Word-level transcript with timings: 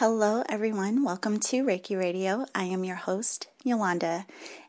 Hello, 0.00 0.42
everyone. 0.48 1.04
Welcome 1.04 1.40
to 1.40 1.62
Reiki 1.62 1.94
Radio. 1.94 2.46
I 2.54 2.64
am 2.64 2.84
your 2.84 2.96
host, 2.96 3.48
Yolanda. 3.62 4.24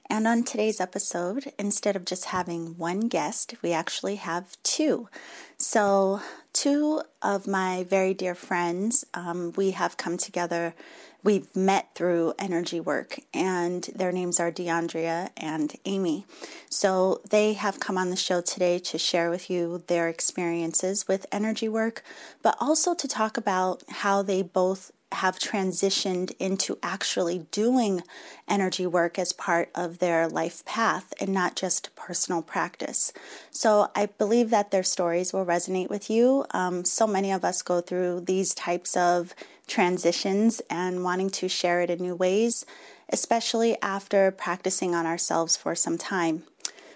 And 0.10 0.28
on 0.28 0.44
today's 0.44 0.82
episode, 0.82 1.54
instead 1.58 1.96
of 1.96 2.04
just 2.04 2.26
having 2.26 2.78
one 2.78 3.08
guest, 3.08 3.55
we 3.62 3.71
actually 3.71 4.15
have 4.15 4.62
two. 4.62 5.07
So, 5.55 6.20
two 6.52 7.04
of 7.21 7.47
my 7.47 7.86
very 7.86 8.13
dear 8.13 8.36
friends, 8.36 9.05
um, 9.13 9.54
we 9.55 9.71
have 9.71 9.96
come 9.96 10.17
together. 10.17 10.75
We've 11.23 11.55
met 11.55 11.95
through 11.95 12.34
energy 12.38 12.82
work, 12.82 13.18
and 13.34 13.86
their 13.95 14.11
names 14.11 14.38
are 14.38 14.52
DeAndrea 14.52 15.29
and 15.38 15.73
Amy. 15.86 16.25
So, 16.70 17.21
they 17.29 17.54
have 17.54 17.79
come 17.79 17.98
on 17.98 18.09
the 18.09 18.18
show 18.18 18.41
today 18.41 18.79
to 18.79 18.98
share 18.98 19.29
with 19.29 19.50
you 19.50 19.82
their 19.88 20.09
experiences 20.09 21.07
with 21.07 21.25
energy 21.32 21.70
work, 21.70 22.04
but 22.43 22.57
also 22.59 22.93
to 22.93 23.07
talk 23.07 23.38
about 23.38 23.82
how 23.88 24.21
they 24.21 24.41
both 24.41 24.91
have 25.12 25.39
transitioned 25.39 26.34
into 26.39 26.78
actually 26.82 27.39
doing 27.51 28.04
energy 28.47 28.86
work 28.86 29.20
as 29.20 29.34
part 29.34 29.70
of 29.75 30.00
their 30.00 30.28
life 30.28 30.64
path 30.65 31.14
and 31.20 31.34
not 31.34 31.56
just 31.56 31.96
personal 31.96 32.42
practice. 32.42 33.14
So 33.52 33.89
I 33.95 34.06
believe 34.08 34.50
that 34.50 34.72
their 34.72 34.84
stories 34.84 35.34
will 35.34 35.45
resonate 35.45 35.89
with 35.89 36.09
you. 36.09 36.45
Um, 36.52 36.86
so 36.86 37.06
many 37.08 37.31
of 37.31 37.44
us 37.44 37.61
go 37.61 37.81
through 37.81 38.22
these 38.22 38.53
types 38.53 38.95
of 38.95 39.34
transitions 39.67 40.61
and 40.70 41.03
wanting 41.03 41.30
to 41.30 41.48
share 41.48 41.81
it 41.81 41.89
in 41.89 42.00
new 42.00 42.16
ways, 42.16 42.66
especially 43.09 43.78
after 43.81 44.31
practicing 44.31 44.94
on 44.95 45.06
ourselves 45.06 45.56
for 45.56 45.75
some 45.75 45.98
time. 45.98 46.44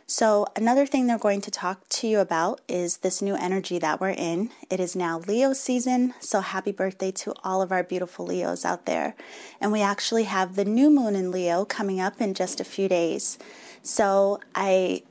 So, 0.08 0.45
another 0.55 0.86
thing 0.86 1.08
they're 1.08 1.18
going 1.18 1.41
to 1.41 1.50
talk 1.50 1.90
to 1.90 2.08
you 2.08 2.20
about 2.20 2.62
is 2.68 2.98
this 2.98 3.23
new 3.23 3.36
energy 3.36 3.80
that 3.80 4.00
we're 4.00 4.12
in. 4.12 4.52
It 4.70 4.80
is 4.80 4.96
now 4.96 5.18
Leo 5.18 5.52
season, 5.54 6.13
so 6.20 6.41
happy 6.41 6.72
birthday 6.72 7.12
to 7.13 7.34
all 7.44 7.63
of 7.63 7.72
our 7.72 7.84
beautiful 7.84 8.27
Leos 8.27 8.66
out 8.66 8.86
there. 8.86 9.16
And 9.60 9.72
we 9.72 9.82
actually 9.82 10.26
have 10.26 10.55
the 10.55 10.63
new 10.63 10.91
moon 10.91 11.16
in 11.16 11.32
Leo 11.32 11.66
coming 11.66 11.99
up 11.99 12.21
in 12.21 12.35
just 12.35 12.60
a 12.60 12.63
few 12.63 12.88
days. 12.88 13.40
So, 13.82 14.40
I 14.54 15.02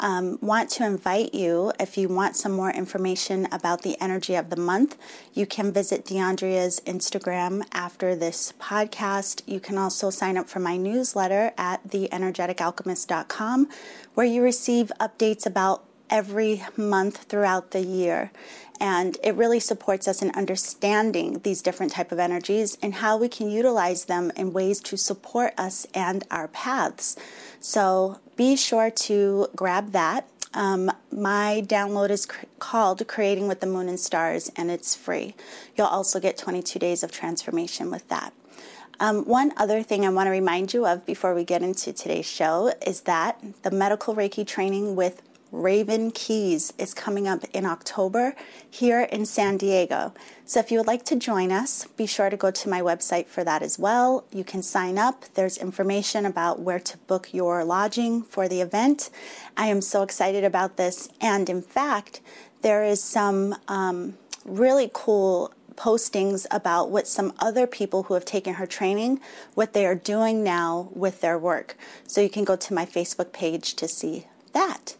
um, 0.00 0.38
want 0.40 0.70
to 0.70 0.84
invite 0.84 1.34
you, 1.34 1.72
if 1.78 1.96
you 1.96 2.08
want 2.08 2.36
some 2.36 2.52
more 2.52 2.70
information 2.70 3.46
about 3.52 3.82
the 3.82 4.00
energy 4.00 4.34
of 4.34 4.50
the 4.50 4.56
month, 4.56 4.96
you 5.32 5.46
can 5.46 5.72
visit 5.72 6.04
DeAndrea's 6.04 6.80
Instagram 6.80 7.62
after 7.72 8.16
this 8.16 8.52
podcast. 8.58 9.42
You 9.46 9.60
can 9.60 9.78
also 9.78 10.10
sign 10.10 10.36
up 10.36 10.48
for 10.48 10.58
my 10.58 10.76
newsletter 10.76 11.52
at 11.56 11.86
theenergeticalchemist.com, 11.88 13.68
where 14.14 14.26
you 14.26 14.42
receive 14.42 14.90
updates 14.98 15.46
about 15.46 15.84
every 16.08 16.64
month 16.76 17.24
throughout 17.24 17.70
the 17.70 17.80
year 17.80 18.32
and 18.80 19.18
it 19.22 19.34
really 19.34 19.60
supports 19.60 20.08
us 20.08 20.22
in 20.22 20.30
understanding 20.30 21.38
these 21.44 21.60
different 21.60 21.92
type 21.92 22.10
of 22.10 22.18
energies 22.18 22.78
and 22.82 22.94
how 22.94 23.16
we 23.16 23.28
can 23.28 23.50
utilize 23.50 24.06
them 24.06 24.32
in 24.34 24.52
ways 24.52 24.80
to 24.80 24.96
support 24.96 25.52
us 25.58 25.86
and 25.94 26.24
our 26.30 26.48
paths 26.48 27.14
so 27.60 28.18
be 28.40 28.56
sure 28.56 28.90
to 28.90 29.48
grab 29.54 29.92
that 29.92 30.26
um, 30.54 30.90
my 31.12 31.62
download 31.66 32.08
is 32.08 32.24
cr- 32.24 32.46
called 32.58 33.06
Creating 33.06 33.48
with 33.48 33.60
the 33.60 33.66
Moon 33.66 33.86
and 33.86 34.00
Stars, 34.00 34.50
and 34.56 34.70
it's 34.70 34.94
free. 34.94 35.34
You'll 35.76 35.88
also 35.88 36.18
get 36.18 36.38
22 36.38 36.78
days 36.78 37.02
of 37.02 37.12
transformation 37.12 37.90
with 37.90 38.08
that. 38.08 38.32
Um, 38.98 39.26
one 39.26 39.52
other 39.58 39.82
thing 39.82 40.06
I 40.06 40.08
want 40.08 40.26
to 40.26 40.30
remind 40.30 40.72
you 40.72 40.86
of 40.86 41.04
before 41.04 41.34
we 41.34 41.44
get 41.44 41.62
into 41.62 41.92
today's 41.92 42.24
show 42.24 42.72
is 42.86 43.02
that 43.02 43.38
the 43.62 43.70
medical 43.70 44.14
Reiki 44.14 44.46
training 44.46 44.96
with 44.96 45.20
Raven 45.52 46.12
Keys 46.12 46.72
is 46.78 46.94
coming 46.94 47.26
up 47.26 47.44
in 47.52 47.66
October 47.66 48.34
here 48.68 49.00
in 49.00 49.26
San 49.26 49.56
Diego. 49.56 50.14
So 50.44 50.60
if 50.60 50.70
you 50.70 50.78
would 50.78 50.86
like 50.86 51.04
to 51.06 51.16
join 51.16 51.50
us, 51.50 51.86
be 51.96 52.06
sure 52.06 52.30
to 52.30 52.36
go 52.36 52.50
to 52.50 52.68
my 52.68 52.80
website 52.80 53.26
for 53.26 53.42
that 53.44 53.62
as 53.62 53.78
well. 53.78 54.24
You 54.32 54.44
can 54.44 54.62
sign 54.62 54.96
up. 54.96 55.24
There's 55.34 55.58
information 55.58 56.24
about 56.24 56.60
where 56.60 56.78
to 56.78 56.98
book 56.98 57.34
your 57.34 57.64
lodging 57.64 58.22
for 58.22 58.48
the 58.48 58.60
event. 58.60 59.10
I 59.56 59.66
am 59.66 59.80
so 59.80 60.02
excited 60.02 60.44
about 60.44 60.76
this. 60.76 61.08
And 61.20 61.48
in 61.48 61.62
fact, 61.62 62.20
there 62.62 62.84
is 62.84 63.02
some 63.02 63.56
um, 63.66 64.18
really 64.44 64.90
cool 64.92 65.52
postings 65.74 66.46
about 66.50 66.90
what 66.90 67.08
some 67.08 67.32
other 67.38 67.66
people 67.66 68.04
who 68.04 68.14
have 68.14 68.24
taken 68.24 68.54
her 68.54 68.66
training 68.66 69.18
what 69.54 69.72
they 69.72 69.86
are 69.86 69.94
doing 69.94 70.44
now 70.44 70.90
with 70.92 71.22
their 71.22 71.38
work 71.38 71.74
so 72.06 72.20
you 72.20 72.28
can 72.28 72.44
go 72.44 72.54
to 72.54 72.74
my 72.74 72.84
facebook 72.84 73.32
page 73.32 73.72
to 73.74 73.88
see 73.88 74.26
that 74.52 74.96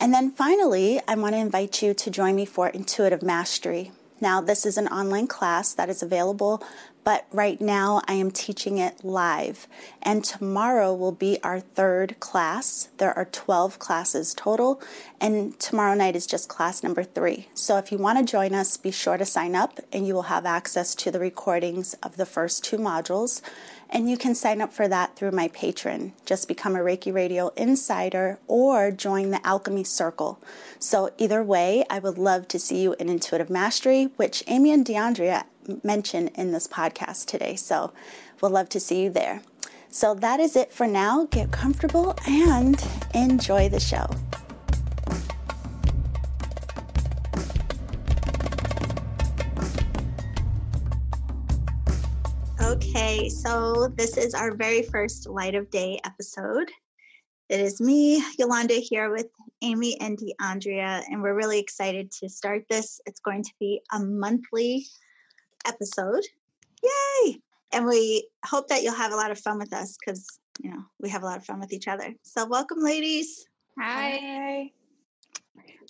and 0.00 0.12
then 0.12 0.30
finally, 0.30 1.00
I 1.08 1.14
want 1.14 1.34
to 1.34 1.38
invite 1.38 1.82
you 1.82 1.94
to 1.94 2.10
join 2.10 2.36
me 2.36 2.44
for 2.44 2.68
Intuitive 2.68 3.22
Mastery. 3.22 3.92
Now, 4.20 4.40
this 4.40 4.64
is 4.64 4.78
an 4.78 4.88
online 4.88 5.26
class 5.26 5.74
that 5.74 5.90
is 5.90 6.02
available, 6.02 6.62
but 7.04 7.26
right 7.30 7.60
now 7.60 8.02
I 8.08 8.14
am 8.14 8.30
teaching 8.30 8.78
it 8.78 9.04
live. 9.04 9.68
And 10.02 10.24
tomorrow 10.24 10.94
will 10.94 11.12
be 11.12 11.38
our 11.42 11.60
third 11.60 12.18
class. 12.18 12.88
There 12.96 13.16
are 13.16 13.26
12 13.26 13.78
classes 13.78 14.34
total, 14.34 14.80
and 15.20 15.58
tomorrow 15.60 15.94
night 15.94 16.16
is 16.16 16.26
just 16.26 16.48
class 16.48 16.82
number 16.82 17.04
three. 17.04 17.48
So 17.54 17.76
if 17.76 17.92
you 17.92 17.98
want 17.98 18.18
to 18.18 18.30
join 18.30 18.54
us, 18.54 18.76
be 18.76 18.90
sure 18.90 19.18
to 19.18 19.26
sign 19.26 19.54
up, 19.54 19.80
and 19.92 20.06
you 20.06 20.14
will 20.14 20.22
have 20.22 20.46
access 20.46 20.94
to 20.96 21.10
the 21.10 21.20
recordings 21.20 21.94
of 22.02 22.16
the 22.16 22.26
first 22.26 22.64
two 22.64 22.78
modules. 22.78 23.42
And 23.88 24.10
you 24.10 24.16
can 24.16 24.34
sign 24.34 24.60
up 24.60 24.72
for 24.72 24.88
that 24.88 25.16
through 25.16 25.30
my 25.30 25.48
Patreon. 25.48 26.12
Just 26.24 26.48
become 26.48 26.74
a 26.74 26.80
Reiki 26.80 27.14
Radio 27.14 27.48
Insider 27.56 28.38
or 28.46 28.90
join 28.90 29.30
the 29.30 29.46
Alchemy 29.46 29.84
Circle. 29.84 30.40
So, 30.78 31.10
either 31.18 31.42
way, 31.42 31.84
I 31.88 32.00
would 32.00 32.18
love 32.18 32.48
to 32.48 32.58
see 32.58 32.82
you 32.82 32.94
in 32.98 33.08
Intuitive 33.08 33.50
Mastery, 33.50 34.10
which 34.16 34.42
Amy 34.46 34.72
and 34.72 34.84
DeAndrea 34.84 35.44
mentioned 35.82 36.32
in 36.34 36.52
this 36.52 36.66
podcast 36.66 37.26
today. 37.26 37.56
So, 37.56 37.92
we'll 38.40 38.50
love 38.50 38.68
to 38.70 38.80
see 38.80 39.04
you 39.04 39.10
there. 39.10 39.42
So, 39.88 40.14
that 40.14 40.40
is 40.40 40.56
it 40.56 40.72
for 40.72 40.86
now. 40.86 41.26
Get 41.30 41.52
comfortable 41.52 42.16
and 42.26 42.82
enjoy 43.14 43.68
the 43.68 43.80
show. 43.80 44.08
Okay, 52.76 53.30
so 53.30 53.88
this 53.96 54.18
is 54.18 54.34
our 54.34 54.54
very 54.54 54.82
first 54.82 55.26
Light 55.26 55.54
of 55.54 55.70
Day 55.70 55.98
episode. 56.04 56.70
It 57.48 57.58
is 57.58 57.80
me, 57.80 58.22
Yolanda, 58.38 58.74
here 58.74 59.10
with 59.10 59.28
Amy 59.62 59.98
and 59.98 60.18
DeAndrea, 60.18 61.02
and 61.08 61.22
we're 61.22 61.34
really 61.34 61.58
excited 61.58 62.10
to 62.20 62.28
start 62.28 62.66
this. 62.68 63.00
It's 63.06 63.20
going 63.20 63.44
to 63.44 63.52
be 63.58 63.80
a 63.94 63.98
monthly 63.98 64.84
episode. 65.66 66.22
Yay! 66.82 67.40
And 67.72 67.86
we 67.86 68.28
hope 68.44 68.68
that 68.68 68.82
you'll 68.82 68.92
have 68.94 69.12
a 69.12 69.16
lot 69.16 69.30
of 69.30 69.38
fun 69.38 69.58
with 69.58 69.72
us 69.72 69.96
because, 69.98 70.26
you 70.62 70.68
know, 70.68 70.82
we 71.00 71.08
have 71.08 71.22
a 71.22 71.26
lot 71.26 71.38
of 71.38 71.46
fun 71.46 71.60
with 71.60 71.72
each 71.72 71.88
other. 71.88 72.14
So, 72.24 72.44
welcome, 72.44 72.82
ladies. 72.82 73.46
Hi. 73.80 74.70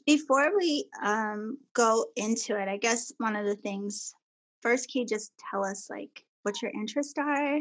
Before 0.07 0.57
we 0.57 0.85
um, 1.05 1.59
go 1.75 2.07
into 2.15 2.57
it, 2.57 2.69
I 2.69 2.77
guess 2.77 3.13
one 3.19 3.35
of 3.35 3.45
the 3.45 3.57
things 3.57 4.15
first, 4.63 4.93
can 4.93 5.01
you 5.01 5.07
just 5.09 5.33
tell 5.51 5.65
us, 5.65 5.89
like, 5.91 6.23
what 6.47 6.63
your 6.63 6.71
interests 6.71 7.19
are, 7.19 7.59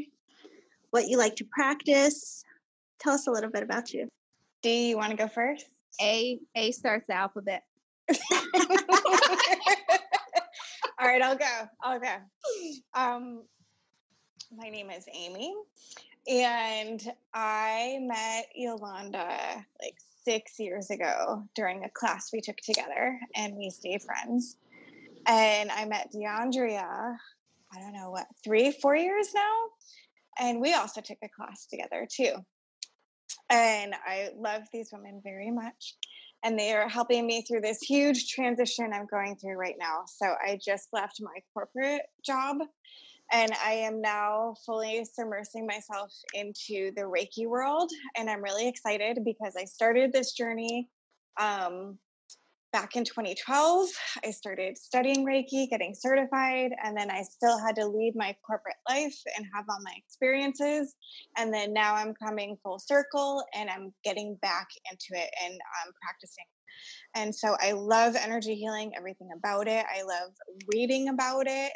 what 0.91 1.07
you 1.07 1.17
like 1.17 1.35
to 1.37 1.43
practice. 1.45 2.43
Tell 2.99 3.13
us 3.13 3.25
a 3.25 3.31
little 3.31 3.49
bit 3.49 3.63
about 3.63 3.91
you. 3.91 4.07
Do 4.61 4.69
you 4.69 4.95
want 4.95 5.09
to 5.09 5.17
go 5.17 5.27
first? 5.27 5.65
A 5.99 6.37
A 6.53 6.71
starts 6.71 7.07
the 7.07 7.15
alphabet. 7.15 7.63
All 10.99 11.07
right, 11.07 11.19
I'll 11.19 11.35
go. 11.35 11.67
I'll 11.83 11.99
go. 11.99 12.15
Um, 12.93 13.41
my 14.55 14.69
name 14.69 14.91
is 14.91 15.05
Amy, 15.11 15.55
and 16.27 17.01
I 17.33 17.97
met 18.01 18.49
Yolanda 18.53 19.65
like 19.81 19.95
six 20.23 20.59
years 20.59 20.91
ago 20.91 21.43
during 21.55 21.83
a 21.85 21.89
class 21.89 22.29
we 22.31 22.39
took 22.39 22.57
together, 22.57 23.19
and 23.35 23.55
we 23.55 23.71
stayed 23.71 24.03
friends. 24.03 24.57
And 25.25 25.71
I 25.71 25.85
met 25.85 26.13
DeAndrea 26.13 27.17
I 27.75 27.79
don't 27.79 27.93
know 27.93 28.09
what, 28.09 28.27
three, 28.43 28.71
four 28.71 28.95
years 28.95 29.29
now. 29.33 29.51
And 30.39 30.61
we 30.61 30.73
also 30.73 31.01
took 31.01 31.17
a 31.23 31.29
class 31.29 31.67
together 31.67 32.07
too. 32.09 32.33
And 33.49 33.93
I 34.05 34.29
love 34.37 34.63
these 34.73 34.89
women 34.91 35.21
very 35.23 35.51
much. 35.51 35.95
And 36.43 36.57
they 36.59 36.73
are 36.73 36.87
helping 36.87 37.25
me 37.25 37.41
through 37.41 37.61
this 37.61 37.79
huge 37.79 38.31
transition 38.31 38.91
I'm 38.93 39.07
going 39.07 39.35
through 39.35 39.55
right 39.55 39.75
now. 39.79 40.03
So 40.05 40.35
I 40.45 40.59
just 40.63 40.89
left 40.93 41.19
my 41.19 41.39
corporate 41.53 42.03
job 42.25 42.57
and 43.31 43.51
I 43.63 43.73
am 43.73 44.01
now 44.01 44.55
fully 44.65 45.05
submersing 45.17 45.65
myself 45.65 46.13
into 46.33 46.91
the 46.95 47.01
Reiki 47.01 47.47
world. 47.47 47.91
And 48.15 48.29
I'm 48.29 48.43
really 48.43 48.67
excited 48.67 49.19
because 49.25 49.55
I 49.59 49.65
started 49.65 50.13
this 50.13 50.33
journey 50.33 50.89
um, 51.39 51.97
back 52.75 52.97
in 52.97 53.05
2012, 53.05 53.87
I 54.25 54.31
started 54.31 54.77
studying 54.77 55.25
Reiki, 55.25 55.69
getting 55.69 55.95
certified, 55.95 56.71
and 56.83 56.97
then 56.97 57.09
I 57.09 57.21
still 57.21 57.57
had 57.57 57.73
to 57.77 57.87
leave 57.87 58.17
my 58.17 58.35
corporate 58.45 58.75
life 58.89 59.15
and 59.37 59.45
have 59.55 59.63
all 59.69 59.79
my 59.81 59.93
experiences. 59.95 60.93
And 61.37 61.53
then 61.53 61.71
now 61.71 61.95
I'm 61.95 62.13
coming 62.15 62.57
full 62.61 62.79
circle 62.79 63.41
and 63.53 63.69
I'm 63.69 63.93
getting 64.03 64.37
back 64.41 64.67
into 64.91 65.23
it 65.23 65.29
and 65.41 65.53
I'm 65.53 65.93
practicing 66.03 66.43
And 67.15 67.33
so 67.33 67.55
I 67.59 67.71
love 67.71 68.15
energy 68.15 68.55
healing, 68.55 68.91
everything 68.95 69.29
about 69.35 69.67
it. 69.67 69.85
I 69.93 70.03
love 70.03 70.31
reading 70.73 71.09
about 71.09 71.45
it. 71.47 71.71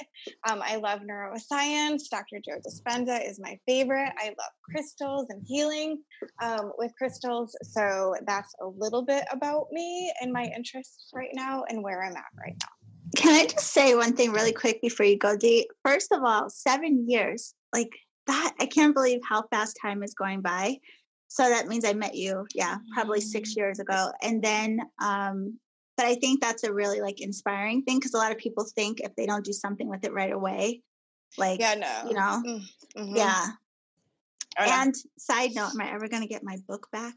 Um, 0.50 0.62
I 0.64 0.76
love 0.76 1.02
neuroscience. 1.02 2.10
Dr. 2.12 2.40
Joe 2.44 2.60
Dispenza 2.66 3.28
is 3.28 3.40
my 3.42 3.58
favorite. 3.68 4.12
I 4.18 4.28
love 4.28 4.52
crystals 4.70 5.28
and 5.30 5.42
healing 5.46 6.04
um, 6.42 6.72
with 6.78 6.92
crystals. 6.98 7.56
So 7.64 8.16
that's 8.28 8.54
a 8.62 8.68
little 8.68 9.04
bit 9.04 9.26
about 9.32 9.68
me 9.72 10.12
and 10.22 10.34
my 10.34 10.52
interests 10.56 11.12
right 11.14 11.32
now 11.34 11.64
and 11.70 11.84
where 11.84 12.04
I'm 12.04 12.16
at 12.16 12.24
right 12.38 12.56
now. 12.62 12.90
Can 13.16 13.34
I 13.34 13.48
just 13.48 13.74
say 13.74 13.96
one 13.96 14.14
thing 14.14 14.32
really 14.32 14.54
quick 14.54 14.82
before 14.82 15.06
you 15.06 15.18
go, 15.18 15.36
Dee? 15.36 15.68
First 15.84 16.12
of 16.12 16.22
all, 16.24 16.50
seven 16.50 17.10
years, 17.10 17.56
like 17.74 17.90
that, 18.28 18.54
I 18.60 18.66
can't 18.68 18.94
believe 18.94 19.20
how 19.28 19.44
fast 19.50 19.78
time 19.82 20.04
is 20.04 20.14
going 20.14 20.42
by. 20.42 20.78
So 21.30 21.48
that 21.48 21.68
means 21.68 21.86
I 21.86 21.94
met 21.94 22.16
you, 22.16 22.46
yeah, 22.56 22.78
probably 22.94 23.22
six 23.22 23.52
Mm-hmm. 23.52 23.60
years 23.60 23.80
ago. 23.80 24.12
And 24.22 24.42
then, 24.44 24.80
um, 25.02 25.58
but 25.96 26.06
I 26.08 26.16
think 26.16 26.42
that's 26.42 26.64
a 26.64 26.74
really 26.74 27.02
like 27.02 27.22
inspiring 27.22 27.84
thing 27.84 27.98
because 28.00 28.14
a 28.14 28.18
lot 28.18 28.32
of 28.32 28.38
people 28.38 28.66
think 28.76 29.00
if 29.02 29.16
they 29.16 29.26
don't 29.26 29.46
do 29.46 29.54
something 29.54 29.88
with 29.88 30.04
it 30.04 30.12
right 30.14 30.32
away, 30.32 30.82
like, 31.38 31.60
Yeah, 31.60 31.76
no. 31.76 32.10
you 32.10 32.16
know, 32.16 32.44
Mm, 32.46 32.62
mhm. 32.98 33.16
yeah. 33.18 33.46
Oh, 34.58 34.66
no. 34.66 34.72
And 34.72 34.96
side 35.18 35.52
note, 35.56 35.72
am 35.74 35.82
I 35.82 35.92
ever 35.94 36.08
going 36.08 36.24
to 36.24 36.28
get 36.28 36.44
my 36.44 36.58
book 36.68 36.88
back? 36.92 37.16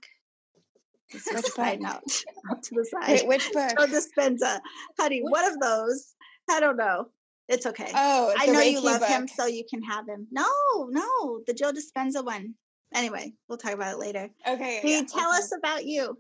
This 1.13 1.27
is 1.27 1.35
Which 1.37 1.47
side 1.55 1.81
note 1.81 2.25
out 2.51 2.63
to 2.65 2.75
the 2.75 2.85
side. 2.85 3.09
Wait, 3.21 3.27
which 3.27 3.51
book? 3.53 3.71
Joe 3.79 3.87
Dispenza. 3.87 4.61
Honey, 4.99 5.23
Which- 5.23 5.31
one 5.33 5.45
of 5.45 5.59
those. 5.61 6.15
I 6.51 6.61
don't 6.61 6.77
know. 6.77 7.07
It's 7.49 7.67
okay. 7.67 7.91
Oh, 7.95 8.35
I 8.37 8.47
know 8.47 8.61
you 8.61 8.81
Reiki 8.81 8.85
love 8.85 9.05
him, 9.05 9.27
so 9.29 9.47
you 9.47 9.65
can 9.69 9.83
have 9.83 10.07
him. 10.09 10.27
No, 10.31 10.47
no, 10.91 11.41
the 11.47 11.53
Joe 11.55 11.73
Dispenza 11.73 12.25
one. 12.25 12.55
Anyway, 12.95 13.33
we'll 13.49 13.59
talk 13.59 13.73
about 13.73 13.95
it 13.95 13.99
later. 13.99 14.29
Okay. 14.47 14.81
Can 14.81 14.91
yeah, 14.91 14.97
you 14.99 15.07
tell 15.07 15.31
okay. 15.31 15.39
us 15.39 15.53
about 15.57 15.85
you? 15.85 16.19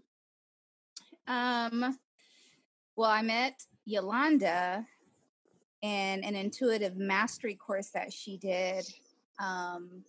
Um, 1.27 1.99
well, 2.97 3.11
I 3.11 3.23
met 3.23 3.63
Yolanda 3.85 4.87
in 5.83 6.25
an 6.25 6.35
intuitive 6.35 6.97
mastery 6.97 7.55
course 7.55 7.91
that 7.91 8.13
she 8.13 8.37
did. 8.39 8.85
Um, 9.39 10.05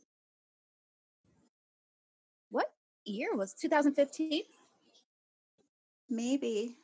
what 2.50 2.72
year 3.06 3.36
was 3.36 3.54
2015? 3.54 4.44
Maybe. 6.10 6.78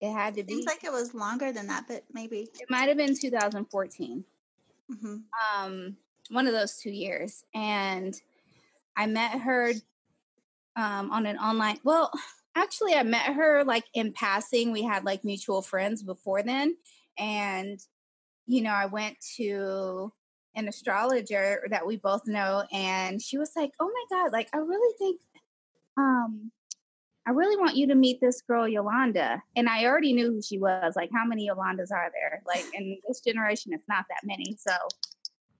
It 0.00 0.12
had 0.12 0.34
to 0.36 0.44
be. 0.44 0.54
Seems 0.54 0.66
like 0.66 0.84
it 0.84 0.92
was 0.92 1.14
longer 1.14 1.50
than 1.52 1.66
that, 1.68 1.86
but 1.88 2.04
maybe. 2.12 2.48
it 2.60 2.70
might 2.70 2.88
have 2.88 2.96
been 2.96 3.16
2014. 3.18 4.24
hmm 5.00 5.16
um 5.54 5.96
one 6.30 6.46
of 6.46 6.52
those 6.52 6.76
two 6.76 6.90
years 6.90 7.44
and 7.54 8.20
i 8.98 9.06
met 9.06 9.40
her 9.40 9.72
um 10.76 11.10
on 11.10 11.24
an 11.24 11.38
online 11.38 11.78
well 11.84 12.10
actually 12.54 12.94
i 12.94 13.02
met 13.02 13.32
her 13.32 13.64
like 13.64 13.84
in 13.94 14.12
passing 14.12 14.72
we 14.72 14.82
had 14.82 15.04
like 15.04 15.24
mutual 15.24 15.62
friends 15.62 16.02
before 16.02 16.42
then 16.42 16.76
and 17.18 17.80
you 18.46 18.60
know 18.60 18.72
i 18.72 18.86
went 18.86 19.16
to 19.36 20.12
an 20.54 20.68
astrologer 20.68 21.66
that 21.70 21.86
we 21.86 21.96
both 21.96 22.26
know 22.26 22.64
and 22.72 23.22
she 23.22 23.38
was 23.38 23.52
like 23.56 23.70
oh 23.80 23.88
my 23.88 24.16
god 24.16 24.32
like 24.32 24.48
i 24.52 24.58
really 24.58 24.94
think 24.98 25.20
um 25.96 26.50
I 27.28 27.32
really 27.32 27.58
want 27.58 27.76
you 27.76 27.86
to 27.88 27.94
meet 27.94 28.22
this 28.22 28.40
girl 28.40 28.66
Yolanda. 28.66 29.42
And 29.54 29.68
I 29.68 29.84
already 29.84 30.14
knew 30.14 30.32
who 30.32 30.40
she 30.40 30.58
was. 30.58 30.94
Like, 30.96 31.10
how 31.12 31.26
many 31.26 31.46
Yolandas 31.46 31.92
are 31.92 32.10
there? 32.10 32.42
Like, 32.46 32.64
in 32.72 32.96
this 33.06 33.20
generation, 33.20 33.74
it's 33.74 33.86
not 33.86 34.06
that 34.08 34.22
many. 34.24 34.56
So, 34.58 34.72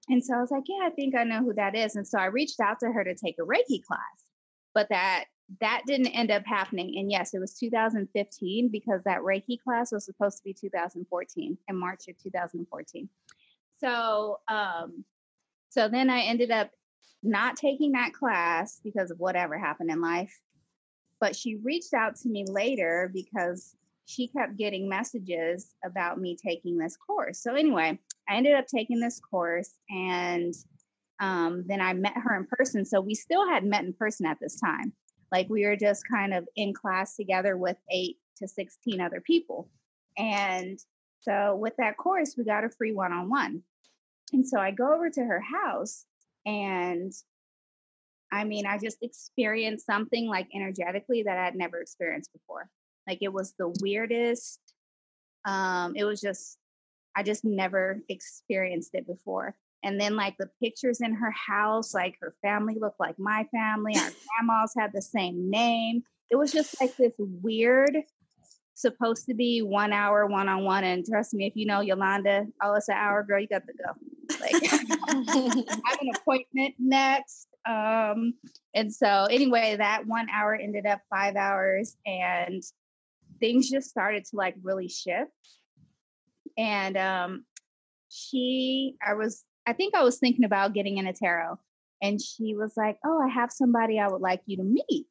and 0.08 0.24
so 0.24 0.34
I 0.34 0.40
was 0.40 0.50
like, 0.50 0.64
yeah, 0.66 0.86
I 0.86 0.90
think 0.90 1.14
I 1.14 1.24
know 1.24 1.42
who 1.42 1.54
that 1.54 1.74
is. 1.74 1.96
And 1.96 2.06
so 2.06 2.18
I 2.18 2.26
reached 2.26 2.60
out 2.60 2.80
to 2.80 2.86
her 2.92 3.04
to 3.04 3.14
take 3.14 3.36
a 3.38 3.42
Reiki 3.42 3.82
class, 3.82 4.24
but 4.74 4.88
that 4.90 5.24
that 5.60 5.82
didn't 5.86 6.08
end 6.08 6.30
up 6.30 6.44
happening. 6.46 6.98
And 6.98 7.10
yes, 7.10 7.32
it 7.32 7.38
was 7.38 7.54
2015 7.54 8.68
because 8.68 9.02
that 9.04 9.20
Reiki 9.20 9.58
class 9.58 9.92
was 9.92 10.04
supposed 10.04 10.38
to 10.38 10.44
be 10.44 10.52
2014 10.52 11.58
in 11.68 11.76
March 11.76 12.08
of 12.08 12.22
2014. 12.22 13.08
So, 13.78 14.40
um, 14.48 15.04
so 15.70 15.88
then 15.88 16.10
I 16.10 16.20
ended 16.20 16.50
up 16.50 16.70
not 17.22 17.56
taking 17.56 17.92
that 17.92 18.12
class 18.12 18.80
because 18.84 19.10
of 19.10 19.18
whatever 19.18 19.58
happened 19.58 19.90
in 19.90 20.00
life. 20.00 20.38
But 21.20 21.34
she 21.34 21.56
reached 21.56 21.94
out 21.94 22.16
to 22.16 22.28
me 22.28 22.44
later 22.46 23.10
because 23.12 23.74
she 24.08 24.26
kept 24.26 24.56
getting 24.56 24.88
messages 24.88 25.74
about 25.84 26.18
me 26.18 26.34
taking 26.34 26.78
this 26.78 26.96
course. 26.96 27.42
So 27.42 27.54
anyway, 27.54 27.98
I 28.26 28.36
ended 28.36 28.54
up 28.54 28.64
taking 28.66 29.00
this 29.00 29.20
course 29.20 29.74
and 29.90 30.54
um, 31.20 31.64
then 31.66 31.82
I 31.82 31.92
met 31.92 32.14
her 32.16 32.34
in 32.34 32.46
person. 32.46 32.86
So 32.86 33.02
we 33.02 33.14
still 33.14 33.46
hadn't 33.46 33.68
met 33.68 33.84
in 33.84 33.92
person 33.92 34.24
at 34.24 34.38
this 34.40 34.58
time. 34.58 34.94
Like 35.30 35.50
we 35.50 35.66
were 35.66 35.76
just 35.76 36.08
kind 36.10 36.32
of 36.32 36.48
in 36.56 36.72
class 36.72 37.16
together 37.16 37.58
with 37.58 37.76
eight 37.90 38.16
to 38.38 38.48
16 38.48 38.98
other 38.98 39.20
people. 39.20 39.68
And 40.16 40.78
so 41.20 41.56
with 41.56 41.74
that 41.76 41.98
course, 41.98 42.34
we 42.38 42.44
got 42.44 42.64
a 42.64 42.70
free 42.70 42.94
one 42.94 43.12
on 43.12 43.28
one. 43.28 43.62
And 44.32 44.48
so 44.48 44.58
I 44.58 44.70
go 44.70 44.94
over 44.94 45.10
to 45.10 45.20
her 45.20 45.42
house 45.42 46.06
and 46.46 47.12
I 48.32 48.44
mean, 48.44 48.64
I 48.64 48.78
just 48.78 49.02
experienced 49.02 49.84
something 49.84 50.26
like 50.28 50.48
energetically 50.54 51.24
that 51.24 51.36
I'd 51.36 51.56
never 51.56 51.82
experienced 51.82 52.32
before. 52.32 52.70
Like 53.08 53.18
it 53.22 53.32
was 53.32 53.54
the 53.58 53.74
weirdest. 53.80 54.60
Um, 55.46 55.94
it 55.96 56.04
was 56.04 56.20
just, 56.20 56.58
I 57.16 57.22
just 57.22 57.44
never 57.44 58.02
experienced 58.10 58.90
it 58.92 59.06
before. 59.06 59.56
And 59.82 59.98
then 59.98 60.14
like 60.14 60.36
the 60.38 60.50
pictures 60.62 61.00
in 61.00 61.14
her 61.14 61.30
house, 61.30 61.94
like 61.94 62.16
her 62.20 62.34
family 62.42 62.76
looked 62.78 63.00
like 63.00 63.18
my 63.18 63.46
family. 63.50 63.96
Our 63.96 64.10
grandmas 64.46 64.74
had 64.76 64.92
the 64.92 65.00
same 65.00 65.48
name. 65.48 66.02
It 66.30 66.36
was 66.36 66.52
just 66.52 66.78
like 66.80 66.96
this 66.96 67.14
weird, 67.18 67.96
supposed 68.74 69.26
to 69.26 69.34
be 69.34 69.62
one 69.62 69.92
hour 69.92 70.26
one 70.26 70.48
on 70.48 70.64
one. 70.64 70.84
And 70.84 71.04
trust 71.06 71.32
me, 71.32 71.46
if 71.46 71.56
you 71.56 71.64
know 71.64 71.80
Yolanda, 71.80 72.46
oh, 72.62 72.74
it's 72.74 72.88
an 72.88 72.96
hour, 72.96 73.22
girl, 73.22 73.40
you 73.40 73.48
got 73.48 73.62
to 73.66 73.72
go. 73.72 74.38
Like 74.40 74.54
I 74.62 75.80
have 75.86 75.98
an 76.00 76.10
appointment 76.14 76.74
next. 76.78 77.48
Um, 77.66 78.34
and 78.74 78.92
so 78.92 79.26
anyway, 79.30 79.76
that 79.78 80.06
one 80.06 80.26
hour 80.30 80.54
ended 80.54 80.86
up 80.86 81.00
five 81.08 81.36
hours 81.36 81.96
and 82.04 82.62
things 83.40 83.70
just 83.70 83.88
started 83.88 84.24
to 84.26 84.36
like 84.36 84.54
really 84.62 84.88
shift. 84.88 85.30
And 86.56 86.96
um 86.96 87.44
she 88.08 88.96
I 89.06 89.14
was 89.14 89.44
I 89.66 89.72
think 89.72 89.94
I 89.94 90.02
was 90.02 90.18
thinking 90.18 90.44
about 90.44 90.74
getting 90.74 90.98
in 90.98 91.06
a 91.06 91.12
tarot. 91.12 91.58
And 92.02 92.20
she 92.20 92.54
was 92.54 92.72
like, 92.76 92.98
Oh, 93.04 93.20
I 93.20 93.28
have 93.28 93.52
somebody 93.52 93.98
I 93.98 94.08
would 94.08 94.20
like 94.20 94.42
you 94.46 94.56
to 94.58 94.64
meet. 94.64 95.06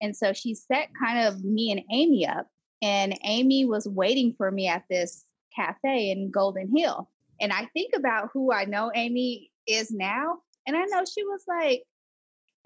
And 0.00 0.16
so 0.16 0.32
she 0.32 0.54
set 0.54 0.88
kind 1.00 1.26
of 1.26 1.44
me 1.44 1.70
and 1.70 1.82
Amy 1.90 2.26
up. 2.26 2.48
And 2.82 3.16
Amy 3.24 3.64
was 3.64 3.86
waiting 3.86 4.34
for 4.36 4.50
me 4.50 4.66
at 4.66 4.82
this 4.90 5.24
cafe 5.54 6.10
in 6.10 6.32
Golden 6.32 6.76
Hill. 6.76 7.08
And 7.40 7.52
I 7.52 7.66
think 7.66 7.92
about 7.96 8.30
who 8.32 8.52
I 8.52 8.64
know 8.64 8.90
Amy 8.94 9.50
is 9.68 9.92
now. 9.92 10.38
And 10.66 10.76
I 10.76 10.84
know 10.86 11.04
she 11.04 11.22
was 11.24 11.42
like, 11.46 11.84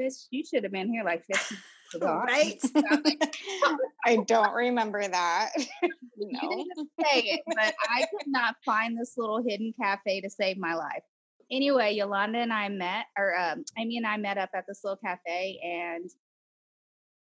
Bitch, 0.00 0.26
you 0.30 0.44
should 0.44 0.62
have 0.64 0.72
been 0.72 0.90
here 0.90 1.04
like 1.04 1.24
50 1.26 1.56
years. 2.00 2.70
Right? 2.74 3.18
I 4.04 4.16
don't 4.26 4.54
remember 4.54 5.06
that. 5.06 5.50
You 6.18 6.30
no. 6.32 6.48
didn't 6.48 6.88
say 6.98 7.20
it, 7.20 7.42
but 7.46 7.74
I 7.90 8.06
could 8.10 8.26
not 8.26 8.56
find 8.64 8.98
this 8.98 9.18
little 9.18 9.42
hidden 9.46 9.74
cafe 9.78 10.22
to 10.22 10.30
save 10.30 10.56
my 10.56 10.74
life. 10.74 11.02
Anyway, 11.50 11.92
Yolanda 11.92 12.38
and 12.38 12.54
I 12.54 12.70
met, 12.70 13.04
or 13.18 13.38
um, 13.38 13.66
Amy 13.78 13.98
and 13.98 14.06
I 14.06 14.16
met 14.16 14.38
up 14.38 14.48
at 14.54 14.64
this 14.66 14.80
little 14.82 14.96
cafe, 14.96 15.60
and 15.62 16.10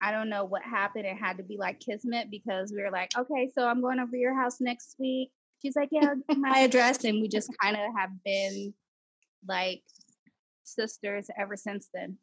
I 0.02 0.12
don't 0.12 0.30
know 0.30 0.44
what 0.44 0.64
happened. 0.64 1.06
It 1.06 1.16
had 1.16 1.38
to 1.38 1.44
be 1.44 1.56
like 1.58 1.80
kismet 1.80 2.30
because 2.30 2.74
we 2.76 2.84
were 2.84 2.92
like, 2.92 3.12
okay, 3.18 3.50
so 3.56 3.66
I'm 3.66 3.80
going 3.80 4.00
over 4.00 4.12
to 4.12 4.18
your 4.18 4.36
house 4.36 4.60
next 4.60 4.98
week. 5.00 5.32
She's 5.62 5.78
like, 5.78 5.90
yeah, 5.92 6.16
my 6.36 6.60
address, 6.66 7.06
and 7.06 7.22
we 7.22 7.30
just 7.30 7.50
kind 7.62 7.78
of 7.78 7.84
have 7.98 8.10
been 8.26 8.74
like 9.48 9.84
sisters 10.64 11.28
ever 11.38 11.56
since 11.56 11.88
then. 11.94 12.18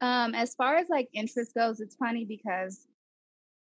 Um, 0.00 0.34
as 0.34 0.54
far 0.54 0.76
as 0.76 0.88
like 0.88 1.08
interest 1.12 1.54
goes, 1.54 1.80
it's 1.80 1.96
funny 1.96 2.24
because 2.24 2.86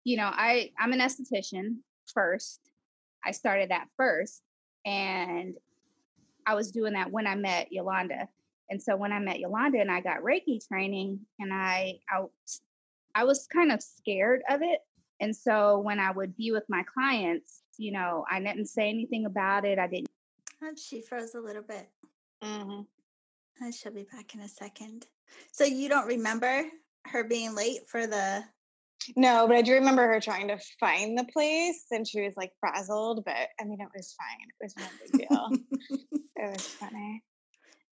you 0.04 0.16
know, 0.16 0.30
I 0.32 0.70
I'm 0.78 0.92
an 0.92 1.00
esthetician 1.00 1.76
first. 2.12 2.60
I 3.24 3.30
started 3.30 3.70
that 3.70 3.86
first 3.96 4.42
and 4.84 5.54
I 6.46 6.54
was 6.54 6.72
doing 6.72 6.94
that 6.94 7.10
when 7.10 7.26
I 7.26 7.36
met 7.36 7.70
Yolanda. 7.70 8.28
And 8.68 8.82
so 8.82 8.96
when 8.96 9.12
I 9.12 9.20
met 9.20 9.38
Yolanda 9.38 9.80
and 9.80 9.90
I 9.90 10.00
got 10.00 10.22
Reiki 10.22 10.66
training 10.66 11.20
and 11.38 11.52
I 11.52 11.98
I, 12.10 12.24
I 13.14 13.24
was 13.24 13.46
kind 13.46 13.70
of 13.70 13.82
scared 13.82 14.42
of 14.48 14.62
it. 14.62 14.80
And 15.20 15.34
so 15.34 15.78
when 15.78 16.00
I 16.00 16.10
would 16.10 16.36
be 16.36 16.50
with 16.50 16.64
my 16.68 16.82
clients, 16.82 17.62
you 17.78 17.92
know, 17.92 18.24
I 18.30 18.40
didn't 18.40 18.66
say 18.66 18.88
anything 18.88 19.26
about 19.26 19.64
it. 19.64 19.78
I 19.78 19.86
didn't 19.86 20.08
And 20.60 20.78
she 20.78 21.00
froze 21.00 21.34
a 21.34 21.40
little 21.40 21.62
bit. 21.62 21.88
Mm-hmm. 22.42 22.82
And 23.64 23.74
she'll 23.74 23.92
be 23.92 24.06
back 24.10 24.34
in 24.34 24.40
a 24.40 24.48
second. 24.48 25.06
So 25.52 25.64
you 25.64 25.88
don't 25.88 26.06
remember 26.06 26.64
her 27.06 27.24
being 27.24 27.54
late 27.54 27.88
for 27.88 28.06
the 28.06 28.44
No, 29.16 29.46
but 29.46 29.56
I 29.56 29.62
do 29.62 29.74
remember 29.74 30.06
her 30.06 30.20
trying 30.20 30.48
to 30.48 30.58
find 30.80 31.18
the 31.18 31.24
place 31.24 31.86
and 31.90 32.06
she 32.06 32.22
was 32.22 32.34
like 32.36 32.52
frazzled, 32.60 33.24
but 33.24 33.48
I 33.60 33.64
mean, 33.64 33.80
it 33.80 33.88
was 33.94 34.14
fine. 34.16 34.48
It 34.48 34.64
was 34.64 34.74
no 34.76 34.84
big 35.02 35.28
deal. 35.28 36.08
it 36.36 36.52
was 36.52 36.66
funny. 36.66 37.22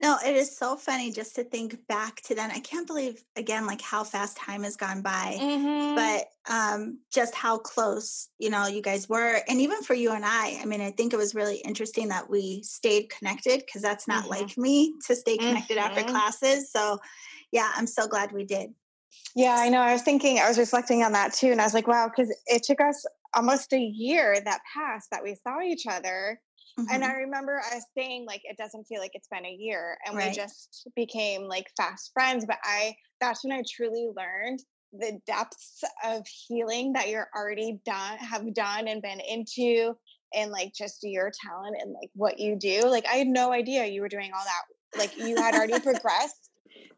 No, 0.02 0.16
it 0.24 0.34
is 0.34 0.56
so 0.56 0.76
funny 0.76 1.12
just 1.12 1.34
to 1.34 1.44
think 1.44 1.86
back 1.86 2.22
to 2.22 2.34
then. 2.34 2.50
I 2.50 2.60
can't 2.60 2.86
believe 2.86 3.22
again 3.36 3.66
like 3.66 3.82
how 3.82 4.02
fast 4.02 4.36
time 4.38 4.62
has 4.62 4.76
gone 4.76 5.02
by. 5.02 5.36
Mm-hmm. 5.38 5.94
But 5.94 6.26
um 6.50 7.00
just 7.12 7.34
how 7.34 7.58
close, 7.58 8.28
you 8.38 8.48
know, 8.48 8.66
you 8.66 8.80
guys 8.80 9.10
were. 9.10 9.40
And 9.46 9.60
even 9.60 9.82
for 9.82 9.92
you 9.92 10.12
and 10.12 10.24
I, 10.24 10.58
I 10.62 10.64
mean, 10.64 10.80
I 10.80 10.90
think 10.90 11.12
it 11.12 11.18
was 11.18 11.34
really 11.34 11.58
interesting 11.58 12.08
that 12.08 12.30
we 12.30 12.62
stayed 12.62 13.10
connected 13.10 13.62
because 13.66 13.82
that's 13.82 14.08
not 14.08 14.22
mm-hmm. 14.22 14.30
like 14.30 14.56
me 14.56 14.94
to 15.06 15.14
stay 15.14 15.36
connected 15.36 15.76
mm-hmm. 15.76 15.98
after 15.98 16.10
classes. 16.10 16.72
So 16.72 16.98
yeah, 17.52 17.72
I'm 17.76 17.86
so 17.86 18.06
glad 18.06 18.32
we 18.32 18.44
did. 18.44 18.70
Yeah, 19.34 19.56
I 19.58 19.68
know. 19.68 19.80
I 19.80 19.92
was 19.92 20.02
thinking, 20.02 20.38
I 20.38 20.48
was 20.48 20.58
reflecting 20.58 21.02
on 21.02 21.12
that 21.12 21.32
too. 21.32 21.48
And 21.48 21.60
I 21.60 21.64
was 21.64 21.74
like, 21.74 21.88
wow, 21.88 22.08
because 22.08 22.34
it 22.46 22.62
took 22.62 22.80
us 22.80 23.04
almost 23.34 23.72
a 23.72 23.80
year 23.80 24.40
that 24.44 24.60
passed 24.72 25.08
that 25.10 25.22
we 25.22 25.36
saw 25.44 25.60
each 25.60 25.86
other 25.86 26.40
Mm-hmm. 26.78 26.94
And 26.94 27.04
I 27.04 27.12
remember 27.12 27.58
us 27.58 27.84
saying 27.96 28.26
like 28.26 28.42
it 28.44 28.56
doesn't 28.56 28.84
feel 28.84 29.00
like 29.00 29.12
it's 29.14 29.28
been 29.28 29.46
a 29.46 29.56
year 29.58 29.98
and 30.06 30.16
right. 30.16 30.28
we 30.28 30.34
just 30.34 30.88
became 30.94 31.44
like 31.44 31.66
fast 31.76 32.10
friends. 32.12 32.44
But 32.46 32.58
I 32.62 32.94
that's 33.20 33.44
when 33.44 33.52
I 33.52 33.62
truly 33.70 34.08
learned 34.16 34.60
the 34.92 35.20
depths 35.26 35.82
of 36.04 36.26
healing 36.26 36.92
that 36.94 37.08
you're 37.08 37.28
already 37.36 37.80
done 37.84 38.18
have 38.18 38.52
done 38.54 38.88
and 38.88 39.02
been 39.02 39.20
into 39.20 39.94
and 40.34 40.50
like 40.50 40.72
just 40.74 40.98
your 41.02 41.30
talent 41.44 41.76
and 41.80 41.92
like 41.92 42.10
what 42.14 42.38
you 42.38 42.56
do. 42.56 42.82
Like 42.86 43.06
I 43.06 43.16
had 43.16 43.28
no 43.28 43.52
idea 43.52 43.86
you 43.86 44.00
were 44.00 44.08
doing 44.08 44.30
all 44.34 44.44
that. 44.44 44.98
Like 44.98 45.16
you 45.16 45.36
had 45.36 45.54
already 45.54 45.78
progressed 45.80 46.49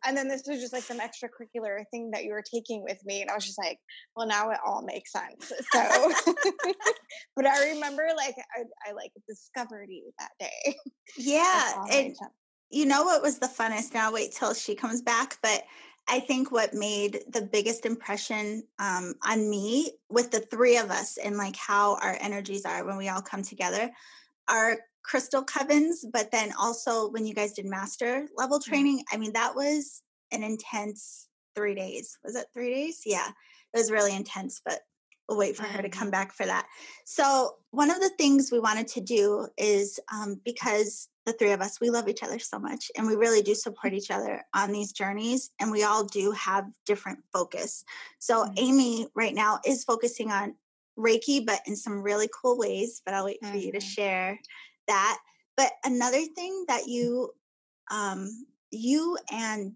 and 0.05 0.17
then 0.17 0.29
this 0.29 0.43
was 0.47 0.61
just 0.61 0.73
like 0.73 0.83
some 0.83 1.01
extracurricular 1.01 1.85
thing 1.91 2.11
that 2.11 2.25
you 2.25 2.33
were 2.33 2.43
taking 2.43 2.83
with 2.83 2.99
me 3.05 3.21
and 3.21 3.31
i 3.31 3.35
was 3.35 3.45
just 3.45 3.59
like 3.59 3.79
well 4.17 4.27
now 4.27 4.51
it 4.51 4.59
all 4.65 4.83
makes 4.83 5.13
sense. 5.13 5.53
So 5.73 6.13
but 7.37 7.47
i 7.47 7.71
remember 7.71 8.09
like 8.17 8.35
I, 8.57 8.63
I, 8.89 8.93
like 8.93 9.13
discovered 9.29 9.89
you 9.89 10.11
that 10.19 10.31
day. 10.39 10.75
Yeah 11.17 11.85
and 11.91 12.15
you 12.71 12.87
know 12.87 13.05
what 13.05 13.23
was 13.23 13.39
the 13.39 13.49
funnest? 13.49 13.93
Now 13.93 14.13
wait 14.13 14.33
till 14.33 14.55
she 14.55 14.75
comes 14.75 15.03
back 15.03 15.39
but 15.43 15.63
I 16.09 16.21
think 16.21 16.51
what 16.51 16.75
made 16.75 17.21
the 17.29 17.43
biggest 17.43 17.87
impression 17.87 18.65
um, 18.81 19.15
on 19.25 19.49
me 19.49 19.93
with 20.11 20.33
the 20.33 20.41
three 20.41 20.77
of 20.77 20.91
us 20.91 21.17
and 21.17 21.37
like 21.37 21.55
how 21.55 21.97
our 21.97 22.17
energies 22.21 22.65
are 22.65 22.85
when 22.85 22.97
we 22.97 23.09
all 23.09 23.23
come 23.23 23.43
together 23.43 23.91
are 24.53 24.79
crystal 25.03 25.45
covens, 25.45 26.05
but 26.13 26.31
then 26.31 26.53
also 26.59 27.11
when 27.11 27.27
you 27.27 27.35
guys 27.35 27.53
did 27.53 27.67
master 27.67 28.29
level 28.37 28.59
mm. 28.59 28.65
training, 28.65 29.03
I 29.13 29.17
mean, 29.17 29.33
that 29.33 29.55
was 29.57 30.03
an 30.31 30.43
intense 30.43 31.29
three 31.55 31.75
days. 31.75 32.19
Was 32.25 32.37
it 32.37 32.47
three 32.55 32.73
days? 32.73 33.03
Yeah, 33.05 33.29
it 33.29 33.79
was 33.79 33.91
really 33.91 34.15
intense, 34.15 34.61
but 34.65 34.81
we'll 35.29 35.39
wait 35.39 35.57
for 35.57 35.65
her 35.65 35.83
to 35.83 35.89
come 35.89 36.11
back 36.11 36.33
for 36.33 36.47
that. 36.47 36.67
So, 37.05 37.57
one 37.71 37.91
of 37.91 38.01
the 38.01 38.11
things 38.11 38.51
we 38.53 38.61
wanted 38.61 38.89
to 38.89 39.01
do 39.01 39.49
is 39.57 39.99
um, 40.13 40.41
because 40.45 41.09
the 41.25 41.33
three 41.33 41.53
of 41.53 41.61
us, 41.61 41.81
we 41.81 41.91
love 41.91 42.09
each 42.09 42.23
other 42.23 42.39
so 42.39 42.59
much 42.59 42.91
and 42.97 43.07
we 43.07 43.15
really 43.15 43.43
do 43.43 43.55
support 43.55 43.93
each 43.93 44.11
other 44.11 44.43
on 44.55 44.73
these 44.73 44.93
journeys, 44.93 45.51
and 45.61 45.71
we 45.71 45.85
all 45.85 46.05
do 46.05 46.33
have 46.33 46.67
different 46.87 47.21
focus. 47.33 47.85
So, 48.19 48.45
mm-hmm. 48.45 48.55
Amy 48.57 49.07
right 49.15 49.35
now 49.35 49.61
is 49.67 49.85
focusing 49.85 50.31
on 50.31 50.55
Reiki, 51.03 51.45
but 51.45 51.61
in 51.67 51.77
some 51.77 52.03
really 52.03 52.29
cool 52.41 52.59
ways. 52.59 53.03
But 53.05 53.15
I'll 53.15 53.25
wait 53.25 53.39
for 53.41 53.49
mm-hmm. 53.49 53.59
you 53.59 53.73
to 53.73 53.79
mm-hmm. 53.79 53.87
share 53.87 54.41
that. 54.89 55.19
But 55.57 55.73
another 55.85 56.23
thing 56.35 56.65
that 56.69 56.87
you, 56.87 57.31
um, 57.91 58.47
you 58.71 59.19
and 59.31 59.73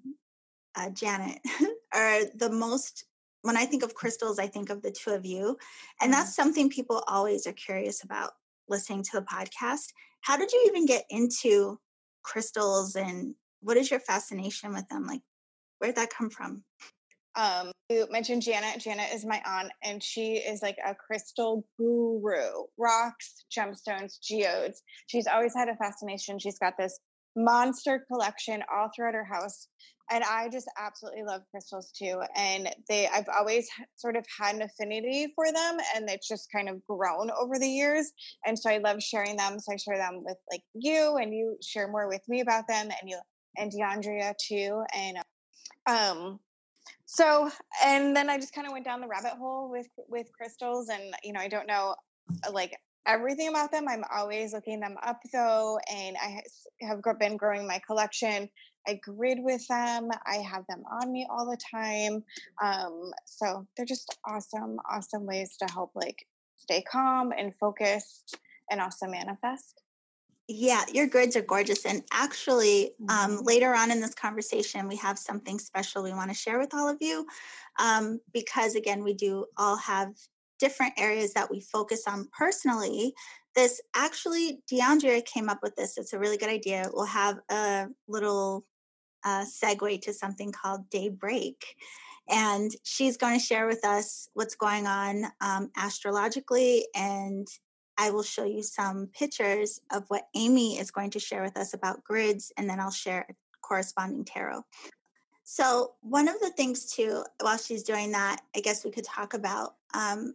uh, 0.74 0.90
Janet 0.90 1.38
are 1.94 2.20
the 2.34 2.50
most. 2.50 3.04
When 3.42 3.56
I 3.56 3.64
think 3.64 3.84
of 3.84 3.94
crystals, 3.94 4.40
I 4.40 4.48
think 4.48 4.70
of 4.70 4.82
the 4.82 4.90
two 4.90 5.10
of 5.10 5.24
you, 5.24 5.56
and 6.00 6.12
that's 6.12 6.30
mm-hmm. 6.30 6.42
something 6.42 6.70
people 6.70 7.04
always 7.06 7.46
are 7.46 7.52
curious 7.52 8.02
about 8.02 8.32
listening 8.68 9.02
to 9.04 9.20
the 9.20 9.26
podcast. 9.26 9.92
How 10.22 10.36
did 10.36 10.52
you 10.52 10.64
even 10.66 10.86
get 10.86 11.04
into 11.10 11.78
crystals, 12.22 12.96
and 12.96 13.34
what 13.60 13.76
is 13.76 13.90
your 13.90 14.00
fascination 14.00 14.72
with 14.72 14.88
them? 14.88 15.06
Like, 15.06 15.22
where'd 15.78 15.96
that 15.96 16.10
come 16.10 16.30
from? 16.30 16.64
Um, 17.36 17.70
you 17.90 18.06
mentioned 18.10 18.42
Janet. 18.42 18.80
Janet 18.80 19.12
is 19.12 19.24
my 19.24 19.42
aunt, 19.46 19.70
and 19.84 20.02
she 20.02 20.36
is 20.36 20.62
like 20.62 20.78
a 20.84 20.94
crystal 20.94 21.64
guru. 21.76 22.64
Rocks, 22.78 23.44
gemstones, 23.56 24.18
geodes. 24.20 24.82
She's 25.06 25.26
always 25.26 25.54
had 25.54 25.68
a 25.68 25.76
fascination. 25.76 26.38
She's 26.38 26.58
got 26.58 26.74
this 26.78 26.98
monster 27.36 28.04
collection 28.10 28.62
all 28.74 28.88
throughout 28.96 29.14
her 29.14 29.24
house, 29.24 29.68
and 30.10 30.24
I 30.24 30.48
just 30.48 30.66
absolutely 30.78 31.24
love 31.24 31.42
crystals 31.50 31.92
too. 31.92 32.22
And 32.34 32.70
they, 32.88 33.06
I've 33.06 33.28
always 33.38 33.68
sort 33.96 34.16
of 34.16 34.24
had 34.40 34.56
an 34.56 34.62
affinity 34.62 35.32
for 35.34 35.52
them, 35.52 35.76
and 35.94 36.08
it's 36.08 36.26
just 36.26 36.48
kind 36.50 36.70
of 36.70 36.84
grown 36.86 37.30
over 37.38 37.58
the 37.58 37.68
years. 37.68 38.10
And 38.46 38.58
so 38.58 38.70
I 38.70 38.78
love 38.78 39.02
sharing 39.02 39.36
them. 39.36 39.58
So 39.60 39.74
I 39.74 39.76
share 39.76 39.98
them 39.98 40.22
with 40.24 40.38
like 40.50 40.62
you, 40.74 41.18
and 41.20 41.34
you 41.34 41.58
share 41.62 41.86
more 41.86 42.08
with 42.08 42.22
me 42.28 42.40
about 42.40 42.66
them, 42.66 42.88
and 42.88 43.10
you 43.10 43.18
and 43.58 43.70
DeAndrea 43.70 44.34
too, 44.48 44.82
and 44.94 45.18
um 45.86 46.40
so 47.16 47.50
and 47.84 48.14
then 48.14 48.28
i 48.28 48.36
just 48.36 48.54
kind 48.54 48.66
of 48.66 48.72
went 48.72 48.84
down 48.84 49.00
the 49.00 49.06
rabbit 49.06 49.32
hole 49.38 49.70
with 49.70 49.88
with 50.08 50.26
crystals 50.36 50.88
and 50.88 51.14
you 51.24 51.32
know 51.32 51.40
i 51.40 51.48
don't 51.48 51.66
know 51.66 51.94
uh, 52.46 52.52
like 52.52 52.76
everything 53.06 53.48
about 53.48 53.70
them. 53.70 53.86
I'm 53.88 54.04
always 54.12 54.52
looking 54.52 54.80
them 54.80 54.96
up 55.02 55.20
though 55.32 55.78
and 55.90 56.16
i 56.20 56.40
have 56.82 57.00
been 57.18 57.36
growing 57.36 57.66
my 57.66 57.80
collection. 57.86 58.48
I 58.88 59.00
grid 59.02 59.38
with 59.40 59.66
them. 59.68 60.10
I 60.26 60.36
have 60.36 60.64
them 60.68 60.82
on 61.00 61.10
me 61.10 61.26
all 61.28 61.46
the 61.46 61.58
time. 61.72 62.22
Um, 62.62 63.10
so 63.24 63.66
they're 63.76 63.86
just 63.86 64.16
awesome 64.28 64.76
awesome 64.90 65.26
ways 65.26 65.56
to 65.60 65.72
help 65.72 65.92
like 65.94 66.26
stay 66.56 66.82
calm 66.82 67.32
and 67.36 67.52
focused 67.60 68.38
and 68.70 68.80
also 68.80 69.06
manifest 69.06 69.82
yeah, 70.48 70.84
your 70.92 71.08
grids 71.08 71.34
are 71.34 71.42
gorgeous. 71.42 71.84
And 71.84 72.02
actually, 72.12 72.92
um, 73.08 73.32
mm-hmm. 73.32 73.44
later 73.44 73.74
on 73.74 73.90
in 73.90 74.00
this 74.00 74.14
conversation, 74.14 74.86
we 74.86 74.96
have 74.96 75.18
something 75.18 75.58
special 75.58 76.02
we 76.02 76.12
want 76.12 76.30
to 76.30 76.36
share 76.36 76.58
with 76.58 76.72
all 76.72 76.88
of 76.88 76.98
you. 77.00 77.26
Um, 77.78 78.20
because 78.32 78.74
again, 78.74 79.02
we 79.02 79.14
do 79.14 79.46
all 79.56 79.76
have 79.76 80.14
different 80.58 80.94
areas 80.96 81.34
that 81.34 81.50
we 81.50 81.60
focus 81.60 82.04
on 82.06 82.28
personally. 82.36 83.12
This 83.54 83.80
actually, 83.94 84.60
DeAndrea 84.70 85.24
came 85.24 85.48
up 85.48 85.58
with 85.62 85.74
this. 85.74 85.98
It's 85.98 86.12
a 86.12 86.18
really 86.18 86.36
good 86.36 86.48
idea. 86.48 86.90
We'll 86.92 87.06
have 87.06 87.38
a 87.50 87.86
little 88.06 88.64
uh, 89.24 89.44
segue 89.44 90.00
to 90.02 90.12
something 90.12 90.52
called 90.52 90.88
Daybreak. 90.90 91.76
And 92.28 92.70
she's 92.82 93.16
going 93.16 93.38
to 93.38 93.44
share 93.44 93.66
with 93.66 93.84
us 93.84 94.28
what's 94.34 94.54
going 94.54 94.86
on 94.86 95.24
um, 95.40 95.70
astrologically 95.76 96.86
and 96.94 97.46
I 97.98 98.10
will 98.10 98.22
show 98.22 98.44
you 98.44 98.62
some 98.62 99.08
pictures 99.08 99.80
of 99.92 100.04
what 100.08 100.28
Amy 100.34 100.78
is 100.78 100.90
going 100.90 101.10
to 101.10 101.18
share 101.18 101.42
with 101.42 101.56
us 101.56 101.74
about 101.74 102.04
grids, 102.04 102.52
and 102.56 102.68
then 102.68 102.80
I'll 102.80 102.90
share 102.90 103.26
a 103.28 103.34
corresponding 103.62 104.24
tarot. 104.24 104.64
So, 105.44 105.92
one 106.00 106.28
of 106.28 106.40
the 106.40 106.50
things, 106.50 106.92
too, 106.92 107.24
while 107.40 107.56
she's 107.56 107.84
doing 107.84 108.12
that, 108.12 108.40
I 108.54 108.60
guess 108.60 108.84
we 108.84 108.90
could 108.90 109.04
talk 109.04 109.34
about. 109.34 109.76
Um, 109.94 110.34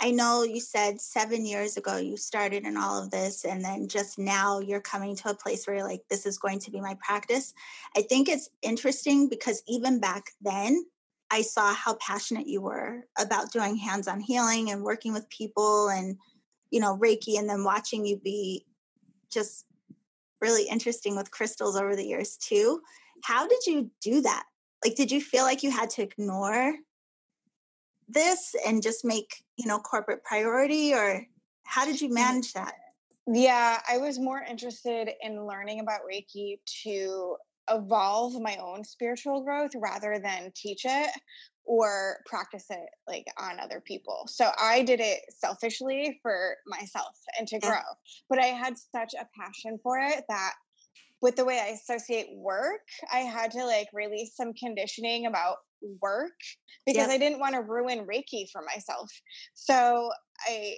I 0.00 0.10
know 0.10 0.42
you 0.42 0.60
said 0.60 1.00
seven 1.00 1.46
years 1.46 1.76
ago 1.76 1.96
you 1.96 2.16
started 2.16 2.64
in 2.64 2.76
all 2.76 3.02
of 3.02 3.10
this, 3.10 3.44
and 3.44 3.64
then 3.64 3.88
just 3.88 4.18
now 4.18 4.58
you're 4.58 4.80
coming 4.80 5.14
to 5.16 5.30
a 5.30 5.34
place 5.34 5.66
where 5.66 5.76
you're 5.76 5.88
like, 5.88 6.02
this 6.10 6.26
is 6.26 6.38
going 6.38 6.58
to 6.60 6.70
be 6.70 6.80
my 6.80 6.96
practice. 7.00 7.54
I 7.96 8.02
think 8.02 8.28
it's 8.28 8.50
interesting 8.62 9.28
because 9.28 9.62
even 9.68 10.00
back 10.00 10.30
then, 10.42 10.84
I 11.34 11.42
saw 11.42 11.74
how 11.74 11.94
passionate 11.94 12.46
you 12.46 12.60
were 12.60 13.08
about 13.18 13.50
doing 13.50 13.76
hands 13.76 14.06
on 14.06 14.20
healing 14.20 14.70
and 14.70 14.84
working 14.84 15.12
with 15.12 15.28
people 15.30 15.88
and, 15.88 16.16
you 16.70 16.78
know, 16.78 16.96
Reiki, 16.96 17.36
and 17.36 17.50
then 17.50 17.64
watching 17.64 18.06
you 18.06 18.18
be 18.18 18.64
just 19.32 19.66
really 20.40 20.68
interesting 20.68 21.16
with 21.16 21.32
crystals 21.32 21.76
over 21.76 21.96
the 21.96 22.04
years 22.04 22.36
too. 22.36 22.80
How 23.24 23.48
did 23.48 23.66
you 23.66 23.90
do 24.00 24.20
that? 24.20 24.44
Like, 24.84 24.94
did 24.94 25.10
you 25.10 25.20
feel 25.20 25.42
like 25.42 25.64
you 25.64 25.72
had 25.72 25.90
to 25.90 26.02
ignore 26.02 26.76
this 28.08 28.54
and 28.64 28.80
just 28.80 29.04
make, 29.04 29.42
you 29.56 29.66
know, 29.66 29.80
corporate 29.80 30.22
priority, 30.22 30.94
or 30.94 31.26
how 31.64 31.84
did 31.84 32.00
you 32.00 32.10
mm. 32.10 32.14
manage 32.14 32.52
that? 32.52 32.74
Yeah, 33.26 33.80
I 33.90 33.98
was 33.98 34.20
more 34.20 34.40
interested 34.48 35.10
in 35.20 35.48
learning 35.48 35.80
about 35.80 36.02
Reiki 36.08 36.60
to 36.84 37.36
evolve 37.70 38.40
my 38.40 38.56
own 38.56 38.84
spiritual 38.84 39.42
growth 39.42 39.72
rather 39.74 40.18
than 40.22 40.52
teach 40.54 40.82
it 40.84 41.10
or 41.64 42.18
practice 42.26 42.66
it 42.70 42.90
like 43.08 43.26
on 43.38 43.58
other 43.58 43.80
people. 43.80 44.24
So 44.26 44.50
I 44.58 44.82
did 44.82 45.00
it 45.00 45.20
selfishly 45.30 46.18
for 46.22 46.56
myself 46.66 47.16
and 47.38 47.48
to 47.48 47.56
mm. 47.56 47.62
grow. 47.62 47.82
But 48.28 48.38
I 48.38 48.46
had 48.46 48.74
such 48.76 49.14
a 49.14 49.26
passion 49.38 49.78
for 49.82 49.98
it 49.98 50.24
that 50.28 50.52
with 51.22 51.36
the 51.36 51.44
way 51.44 51.58
I 51.58 51.68
associate 51.68 52.28
work, 52.36 52.82
I 53.10 53.20
had 53.20 53.50
to 53.52 53.64
like 53.64 53.88
release 53.94 54.36
some 54.36 54.52
conditioning 54.52 55.26
about 55.26 55.56
work 56.02 56.32
because 56.86 57.08
I 57.08 57.18
didn't 57.18 57.40
want 57.40 57.54
to 57.54 57.62
ruin 57.62 58.06
Reiki 58.06 58.50
for 58.50 58.62
myself. 58.62 59.10
So 59.54 60.10
I 60.46 60.76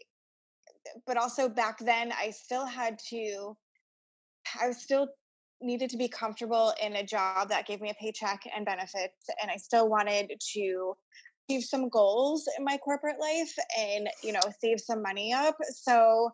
but 1.05 1.17
also 1.17 1.49
back 1.49 1.79
then 1.81 2.13
I 2.13 2.31
still 2.31 2.65
had 2.65 2.99
to 3.11 3.57
I 4.61 4.69
was 4.69 4.79
still 4.79 5.09
needed 5.61 5.91
to 5.91 5.97
be 5.97 6.09
comfortable 6.09 6.75
in 6.83 6.97
a 6.97 7.05
job 7.05 7.49
that 7.49 7.67
gave 7.67 7.81
me 7.81 7.91
a 7.91 7.95
paycheck 7.95 8.43
and 8.55 8.67
benefits 8.67 9.27
and 9.41 9.51
i 9.51 9.57
still 9.57 9.89
wanted 9.89 10.31
to 10.41 10.95
achieve 11.49 11.65
some 11.65 11.89
goals 11.89 12.49
in 12.59 12.65
my 12.65 12.77
corporate 12.79 13.21
life 13.21 13.55
and 13.79 14.09
you 14.23 14.33
know 14.33 14.41
save 14.61 14.81
some 14.81 15.03
money 15.03 15.33
up. 15.33 15.57
So 15.71 16.31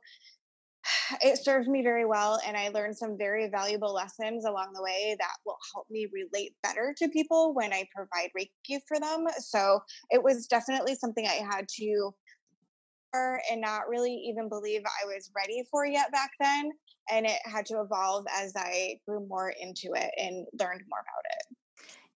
it 1.22 1.38
served 1.38 1.68
me 1.68 1.82
very 1.82 2.04
well 2.04 2.40
and 2.46 2.56
i 2.56 2.68
learned 2.68 2.96
some 2.96 3.16
very 3.16 3.48
valuable 3.48 3.92
lessons 3.92 4.44
along 4.44 4.72
the 4.74 4.82
way 4.82 5.16
that 5.18 5.36
will 5.44 5.58
help 5.74 5.86
me 5.90 6.08
relate 6.12 6.54
better 6.62 6.94
to 6.96 7.08
people 7.08 7.54
when 7.54 7.72
i 7.72 7.84
provide 7.94 8.30
reiki 8.36 8.78
for 8.88 8.98
them. 8.98 9.26
So 9.38 9.80
it 10.10 10.22
was 10.22 10.46
definitely 10.46 10.94
something 10.94 11.26
i 11.26 11.44
had 11.50 11.66
to 11.76 12.12
and 13.14 13.60
not 13.60 13.88
really 13.88 14.14
even 14.14 14.48
believe 14.48 14.82
i 14.84 15.06
was 15.06 15.30
ready 15.36 15.62
for 15.70 15.86
yet 15.86 16.10
back 16.12 16.30
then 16.40 16.70
and 17.10 17.26
it 17.26 17.38
had 17.44 17.66
to 17.66 17.80
evolve 17.80 18.24
as 18.34 18.52
i 18.56 18.96
grew 19.06 19.26
more 19.26 19.52
into 19.60 19.92
it 19.94 20.10
and 20.18 20.46
learned 20.58 20.82
more 20.88 21.00
about 21.00 21.24
it 21.24 21.56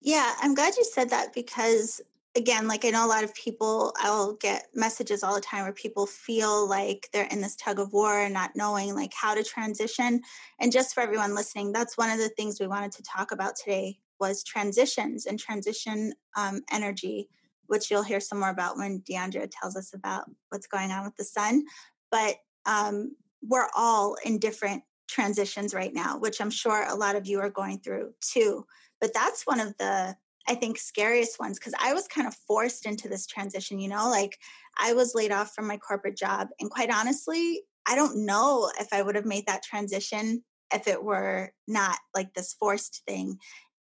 yeah 0.01 0.35
i'm 0.41 0.55
glad 0.55 0.75
you 0.77 0.85
said 0.85 1.11
that 1.11 1.35
because 1.35 2.01
again, 2.37 2.69
like 2.69 2.85
I 2.85 2.91
know 2.91 3.05
a 3.05 3.09
lot 3.09 3.25
of 3.25 3.35
people, 3.35 3.95
I'll 3.99 4.35
get 4.35 4.67
messages 4.75 5.23
all 5.23 5.35
the 5.35 5.41
time 5.41 5.65
where 5.65 5.73
people 5.73 6.07
feel 6.07 6.69
like 6.69 7.09
they're 7.13 7.27
in 7.27 7.41
this 7.41 7.57
tug 7.57 7.81
of 7.81 7.93
war 7.93 8.21
and 8.21 8.35
not 8.35 8.55
knowing 8.55 8.95
like 8.95 9.13
how 9.15 9.35
to 9.35 9.43
transition. 9.43 10.21
And 10.61 10.71
just 10.71 10.95
for 10.95 11.01
everyone 11.01 11.35
listening, 11.35 11.73
that's 11.73 11.97
one 11.97 12.11
of 12.11 12.19
the 12.19 12.29
things 12.29 12.61
we 12.61 12.67
wanted 12.67 12.93
to 12.93 13.03
talk 13.03 13.33
about 13.33 13.57
today 13.57 13.99
was 14.21 14.45
transitions 14.45 15.27
and 15.27 15.39
transition 15.39 16.13
um, 16.37 16.63
energy, 16.71 17.29
which 17.69 17.91
you'll 17.91 18.03
hear 18.03 18.21
some 18.21 18.41
more 18.41 18.51
about 18.51 18.77
when 18.77 19.01
DeAndrea 19.01 19.51
tells 19.51 19.77
us 19.77 19.93
about 19.95 20.25
what's 20.51 20.67
going 20.67 20.91
on 20.91 21.05
with 21.05 21.17
the 21.17 21.25
sun. 21.25 21.65
But 22.11 22.37
um, 22.67 23.15
we're 23.43 23.69
all 23.77 24.17
in 24.25 24.39
different 24.39 24.83
transitions 25.09 25.75
right 25.75 25.95
now, 25.95 26.19
which 26.19 26.41
I'm 26.41 26.51
sure 26.51 26.85
a 26.87 26.95
lot 26.95 27.17
of 27.17 27.27
you 27.27 27.41
are 27.41 27.51
going 27.51 27.81
through 27.81 28.13
too. 28.21 28.67
But 29.01 29.15
that's 29.15 29.47
one 29.47 29.61
of 29.61 29.77
the 29.79 30.17
I 30.49 30.55
think 30.55 30.79
scariest 30.79 31.41
ones 31.41 31.59
because 31.59 31.75
I 31.81 31.93
was 31.93 32.07
kind 32.07 32.27
of 32.27 32.37
forced 32.47 32.87
into 32.87 33.09
this 33.09 33.27
transition, 33.27 33.81
you 33.81 33.89
know, 33.89 34.09
like 34.09 34.39
I 34.79 34.93
was 34.93 35.15
laid 35.15 35.33
off 35.33 35.55
from 35.55 35.67
my 35.67 35.77
corporate 35.77 36.17
job. 36.17 36.49
And 36.61 36.71
quite 36.71 36.91
honestly, 36.91 37.63
I 37.87 37.97
don't 37.97 38.25
know 38.25 38.71
if 38.79 38.89
I 38.93 39.03
would 39.03 39.17
have 39.17 39.27
made 39.27 39.47
that 39.47 39.65
transition 39.65 40.45
if 40.73 40.87
it 40.87 41.03
were 41.03 41.53
not 41.67 41.99
like 42.15 42.33
this 42.35 42.55
forced 42.55 43.03
thing. 43.07 43.39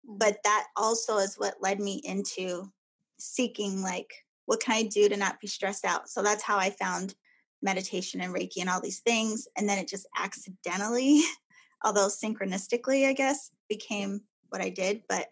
Mm. 0.08 0.20
But 0.20 0.38
that 0.44 0.68
also 0.76 1.18
is 1.18 1.36
what 1.38 1.62
led 1.62 1.80
me 1.80 2.02
into 2.04 2.72
seeking, 3.20 3.82
like, 3.82 4.14
what 4.46 4.60
can 4.60 4.76
I 4.76 4.84
do 4.84 5.10
to 5.10 5.18
not 5.18 5.40
be 5.40 5.48
stressed 5.48 5.86
out? 5.86 6.10
So 6.10 6.22
that's 6.22 6.44
how 6.44 6.58
I 6.58 6.70
found 6.70 7.16
meditation 7.62 8.22
and 8.22 8.34
Reiki 8.34 8.58
and 8.60 8.70
all 8.70 8.82
these 8.82 9.00
things. 9.00 9.48
And 9.58 9.68
then 9.68 9.80
it 9.80 9.88
just 9.88 10.08
accidentally, 10.18 11.22
although 11.84 12.08
synchronistically, 12.08 13.08
I 13.08 13.14
guess, 13.14 13.52
became 13.70 14.22
what 14.50 14.62
I 14.62 14.70
did. 14.70 15.04
But 15.10 15.28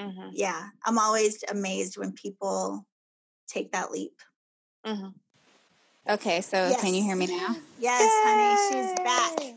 Mm-hmm. 0.00 0.30
Yeah, 0.32 0.68
I'm 0.84 0.98
always 0.98 1.42
amazed 1.50 1.98
when 1.98 2.12
people 2.12 2.86
take 3.48 3.72
that 3.72 3.90
leap. 3.90 4.14
Mm-hmm. 4.86 5.08
Okay, 6.08 6.40
so 6.40 6.68
yes. 6.68 6.80
can 6.80 6.94
you 6.94 7.02
hear 7.02 7.16
me 7.16 7.26
now? 7.26 7.56
Yes, 7.80 8.02
Yay! 8.02 8.20
honey, 8.24 8.82
she's 8.82 9.04
back. 9.04 9.54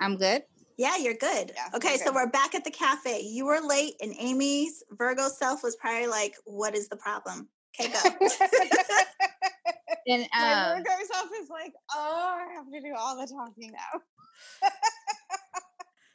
I'm 0.00 0.16
good. 0.16 0.42
Yeah, 0.76 0.96
you're 0.96 1.14
good. 1.14 1.52
Yeah, 1.54 1.68
okay, 1.74 1.96
so 1.96 2.12
we're 2.12 2.30
back 2.30 2.54
at 2.54 2.64
the 2.64 2.70
cafe. 2.70 3.20
You 3.20 3.46
were 3.46 3.60
late, 3.60 3.94
and 4.00 4.14
Amy's 4.18 4.82
Virgo 4.92 5.28
self 5.28 5.62
was 5.62 5.76
probably 5.76 6.06
like, 6.06 6.34
"What 6.44 6.74
is 6.74 6.88
the 6.88 6.96
problem?" 6.96 7.48
Okay, 7.78 7.92
go. 7.92 7.98
and 10.06 10.22
um, 10.22 10.28
my 10.40 10.74
Virgo 10.76 10.90
self 11.12 11.28
is 11.40 11.48
like, 11.50 11.72
"Oh, 11.94 12.38
I 12.38 12.54
have 12.54 12.70
to 12.70 12.80
do 12.80 12.94
all 12.96 13.16
the 13.16 13.26
talking 13.26 13.72
now." 13.72 14.00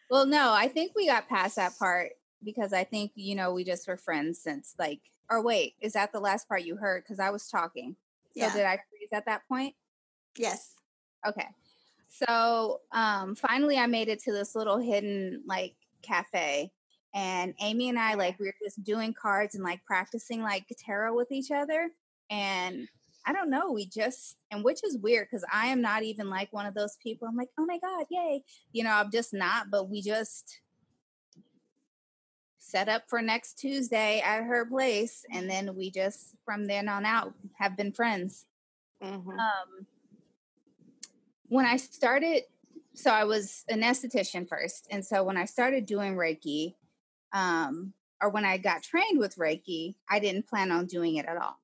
well, 0.10 0.26
no, 0.26 0.52
I 0.54 0.68
think 0.68 0.94
we 0.96 1.08
got 1.08 1.30
past 1.30 1.56
that 1.58 1.78
part 1.78 2.12
because 2.44 2.74
I 2.74 2.84
think, 2.84 3.12
you 3.16 3.36
know, 3.36 3.54
we 3.54 3.64
just 3.64 3.88
were 3.88 3.98
friends 3.98 4.40
since 4.40 4.76
like, 4.80 5.02
or 5.30 5.44
wait, 5.44 5.76
is 5.82 5.94
that 5.94 6.12
the 6.12 6.20
last 6.20 6.48
part 6.48 6.64
you 6.64 6.78
heard? 6.78 7.04
Because 7.04 7.20
I 7.20 7.30
was 7.30 7.48
talking. 7.48 7.96
So 8.36 8.46
yeah. 8.46 8.54
did 8.54 8.66
I 8.66 8.76
freeze 8.90 9.10
at 9.12 9.26
that 9.26 9.48
point? 9.48 9.76
Yes. 10.38 10.74
Okay. 11.28 11.48
So 12.10 12.82
um 12.92 13.36
finally 13.36 13.78
I 13.78 13.88
made 13.88 14.08
it 14.08 14.24
to 14.24 14.32
this 14.32 14.56
little 14.56 14.78
hidden 14.78 15.44
like 15.46 15.76
cafe. 16.02 16.72
And 17.14 17.54
Amy 17.62 17.90
and 17.90 17.98
I 17.98 18.14
like 18.14 18.40
we 18.40 18.48
were 18.48 18.54
just 18.64 18.84
doing 18.84 19.14
cards 19.14 19.56
and 19.56 19.64
like 19.64 19.84
practicing 19.86 20.42
like 20.42 20.66
tarot 20.86 21.16
with 21.16 21.32
each 21.32 21.52
other. 21.52 21.90
And 22.30 22.88
I 23.26 23.34
don't 23.34 23.50
know, 23.50 23.72
we 23.72 23.88
just 23.88 24.38
and 24.52 24.64
which 24.64 24.84
is 24.84 24.98
weird 24.98 25.28
because 25.30 25.46
I 25.52 25.68
am 25.68 25.82
not 25.82 26.04
even 26.04 26.30
like 26.30 26.52
one 26.54 26.66
of 26.66 26.74
those 26.74 26.98
people. 27.02 27.28
I'm 27.28 27.36
like, 27.36 27.50
oh 27.60 27.66
my 27.66 27.80
God, 27.80 28.06
yay. 28.10 28.44
You 28.72 28.84
know, 28.84 28.92
I'm 28.92 29.12
just 29.12 29.34
not, 29.34 29.70
but 29.70 29.90
we 29.90 30.02
just 30.02 30.60
set 32.58 32.90
up 32.90 33.04
for 33.08 33.22
next 33.22 33.60
Tuesday 33.60 34.22
at 34.22 34.44
her 34.44 34.66
place, 34.66 35.26
and 35.32 35.50
then 35.50 35.76
we 35.76 35.89
just 35.89 36.36
from 36.46 36.67
then 36.67 36.89
on 36.89 37.06
out 37.06 37.34
have 37.58 37.78
been 37.78 37.91
friends. 37.91 38.46
Mm-hmm. 39.04 39.30
Um, 39.30 39.88
when 41.47 41.65
I 41.65 41.77
started, 41.77 42.43
so 42.93 43.12
I 43.12 43.23
was 43.23 43.63
an 43.69 43.81
esthetician 43.81 44.47
first, 44.47 44.88
and 44.91 45.05
so 45.05 45.23
when 45.23 45.38
I 45.38 45.45
started 45.45 45.86
doing 45.86 46.15
Reiki, 46.15 46.75
um, 47.33 47.93
or 48.21 48.29
when 48.29 48.45
I 48.45 48.57
got 48.57 48.83
trained 48.83 49.19
with 49.19 49.36
Reiki, 49.36 49.95
I 50.10 50.19
didn't 50.19 50.47
plan 50.47 50.71
on 50.71 50.88
doing 50.88 51.17
it 51.17 51.25
at 51.25 51.38
all. 51.38 51.60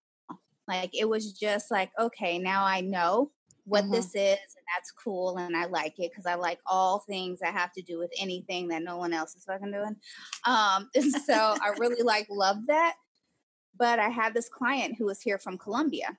Like 0.68 0.92
it 0.94 1.10
was 1.10 1.34
just 1.34 1.72
like, 1.72 1.92
okay, 2.00 2.38
now 2.38 2.64
I 2.64 2.82
know 2.82 3.32
what 3.66 3.84
mm-hmm. 3.84 3.94
this 3.94 4.08
is 4.08 4.38
and 4.38 4.66
that's 4.76 4.92
cool 4.92 5.38
and 5.38 5.56
i 5.56 5.66
like 5.66 5.98
it 6.00 6.12
because 6.12 6.26
i 6.26 6.36
like 6.36 6.60
all 6.66 7.00
things 7.00 7.40
that 7.40 7.54
have 7.54 7.72
to 7.72 7.82
do 7.82 7.98
with 7.98 8.12
anything 8.20 8.68
that 8.68 8.84
no 8.84 8.98
one 8.98 9.14
else 9.14 9.36
is 9.36 9.46
fucking 9.46 9.72
doing 9.72 9.96
um 10.46 10.90
and 10.96 11.12
so 11.12 11.56
i 11.62 11.70
really 11.80 12.04
like 12.04 12.28
love 12.30 12.58
that 12.68 12.96
but 13.78 14.00
i 14.00 14.10
had 14.10 14.34
this 14.34 14.50
client 14.50 14.96
who 14.98 15.06
was 15.06 15.22
here 15.22 15.38
from 15.38 15.58
colombia 15.58 16.18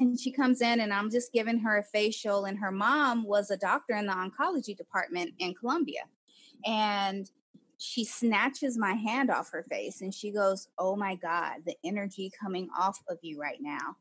and 0.00 0.18
she 0.18 0.30
comes 0.30 0.60
in 0.60 0.80
and 0.80 0.92
i'm 0.92 1.10
just 1.10 1.32
giving 1.32 1.58
her 1.58 1.78
a 1.78 1.84
facial 1.84 2.44
and 2.44 2.58
her 2.58 2.72
mom 2.72 3.24
was 3.24 3.50
a 3.50 3.56
doctor 3.56 3.94
in 3.94 4.06
the 4.06 4.12
oncology 4.12 4.76
department 4.76 5.32
in 5.38 5.54
colombia 5.54 6.02
and 6.64 7.30
she 7.78 8.04
snatches 8.04 8.78
my 8.78 8.94
hand 8.94 9.30
off 9.30 9.50
her 9.50 9.64
face 9.70 10.00
and 10.00 10.14
she 10.14 10.30
goes 10.30 10.68
oh 10.78 10.96
my 10.96 11.14
god 11.16 11.56
the 11.66 11.76
energy 11.84 12.30
coming 12.40 12.68
off 12.78 13.02
of 13.08 13.18
you 13.22 13.38
right 13.38 13.58
now 13.60 13.96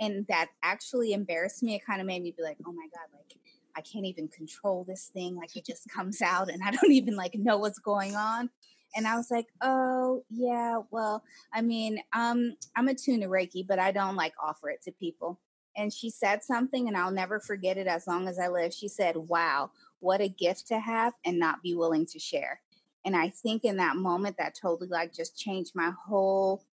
and 0.00 0.26
that 0.28 0.48
actually 0.62 1.12
embarrassed 1.12 1.62
me. 1.62 1.74
It 1.74 1.84
kind 1.84 2.00
of 2.00 2.06
made 2.06 2.22
me 2.22 2.34
be 2.36 2.42
like, 2.42 2.56
oh 2.66 2.72
my 2.72 2.88
God, 2.94 3.06
like 3.12 3.38
I 3.76 3.82
can't 3.82 4.06
even 4.06 4.28
control 4.28 4.84
this 4.88 5.10
thing. 5.12 5.36
Like 5.36 5.54
it 5.54 5.66
just 5.66 5.88
comes 5.90 6.22
out 6.22 6.50
and 6.50 6.62
I 6.64 6.70
don't 6.70 6.90
even 6.90 7.14
like 7.14 7.34
know 7.34 7.58
what's 7.58 7.78
going 7.78 8.16
on. 8.16 8.50
And 8.96 9.06
I 9.06 9.16
was 9.16 9.30
like, 9.30 9.46
oh 9.60 10.24
yeah, 10.30 10.80
well, 10.90 11.22
I 11.52 11.62
mean, 11.62 12.00
um, 12.12 12.56
I'm 12.76 12.88
a 12.88 12.94
to 12.94 13.10
Reiki, 13.10 13.66
but 13.66 13.78
I 13.78 13.92
don't 13.92 14.16
like 14.16 14.34
offer 14.42 14.70
it 14.70 14.82
to 14.82 14.92
people. 14.92 15.38
And 15.76 15.92
she 15.92 16.10
said 16.10 16.42
something, 16.42 16.88
and 16.88 16.96
I'll 16.96 17.12
never 17.12 17.38
forget 17.38 17.78
it 17.78 17.86
as 17.86 18.06
long 18.06 18.26
as 18.26 18.38
I 18.38 18.48
live. 18.48 18.74
She 18.74 18.88
said, 18.88 19.16
Wow, 19.16 19.70
what 20.00 20.20
a 20.20 20.28
gift 20.28 20.66
to 20.68 20.80
have 20.80 21.12
and 21.24 21.38
not 21.38 21.62
be 21.62 21.74
willing 21.74 22.06
to 22.06 22.18
share. 22.18 22.60
And 23.04 23.16
I 23.16 23.30
think 23.30 23.64
in 23.64 23.76
that 23.76 23.96
moment, 23.96 24.36
that 24.38 24.56
totally 24.60 24.88
like 24.88 25.14
just 25.14 25.38
changed 25.38 25.72
my 25.74 25.92
whole 26.06 26.64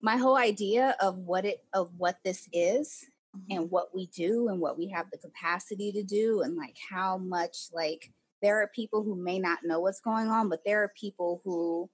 my 0.00 0.16
whole 0.18 0.36
idea 0.36 0.94
of 1.00 1.16
what 1.18 1.44
it 1.46 1.64
of 1.72 1.90
what 1.96 2.18
this 2.24 2.48
is 2.52 3.06
mm-hmm. 3.36 3.56
and 3.56 3.70
what 3.70 3.94
we 3.94 4.06
do 4.08 4.48
and 4.48 4.60
what 4.60 4.78
we 4.78 4.88
have 4.88 5.06
the 5.10 5.18
capacity 5.18 5.90
to 5.92 6.02
do 6.02 6.42
and 6.42 6.56
like 6.56 6.76
how 6.90 7.16
much 7.16 7.68
like 7.72 8.12
there 8.44 8.60
are 8.60 8.70
people 8.74 9.02
who 9.02 9.16
may 9.16 9.38
not 9.38 9.58
know 9.64 9.80
what's 9.80 10.00
going 10.00 10.28
on 10.28 10.48
but 10.48 10.60
there 10.64 10.82
are 10.82 10.92
people 11.00 11.40
who 11.44 11.88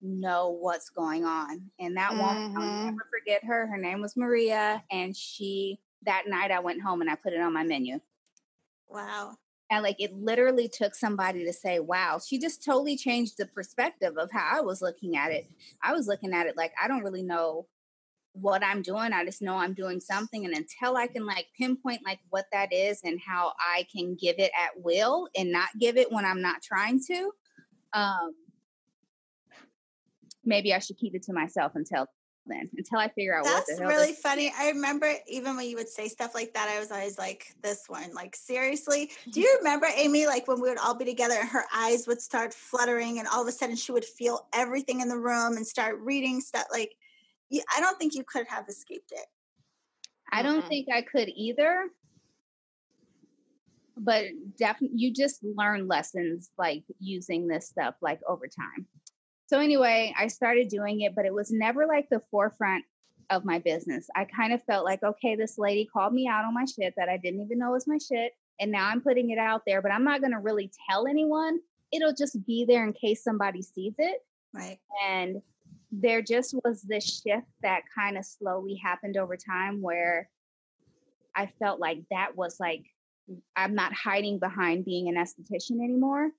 know 0.00 0.48
what's 0.48 0.88
going 0.88 1.24
on 1.24 1.60
and 1.78 1.96
that 1.96 2.12
mm-hmm. 2.12 2.20
woman 2.20 2.56
i'll 2.56 2.84
never 2.84 3.06
forget 3.10 3.44
her 3.44 3.66
her 3.66 3.76
name 3.76 4.00
was 4.00 4.16
maria 4.16 4.82
and 4.90 5.14
she 5.16 5.78
that 6.02 6.22
night 6.26 6.50
i 6.50 6.60
went 6.60 6.80
home 6.80 7.00
and 7.00 7.10
i 7.10 7.14
put 7.14 7.32
it 7.32 7.40
on 7.40 7.52
my 7.52 7.64
menu 7.64 7.98
wow 8.88 9.34
and 9.70 9.84
like 9.84 10.00
it 10.00 10.12
literally 10.12 10.68
took 10.68 10.96
somebody 10.96 11.44
to 11.44 11.52
say, 11.52 11.78
wow, 11.78 12.20
she 12.24 12.40
just 12.40 12.64
totally 12.64 12.96
changed 12.96 13.38
the 13.38 13.46
perspective 13.46 14.18
of 14.18 14.28
how 14.32 14.58
I 14.58 14.60
was 14.62 14.82
looking 14.82 15.16
at 15.16 15.30
it. 15.30 15.48
I 15.80 15.92
was 15.92 16.08
looking 16.08 16.34
at 16.34 16.48
it 16.48 16.56
like, 16.56 16.72
I 16.82 16.88
don't 16.88 17.04
really 17.04 17.22
know 17.22 17.66
what 18.32 18.64
I'm 18.64 18.82
doing. 18.82 19.12
I 19.12 19.24
just 19.24 19.42
know 19.42 19.56
I'm 19.56 19.74
doing 19.74 20.00
something. 20.00 20.44
And 20.44 20.54
until 20.54 20.96
I 20.96 21.06
can 21.06 21.26
like 21.26 21.46
pinpoint 21.58 22.02
like 22.04 22.20
what 22.30 22.46
that 22.52 22.72
is 22.72 23.00
and 23.04 23.18
how 23.24 23.52
I 23.60 23.86
can 23.94 24.16
give 24.20 24.36
it 24.38 24.52
at 24.58 24.70
will 24.76 25.28
and 25.36 25.50
not 25.50 25.68
give 25.78 25.96
it 25.96 26.12
when 26.12 26.24
I'm 26.24 26.42
not 26.42 26.62
trying 26.62 27.00
to, 27.08 27.30
um, 27.92 28.32
maybe 30.44 30.72
I 30.72 30.78
should 30.78 30.96
keep 30.96 31.14
it 31.14 31.24
to 31.24 31.32
myself 31.32 31.72
until 31.74 32.06
then 32.46 32.68
until 32.76 32.98
I 32.98 33.08
figure 33.08 33.36
out 33.36 33.44
what 33.44 33.64
That's 33.68 33.80
really 33.80 34.14
funny. 34.14 34.52
I 34.56 34.70
remember 34.70 35.12
even 35.28 35.56
when 35.56 35.66
you 35.66 35.76
would 35.76 35.88
say 35.88 36.08
stuff 36.08 36.34
like 36.34 36.54
that, 36.54 36.68
I 36.68 36.80
was 36.80 36.90
always 36.90 37.18
like, 37.18 37.54
this 37.62 37.84
one, 37.86 38.12
like, 38.14 38.34
seriously? 38.34 39.10
Do 39.30 39.40
you 39.40 39.56
remember, 39.58 39.86
Amy, 39.94 40.26
like 40.26 40.48
when 40.48 40.60
we 40.60 40.68
would 40.68 40.78
all 40.78 40.94
be 40.94 41.04
together 41.04 41.34
and 41.38 41.48
her 41.48 41.64
eyes 41.74 42.06
would 42.06 42.20
start 42.20 42.54
fluttering 42.54 43.18
and 43.18 43.28
all 43.28 43.42
of 43.42 43.48
a 43.48 43.52
sudden 43.52 43.76
she 43.76 43.92
would 43.92 44.04
feel 44.04 44.48
everything 44.52 45.00
in 45.00 45.08
the 45.08 45.18
room 45.18 45.56
and 45.56 45.66
start 45.66 45.98
reading 46.00 46.40
stuff? 46.40 46.66
Like, 46.72 46.94
I 47.52 47.80
don't 47.80 47.98
think 47.98 48.14
you 48.14 48.24
could 48.24 48.46
have 48.48 48.68
escaped 48.68 49.12
it. 49.12 49.26
I 50.32 50.42
don't 50.42 50.60
mm-hmm. 50.60 50.68
think 50.68 50.88
I 50.92 51.02
could 51.02 51.28
either. 51.34 51.86
But 53.96 54.26
definitely, 54.58 54.98
you 54.98 55.12
just 55.12 55.40
learn 55.42 55.86
lessons 55.86 56.50
like 56.56 56.84
using 57.00 57.46
this 57.46 57.68
stuff 57.68 57.96
like 58.00 58.20
over 58.26 58.46
time. 58.46 58.86
So 59.46 59.58
anyway, 59.58 60.14
I 60.16 60.28
started 60.28 60.68
doing 60.68 61.00
it, 61.00 61.14
but 61.14 61.26
it 61.26 61.34
was 61.34 61.50
never 61.50 61.86
like 61.86 62.08
the 62.08 62.22
forefront 62.30 62.84
of 63.30 63.44
my 63.44 63.58
business. 63.58 64.08
I 64.14 64.24
kind 64.24 64.52
of 64.52 64.62
felt 64.64 64.84
like, 64.84 65.02
okay, 65.02 65.36
this 65.36 65.58
lady 65.58 65.88
called 65.92 66.12
me 66.12 66.28
out 66.28 66.44
on 66.44 66.54
my 66.54 66.64
shit 66.64 66.94
that 66.96 67.08
I 67.08 67.16
didn't 67.16 67.40
even 67.42 67.58
know 67.58 67.72
was 67.72 67.86
my 67.86 67.98
shit. 67.98 68.32
and 68.60 68.70
now 68.70 68.88
I'm 68.88 69.00
putting 69.00 69.30
it 69.30 69.38
out 69.38 69.62
there, 69.66 69.80
but 69.80 69.90
I'm 69.90 70.04
not 70.04 70.20
going 70.20 70.32
to 70.32 70.38
really 70.38 70.70
tell 70.88 71.06
anyone. 71.06 71.58
It'll 71.92 72.12
just 72.12 72.44
be 72.46 72.64
there 72.64 72.84
in 72.84 72.92
case 72.92 73.24
somebody 73.24 73.62
sees 73.62 73.94
it. 73.98 74.22
Right. 74.52 74.78
And 75.04 75.40
there 75.92 76.22
just 76.22 76.54
was 76.64 76.82
this 76.82 77.22
shift 77.22 77.46
that 77.62 77.82
kind 77.94 78.16
of 78.16 78.24
slowly 78.24 78.76
happened 78.76 79.16
over 79.16 79.36
time 79.36 79.82
where 79.82 80.28
I 81.34 81.46
felt 81.58 81.80
like 81.80 82.02
that 82.10 82.36
was 82.36 82.58
like, 82.60 82.84
I'm 83.56 83.74
not 83.74 83.92
hiding 83.92 84.38
behind 84.38 84.84
being 84.84 85.08
an 85.08 85.16
esthetician 85.16 85.82
anymore. 85.82 86.30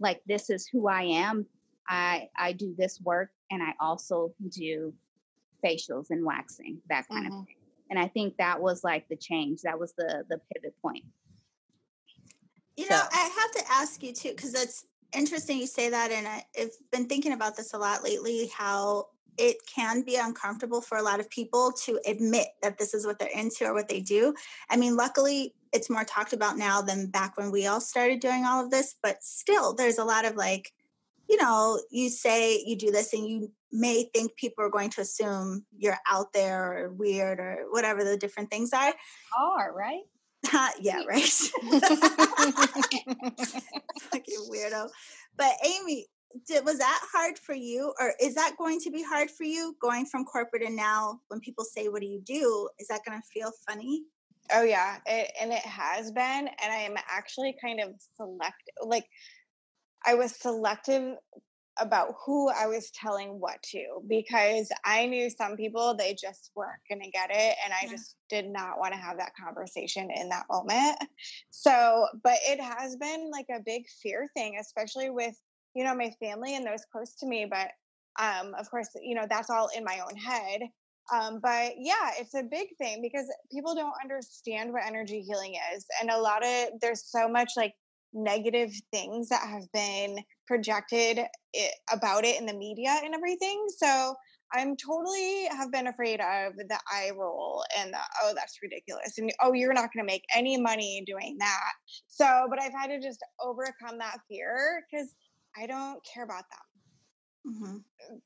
Like, 0.00 0.22
this 0.26 0.50
is 0.50 0.66
who 0.66 0.88
I 0.88 1.02
am. 1.02 1.46
I, 1.88 2.28
I 2.36 2.52
do 2.52 2.74
this 2.76 3.00
work 3.00 3.30
and 3.50 3.62
I 3.62 3.74
also 3.80 4.32
do 4.48 4.94
facials 5.64 6.10
and 6.10 6.24
waxing, 6.24 6.78
that 6.88 7.06
kind 7.08 7.26
mm-hmm. 7.26 7.38
of 7.40 7.46
thing. 7.46 7.56
And 7.90 7.98
I 7.98 8.08
think 8.08 8.36
that 8.38 8.60
was 8.60 8.82
like 8.82 9.08
the 9.08 9.16
change. 9.16 9.60
That 9.62 9.78
was 9.78 9.92
the 9.92 10.24
the 10.30 10.40
pivot 10.52 10.74
point. 10.80 11.04
You 12.76 12.88
know, 12.88 13.00
I 13.12 13.30
have 13.38 13.52
to 13.52 13.72
ask 13.72 14.02
you 14.02 14.12
too, 14.12 14.30
because 14.30 14.52
that's 14.52 14.86
interesting 15.14 15.58
you 15.58 15.66
say 15.66 15.90
that. 15.90 16.10
And 16.10 16.26
I've 16.26 16.70
been 16.92 17.06
thinking 17.06 17.32
about 17.32 17.56
this 17.56 17.74
a 17.74 17.78
lot 17.78 18.02
lately 18.02 18.50
how 18.56 19.08
it 19.36 19.56
can 19.66 20.02
be 20.02 20.16
uncomfortable 20.16 20.80
for 20.80 20.98
a 20.98 21.02
lot 21.02 21.20
of 21.20 21.28
people 21.30 21.72
to 21.72 21.98
admit 22.06 22.48
that 22.62 22.78
this 22.78 22.94
is 22.94 23.06
what 23.06 23.18
they're 23.18 23.28
into 23.28 23.64
or 23.64 23.74
what 23.74 23.88
they 23.88 24.00
do. 24.00 24.34
I 24.70 24.76
mean, 24.76 24.96
luckily, 24.96 25.54
it's 25.72 25.90
more 25.90 26.04
talked 26.04 26.32
about 26.32 26.56
now 26.56 26.80
than 26.80 27.08
back 27.08 27.36
when 27.36 27.50
we 27.50 27.66
all 27.66 27.80
started 27.80 28.20
doing 28.20 28.44
all 28.44 28.64
of 28.64 28.70
this, 28.70 28.94
but 29.02 29.22
still, 29.22 29.74
there's 29.74 29.98
a 29.98 30.04
lot 30.04 30.24
of 30.24 30.36
like, 30.36 30.72
you 31.28 31.36
know, 31.36 31.80
you 31.90 32.10
say 32.10 32.62
you 32.64 32.76
do 32.76 32.92
this 32.92 33.12
and 33.12 33.26
you 33.26 33.50
may 33.72 34.08
think 34.14 34.36
people 34.36 34.64
are 34.64 34.70
going 34.70 34.90
to 34.90 35.00
assume 35.00 35.64
you're 35.76 35.98
out 36.08 36.32
there 36.32 36.84
or 36.84 36.92
weird 36.92 37.40
or 37.40 37.64
whatever 37.70 38.04
the 38.04 38.16
different 38.16 38.50
things 38.50 38.72
are. 38.72 38.94
Are, 39.36 39.72
right? 39.74 40.02
yeah, 40.80 41.02
right. 41.08 41.22
Fucking 44.10 44.48
weirdo. 44.50 44.88
But 45.36 45.52
Amy, 45.64 46.06
did, 46.46 46.64
was 46.64 46.78
that 46.78 47.00
hard 47.12 47.38
for 47.38 47.54
you, 47.54 47.92
or 48.00 48.14
is 48.20 48.34
that 48.34 48.56
going 48.58 48.80
to 48.80 48.90
be 48.90 49.02
hard 49.02 49.30
for 49.30 49.44
you 49.44 49.76
going 49.80 50.06
from 50.06 50.24
corporate 50.24 50.62
and 50.62 50.76
now 50.76 51.20
when 51.28 51.40
people 51.40 51.64
say, 51.64 51.88
"What 51.88 52.00
do 52.00 52.06
you 52.06 52.20
do?" 52.24 52.68
Is 52.78 52.88
that 52.88 53.00
going 53.06 53.20
to 53.20 53.26
feel 53.32 53.52
funny? 53.68 54.04
Oh 54.52 54.62
yeah, 54.62 54.98
it, 55.06 55.30
and 55.40 55.52
it 55.52 55.64
has 55.64 56.10
been, 56.10 56.48
and 56.48 56.72
I 56.72 56.78
am 56.78 56.96
actually 57.08 57.56
kind 57.60 57.80
of 57.80 57.90
select. 58.16 58.62
Like, 58.82 59.06
I 60.04 60.14
was 60.14 60.32
selective 60.32 61.16
about 61.78 62.14
who 62.24 62.48
I 62.50 62.66
was 62.66 62.90
telling 62.90 63.40
what 63.40 63.62
to 63.70 64.02
because 64.08 64.70
I 64.84 65.06
knew 65.06 65.28
some 65.28 65.56
people 65.56 65.94
they 65.94 66.14
just 66.14 66.50
weren't 66.54 66.80
going 66.88 67.02
to 67.02 67.10
get 67.10 67.30
it 67.30 67.56
and 67.64 67.72
I 67.72 67.84
yeah. 67.84 67.90
just 67.90 68.16
did 68.28 68.48
not 68.48 68.78
want 68.78 68.92
to 68.92 68.98
have 69.00 69.18
that 69.18 69.32
conversation 69.42 70.10
in 70.14 70.28
that 70.28 70.46
moment. 70.50 70.96
So, 71.50 72.06
but 72.22 72.36
it 72.46 72.60
has 72.60 72.96
been 72.96 73.30
like 73.30 73.46
a 73.54 73.62
big 73.64 73.84
fear 74.02 74.28
thing 74.36 74.58
especially 74.60 75.10
with 75.10 75.34
you 75.74 75.84
know 75.84 75.94
my 75.94 76.12
family 76.20 76.56
and 76.56 76.66
those 76.66 76.84
close 76.92 77.14
to 77.16 77.26
me 77.26 77.46
but 77.48 77.70
um 78.20 78.54
of 78.58 78.70
course 78.70 78.88
you 79.02 79.14
know 79.14 79.26
that's 79.28 79.50
all 79.50 79.68
in 79.76 79.84
my 79.84 80.00
own 80.00 80.16
head. 80.16 80.62
Um 81.12 81.40
but 81.42 81.72
yeah, 81.78 82.10
it's 82.18 82.34
a 82.34 82.42
big 82.42 82.68
thing 82.78 83.02
because 83.02 83.26
people 83.52 83.74
don't 83.74 83.94
understand 84.02 84.72
what 84.72 84.84
energy 84.86 85.22
healing 85.22 85.54
is 85.74 85.84
and 86.00 86.10
a 86.10 86.20
lot 86.20 86.44
of 86.44 86.68
there's 86.80 87.04
so 87.10 87.28
much 87.28 87.52
like 87.56 87.72
negative 88.12 88.72
things 88.92 89.28
that 89.28 89.42
have 89.42 89.70
been 89.72 90.18
projected 90.46 91.20
it, 91.52 91.74
about 91.92 92.24
it 92.24 92.38
in 92.38 92.46
the 92.46 92.54
media 92.54 92.98
and 93.04 93.14
everything. 93.14 93.66
So 93.76 94.14
I'm 94.52 94.76
totally 94.76 95.46
have 95.50 95.72
been 95.72 95.88
afraid 95.88 96.20
of 96.20 96.56
the 96.56 96.78
eye 96.92 97.10
roll 97.16 97.64
and 97.78 97.92
the, 97.92 97.98
oh, 98.22 98.32
that's 98.36 98.58
ridiculous. 98.62 99.18
And 99.18 99.32
oh, 99.42 99.52
you're 99.52 99.72
not 99.72 99.90
going 99.92 100.06
to 100.06 100.12
make 100.12 100.24
any 100.34 100.60
money 100.60 101.02
doing 101.06 101.36
that. 101.40 101.72
So, 102.06 102.46
but 102.48 102.60
I've 102.60 102.72
had 102.72 102.88
to 102.88 103.00
just 103.00 103.18
overcome 103.40 103.98
that 103.98 104.18
fear 104.28 104.84
because 104.90 105.14
I 105.56 105.66
don't 105.66 105.98
care 106.04 106.24
about 106.24 106.44
them. 106.50 106.60
Mm-hmm. 107.46 107.76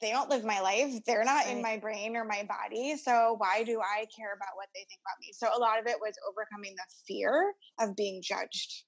They 0.01 0.11
don't 0.11 0.31
live 0.31 0.45
my 0.45 0.61
life. 0.61 0.95
They're 1.07 1.25
not 1.25 1.47
right. 1.47 1.57
in 1.57 1.63
my 1.63 1.77
brain 1.77 2.15
or 2.15 2.25
my 2.25 2.47
body. 2.49 2.97
So 2.97 3.35
why 3.39 3.65
do 3.65 3.81
I 3.81 4.07
care 4.17 4.33
about 4.37 4.55
what 4.55 4.69
they 4.75 4.81
think 4.81 5.01
about 5.05 5.19
me? 5.21 5.33
So 5.33 5.49
a 5.49 5.59
lot 5.59 5.81
of 5.81 5.87
it 5.87 5.97
was 6.01 6.15
overcoming 6.29 6.75
the 6.77 6.85
fear 7.07 7.53
of 7.81 7.97
being 7.97 8.23
judged. 8.23 8.85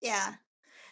Yeah. 0.00 0.34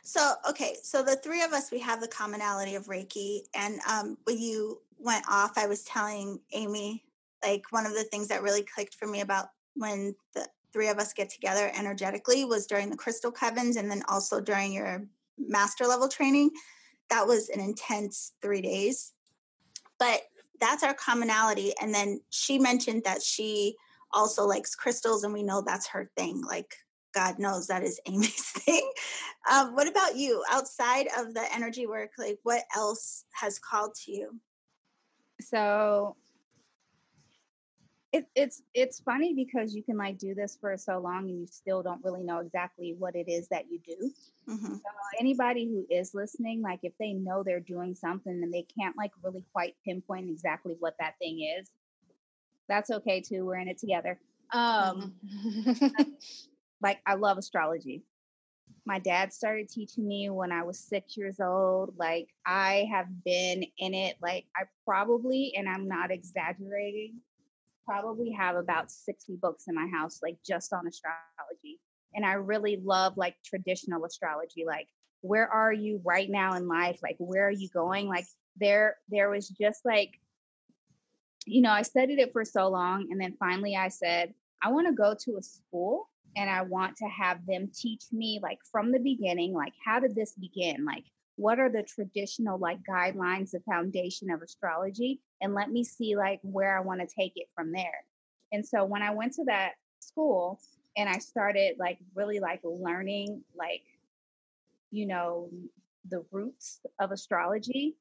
So, 0.07 0.35
okay. 0.49 0.77
So 0.83 1.03
the 1.03 1.17
three 1.17 1.43
of 1.43 1.53
us, 1.53 1.73
we 1.73 1.81
have 1.81 2.01
the 2.01 2.09
commonality 2.09 2.75
of 2.75 2.87
Reiki. 2.87 3.41
And 3.55 3.81
um, 3.91 4.19
when 4.25 4.39
you 4.39 4.81
went 4.99 5.25
off, 5.29 5.57
I 5.57 5.67
was 5.67 5.83
telling 5.83 6.39
Amy, 6.53 7.05
like, 7.43 7.65
one 7.71 7.87
of 7.87 7.95
the 7.95 8.05
things 8.05 8.29
that 8.29 8.43
really 8.43 8.63
clicked 8.63 8.95
for 8.95 9.07
me 9.07 9.23
about 9.23 9.47
when 9.75 10.15
the 10.35 10.47
three 10.73 10.89
of 10.89 10.99
us 10.99 11.15
get 11.15 11.31
together 11.31 11.71
energetically 11.75 12.45
was 12.45 12.67
during 12.67 12.91
the 12.91 12.97
crystal 12.97 13.33
covens 13.33 13.77
and 13.77 13.91
then 13.91 14.03
also 14.07 14.41
during 14.41 14.73
your 14.75 15.07
master 15.39 15.87
level 15.87 16.09
training. 16.09 16.51
That 17.09 17.27
was 17.27 17.49
an 17.49 17.61
intense 17.61 18.33
three 18.43 18.61
days. 18.61 19.13
But 19.99 20.23
that's 20.61 20.83
our 20.83 20.95
commonality. 20.95 21.73
And 21.81 21.95
then 21.95 22.21
she 22.29 22.59
mentioned 22.59 23.05
that 23.05 23.23
she 23.23 23.75
also 24.13 24.47
likes 24.47 24.75
crystals, 24.75 25.25
and 25.25 25.33
we 25.33 25.43
know 25.43 25.63
that's 25.63 25.89
her 25.89 26.11
thing. 26.17 26.43
Like, 26.43 26.77
God 27.15 27.39
knows 27.39 27.67
that 27.69 27.83
is 27.83 28.01
Amy's 28.07 28.51
thing. 28.51 28.91
Um, 29.51 29.75
what 29.75 29.89
about 29.89 30.17
you? 30.17 30.43
Outside 30.51 31.07
of 31.19 31.35
the 31.35 31.45
energy 31.55 31.87
work, 31.87 32.11
like 32.19 32.39
what 32.43 32.63
else 32.75 33.25
has 33.33 33.59
called 33.59 33.95
to 34.05 34.13
you? 34.13 34.41
So 35.41 36.17
it, 38.15 38.27
it's 38.37 38.63
it's 38.75 39.01
funny 39.01 39.35
because 39.35 39.75
you 39.75 39.83
can 39.83 39.97
like 39.97 40.19
do 40.19 40.37
this 40.37 40.57
for 40.61 40.77
so 40.77 40.99
long 41.01 41.29
and 41.29 41.41
you 41.41 41.47
still 41.49 41.83
don't 41.83 42.03
really 42.05 42.23
know 42.23 42.39
exactly 42.39 42.95
what 42.97 43.17
it 43.17 43.29
is 43.29 43.49
that 43.49 43.65
you 43.69 43.81
do. 43.85 44.13
Mm-hmm. 44.49 44.75
So 44.75 44.81
anybody 45.19 45.67
who 45.67 45.85
is 45.91 46.15
listening, 46.15 46.63
like 46.63 46.79
if 46.85 46.93
they 47.01 47.13
know 47.13 47.43
they're 47.43 47.59
doing 47.59 47.97
something 47.97 48.33
and 48.33 48.55
they 48.55 48.67
can't 48.79 48.97
like 48.97 49.11
really 49.25 49.43
quite 49.53 49.75
pinpoint 49.85 50.31
exactly 50.31 50.77
what 50.79 50.95
that 51.01 51.19
thing 51.19 51.41
is, 51.59 51.69
that's 52.69 52.91
okay 52.91 53.21
too. 53.21 53.45
We're 53.45 53.57
in 53.57 53.69
it 53.69 53.79
together. 53.79 54.21
Um, 54.53 55.15
mm-hmm. 55.27 56.03
like 56.85 57.01
I 57.07 57.15
love 57.15 57.39
astrology. 57.39 58.03
My 58.85 58.99
dad 58.99 59.33
started 59.33 59.71
teaching 59.71 60.07
me 60.07 60.29
when 60.29 60.53
I 60.53 60.63
was 60.63 60.79
six 60.79 61.17
years 61.17 61.41
old. 61.41 61.95
Like 61.99 62.29
I 62.47 62.87
have 62.93 63.07
been 63.25 63.65
in 63.79 63.95
it. 63.95 64.17
Like 64.23 64.45
I 64.55 64.65
probably, 64.85 65.55
and 65.57 65.67
I'm 65.67 65.89
not 65.89 66.11
exaggerating, 66.11 67.15
probably 67.87 68.31
have 68.33 68.57
about 68.57 68.91
60 68.91 69.37
books 69.41 69.65
in 69.67 69.75
my 69.75 69.89
house, 69.99 70.21
like 70.23 70.37
just 70.47 70.75
on 70.75 70.87
astrology. 70.87 71.81
And 72.15 72.25
I 72.25 72.35
really 72.35 72.79
love 72.85 73.17
like 73.17 73.37
traditional 73.43 74.05
astrology. 74.05 74.65
Like, 74.67 74.87
where 75.23 75.49
are 75.49 75.73
you 75.73 76.03
right 76.05 76.29
now 76.29 76.53
in 76.53 76.69
life? 76.69 77.01
Like, 77.03 77.17
where 77.19 77.49
are 77.49 77.51
you 77.51 77.71
going? 77.71 78.09
Like, 78.09 78.27
there, 78.61 78.99
there 79.09 79.31
was 79.31 79.49
just 79.49 79.87
like, 79.87 80.21
you 81.47 81.63
know, 81.63 81.71
I 81.71 81.81
studied 81.81 82.19
it 82.19 82.33
for 82.33 82.45
so 82.45 82.69
long. 82.69 83.09
And 83.11 83.19
then 83.19 83.35
finally 83.41 83.75
I 83.75 83.89
said, 83.89 84.35
I 84.63 84.71
want 84.71 84.87
to 84.87 84.93
go 84.93 85.15
to 85.25 85.39
a 85.39 85.43
school 85.43 86.11
and 86.37 86.51
I 86.51 86.63
want 86.63 86.97
to 86.97 87.07
have 87.07 87.45
them 87.47 87.71
teach 87.75 88.05
me 88.13 88.41
like 88.43 88.59
from 88.71 88.93
the 88.93 88.99
beginning, 88.99 89.53
like 89.53 89.73
how 89.85 90.01
did 90.01 90.15
this 90.15 90.33
begin? 90.33 90.85
Like 90.85 91.05
what 91.37 91.59
are 91.59 91.71
the 91.71 91.83
traditional 91.83 92.59
like 92.59 92.79
guidelines, 92.89 93.51
the 93.51 93.61
foundation 93.61 94.31
of 94.31 94.43
astrology, 94.43 95.21
and 95.41 95.55
let 95.55 95.71
me 95.71 95.85
see 95.85 96.17
like 96.17 96.41
where 96.43 96.77
I 96.77 96.81
want 96.81 97.01
to 97.01 97.07
take 97.07 97.33
it 97.37 97.49
from 97.55 97.73
there. 97.73 98.05
And 98.53 98.67
so 98.67 98.85
when 98.85 99.03
I 99.03 99.13
went 99.13 99.33
to 99.35 99.45
that 99.45 99.73
school 100.01 100.61
and 100.97 101.09
I 101.09 101.19
started 101.19 101.77
like 101.79 101.99
really 102.15 102.41
like 102.41 102.61
learning 102.63 103.43
like 103.57 103.83
you 104.91 105.07
know 105.07 105.51
the 106.11 106.25
roots 106.31 106.81
of 107.01 107.11
astrology, 107.11 107.97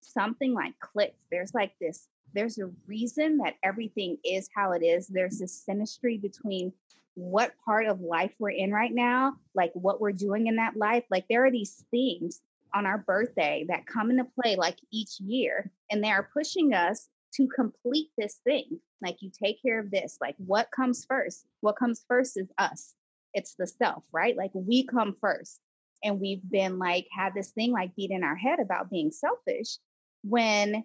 something 0.00 0.52
like 0.52 0.78
clicked. 0.80 1.18
There's 1.30 1.54
like 1.54 1.72
this 1.80 2.08
there's 2.34 2.58
a 2.58 2.70
reason 2.86 3.38
that 3.38 3.54
everything 3.62 4.18
is 4.24 4.48
how 4.54 4.72
it 4.72 4.82
is. 4.82 5.06
There's 5.06 5.38
this 5.38 5.64
synastry 5.66 6.20
between 6.20 6.72
what 7.14 7.52
part 7.64 7.86
of 7.86 8.00
life 8.00 8.32
we're 8.38 8.50
in 8.50 8.72
right 8.72 8.92
now, 8.92 9.34
like 9.54 9.70
what 9.74 10.00
we're 10.00 10.12
doing 10.12 10.46
in 10.46 10.56
that 10.56 10.76
life. 10.76 11.04
Like 11.10 11.26
there 11.28 11.44
are 11.44 11.50
these 11.50 11.84
themes 11.90 12.40
on 12.74 12.86
our 12.86 12.98
birthday 12.98 13.64
that 13.68 13.86
come 13.86 14.10
into 14.10 14.26
play 14.40 14.56
like 14.56 14.78
each 14.90 15.20
year, 15.20 15.70
and 15.90 16.02
they 16.02 16.10
are 16.10 16.28
pushing 16.32 16.74
us 16.74 17.08
to 17.34 17.46
complete 17.48 18.10
this 18.16 18.40
thing. 18.44 18.80
Like 19.02 19.22
you 19.22 19.30
take 19.30 19.62
care 19.62 19.78
of 19.78 19.90
this. 19.90 20.18
Like 20.20 20.36
what 20.38 20.70
comes 20.70 21.04
first? 21.04 21.46
What 21.60 21.76
comes 21.76 22.04
first 22.08 22.36
is 22.36 22.48
us. 22.58 22.94
It's 23.32 23.54
the 23.54 23.66
self, 23.66 24.04
right? 24.12 24.36
Like 24.36 24.50
we 24.54 24.84
come 24.86 25.16
first. 25.20 25.60
And 26.02 26.20
we've 26.20 26.42
been 26.50 26.78
like, 26.78 27.06
had 27.10 27.32
this 27.34 27.50
thing 27.50 27.72
like 27.72 27.96
beat 27.96 28.10
in 28.10 28.22
our 28.22 28.36
head 28.36 28.60
about 28.60 28.90
being 28.90 29.10
selfish 29.10 29.78
when 30.22 30.84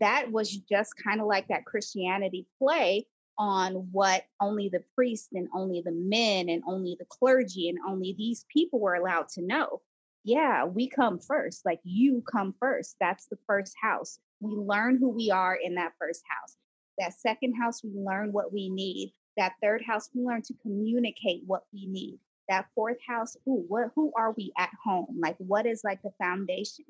that 0.00 0.30
was 0.32 0.56
just 0.56 0.94
kind 0.96 1.20
of 1.20 1.26
like 1.26 1.48
that 1.48 1.64
Christianity 1.64 2.46
play 2.58 3.06
on 3.38 3.88
what 3.92 4.24
only 4.40 4.68
the 4.68 4.82
priests 4.94 5.28
and 5.32 5.48
only 5.54 5.82
the 5.82 5.92
men 5.92 6.48
and 6.48 6.62
only 6.66 6.96
the 6.98 7.06
clergy 7.06 7.68
and 7.68 7.78
only 7.88 8.14
these 8.16 8.44
people 8.52 8.80
were 8.80 8.94
allowed 8.94 9.28
to 9.28 9.42
know. 9.42 9.80
Yeah, 10.24 10.64
we 10.64 10.88
come 10.88 11.18
first. 11.18 11.64
Like 11.64 11.80
you 11.84 12.22
come 12.30 12.54
first. 12.58 12.96
That's 13.00 13.26
the 13.26 13.38
first 13.46 13.74
house. 13.80 14.18
We 14.40 14.52
learn 14.52 14.98
who 14.98 15.10
we 15.10 15.30
are 15.30 15.54
in 15.54 15.76
that 15.76 15.92
first 15.98 16.22
house. 16.28 16.56
That 16.98 17.14
second 17.14 17.54
house, 17.54 17.84
we 17.84 17.90
learn 17.94 18.32
what 18.32 18.52
we 18.52 18.68
need. 18.68 19.12
That 19.36 19.52
third 19.62 19.82
house, 19.82 20.08
we 20.14 20.24
learn 20.24 20.42
to 20.42 20.54
communicate 20.62 21.42
what 21.46 21.64
we 21.72 21.86
need. 21.86 22.18
that 22.48 22.66
fourth 22.74 22.98
house, 23.06 23.36
ooh, 23.48 23.64
what 23.68 23.90
who 23.94 24.12
are 24.16 24.32
we 24.32 24.52
at 24.58 24.70
home? 24.82 25.18
Like 25.20 25.36
what 25.38 25.66
is 25.66 25.82
like 25.84 26.02
the 26.02 26.12
foundation? 26.18 26.84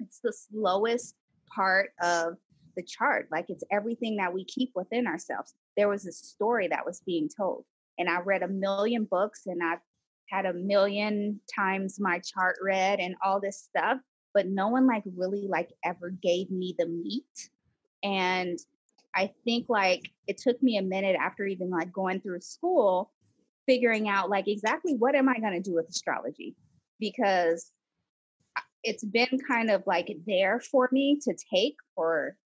It's 0.00 0.20
the 0.20 0.32
slowest 0.32 1.14
part 1.54 1.90
of 2.02 2.36
the 2.78 2.84
chart. 2.84 3.28
Like 3.32 3.46
it's 3.48 3.64
everything 3.70 4.16
that 4.16 4.32
we 4.32 4.44
keep 4.44 4.70
within 4.76 5.08
ourselves. 5.08 5.54
There 5.76 5.88
was 5.88 6.06
a 6.06 6.12
story 6.12 6.68
that 6.68 6.86
was 6.86 7.02
being 7.04 7.28
told. 7.28 7.64
And 7.98 8.08
I 8.08 8.20
read 8.20 8.44
a 8.44 8.48
million 8.48 9.04
books 9.04 9.42
and 9.46 9.60
I've 9.62 9.80
had 10.30 10.46
a 10.46 10.52
million 10.52 11.40
times 11.52 11.98
my 11.98 12.20
chart 12.20 12.56
read 12.62 13.00
and 13.00 13.16
all 13.22 13.40
this 13.40 13.58
stuff, 13.58 13.98
but 14.32 14.46
no 14.46 14.68
one 14.68 14.86
like 14.86 15.02
really 15.16 15.48
like 15.48 15.70
ever 15.84 16.10
gave 16.10 16.50
me 16.50 16.76
the 16.78 16.86
meat. 16.86 17.50
And 18.04 18.58
I 19.14 19.32
think 19.44 19.66
like 19.68 20.12
it 20.28 20.38
took 20.38 20.62
me 20.62 20.76
a 20.76 20.82
minute 20.82 21.16
after 21.20 21.44
even 21.44 21.70
like 21.70 21.92
going 21.92 22.20
through 22.20 22.40
school 22.40 23.10
figuring 23.66 24.08
out 24.08 24.30
like 24.30 24.46
exactly 24.46 24.94
what 24.94 25.16
am 25.16 25.28
I 25.28 25.38
going 25.40 25.52
to 25.52 25.60
do 25.60 25.74
with 25.74 25.88
astrology 25.88 26.54
because 27.00 27.72
uh, 28.56 28.62
it's 28.84 29.04
been 29.04 29.40
kind 29.46 29.70
of 29.70 29.82
like 29.86 30.16
there 30.26 30.60
for 30.60 30.88
me 30.92 31.18
to 31.24 31.34
take 31.52 31.76
for 31.94 32.36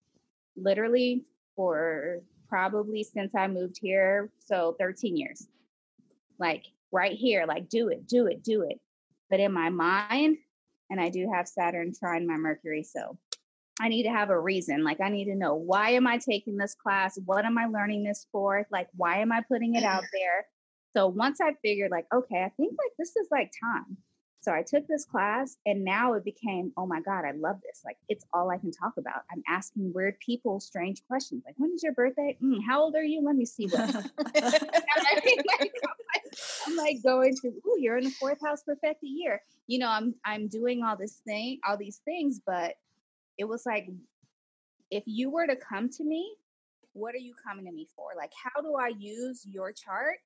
literally 0.56 1.24
for 1.56 2.20
probably 2.48 3.02
since 3.02 3.34
I 3.34 3.48
moved 3.48 3.78
here 3.80 4.30
so 4.38 4.76
13 4.78 5.16
years 5.16 5.46
like 6.38 6.64
right 6.90 7.16
here 7.16 7.46
like 7.46 7.68
do 7.68 7.88
it 7.88 8.06
do 8.06 8.26
it 8.26 8.42
do 8.42 8.62
it 8.62 8.78
but 9.30 9.40
in 9.40 9.52
my 9.52 9.70
mind 9.70 10.36
and 10.90 11.00
I 11.00 11.08
do 11.08 11.30
have 11.32 11.48
Saturn 11.48 11.92
trine 11.98 12.26
my 12.26 12.36
Mercury 12.36 12.82
so 12.82 13.18
I 13.80 13.88
need 13.88 14.04
to 14.04 14.10
have 14.10 14.30
a 14.30 14.38
reason. 14.38 14.84
Like, 14.84 15.00
I 15.00 15.08
need 15.08 15.24
to 15.26 15.34
know 15.34 15.54
why 15.54 15.90
am 15.90 16.06
I 16.06 16.18
taking 16.18 16.56
this 16.56 16.74
class? 16.74 17.18
What 17.24 17.44
am 17.44 17.58
I 17.58 17.66
learning 17.66 18.04
this 18.04 18.26
for? 18.30 18.66
Like, 18.70 18.88
why 18.96 19.18
am 19.18 19.32
I 19.32 19.42
putting 19.48 19.74
it 19.74 19.84
out 19.84 20.04
there? 20.12 20.46
So 20.94 21.08
once 21.08 21.40
I 21.40 21.54
figured, 21.62 21.90
like, 21.90 22.06
okay, 22.14 22.44
I 22.44 22.50
think 22.50 22.72
like 22.72 22.92
this 22.98 23.16
is 23.16 23.28
like 23.30 23.50
time. 23.62 23.96
So 24.42 24.52
I 24.52 24.62
took 24.62 24.86
this 24.86 25.04
class 25.04 25.56
and 25.66 25.84
now 25.84 26.14
it 26.14 26.24
became, 26.24 26.72
oh 26.76 26.86
my 26.86 27.00
God, 27.00 27.24
I 27.24 27.32
love 27.32 27.60
this. 27.62 27.82
Like, 27.84 27.96
it's 28.08 28.24
all 28.32 28.50
I 28.50 28.58
can 28.58 28.72
talk 28.72 28.94
about. 28.98 29.22
I'm 29.30 29.42
asking 29.48 29.92
weird 29.94 30.18
people 30.18 30.58
strange 30.60 31.02
questions. 31.06 31.44
Like, 31.46 31.54
when 31.58 31.72
is 31.72 31.82
your 31.82 31.92
birthday? 31.92 32.36
Mm, 32.42 32.58
how 32.66 32.82
old 32.82 32.96
are 32.96 33.04
you? 33.04 33.22
Let 33.24 33.36
me 33.36 33.46
see 33.46 33.68
what. 33.68 33.88
I'm 36.66 36.76
like 36.76 37.02
going 37.02 37.36
to, 37.42 37.52
oh, 37.66 37.76
you're 37.78 37.98
in 37.98 38.04
the 38.04 38.10
fourth 38.10 38.38
house 38.44 38.62
perfect 38.62 39.02
year. 39.02 39.42
You 39.68 39.78
know, 39.78 39.88
I'm 39.88 40.14
I'm 40.24 40.48
doing 40.48 40.82
all 40.82 40.96
this 40.96 41.20
thing, 41.24 41.60
all 41.66 41.76
these 41.76 42.00
things, 42.04 42.40
but 42.44 42.74
it 43.38 43.44
was 43.44 43.64
like 43.64 43.88
if 44.90 45.04
you 45.06 45.30
were 45.30 45.46
to 45.46 45.56
come 45.56 45.88
to 45.88 46.04
me 46.04 46.34
what 46.92 47.14
are 47.14 47.18
you 47.18 47.34
coming 47.42 47.64
to 47.64 47.72
me 47.72 47.88
for 47.96 48.10
like 48.16 48.32
how 48.42 48.60
do 48.60 48.76
i 48.76 48.88
use 48.98 49.46
your 49.46 49.72
chart 49.72 50.18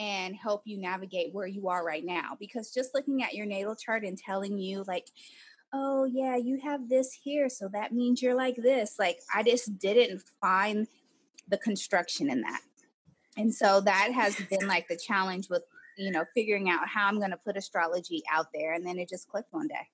and 0.00 0.34
help 0.34 0.62
you 0.64 0.76
navigate 0.76 1.32
where 1.32 1.46
you 1.46 1.68
are 1.68 1.84
right 1.84 2.04
now 2.04 2.36
because 2.40 2.74
just 2.74 2.94
looking 2.94 3.22
at 3.22 3.34
your 3.34 3.46
natal 3.46 3.76
chart 3.76 4.02
and 4.02 4.18
telling 4.18 4.58
you 4.58 4.82
like 4.88 5.06
oh 5.72 6.04
yeah 6.04 6.34
you 6.34 6.58
have 6.58 6.88
this 6.88 7.12
here 7.12 7.48
so 7.48 7.68
that 7.68 7.92
means 7.92 8.20
you're 8.20 8.34
like 8.34 8.56
this 8.56 8.96
like 8.98 9.20
i 9.32 9.42
just 9.42 9.78
didn't 9.78 10.20
find 10.40 10.88
the 11.50 11.58
construction 11.58 12.30
in 12.30 12.40
that. 12.42 12.60
And 13.36 13.54
so 13.54 13.80
that 13.82 14.12
has 14.12 14.36
been 14.50 14.66
like 14.66 14.88
the 14.88 14.96
challenge 14.96 15.50
with 15.50 15.62
you 15.98 16.10
know 16.10 16.24
figuring 16.34 16.70
out 16.70 16.88
how 16.88 17.06
i'm 17.06 17.18
going 17.18 17.32
to 17.32 17.36
put 17.36 17.56
astrology 17.56 18.22
out 18.32 18.46
there 18.54 18.72
and 18.72 18.86
then 18.86 18.98
it 18.98 19.08
just 19.08 19.28
clicked 19.28 19.52
one 19.52 19.68
day. 19.68 19.88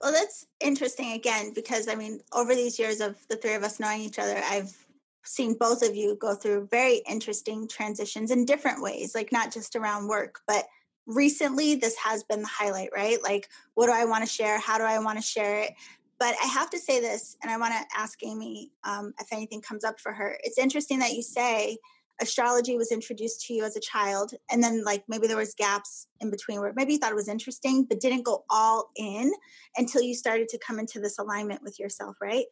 Well, 0.00 0.12
that's 0.12 0.46
interesting 0.60 1.12
again 1.12 1.52
because 1.54 1.88
I 1.88 1.94
mean, 1.94 2.20
over 2.32 2.54
these 2.54 2.78
years 2.78 3.00
of 3.00 3.16
the 3.28 3.36
three 3.36 3.54
of 3.54 3.62
us 3.62 3.80
knowing 3.80 4.02
each 4.02 4.18
other, 4.18 4.40
I've 4.44 4.85
seen 5.26 5.56
both 5.58 5.82
of 5.82 5.94
you 5.94 6.16
go 6.16 6.34
through 6.34 6.68
very 6.70 7.02
interesting 7.08 7.68
transitions 7.68 8.30
in 8.30 8.44
different 8.44 8.82
ways, 8.82 9.14
like 9.14 9.32
not 9.32 9.52
just 9.52 9.76
around 9.76 10.08
work, 10.08 10.40
but 10.46 10.64
recently 11.06 11.74
this 11.74 11.96
has 11.96 12.24
been 12.24 12.42
the 12.42 12.48
highlight, 12.48 12.90
right? 12.94 13.22
Like, 13.22 13.48
what 13.74 13.86
do 13.86 13.92
I 13.92 14.04
want 14.04 14.24
to 14.24 14.30
share? 14.32 14.58
How 14.58 14.78
do 14.78 14.84
I 14.84 14.98
want 14.98 15.18
to 15.18 15.24
share 15.24 15.60
it? 15.60 15.72
But 16.18 16.34
I 16.42 16.46
have 16.46 16.70
to 16.70 16.78
say 16.78 17.00
this, 17.00 17.36
and 17.42 17.50
I 17.50 17.58
want 17.58 17.74
to 17.74 17.98
ask 17.98 18.18
Amy 18.24 18.70
um, 18.84 19.12
if 19.20 19.32
anything 19.32 19.60
comes 19.60 19.84
up 19.84 20.00
for 20.00 20.12
her. 20.12 20.38
It's 20.42 20.58
interesting 20.58 20.98
that 21.00 21.12
you 21.12 21.22
say 21.22 21.76
astrology 22.20 22.76
was 22.76 22.92
introduced 22.92 23.46
to 23.46 23.52
you 23.52 23.64
as 23.64 23.76
a 23.76 23.80
child 23.80 24.32
and 24.50 24.62
then 24.62 24.82
like 24.84 25.04
maybe 25.08 25.26
there 25.26 25.36
was 25.36 25.54
gaps 25.54 26.06
in 26.20 26.30
between 26.30 26.60
where 26.60 26.72
maybe 26.74 26.94
you 26.94 26.98
thought 26.98 27.12
it 27.12 27.16
was 27.16 27.28
interesting 27.28 27.84
but 27.84 28.00
didn't 28.00 28.24
go 28.24 28.42
all 28.48 28.90
in 28.96 29.30
until 29.76 30.00
you 30.00 30.14
started 30.14 30.48
to 30.48 30.58
come 30.66 30.78
into 30.78 30.98
this 30.98 31.18
alignment 31.18 31.62
with 31.62 31.78
yourself 31.78 32.16
right 32.22 32.46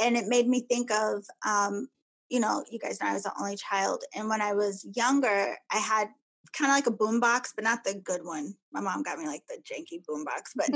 and 0.00 0.16
it 0.16 0.26
made 0.28 0.48
me 0.48 0.60
think 0.62 0.90
of 0.90 1.24
um, 1.46 1.88
you 2.32 2.40
know 2.40 2.64
you 2.70 2.78
guys 2.78 3.00
know 3.00 3.08
i 3.08 3.12
was 3.12 3.24
the 3.24 3.32
only 3.38 3.56
child 3.56 4.02
and 4.14 4.28
when 4.28 4.40
i 4.40 4.52
was 4.52 4.86
younger 4.94 5.56
i 5.70 5.76
had 5.76 6.08
kind 6.52 6.70
of 6.70 6.76
like 6.76 6.86
a 6.86 6.96
boombox, 6.96 7.50
but 7.54 7.64
not 7.64 7.84
the 7.84 7.94
good 7.94 8.24
one. 8.24 8.54
My 8.72 8.80
mom 8.80 9.02
got 9.02 9.18
me 9.18 9.26
like 9.26 9.42
the 9.48 9.56
janky 9.62 10.02
boombox, 10.04 10.50
but 10.54 10.68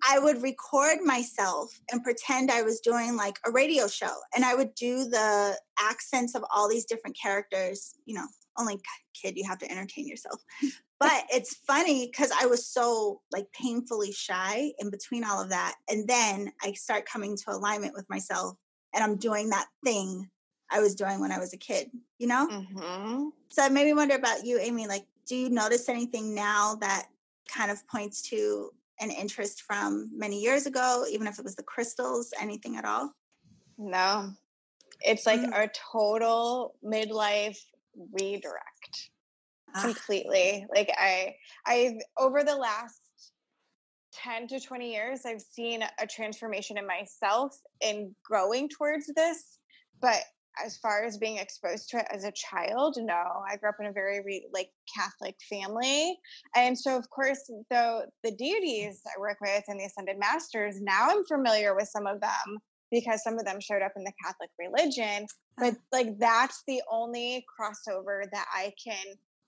I 0.08 0.18
would 0.18 0.42
record 0.42 0.98
myself 1.02 1.70
and 1.90 2.02
pretend 2.02 2.50
I 2.50 2.62
was 2.62 2.80
doing 2.80 3.16
like 3.16 3.38
a 3.46 3.50
radio 3.50 3.88
show, 3.88 4.12
and 4.34 4.44
I 4.44 4.54
would 4.54 4.74
do 4.74 5.04
the 5.04 5.56
accents 5.78 6.34
of 6.34 6.44
all 6.54 6.68
these 6.68 6.84
different 6.84 7.16
characters. 7.20 7.94
You 8.06 8.16
know, 8.16 8.26
only 8.58 8.80
kid, 9.20 9.36
you 9.36 9.48
have 9.48 9.58
to 9.58 9.70
entertain 9.70 10.06
yourself. 10.06 10.42
But 11.00 11.24
it's 11.30 11.56
funny 11.66 12.06
because 12.06 12.30
I 12.38 12.46
was 12.46 12.68
so 12.68 13.20
like 13.32 13.46
painfully 13.52 14.12
shy 14.12 14.72
in 14.78 14.90
between 14.90 15.24
all 15.24 15.40
of 15.40 15.50
that, 15.50 15.76
and 15.88 16.06
then 16.06 16.52
I 16.62 16.72
start 16.72 17.06
coming 17.06 17.36
to 17.36 17.52
alignment 17.52 17.94
with 17.94 18.08
myself, 18.10 18.56
and 18.92 19.02
I'm 19.02 19.16
doing 19.16 19.50
that 19.50 19.66
thing 19.84 20.28
I 20.70 20.80
was 20.80 20.94
doing 20.94 21.20
when 21.20 21.32
I 21.32 21.38
was 21.38 21.52
a 21.52 21.58
kid, 21.58 21.90
you 22.18 22.26
know? 22.26 22.48
Mm-hmm. 22.50 23.28
So 23.48 23.64
it 23.64 23.72
made 23.72 23.84
me 23.84 23.94
wonder 23.94 24.14
about 24.14 24.44
you, 24.44 24.58
Amy. 24.58 24.86
Like, 24.86 25.04
do 25.26 25.36
you 25.36 25.50
notice 25.50 25.88
anything 25.88 26.34
now 26.34 26.76
that 26.80 27.06
kind 27.48 27.70
of 27.70 27.86
points 27.86 28.22
to 28.30 28.70
an 29.00 29.10
interest 29.10 29.62
from 29.62 30.10
many 30.14 30.40
years 30.40 30.66
ago, 30.66 31.04
even 31.10 31.26
if 31.26 31.38
it 31.38 31.44
was 31.44 31.54
the 31.54 31.62
crystals, 31.62 32.32
anything 32.40 32.76
at 32.76 32.84
all? 32.84 33.12
No. 33.78 34.30
It's 35.00 35.26
like 35.26 35.40
mm. 35.40 35.52
a 35.52 35.70
total 35.92 36.74
midlife 36.84 37.58
redirect. 38.12 39.10
Ah. 39.74 39.82
Completely. 39.82 40.66
Like 40.74 40.90
I 40.96 41.34
I've 41.66 41.94
over 42.18 42.44
the 42.44 42.54
last 42.54 43.00
10 44.14 44.46
to 44.48 44.60
20 44.60 44.92
years 44.92 45.22
I've 45.26 45.42
seen 45.42 45.82
a 45.98 46.06
transformation 46.06 46.78
in 46.78 46.86
myself 46.86 47.58
in 47.80 48.14
growing 48.24 48.68
towards 48.68 49.10
this, 49.14 49.58
but 50.00 50.22
as 50.64 50.76
far 50.78 51.04
as 51.04 51.18
being 51.18 51.38
exposed 51.38 51.88
to 51.88 51.98
it 51.98 52.06
as 52.12 52.24
a 52.24 52.32
child 52.32 52.96
no 52.98 53.42
i 53.50 53.56
grew 53.56 53.68
up 53.68 53.76
in 53.80 53.86
a 53.86 53.92
very 53.92 54.20
re, 54.24 54.46
like 54.52 54.70
catholic 54.94 55.36
family 55.48 56.16
and 56.56 56.78
so 56.78 56.96
of 56.96 57.08
course 57.10 57.50
though 57.70 58.02
the 58.22 58.32
deities 58.32 59.00
i 59.06 59.20
work 59.20 59.38
with 59.40 59.64
and 59.68 59.80
the 59.80 59.84
ascended 59.84 60.18
masters 60.18 60.80
now 60.80 61.08
i'm 61.10 61.24
familiar 61.24 61.74
with 61.74 61.88
some 61.88 62.06
of 62.06 62.20
them 62.20 62.58
because 62.90 63.22
some 63.22 63.38
of 63.38 63.44
them 63.44 63.60
showed 63.60 63.82
up 63.82 63.92
in 63.96 64.04
the 64.04 64.12
catholic 64.24 64.50
religion 64.58 65.26
but 65.58 65.74
ah. 65.74 65.78
like 65.92 66.18
that's 66.18 66.62
the 66.66 66.82
only 66.90 67.44
crossover 67.58 68.22
that 68.32 68.46
i 68.54 68.72
can 68.82 69.04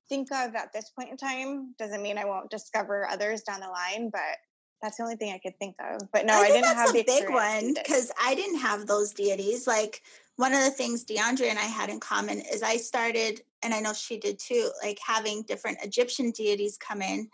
think 0.09 0.29
of 0.33 0.55
at 0.55 0.73
this 0.73 0.90
point 0.90 1.11
in 1.11 1.16
time 1.16 1.75
doesn't 1.79 2.03
mean 2.03 2.19
i 2.19 2.25
won't 2.25 2.51
discover 2.51 3.09
others 3.09 3.42
down 3.42 3.61
the 3.61 3.66
line 3.66 4.11
but 4.11 4.37
that's 4.83 4.99
the 4.99 5.03
only 5.03 5.17
thing 5.17 5.33
I 5.33 5.39
could 5.39 5.59
think 5.59 5.77
of. 5.81 6.03
But 6.12 6.27
no, 6.27 6.35
I, 6.35 6.45
I 6.45 6.49
didn't 6.49 6.77
have 6.77 6.93
the 6.93 7.05
big 7.05 7.31
one 7.31 7.75
because 7.75 8.11
I 8.23 8.35
didn't 8.35 8.59
have 8.59 8.87
those 8.87 9.12
deities. 9.12 9.67
Like 9.67 10.03
one 10.37 10.53
of 10.53 10.62
the 10.62 10.71
things 10.71 11.05
DeAndrea 11.05 11.51
and 11.51 11.59
I 11.59 11.62
had 11.62 11.91
in 11.91 12.01
common 12.01 12.41
is 12.41 12.62
I 12.62 12.77
started, 12.77 13.41
and 13.62 13.73
I 13.73 13.81
know 13.81 13.93
she 13.93 14.19
did 14.19 14.39
too, 14.39 14.71
like 14.83 14.99
having 15.05 15.43
different 15.43 15.79
Egyptian 15.83 16.31
deities 16.31 16.77
come 16.77 17.03
in. 17.03 17.29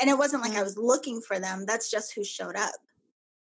And 0.00 0.08
it 0.08 0.18
wasn't 0.18 0.42
like 0.42 0.52
mm-hmm. 0.52 0.60
I 0.60 0.64
was 0.64 0.76
looking 0.76 1.20
for 1.20 1.38
them, 1.38 1.64
that's 1.66 1.90
just 1.90 2.14
who 2.14 2.24
showed 2.24 2.56
up. 2.56 2.74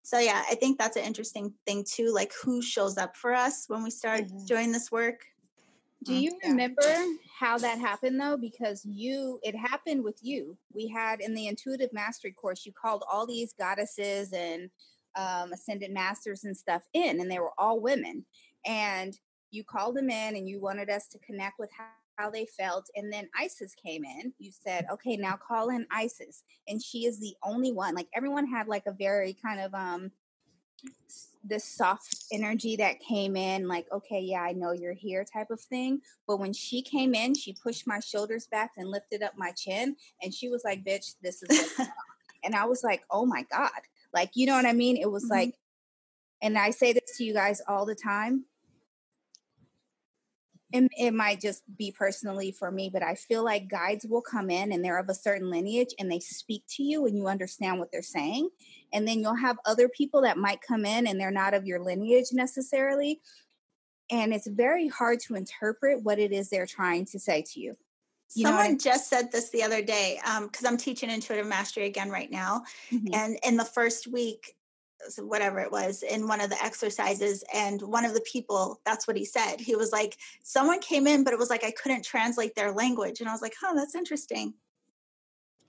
So, 0.02 0.18
yeah, 0.18 0.44
I 0.48 0.54
think 0.54 0.78
that's 0.78 0.96
an 0.96 1.04
interesting 1.04 1.52
thing 1.66 1.84
too, 1.84 2.12
like 2.14 2.32
who 2.42 2.62
shows 2.62 2.96
up 2.96 3.16
for 3.16 3.34
us 3.34 3.64
when 3.68 3.82
we 3.82 3.90
start 3.90 4.24
mm-hmm. 4.24 4.44
doing 4.46 4.72
this 4.72 4.92
work. 4.92 5.26
Do 6.04 6.12
mm, 6.12 6.20
you 6.20 6.38
remember 6.44 6.82
how 7.38 7.58
that 7.58 7.78
happened 7.78 8.20
though? 8.20 8.36
Because 8.36 8.84
you, 8.84 9.38
it 9.42 9.54
happened 9.54 10.02
with 10.02 10.18
you. 10.22 10.56
We 10.72 10.88
had 10.88 11.20
in 11.20 11.34
the 11.34 11.48
intuitive 11.48 11.92
mastery 11.92 12.32
course, 12.32 12.64
you 12.64 12.72
called 12.72 13.04
all 13.10 13.26
these 13.26 13.52
goddesses 13.58 14.32
and 14.32 14.70
um, 15.16 15.52
ascended 15.52 15.92
masters 15.92 16.44
and 16.44 16.56
stuff 16.56 16.82
in, 16.94 17.20
and 17.20 17.30
they 17.30 17.38
were 17.38 17.52
all 17.58 17.80
women 17.80 18.24
and 18.66 19.18
you 19.50 19.64
called 19.64 19.96
them 19.96 20.10
in 20.10 20.36
and 20.36 20.48
you 20.48 20.60
wanted 20.60 20.90
us 20.90 21.06
to 21.08 21.18
connect 21.20 21.58
with 21.58 21.70
how, 21.76 21.84
how 22.18 22.30
they 22.30 22.46
felt 22.58 22.86
and 22.96 23.12
then 23.12 23.28
isis 23.38 23.74
came 23.74 24.04
in 24.04 24.32
you 24.38 24.50
said 24.50 24.86
okay 24.90 25.16
now 25.16 25.38
call 25.46 25.68
in 25.70 25.86
isis 25.90 26.42
and 26.66 26.82
she 26.82 27.06
is 27.06 27.20
the 27.20 27.34
only 27.44 27.72
one 27.72 27.94
like 27.94 28.08
everyone 28.14 28.46
had 28.46 28.68
like 28.68 28.84
a 28.86 28.92
very 28.92 29.36
kind 29.44 29.60
of 29.60 29.72
um 29.74 30.10
this 31.48 31.64
soft 31.64 32.24
energy 32.32 32.76
that 32.76 32.98
came 33.00 33.36
in 33.36 33.68
like 33.68 33.86
okay 33.92 34.20
yeah 34.20 34.42
i 34.42 34.52
know 34.52 34.72
you're 34.72 34.92
here 34.92 35.24
type 35.24 35.50
of 35.50 35.60
thing. 35.60 36.00
But 36.26 36.38
when 36.38 36.52
she 36.52 36.82
came 36.82 37.14
in 37.14 37.34
she 37.34 37.52
pushed 37.52 37.86
my 37.86 38.00
shoulders 38.00 38.46
back 38.46 38.72
and 38.76 38.90
lifted 38.90 39.22
up 39.22 39.34
my 39.36 39.52
chin 39.52 39.96
and 40.22 40.34
she 40.34 40.48
was 40.48 40.64
like 40.64 40.84
bitch 40.84 41.14
this 41.22 41.42
is 41.42 41.80
and 42.44 42.54
i 42.54 42.64
was 42.64 42.82
like 42.82 43.02
oh 43.10 43.26
my 43.26 43.44
god. 43.50 43.70
Like 44.12 44.30
you 44.34 44.46
know 44.46 44.54
what 44.54 44.66
i 44.66 44.72
mean? 44.72 44.96
It 44.96 45.10
was 45.10 45.24
mm-hmm. 45.24 45.32
like 45.32 45.54
and 46.42 46.58
i 46.58 46.70
say 46.70 46.92
this 46.92 47.16
to 47.16 47.24
you 47.24 47.32
guys 47.32 47.62
all 47.68 47.86
the 47.86 47.94
time 47.94 48.44
it, 50.72 50.90
it 50.98 51.14
might 51.14 51.40
just 51.40 51.62
be 51.76 51.92
personally 51.92 52.50
for 52.50 52.70
me, 52.70 52.90
but 52.92 53.02
I 53.02 53.14
feel 53.14 53.44
like 53.44 53.68
guides 53.68 54.04
will 54.04 54.20
come 54.20 54.50
in 54.50 54.72
and 54.72 54.84
they're 54.84 54.98
of 54.98 55.08
a 55.08 55.14
certain 55.14 55.48
lineage 55.48 55.94
and 55.98 56.10
they 56.10 56.18
speak 56.18 56.64
to 56.70 56.82
you 56.82 57.06
and 57.06 57.16
you 57.16 57.28
understand 57.28 57.78
what 57.78 57.92
they're 57.92 58.02
saying. 58.02 58.48
And 58.92 59.06
then 59.06 59.20
you'll 59.20 59.36
have 59.36 59.58
other 59.64 59.88
people 59.88 60.22
that 60.22 60.38
might 60.38 60.60
come 60.60 60.84
in 60.84 61.06
and 61.06 61.20
they're 61.20 61.30
not 61.30 61.54
of 61.54 61.66
your 61.66 61.80
lineage 61.80 62.26
necessarily. 62.32 63.20
And 64.10 64.32
it's 64.32 64.48
very 64.48 64.88
hard 64.88 65.20
to 65.20 65.36
interpret 65.36 66.02
what 66.02 66.18
it 66.18 66.32
is 66.32 66.48
they're 66.48 66.66
trying 66.66 67.04
to 67.06 67.18
say 67.18 67.44
to 67.52 67.60
you. 67.60 67.76
you 68.34 68.44
Someone 68.44 68.62
I 68.62 68.68
mean? 68.68 68.78
just 68.78 69.08
said 69.08 69.30
this 69.30 69.50
the 69.50 69.62
other 69.62 69.82
day 69.82 70.18
because 70.40 70.64
um, 70.64 70.72
I'm 70.72 70.76
teaching 70.76 71.10
intuitive 71.10 71.46
mastery 71.46 71.86
again 71.86 72.10
right 72.10 72.30
now. 72.30 72.62
Mm-hmm. 72.90 73.14
And 73.14 73.38
in 73.44 73.56
the 73.56 73.64
first 73.64 74.08
week, 74.08 74.56
whatever 75.18 75.60
it 75.60 75.70
was 75.70 76.02
in 76.02 76.26
one 76.26 76.40
of 76.40 76.50
the 76.50 76.64
exercises 76.64 77.44
and 77.54 77.80
one 77.82 78.04
of 78.04 78.14
the 78.14 78.20
people 78.20 78.80
that's 78.84 79.06
what 79.06 79.16
he 79.16 79.24
said 79.24 79.56
he 79.60 79.76
was 79.76 79.92
like 79.92 80.16
someone 80.42 80.80
came 80.80 81.06
in 81.06 81.22
but 81.22 81.32
it 81.32 81.38
was 81.38 81.50
like 81.50 81.64
i 81.64 81.70
couldn't 81.70 82.04
translate 82.04 82.54
their 82.54 82.72
language 82.72 83.20
and 83.20 83.28
i 83.28 83.32
was 83.32 83.42
like 83.42 83.54
oh 83.64 83.74
that's 83.74 83.94
interesting 83.94 84.54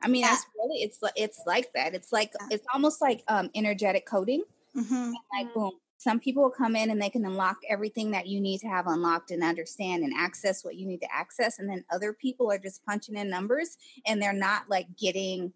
i 0.02 0.08
mean 0.08 0.22
yeah. 0.22 0.30
that's 0.30 0.46
really 0.56 0.82
it's 0.82 1.00
it's 1.16 1.42
like 1.46 1.72
that 1.74 1.94
it's 1.94 2.12
like 2.12 2.32
yeah. 2.40 2.48
it's 2.52 2.66
almost 2.74 3.02
like 3.02 3.24
um 3.28 3.50
energetic 3.56 4.06
coding 4.06 4.44
mm-hmm. 4.76 5.12
like 5.38 5.54
boom 5.54 5.72
some 6.00 6.20
people 6.20 6.44
will 6.44 6.52
come 6.52 6.76
in 6.76 6.92
and 6.92 7.02
they 7.02 7.10
can 7.10 7.26
unlock 7.26 7.58
everything 7.68 8.12
that 8.12 8.28
you 8.28 8.40
need 8.40 8.60
to 8.60 8.68
have 8.68 8.88
unlocked 8.88 9.32
and 9.32 9.44
understand 9.44 10.04
and 10.04 10.14
access 10.16 10.64
what 10.64 10.76
you 10.76 10.86
need 10.86 11.02
to 11.02 11.14
access 11.14 11.60
and 11.60 11.70
then 11.70 11.84
other 11.90 12.14
people 12.14 12.52
are 12.52 12.60
just 12.60 12.86
punching 12.86 13.16
in 13.16 13.30
numbers 13.30 13.78
and 14.06 14.22
they're 14.22 14.32
not 14.32 14.70
like 14.70 14.88
getting 14.96 15.52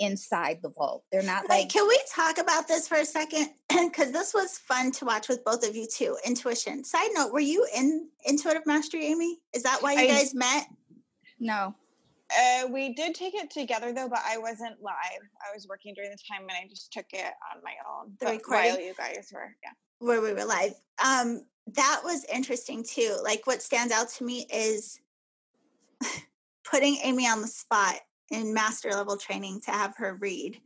inside 0.00 0.58
the 0.62 0.70
vault. 0.70 1.04
They're 1.12 1.22
not 1.22 1.48
like. 1.48 1.68
Can 1.68 1.86
we 1.86 2.00
talk 2.12 2.38
about 2.38 2.66
this 2.66 2.88
for 2.88 2.96
a 2.96 3.04
second? 3.04 3.50
Because 3.90 4.10
this 4.12 4.34
was 4.34 4.58
fun 4.58 4.90
to 4.92 5.04
watch 5.04 5.28
with 5.28 5.44
both 5.44 5.66
of 5.66 5.76
you 5.76 5.86
too. 5.86 6.16
Intuition. 6.26 6.82
Side 6.82 7.10
note: 7.14 7.32
Were 7.32 7.40
you 7.40 7.66
in 7.76 8.08
Intuitive 8.24 8.66
Mastery, 8.66 9.06
Amy? 9.06 9.38
Is 9.54 9.62
that 9.62 9.78
why 9.80 9.92
you 9.92 10.00
I, 10.00 10.06
guys 10.08 10.34
met? 10.34 10.66
No. 11.38 11.74
Uh, 12.38 12.68
we 12.68 12.94
did 12.94 13.14
take 13.14 13.34
it 13.34 13.50
together 13.50 13.92
though, 13.92 14.08
but 14.08 14.20
I 14.24 14.38
wasn't 14.38 14.80
live. 14.82 15.22
I 15.40 15.54
was 15.54 15.66
working 15.68 15.94
during 15.94 16.10
the 16.10 16.18
time, 16.28 16.42
and 16.42 16.52
I 16.52 16.68
just 16.68 16.92
took 16.92 17.06
it 17.12 17.32
on 17.54 17.62
my 17.62 17.74
own. 17.88 18.12
The 18.20 18.26
recording 18.26 18.72
while 18.72 18.80
you 18.80 18.94
guys 18.94 19.30
were, 19.32 19.54
yeah, 19.62 19.70
where 19.98 20.20
we 20.20 20.32
were 20.32 20.44
live. 20.44 20.74
Um, 21.04 21.44
that 21.74 22.00
was 22.04 22.24
interesting 22.32 22.84
too. 22.84 23.16
Like, 23.22 23.46
what 23.46 23.62
stands 23.62 23.92
out 23.92 24.08
to 24.10 24.24
me 24.24 24.46
is 24.52 25.00
putting 26.64 26.96
Amy 27.02 27.26
on 27.26 27.40
the 27.40 27.48
spot 27.48 27.96
in 28.30 28.54
master 28.54 28.90
level 28.90 29.16
training 29.16 29.60
to 29.62 29.70
have 29.70 29.96
her 29.96 30.16
read. 30.20 30.60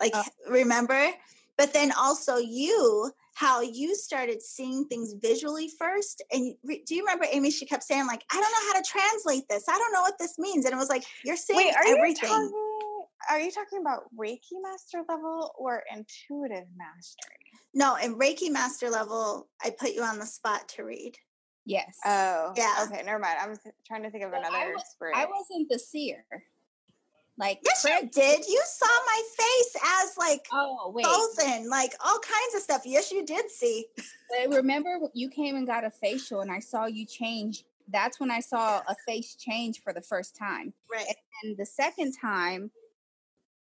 Like, 0.00 0.12
oh. 0.14 0.24
remember? 0.48 1.10
But 1.56 1.72
then 1.72 1.92
also 1.92 2.36
you, 2.36 3.12
how 3.34 3.60
you 3.60 3.94
started 3.94 4.42
seeing 4.42 4.86
things 4.86 5.14
visually 5.20 5.70
first. 5.78 6.22
And 6.32 6.54
do 6.64 6.94
you 6.94 7.02
remember 7.02 7.26
Amy? 7.30 7.50
She 7.50 7.64
kept 7.64 7.84
saying, 7.84 8.06
like, 8.06 8.24
I 8.30 8.34
don't 8.34 8.42
know 8.42 8.72
how 8.72 8.80
to 8.80 8.90
translate 8.90 9.48
this. 9.48 9.68
I 9.68 9.78
don't 9.78 9.92
know 9.92 10.02
what 10.02 10.18
this 10.18 10.38
means. 10.38 10.64
And 10.64 10.74
it 10.74 10.78
was 10.78 10.88
like, 10.88 11.04
you're 11.24 11.36
seeing 11.36 11.58
Wait, 11.58 11.74
are 11.74 11.86
everything. 11.86 12.28
You 12.28 12.36
talking, 12.36 12.52
are 13.30 13.40
you 13.40 13.50
talking 13.52 13.80
about 13.80 14.02
Reiki 14.18 14.60
master 14.62 15.04
level 15.08 15.52
or 15.56 15.84
intuitive 15.92 16.66
mastery? 16.76 17.52
No, 17.72 17.96
in 17.96 18.16
Reiki 18.16 18.50
master 18.50 18.90
level, 18.90 19.48
I 19.62 19.70
put 19.70 19.92
you 19.92 20.02
on 20.02 20.18
the 20.18 20.26
spot 20.26 20.68
to 20.70 20.84
read. 20.84 21.14
Yes. 21.66 21.96
Oh, 22.04 22.52
yeah. 22.56 22.84
Okay, 22.84 23.02
never 23.04 23.18
mind. 23.18 23.38
I'm 23.40 23.56
trying 23.86 24.02
to 24.02 24.10
think 24.10 24.24
of 24.24 24.32
another 24.32 24.56
I, 24.56 24.72
was, 24.72 24.84
I 25.14 25.26
wasn't 25.26 25.68
the 25.70 25.78
seer. 25.78 26.24
Like 27.36 27.60
yes, 27.64 27.84
you 27.84 28.08
did. 28.10 28.46
You 28.46 28.62
saw 28.64 28.86
my 28.86 29.22
face 29.36 29.82
as 30.02 30.16
like 30.16 30.46
oh 30.52 30.92
wait, 30.94 31.04
Bolton, 31.04 31.68
like 31.68 31.92
all 32.04 32.18
kinds 32.20 32.54
of 32.54 32.62
stuff. 32.62 32.82
Yes, 32.84 33.10
you 33.10 33.26
did 33.26 33.50
see. 33.50 33.86
I 34.40 34.46
remember 34.46 34.98
you 35.14 35.28
came 35.28 35.56
and 35.56 35.66
got 35.66 35.84
a 35.84 35.90
facial, 35.90 36.42
and 36.42 36.50
I 36.50 36.60
saw 36.60 36.86
you 36.86 37.04
change. 37.04 37.64
That's 37.88 38.20
when 38.20 38.30
I 38.30 38.40
saw 38.40 38.82
a 38.86 38.94
face 39.06 39.34
change 39.34 39.82
for 39.82 39.92
the 39.92 40.00
first 40.00 40.36
time. 40.36 40.72
Right. 40.90 41.06
And 41.42 41.56
the 41.56 41.66
second 41.66 42.14
time, 42.18 42.70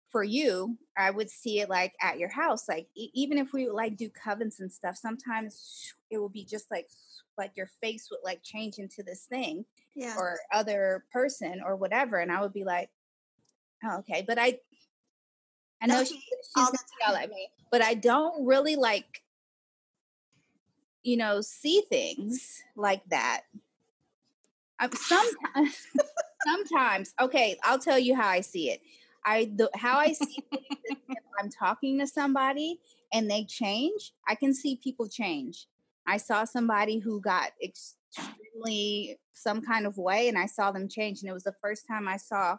for 0.09 0.23
you, 0.23 0.77
I 0.97 1.11
would 1.11 1.29
see 1.29 1.59
it 1.59 1.69
like 1.69 1.93
at 2.01 2.17
your 2.17 2.29
house. 2.29 2.67
Like 2.67 2.87
e- 2.95 3.11
even 3.13 3.37
if 3.37 3.53
we 3.53 3.67
would 3.67 3.75
like 3.75 3.97
do 3.97 4.09
covens 4.09 4.59
and 4.59 4.71
stuff, 4.71 4.97
sometimes 4.97 5.93
it 6.09 6.17
will 6.17 6.29
be 6.29 6.43
just 6.43 6.69
like 6.71 6.89
like 7.37 7.51
your 7.55 7.69
face 7.81 8.09
would 8.11 8.19
like 8.23 8.41
change 8.43 8.79
into 8.79 9.03
this 9.03 9.25
thing 9.25 9.63
yeah. 9.95 10.15
or 10.17 10.39
other 10.51 11.05
person 11.13 11.61
or 11.65 11.75
whatever, 11.75 12.17
and 12.17 12.31
I 12.31 12.41
would 12.41 12.53
be 12.53 12.63
like 12.63 12.89
Oh, 13.83 13.97
okay, 13.99 14.23
but 14.27 14.37
I 14.37 14.59
I 15.81 15.87
know 15.87 16.03
she, 16.03 16.15
she's 16.15 16.65
gonna 16.65 16.77
yell 17.01 17.15
at 17.15 17.29
me, 17.29 17.49
but 17.71 17.81
I 17.81 17.93
don't 17.93 18.45
really 18.45 18.75
like 18.75 19.21
you 21.03 21.17
know 21.17 21.41
see 21.41 21.81
things 21.89 22.61
like 22.75 23.03
that. 23.09 23.41
I'm 24.79 24.91
sometimes 24.91 25.87
sometimes 26.45 27.13
okay, 27.21 27.57
I'll 27.63 27.79
tell 27.79 27.99
you 27.99 28.15
how 28.15 28.27
I 28.27 28.41
see 28.41 28.71
it. 28.71 28.81
I 29.25 29.51
the 29.55 29.69
how 29.75 29.97
I 29.97 30.13
see 30.13 30.43
if 30.51 31.23
I'm 31.39 31.49
talking 31.49 31.99
to 31.99 32.07
somebody 32.07 32.79
and 33.13 33.29
they 33.29 33.45
change, 33.45 34.13
I 34.27 34.35
can 34.35 34.53
see 34.53 34.79
people 34.81 35.07
change. 35.07 35.67
I 36.07 36.17
saw 36.17 36.43
somebody 36.43 36.99
who 36.99 37.21
got 37.21 37.51
extremely 37.63 39.19
some 39.33 39.61
kind 39.61 39.85
of 39.85 39.97
way 39.97 40.27
and 40.27 40.37
I 40.37 40.47
saw 40.47 40.71
them 40.71 40.87
change 40.89 41.21
and 41.21 41.29
it 41.29 41.33
was 41.33 41.43
the 41.43 41.55
first 41.61 41.87
time 41.87 42.07
I 42.07 42.17
saw 42.17 42.57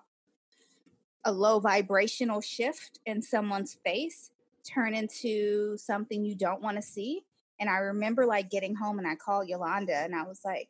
a 1.24 1.33
low 1.33 1.61
vibrational 1.61 2.40
shift 2.40 2.98
in 3.06 3.20
someone's 3.22 3.74
face 3.85 4.30
turn 4.64 4.94
into 4.94 5.76
something 5.76 6.24
you 6.24 6.35
don't 6.35 6.62
want 6.62 6.76
to 6.76 6.83
see. 6.83 7.24
And 7.59 7.68
I 7.68 7.78
remember 7.78 8.26
like 8.26 8.50
getting 8.50 8.74
home 8.74 8.98
and 8.98 9.06
I 9.06 9.14
called 9.14 9.48
Yolanda 9.48 9.96
and 9.96 10.14
I 10.14 10.22
was 10.22 10.40
like, 10.44 10.68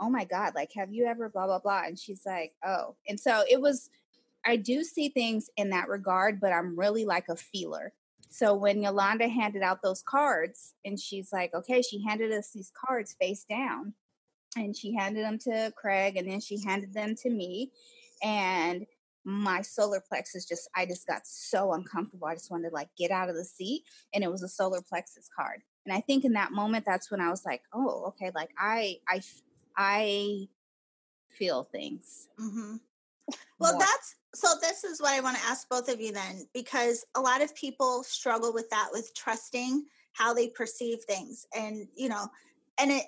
oh 0.00 0.10
my 0.10 0.24
God, 0.24 0.54
like, 0.54 0.72
have 0.74 0.92
you 0.92 1.06
ever 1.06 1.28
blah, 1.28 1.46
blah, 1.46 1.60
blah? 1.60 1.82
And 1.86 1.98
she's 1.98 2.26
like, 2.26 2.52
oh. 2.64 2.96
And 3.08 3.18
so 3.18 3.42
it 3.48 3.60
was, 3.60 3.90
I 4.44 4.56
do 4.56 4.82
see 4.82 5.08
things 5.08 5.48
in 5.56 5.70
that 5.70 5.88
regard, 5.88 6.40
but 6.40 6.52
I'm 6.52 6.78
really 6.78 7.04
like 7.04 7.28
a 7.28 7.36
feeler. 7.36 7.92
So 8.28 8.54
when 8.54 8.82
Yolanda 8.82 9.28
handed 9.28 9.62
out 9.62 9.82
those 9.82 10.02
cards 10.02 10.74
and 10.84 10.98
she's 10.98 11.32
like, 11.32 11.54
okay, 11.54 11.82
she 11.82 12.02
handed 12.02 12.32
us 12.32 12.50
these 12.50 12.72
cards 12.74 13.14
face 13.20 13.44
down 13.44 13.92
and 14.56 14.76
she 14.76 14.94
handed 14.94 15.24
them 15.24 15.38
to 15.40 15.72
Craig 15.76 16.16
and 16.16 16.28
then 16.28 16.40
she 16.40 16.60
handed 16.64 16.92
them 16.92 17.14
to 17.16 17.30
me. 17.30 17.70
And 18.22 18.86
my 19.24 19.62
solar 19.62 20.00
plexus 20.00 20.46
just 20.46 20.68
I 20.74 20.86
just 20.86 21.06
got 21.06 21.26
so 21.26 21.72
uncomfortable. 21.72 22.26
I 22.26 22.34
just 22.34 22.50
wanted 22.50 22.70
to 22.70 22.74
like 22.74 22.88
get 22.96 23.10
out 23.10 23.28
of 23.28 23.36
the 23.36 23.44
seat 23.44 23.84
and 24.14 24.24
it 24.24 24.30
was 24.30 24.42
a 24.42 24.48
solar 24.48 24.80
plexus 24.80 25.28
card. 25.34 25.62
And 25.86 25.94
I 25.94 26.00
think 26.00 26.24
in 26.24 26.32
that 26.32 26.52
moment 26.52 26.84
that's 26.86 27.10
when 27.10 27.20
I 27.20 27.30
was 27.30 27.44
like, 27.44 27.62
"Oh, 27.72 28.04
okay, 28.08 28.30
like 28.34 28.50
I 28.58 28.98
I 29.08 29.20
I 29.76 30.48
feel 31.28 31.64
things." 31.64 32.28
Mm-hmm. 32.40 32.76
Well, 33.58 33.78
that's 33.78 34.16
so 34.34 34.48
this 34.60 34.84
is 34.84 35.00
what 35.00 35.12
I 35.12 35.20
want 35.20 35.36
to 35.36 35.44
ask 35.44 35.68
both 35.68 35.88
of 35.88 36.00
you 36.00 36.12
then 36.12 36.46
because 36.52 37.04
a 37.14 37.20
lot 37.20 37.42
of 37.42 37.54
people 37.54 38.02
struggle 38.02 38.52
with 38.52 38.68
that 38.70 38.88
with 38.92 39.14
trusting 39.14 39.84
how 40.12 40.34
they 40.34 40.48
perceive 40.48 40.98
things 41.04 41.46
and 41.56 41.86
you 41.94 42.08
know 42.08 42.28
and 42.78 42.90
it 42.90 43.04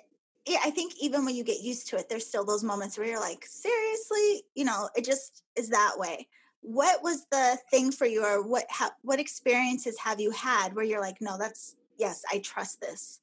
I 0.47 0.69
think 0.69 0.93
even 1.01 1.25
when 1.25 1.35
you 1.35 1.43
get 1.43 1.61
used 1.61 1.87
to 1.87 1.97
it, 1.97 2.07
there's 2.07 2.25
still 2.25 2.45
those 2.45 2.63
moments 2.63 2.97
where 2.97 3.07
you're 3.07 3.19
like, 3.19 3.45
seriously, 3.45 4.43
you 4.53 4.63
know, 4.63 4.89
it 4.95 5.03
just 5.03 5.43
is 5.55 5.69
that 5.69 5.93
way. 5.97 6.27
What 6.61 7.01
was 7.03 7.25
the 7.31 7.57
thing 7.71 7.91
for 7.91 8.05
you, 8.05 8.23
or 8.23 8.41
what 8.41 8.65
ha- 8.69 8.95
what 9.01 9.19
experiences 9.19 9.97
have 9.99 10.19
you 10.19 10.31
had 10.31 10.75
where 10.75 10.85
you're 10.85 11.01
like, 11.01 11.21
no, 11.21 11.37
that's 11.37 11.75
yes, 11.97 12.23
I 12.31 12.39
trust 12.39 12.81
this. 12.81 13.19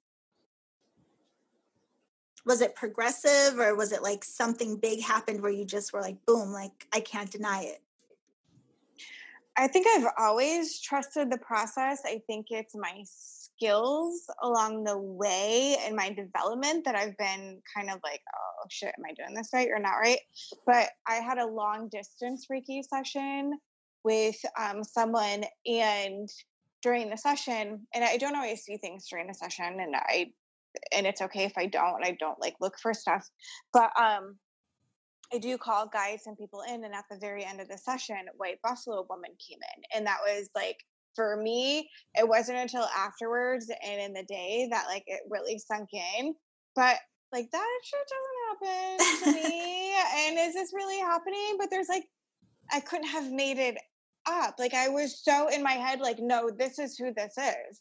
Was 2.44 2.60
it 2.60 2.74
progressive, 2.74 3.58
or 3.58 3.74
was 3.76 3.92
it 3.92 4.02
like 4.02 4.24
something 4.24 4.76
big 4.76 5.00
happened 5.00 5.42
where 5.42 5.52
you 5.52 5.64
just 5.64 5.92
were 5.92 6.00
like, 6.00 6.24
boom, 6.26 6.52
like 6.52 6.86
I 6.92 7.00
can't 7.00 7.30
deny 7.30 7.62
it? 7.62 7.82
I 9.56 9.68
think 9.68 9.86
I've 9.86 10.12
always 10.18 10.80
trusted 10.80 11.30
the 11.30 11.38
process. 11.38 12.00
I 12.06 12.20
think 12.26 12.46
it's 12.50 12.74
my 12.74 13.02
skills 13.04 14.24
along 14.42 14.84
the 14.84 14.98
way 14.98 15.76
in 15.86 15.94
my 15.94 16.10
development 16.10 16.84
that 16.84 16.94
I've 16.94 17.16
been 17.18 17.60
kind 17.74 17.90
of 17.90 17.98
like, 18.02 18.20
oh 18.34 18.66
shit, 18.70 18.94
am 18.96 19.04
I 19.08 19.12
doing 19.14 19.34
this 19.34 19.50
right 19.52 19.68
or 19.70 19.78
not 19.78 19.96
right? 19.96 20.20
But 20.66 20.90
I 21.06 21.16
had 21.16 21.38
a 21.38 21.46
long 21.46 21.88
distance 21.90 22.46
Reiki 22.50 22.82
session 22.82 23.52
with 24.04 24.36
um, 24.58 24.82
someone, 24.82 25.44
and 25.66 26.28
during 26.82 27.10
the 27.10 27.16
session, 27.16 27.86
and 27.94 28.04
I 28.04 28.16
don't 28.16 28.34
always 28.34 28.62
see 28.62 28.76
things 28.78 29.06
during 29.08 29.28
the 29.28 29.34
session, 29.34 29.78
and 29.78 29.94
I, 29.94 30.32
and 30.92 31.06
it's 31.06 31.22
okay 31.22 31.44
if 31.44 31.52
I 31.56 31.66
don't. 31.66 32.04
I 32.04 32.16
don't 32.18 32.40
like 32.40 32.56
look 32.60 32.78
for 32.80 32.92
stuff, 32.94 33.28
but 33.72 33.90
um, 34.00 34.36
I 35.32 35.38
do 35.38 35.56
call 35.56 35.86
guides 35.86 36.26
and 36.26 36.36
people 36.36 36.62
in, 36.68 36.84
and 36.84 36.94
at 36.94 37.04
the 37.10 37.18
very 37.18 37.44
end 37.44 37.60
of 37.60 37.68
the 37.68 37.78
session, 37.78 38.16
White 38.36 38.60
Buffalo 38.62 39.06
woman 39.08 39.30
came 39.38 39.58
in, 39.76 39.82
and 39.96 40.06
that 40.06 40.18
was 40.24 40.50
like 40.54 40.78
for 41.14 41.36
me, 41.36 41.90
it 42.14 42.26
wasn't 42.26 42.58
until 42.58 42.84
afterwards 42.96 43.70
and 43.86 44.00
in 44.00 44.12
the 44.12 44.24
day 44.24 44.68
that 44.70 44.86
like 44.88 45.04
it 45.06 45.20
really 45.30 45.58
sunk 45.58 45.88
in. 45.92 46.34
But 46.74 46.96
like 47.32 47.50
that 47.50 47.80
shit 47.84 48.00
doesn't 48.62 48.66
happen 48.66 49.24
to 49.24 49.48
me. 49.48 49.94
and 50.28 50.38
is 50.38 50.54
this 50.54 50.72
really 50.74 50.98
happening? 50.98 51.56
But 51.58 51.68
there's 51.70 51.88
like 51.88 52.04
I 52.72 52.80
couldn't 52.80 53.08
have 53.08 53.30
made 53.30 53.58
it 53.58 53.76
up. 54.26 54.56
Like 54.58 54.74
I 54.74 54.88
was 54.88 55.22
so 55.22 55.48
in 55.48 55.62
my 55.62 55.72
head, 55.72 56.00
like, 56.00 56.18
no, 56.18 56.50
this 56.50 56.78
is 56.78 56.96
who 56.96 57.12
this 57.14 57.34
is. 57.38 57.80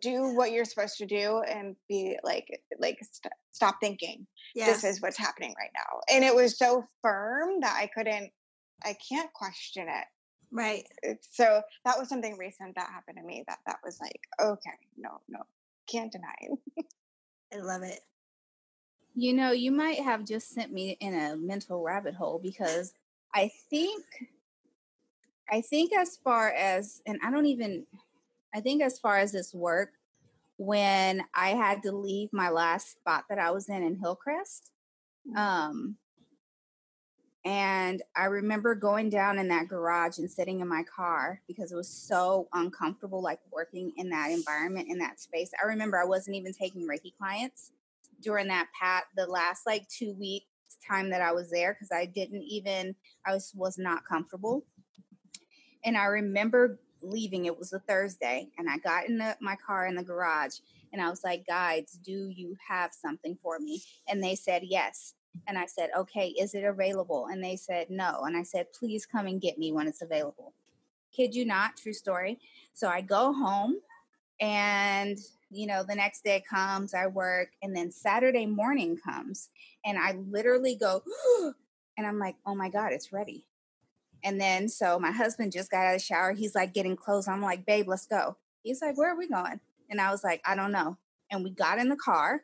Do 0.00 0.34
what 0.34 0.52
you're 0.52 0.64
supposed 0.64 0.96
to 0.98 1.06
do 1.06 1.42
and 1.48 1.76
be 1.88 2.18
like 2.24 2.60
like 2.78 2.98
st- 3.00 3.32
stop 3.52 3.76
thinking 3.80 4.26
yeah. 4.54 4.66
this 4.66 4.84
is 4.84 5.00
what's 5.00 5.18
happening 5.18 5.54
right 5.58 5.70
now. 5.74 6.00
And 6.14 6.24
it 6.24 6.34
was 6.34 6.58
so 6.58 6.84
firm 7.02 7.60
that 7.60 7.76
i 7.78 7.88
couldn't 7.94 8.30
i 8.84 8.96
can't 9.08 9.32
question 9.32 9.86
it. 9.88 10.04
Right. 10.50 10.84
So 11.32 11.62
that 11.84 11.98
was 11.98 12.08
something 12.08 12.38
recent 12.38 12.76
that 12.76 12.88
happened 12.88 13.18
to 13.18 13.24
me 13.24 13.44
that 13.48 13.58
that 13.66 13.78
was 13.84 13.98
like 14.00 14.20
okay 14.40 14.78
no 14.96 15.20
no 15.28 15.40
can't 15.86 16.12
deny 16.12 16.34
it. 16.40 16.86
I 17.52 17.58
love 17.58 17.82
it. 17.82 18.00
You 19.14 19.32
know 19.32 19.52
you 19.52 19.70
might 19.70 20.00
have 20.00 20.24
just 20.24 20.50
sent 20.50 20.72
me 20.72 20.96
in 21.00 21.14
a 21.14 21.36
mental 21.36 21.82
rabbit 21.82 22.14
hole 22.14 22.40
because 22.42 22.94
i 23.34 23.50
think 23.70 24.04
i 25.50 25.60
think 25.60 25.92
as 25.92 26.16
far 26.16 26.50
as 26.50 27.02
and 27.06 27.18
i 27.24 27.30
don't 27.30 27.46
even 27.46 27.86
I 28.54 28.60
think 28.60 28.82
as 28.82 28.98
far 28.98 29.18
as 29.18 29.32
this 29.32 29.52
work, 29.52 29.90
when 30.56 31.24
I 31.34 31.50
had 31.50 31.82
to 31.82 31.92
leave 31.92 32.28
my 32.32 32.48
last 32.50 32.92
spot 32.92 33.24
that 33.28 33.38
I 33.38 33.50
was 33.50 33.68
in 33.68 33.82
in 33.82 33.98
Hillcrest, 33.98 34.70
mm-hmm. 35.28 35.36
um, 35.36 35.96
and 37.44 38.02
I 38.16 38.24
remember 38.26 38.74
going 38.74 39.10
down 39.10 39.38
in 39.38 39.48
that 39.48 39.68
garage 39.68 40.18
and 40.18 40.30
sitting 40.30 40.60
in 40.60 40.68
my 40.68 40.82
car 40.84 41.42
because 41.46 41.72
it 41.72 41.76
was 41.76 41.90
so 41.90 42.48
uncomfortable, 42.54 43.22
like 43.22 43.40
working 43.52 43.92
in 43.96 44.08
that 44.10 44.30
environment, 44.30 44.88
in 44.88 44.98
that 44.98 45.20
space. 45.20 45.50
I 45.62 45.66
remember 45.66 46.00
I 46.00 46.06
wasn't 46.06 46.36
even 46.36 46.54
taking 46.54 46.88
Reiki 46.88 47.12
clients 47.18 47.72
during 48.22 48.48
that 48.48 48.68
pat, 48.80 49.04
the 49.16 49.26
last 49.26 49.66
like 49.66 49.86
two 49.88 50.14
weeks 50.18 50.46
time 50.88 51.10
that 51.10 51.20
I 51.20 51.32
was 51.32 51.50
there 51.50 51.74
because 51.74 51.92
I 51.92 52.06
didn't 52.06 52.42
even, 52.42 52.94
I 53.26 53.34
was, 53.34 53.52
was 53.54 53.76
not 53.76 54.06
comfortable. 54.06 54.64
And 55.84 55.98
I 55.98 56.04
remember 56.04 56.80
leaving. 57.04 57.46
It 57.46 57.58
was 57.58 57.72
a 57.72 57.78
Thursday, 57.80 58.48
and 58.58 58.68
I 58.68 58.78
got 58.78 59.06
in 59.08 59.18
the, 59.18 59.36
my 59.40 59.56
car 59.56 59.86
in 59.86 59.94
the 59.94 60.02
garage, 60.02 60.58
and 60.92 61.02
I 61.02 61.10
was 61.10 61.24
like, 61.24 61.46
"Guides, 61.46 61.92
do 61.92 62.28
you 62.28 62.56
have 62.68 62.92
something 62.92 63.36
for 63.42 63.58
me?" 63.58 63.82
And 64.08 64.22
they 64.22 64.34
said 64.34 64.62
yes. 64.64 65.14
And 65.46 65.58
I 65.58 65.66
said, 65.66 65.90
"Okay, 65.96 66.28
is 66.28 66.54
it 66.54 66.64
available?" 66.64 67.26
And 67.30 67.42
they 67.42 67.56
said 67.56 67.90
no. 67.90 68.22
And 68.24 68.36
I 68.36 68.42
said, 68.42 68.72
"Please 68.72 69.06
come 69.06 69.26
and 69.26 69.40
get 69.40 69.58
me 69.58 69.72
when 69.72 69.88
it's 69.88 70.02
available." 70.02 70.54
Kid 71.12 71.34
you 71.34 71.44
not, 71.44 71.76
true 71.76 71.92
story. 71.92 72.40
So 72.72 72.88
I 72.88 73.00
go 73.00 73.32
home, 73.32 73.76
and 74.40 75.18
you 75.50 75.66
know, 75.66 75.84
the 75.84 75.94
next 75.94 76.24
day 76.24 76.42
comes, 76.48 76.94
I 76.94 77.06
work, 77.06 77.50
and 77.62 77.76
then 77.76 77.92
Saturday 77.92 78.46
morning 78.46 78.96
comes, 78.96 79.50
and 79.84 79.96
I 79.96 80.12
literally 80.28 80.74
go, 80.74 81.02
and 81.96 82.06
I'm 82.06 82.18
like, 82.18 82.36
"Oh 82.46 82.54
my 82.54 82.68
god, 82.68 82.92
it's 82.92 83.12
ready." 83.12 83.46
And 84.24 84.40
then 84.40 84.68
so 84.68 84.98
my 84.98 85.12
husband 85.12 85.52
just 85.52 85.70
got 85.70 85.84
out 85.84 85.94
of 85.94 86.00
the 86.00 86.04
shower. 86.04 86.32
He's 86.32 86.54
like 86.54 86.74
getting 86.74 86.96
clothes. 86.96 87.28
I'm 87.28 87.42
like, 87.42 87.66
babe, 87.66 87.86
let's 87.86 88.06
go. 88.06 88.36
He's 88.62 88.80
like, 88.80 88.96
where 88.96 89.12
are 89.12 89.18
we 89.18 89.28
going? 89.28 89.60
And 89.90 90.00
I 90.00 90.10
was 90.10 90.24
like, 90.24 90.40
I 90.46 90.56
don't 90.56 90.72
know. 90.72 90.96
And 91.30 91.44
we 91.44 91.50
got 91.50 91.78
in 91.78 91.90
the 91.90 91.96
car 91.96 92.42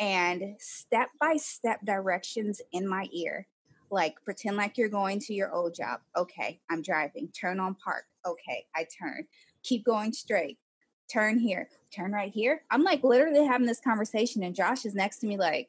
and 0.00 0.56
step 0.58 1.10
by 1.20 1.36
step 1.36 1.78
directions 1.84 2.60
in 2.72 2.88
my 2.88 3.08
ear. 3.12 3.46
Like 3.90 4.16
pretend 4.24 4.56
like 4.56 4.76
you're 4.76 4.88
going 4.88 5.20
to 5.20 5.34
your 5.34 5.52
old 5.52 5.74
job. 5.74 6.00
Okay, 6.16 6.60
I'm 6.70 6.82
driving. 6.82 7.28
Turn 7.28 7.60
on 7.60 7.76
park. 7.76 8.04
Okay, 8.26 8.66
I 8.74 8.84
turn. 8.84 9.26
Keep 9.62 9.84
going 9.84 10.12
straight. 10.12 10.58
Turn 11.12 11.38
here. 11.38 11.68
Turn 11.94 12.10
right 12.10 12.32
here. 12.32 12.62
I'm 12.70 12.82
like 12.82 13.04
literally 13.04 13.44
having 13.44 13.66
this 13.66 13.80
conversation, 13.80 14.42
and 14.42 14.54
Josh 14.54 14.86
is 14.86 14.94
next 14.94 15.18
to 15.18 15.26
me, 15.26 15.36
like, 15.36 15.68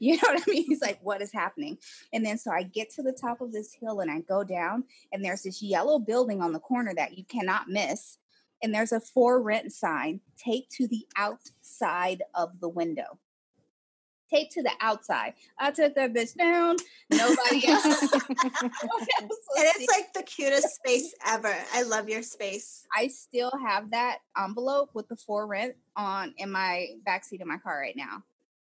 you 0.00 0.16
know 0.16 0.22
what 0.22 0.42
I 0.42 0.50
mean? 0.50 0.64
He's 0.66 0.80
like, 0.80 0.98
what 1.02 1.22
is 1.22 1.32
happening? 1.32 1.78
And 2.12 2.24
then 2.24 2.38
so 2.38 2.50
I 2.50 2.64
get 2.64 2.90
to 2.94 3.02
the 3.02 3.12
top 3.12 3.40
of 3.40 3.52
this 3.52 3.72
hill 3.72 4.00
and 4.00 4.10
I 4.10 4.20
go 4.20 4.42
down, 4.42 4.84
and 5.12 5.24
there's 5.24 5.42
this 5.42 5.62
yellow 5.62 5.98
building 5.98 6.42
on 6.42 6.52
the 6.52 6.58
corner 6.58 6.94
that 6.96 7.16
you 7.16 7.24
cannot 7.24 7.68
miss. 7.68 8.18
And 8.62 8.74
there's 8.74 8.92
a 8.92 9.00
for 9.00 9.40
rent 9.40 9.72
sign 9.72 10.20
taped 10.36 10.72
to 10.72 10.88
the 10.88 11.06
outside 11.16 12.22
of 12.34 12.60
the 12.60 12.68
window. 12.68 13.18
Taped 14.30 14.52
to 14.52 14.62
the 14.62 14.72
outside. 14.80 15.34
I 15.58 15.72
took 15.72 15.94
that 15.96 16.12
bitch 16.12 16.36
down. 16.36 16.76
Nobody 17.10 17.66
else. 17.66 18.02
and 18.12 18.70
it's 19.56 19.88
like 19.90 20.12
the 20.12 20.22
cutest 20.24 20.76
space 20.76 21.14
ever. 21.26 21.54
I 21.72 21.82
love 21.82 22.08
your 22.08 22.22
space. 22.22 22.86
I 22.94 23.08
still 23.08 23.50
have 23.66 23.90
that 23.90 24.18
envelope 24.38 24.90
with 24.94 25.08
the 25.08 25.16
for 25.16 25.46
rent 25.46 25.74
on 25.96 26.34
in 26.36 26.50
my 26.50 26.88
backseat 27.04 27.40
of 27.40 27.48
my 27.48 27.56
car 27.56 27.80
right 27.80 27.96
now. 27.96 28.22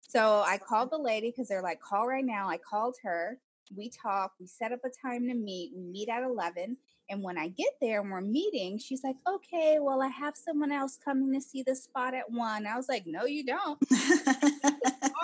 So 0.08 0.44
I 0.46 0.58
called 0.58 0.92
the 0.92 0.98
lady 0.98 1.32
because 1.32 1.48
they're 1.48 1.62
like, 1.62 1.80
call 1.80 2.08
right 2.08 2.26
now. 2.26 2.48
I 2.48 2.58
called 2.58 2.96
her. 3.04 3.40
We 3.76 3.90
talk. 3.90 4.34
We 4.40 4.48
set 4.48 4.72
up 4.72 4.80
a 4.86 5.08
time 5.08 5.28
to 5.28 5.34
meet. 5.34 5.72
We 5.76 5.84
meet 5.84 6.10
at 6.10 6.24
11. 6.24 6.78
And 7.10 7.22
when 7.24 7.38
I 7.38 7.50
get 7.50 7.74
there 7.82 8.02
and 8.02 8.12
we're 8.12 8.22
meeting, 8.22 8.78
she's 8.80 9.04
like, 9.04 9.16
okay, 9.28 9.78
well, 9.80 10.02
I 10.02 10.08
have 10.08 10.36
someone 10.36 10.72
else 10.72 10.98
coming 11.04 11.34
to 11.34 11.42
see 11.42 11.64
the 11.64 11.76
spot 11.76 12.14
at 12.14 12.30
one. 12.32 12.66
I 12.66 12.76
was 12.78 12.90
like, 12.90 13.04
no, 13.06 13.26
you 13.26 13.46
don't. 13.46 13.80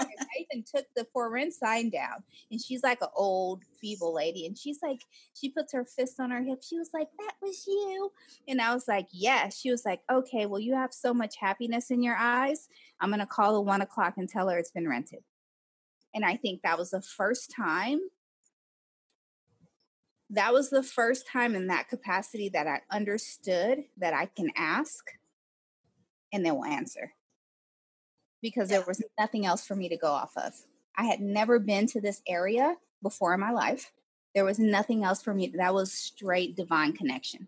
Even 0.51 0.63
took 0.63 0.85
the 0.95 1.05
for 1.13 1.29
rent 1.29 1.53
sign 1.53 1.89
down. 1.89 2.23
And 2.49 2.61
she's 2.61 2.83
like 2.83 3.01
an 3.01 3.09
old, 3.15 3.63
feeble 3.79 4.13
lady. 4.13 4.45
And 4.45 4.57
she's 4.57 4.79
like, 4.81 5.01
she 5.33 5.49
puts 5.49 5.73
her 5.73 5.85
fist 5.85 6.19
on 6.19 6.31
her 6.31 6.41
hip. 6.41 6.63
She 6.67 6.77
was 6.77 6.89
like, 6.93 7.07
that 7.19 7.33
was 7.41 7.65
you. 7.67 8.11
And 8.47 8.61
I 8.61 8.73
was 8.73 8.87
like, 8.87 9.07
yes. 9.11 9.59
She 9.59 9.71
was 9.71 9.83
like, 9.85 10.01
okay, 10.11 10.45
well, 10.45 10.59
you 10.59 10.75
have 10.75 10.93
so 10.93 11.13
much 11.13 11.35
happiness 11.37 11.91
in 11.91 12.03
your 12.03 12.15
eyes. 12.17 12.67
I'm 12.99 13.09
going 13.09 13.19
to 13.19 13.25
call 13.25 13.53
the 13.53 13.61
one 13.61 13.81
o'clock 13.81 14.15
and 14.17 14.29
tell 14.29 14.49
her 14.49 14.57
it's 14.57 14.71
been 14.71 14.87
rented. 14.87 15.19
And 16.13 16.25
I 16.25 16.35
think 16.35 16.61
that 16.61 16.77
was 16.77 16.91
the 16.91 17.01
first 17.01 17.53
time 17.55 17.99
that 20.31 20.53
was 20.53 20.69
the 20.69 20.83
first 20.83 21.27
time 21.27 21.55
in 21.55 21.67
that 21.67 21.89
capacity 21.89 22.49
that 22.49 22.65
I 22.65 22.79
understood 22.89 23.83
that 23.97 24.13
I 24.13 24.27
can 24.27 24.49
ask 24.55 25.11
and 26.31 26.45
they 26.45 26.51
will 26.51 26.65
answer 26.65 27.13
because 28.41 28.69
yeah. 28.69 28.77
there 28.77 28.85
was 28.87 29.01
nothing 29.19 29.45
else 29.45 29.65
for 29.65 29.75
me 29.75 29.89
to 29.89 29.97
go 29.97 30.07
off 30.07 30.35
of. 30.37 30.53
I 30.95 31.05
had 31.05 31.21
never 31.21 31.59
been 31.59 31.87
to 31.87 32.01
this 32.01 32.21
area 32.27 32.75
before 33.01 33.33
in 33.33 33.39
my 33.39 33.51
life. 33.51 33.91
There 34.35 34.45
was 34.45 34.59
nothing 34.59 35.03
else 35.03 35.21
for 35.21 35.33
me. 35.33 35.53
That 35.55 35.73
was 35.73 35.91
straight 35.91 36.55
divine 36.55 36.93
connection. 36.93 37.47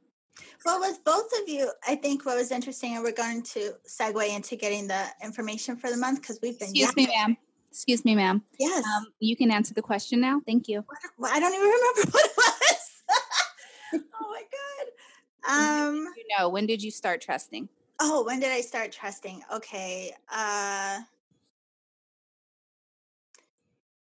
Well, 0.65 0.79
with 0.79 1.03
both 1.03 1.29
of 1.41 1.47
you, 1.47 1.71
I 1.87 1.95
think 1.95 2.25
what 2.25 2.37
was 2.37 2.51
interesting, 2.51 2.95
and 2.95 3.03
we're 3.03 3.11
going 3.11 3.43
to 3.43 3.73
segue 3.87 4.35
into 4.35 4.55
getting 4.55 4.87
the 4.87 5.05
information 5.23 5.75
for 5.75 5.89
the 5.89 5.97
month 5.97 6.21
because 6.21 6.39
we've 6.41 6.57
been. 6.57 6.69
Excuse 6.69 6.95
me, 6.95 7.07
ma'am. 7.07 7.37
Excuse 7.69 8.05
me, 8.05 8.15
ma'am. 8.15 8.43
Yes. 8.59 8.83
Um, 8.85 9.07
you 9.19 9.35
can 9.35 9.51
answer 9.51 9.73
the 9.73 9.81
question 9.81 10.21
now. 10.21 10.41
Thank 10.45 10.67
you. 10.67 10.83
I 11.23 11.39
don't 11.39 11.53
even 11.53 11.67
remember 11.67 12.01
what 12.11 12.25
it 12.25 12.31
was. 12.37 14.03
oh 14.13 14.29
my 14.29 14.43
god. 14.51 15.89
Um, 15.89 15.95
you 16.15 16.25
know, 16.37 16.49
when 16.49 16.65
did 16.65 16.81
you 16.81 16.91
start 16.91 17.21
trusting? 17.21 17.67
Oh, 17.99 18.23
when 18.25 18.39
did 18.39 18.51
I 18.51 18.61
start 18.61 18.91
trusting? 18.91 19.41
Okay. 19.53 20.13
Uh 20.31 21.01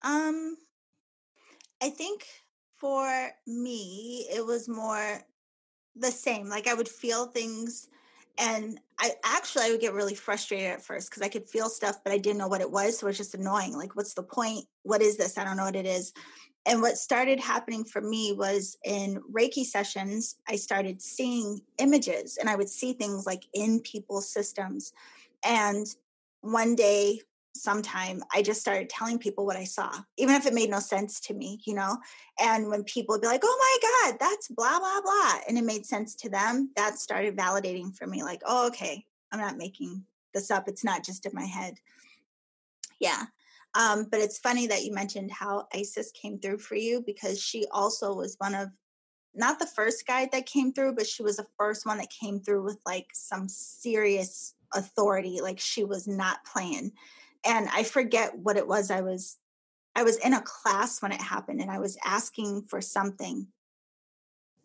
um 0.02 0.56
I 1.82 1.90
think 1.90 2.26
for 2.76 3.30
me 3.46 4.26
it 4.32 4.44
was 4.44 4.68
more 4.68 5.20
the 5.96 6.10
same. 6.10 6.48
Like 6.48 6.66
I 6.66 6.74
would 6.74 6.88
feel 6.88 7.26
things 7.26 7.88
and 8.38 8.80
I 8.98 9.12
actually 9.24 9.64
I 9.64 9.70
would 9.70 9.80
get 9.80 9.94
really 9.94 10.14
frustrated 10.14 10.68
at 10.72 10.82
first 10.82 11.10
because 11.10 11.22
I 11.22 11.28
could 11.28 11.48
feel 11.48 11.68
stuff, 11.68 11.98
but 12.04 12.12
I 12.12 12.18
didn't 12.18 12.38
know 12.38 12.48
what 12.48 12.60
it 12.60 12.70
was. 12.70 12.98
So 12.98 13.06
it 13.06 13.10
was 13.10 13.18
just 13.18 13.34
annoying. 13.34 13.76
Like, 13.76 13.96
what's 13.96 14.14
the 14.14 14.22
point? 14.22 14.66
What 14.82 15.02
is 15.02 15.16
this? 15.16 15.38
I 15.38 15.44
don't 15.44 15.56
know 15.56 15.64
what 15.64 15.76
it 15.76 15.86
is. 15.86 16.12
And 16.66 16.82
what 16.82 16.98
started 16.98 17.40
happening 17.40 17.84
for 17.84 18.00
me 18.00 18.32
was 18.32 18.76
in 18.84 19.22
Reiki 19.32 19.64
sessions, 19.64 20.36
I 20.48 20.56
started 20.56 21.00
seeing 21.00 21.62
images 21.78 22.36
and 22.38 22.50
I 22.50 22.56
would 22.56 22.68
see 22.68 22.92
things 22.92 23.26
like 23.26 23.44
in 23.54 23.80
people's 23.80 24.28
systems. 24.28 24.92
And 25.44 25.86
one 26.42 26.74
day, 26.74 27.20
sometime, 27.54 28.22
I 28.32 28.42
just 28.42 28.60
started 28.60 28.88
telling 28.88 29.18
people 29.18 29.44
what 29.44 29.56
I 29.56 29.64
saw, 29.64 29.90
even 30.16 30.34
if 30.34 30.46
it 30.46 30.54
made 30.54 30.70
no 30.70 30.78
sense 30.78 31.20
to 31.22 31.34
me, 31.34 31.60
you 31.64 31.74
know? 31.74 31.98
And 32.38 32.68
when 32.68 32.84
people 32.84 33.14
would 33.14 33.22
be 33.22 33.26
like, 33.26 33.42
oh 33.42 33.78
my 33.82 34.10
God, 34.10 34.18
that's 34.20 34.48
blah, 34.48 34.78
blah, 34.78 35.00
blah, 35.02 35.40
and 35.48 35.58
it 35.58 35.64
made 35.64 35.84
sense 35.84 36.14
to 36.16 36.30
them, 36.30 36.70
that 36.76 36.98
started 36.98 37.36
validating 37.36 37.94
for 37.94 38.06
me 38.06 38.22
like, 38.22 38.42
oh, 38.46 38.68
okay, 38.68 39.04
I'm 39.32 39.40
not 39.40 39.58
making 39.58 40.04
this 40.32 40.50
up. 40.50 40.68
It's 40.68 40.84
not 40.84 41.04
just 41.04 41.26
in 41.26 41.32
my 41.34 41.44
head. 41.44 41.74
Yeah. 43.00 43.24
Um, 43.74 44.06
but 44.10 44.20
it's 44.20 44.38
funny 44.38 44.66
that 44.66 44.82
you 44.84 44.92
mentioned 44.92 45.30
how 45.30 45.68
Isis 45.72 46.10
came 46.12 46.38
through 46.38 46.58
for 46.58 46.74
you 46.74 47.02
because 47.06 47.40
she 47.40 47.66
also 47.70 48.14
was 48.14 48.34
one 48.38 48.54
of 48.54 48.68
not 49.34 49.58
the 49.58 49.66
first 49.66 50.06
guide 50.06 50.32
that 50.32 50.46
came 50.46 50.72
through, 50.72 50.94
but 50.94 51.06
she 51.06 51.22
was 51.22 51.36
the 51.36 51.46
first 51.56 51.86
one 51.86 51.98
that 51.98 52.10
came 52.10 52.40
through 52.40 52.64
with 52.64 52.78
like 52.84 53.06
some 53.12 53.48
serious 53.48 54.54
authority. 54.74 55.40
Like 55.40 55.60
she 55.60 55.84
was 55.84 56.08
not 56.08 56.44
playing. 56.44 56.92
And 57.44 57.68
I 57.72 57.84
forget 57.84 58.36
what 58.36 58.56
it 58.56 58.66
was. 58.66 58.90
I 58.90 59.00
was 59.00 59.38
I 59.94 60.02
was 60.02 60.18
in 60.18 60.34
a 60.34 60.42
class 60.42 61.02
when 61.02 61.12
it 61.12 61.20
happened 61.20 61.60
and 61.60 61.70
I 61.70 61.78
was 61.78 61.98
asking 62.04 62.62
for 62.68 62.80
something. 62.80 63.48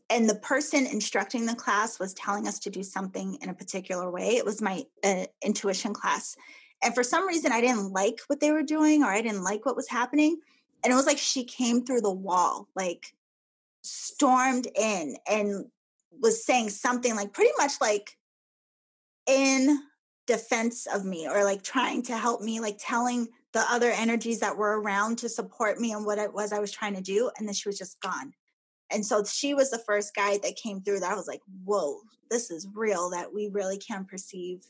And 0.10 0.30
the 0.30 0.36
person 0.36 0.86
instructing 0.86 1.48
the 1.48 1.56
class 1.56 2.00
was 2.00 2.14
telling 2.14 2.48
us 2.48 2.60
to 2.60 2.70
do 2.70 2.84
something 2.84 3.40
in 3.42 3.50
a 3.50 3.56
particular 3.56 4.12
way. 4.12 4.36
It 4.36 4.46
was 4.46 4.62
my 4.62 4.86
uh, 5.04 5.26
intuition 5.44 5.94
class. 5.94 6.38
And 6.84 6.94
for 6.94 7.04
some 7.04 7.28
reason, 7.28 7.52
I 7.52 7.62
didn't 7.62 7.92
like 7.92 8.20
what 8.28 8.40
they 8.40 8.52
were 8.52 8.64
doing 8.64 9.04
or 9.04 9.08
I 9.08 9.22
didn't 9.22 9.44
like 9.44 9.66
what 9.66 9.76
was 9.76 9.90
happening. 9.90 10.38
And 10.84 10.92
it 10.92 10.96
was 10.96 11.08
like 11.08 11.18
she 11.18 11.44
came 11.44 11.84
through 11.84 12.02
the 12.02 12.12
wall, 12.12 12.68
like 12.76 13.14
stormed 13.82 14.68
in 14.76 15.16
and 15.30 15.66
was 16.22 16.46
saying 16.46 16.70
something 16.70 17.16
like 17.16 17.34
pretty 17.34 17.52
much 17.58 17.74
like 17.82 18.18
in 19.28 19.80
defense 20.28 20.88
of 20.88 21.06
me 21.06 21.28
or 21.28 21.44
like 21.44 21.64
trying 21.64 22.04
to 22.04 22.18
help 22.18 22.42
me, 22.42 22.60
like 22.60 22.78
telling 22.80 23.28
the 23.54 23.64
other 23.70 23.92
energies 23.92 24.40
that 24.40 24.58
were 24.58 24.82
around 24.82 25.18
to 25.20 25.30
support 25.30 25.80
me 25.80 25.92
and 25.92 26.06
what 26.06 26.18
it 26.18 26.34
was 26.34 26.52
I 26.52 26.60
was 26.60 26.72
trying 26.72 26.96
to 26.96 27.02
do. 27.02 27.32
And 27.38 27.48
then 27.48 27.54
she 27.54 27.70
was 27.70 27.78
just 27.78 28.00
gone. 28.02 28.34
And 28.92 29.06
so 29.06 29.24
she 29.24 29.54
was 29.54 29.72
the 29.72 29.80
first 29.80 30.14
guide 30.16 30.44
that 30.44 30.56
came 30.56 30.82
through 30.82 31.00
that 31.00 31.12
I 31.12 31.16
was 31.16 31.28
like, 31.28 31.42
whoa, 31.64 32.00
this 32.30 32.52
is 32.52 32.68
real 32.74 33.10
that 33.12 33.34
we 33.34 33.50
really 33.52 33.78
can 33.78 34.06
perceive. 34.06 34.62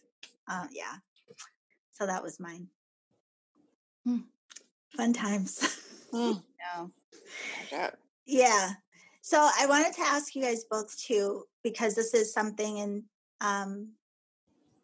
Uh, 0.48 0.68
yeah. 0.72 0.96
So 1.98 2.06
that 2.06 2.24
was 2.24 2.40
mine. 2.40 2.68
Hmm. 4.06 4.20
Fun 4.96 5.14
times. 5.14 5.82
Mm. 6.14 6.42
no. 6.78 6.92
Yeah. 8.26 8.70
So 9.22 9.38
I 9.38 9.66
wanted 9.66 9.92
to 9.96 10.02
ask 10.02 10.34
you 10.34 10.42
guys 10.42 10.64
both 10.64 10.98
too, 10.98 11.44
because 11.62 11.94
this 11.94 12.14
is 12.14 12.32
something 12.32 12.80
and 12.80 13.04
um 13.42 13.90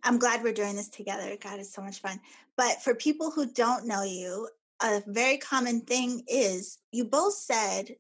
I'm 0.04 0.20
glad 0.20 0.44
we're 0.44 0.52
doing 0.52 0.76
this 0.76 0.90
together. 0.90 1.38
God, 1.40 1.60
it's 1.60 1.74
so 1.74 1.82
much 1.82 2.02
fun. 2.02 2.20
But 2.58 2.82
for 2.82 2.96
people 2.96 3.32
who 3.32 3.46
don't 3.46 3.88
know 3.88 4.04
you, 4.04 4.50
a 4.82 5.02
very 5.08 5.38
common 5.38 5.82
thing 5.82 6.24
is 6.28 6.80
you 6.92 7.06
both 7.06 7.36
said, 7.36 7.96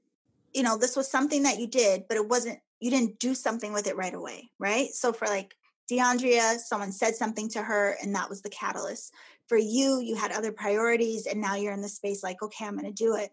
you 0.53 0.63
know, 0.63 0.77
this 0.77 0.97
was 0.97 1.09
something 1.09 1.43
that 1.43 1.59
you 1.59 1.67
did, 1.67 2.05
but 2.09 2.17
it 2.17 2.27
wasn't, 2.27 2.59
you 2.79 2.89
didn't 2.89 3.19
do 3.19 3.33
something 3.33 3.71
with 3.71 3.87
it 3.87 3.95
right 3.95 4.13
away, 4.13 4.49
right? 4.59 4.89
So 4.89 5.13
for 5.13 5.27
like 5.27 5.55
DeAndrea, 5.89 6.57
someone 6.57 6.91
said 6.91 7.15
something 7.15 7.49
to 7.49 7.61
her 7.61 7.97
and 8.01 8.13
that 8.15 8.29
was 8.29 8.41
the 8.41 8.49
catalyst. 8.49 9.13
For 9.47 9.57
you, 9.57 9.99
you 9.99 10.15
had 10.15 10.31
other 10.31 10.51
priorities 10.51 11.27
and 11.27 11.41
now 11.41 11.55
you're 11.55 11.73
in 11.73 11.81
the 11.81 11.89
space 11.89 12.23
like, 12.23 12.41
okay, 12.41 12.65
I'm 12.65 12.77
going 12.77 12.85
to 12.85 12.91
do 12.91 13.15
it. 13.15 13.31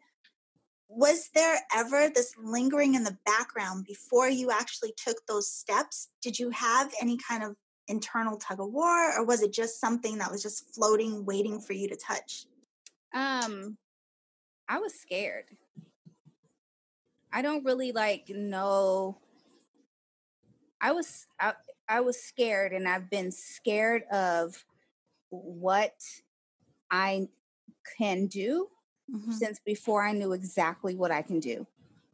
Was 0.89 1.29
there 1.35 1.59
ever 1.75 2.09
this 2.09 2.35
lingering 2.43 2.95
in 2.95 3.05
the 3.05 3.17
background 3.27 3.85
before 3.85 4.29
you 4.29 4.51
actually 4.51 4.95
took 4.97 5.19
those 5.27 5.53
steps? 5.53 6.09
Did 6.23 6.39
you 6.39 6.51
have 6.51 6.93
any 7.01 7.19
kind 7.29 7.43
of 7.43 7.55
internal 7.89 8.37
tug 8.37 8.61
of 8.61 8.71
war 8.71 9.19
or 9.19 9.25
was 9.25 9.43
it 9.43 9.53
just 9.53 9.81
something 9.81 10.19
that 10.19 10.31
was 10.31 10.43
just 10.43 10.75
floating 10.75 11.25
waiting 11.25 11.59
for 11.59 11.73
you 11.73 11.89
to 11.89 11.97
touch 11.97 12.45
um 13.15 13.77
i 14.69 14.79
was 14.79 14.95
scared 14.95 15.47
i 17.33 17.41
don't 17.41 17.65
really 17.65 17.93
like 17.93 18.29
know 18.29 19.17
i 20.81 20.93
was 20.93 21.27
I, 21.41 21.55
I 21.89 22.01
was 22.01 22.22
scared 22.22 22.72
and 22.72 22.89
i've 22.89 23.11
been 23.11 23.32
scared 23.32 24.03
of 24.12 24.64
what 25.30 25.95
i 26.91 27.28
can 27.97 28.26
do 28.26 28.68
mm-hmm. 29.11 29.32
since 29.32 29.61
before 29.64 30.05
i 30.05 30.12
knew 30.12 30.32
exactly 30.32 30.95
what 30.95 31.11
i 31.11 31.22
can 31.22 31.41
do 31.41 31.66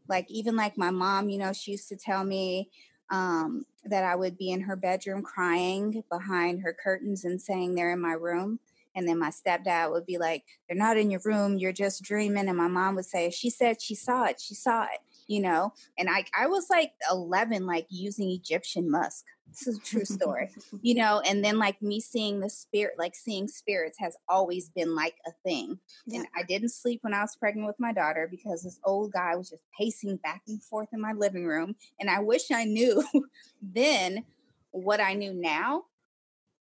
like 0.08 0.30
even 0.30 0.56
like 0.56 0.78
my 0.78 0.90
mom 0.90 1.28
you 1.28 1.38
know 1.38 1.52
she 1.52 1.72
used 1.72 1.88
to 1.88 1.96
tell 1.96 2.24
me 2.24 2.70
um, 3.10 3.64
that 3.84 4.04
I 4.04 4.16
would 4.16 4.38
be 4.38 4.50
in 4.50 4.62
her 4.62 4.76
bedroom 4.76 5.22
crying 5.22 6.02
behind 6.10 6.62
her 6.62 6.72
curtains 6.82 7.24
and 7.24 7.40
saying 7.40 7.74
they're 7.74 7.92
in 7.92 8.00
my 8.00 8.12
room. 8.12 8.60
And 8.96 9.08
then 9.08 9.18
my 9.18 9.30
stepdad 9.30 9.90
would 9.90 10.06
be 10.06 10.18
like, 10.18 10.44
They're 10.68 10.76
not 10.76 10.96
in 10.96 11.10
your 11.10 11.20
room, 11.24 11.58
you're 11.58 11.72
just 11.72 12.02
dreaming. 12.02 12.48
And 12.48 12.56
my 12.56 12.68
mom 12.68 12.94
would 12.94 13.06
say, 13.06 13.30
She 13.30 13.50
said 13.50 13.82
she 13.82 13.94
saw 13.94 14.24
it, 14.24 14.40
she 14.40 14.54
saw 14.54 14.84
it, 14.84 15.00
you 15.26 15.40
know? 15.40 15.72
And 15.98 16.08
I, 16.08 16.24
I 16.38 16.46
was 16.46 16.66
like 16.70 16.92
11, 17.10 17.66
like 17.66 17.86
using 17.90 18.30
Egyptian 18.30 18.90
musk. 18.90 19.24
This 19.48 19.66
is 19.66 19.78
a 19.78 19.82
true 19.82 20.04
story, 20.04 20.50
you 20.82 20.94
know? 21.00 21.20
And 21.20 21.44
then 21.44 21.58
like 21.58 21.80
me 21.80 22.00
seeing 22.00 22.40
the 22.40 22.50
spirit, 22.50 22.94
like 22.98 23.14
seeing 23.14 23.46
spirits 23.46 23.98
has 24.00 24.16
always 24.28 24.70
been 24.70 24.94
like 24.94 25.16
a 25.26 25.32
thing. 25.44 25.78
Yeah. 26.06 26.20
And 26.20 26.28
I 26.36 26.42
didn't 26.42 26.70
sleep 26.70 27.00
when 27.02 27.14
I 27.14 27.20
was 27.20 27.36
pregnant 27.36 27.66
with 27.66 27.78
my 27.78 27.92
daughter 27.92 28.26
because 28.30 28.62
this 28.62 28.80
old 28.84 29.12
guy 29.12 29.36
was 29.36 29.50
just 29.50 29.62
pacing 29.78 30.16
back 30.16 30.42
and 30.48 30.62
forth 30.62 30.88
in 30.92 31.00
my 31.00 31.12
living 31.12 31.44
room. 31.44 31.76
And 32.00 32.10
I 32.10 32.20
wish 32.20 32.50
I 32.50 32.64
knew 32.64 33.04
then 33.62 34.24
what 34.70 35.00
I 35.00 35.14
knew 35.14 35.32
now 35.32 35.84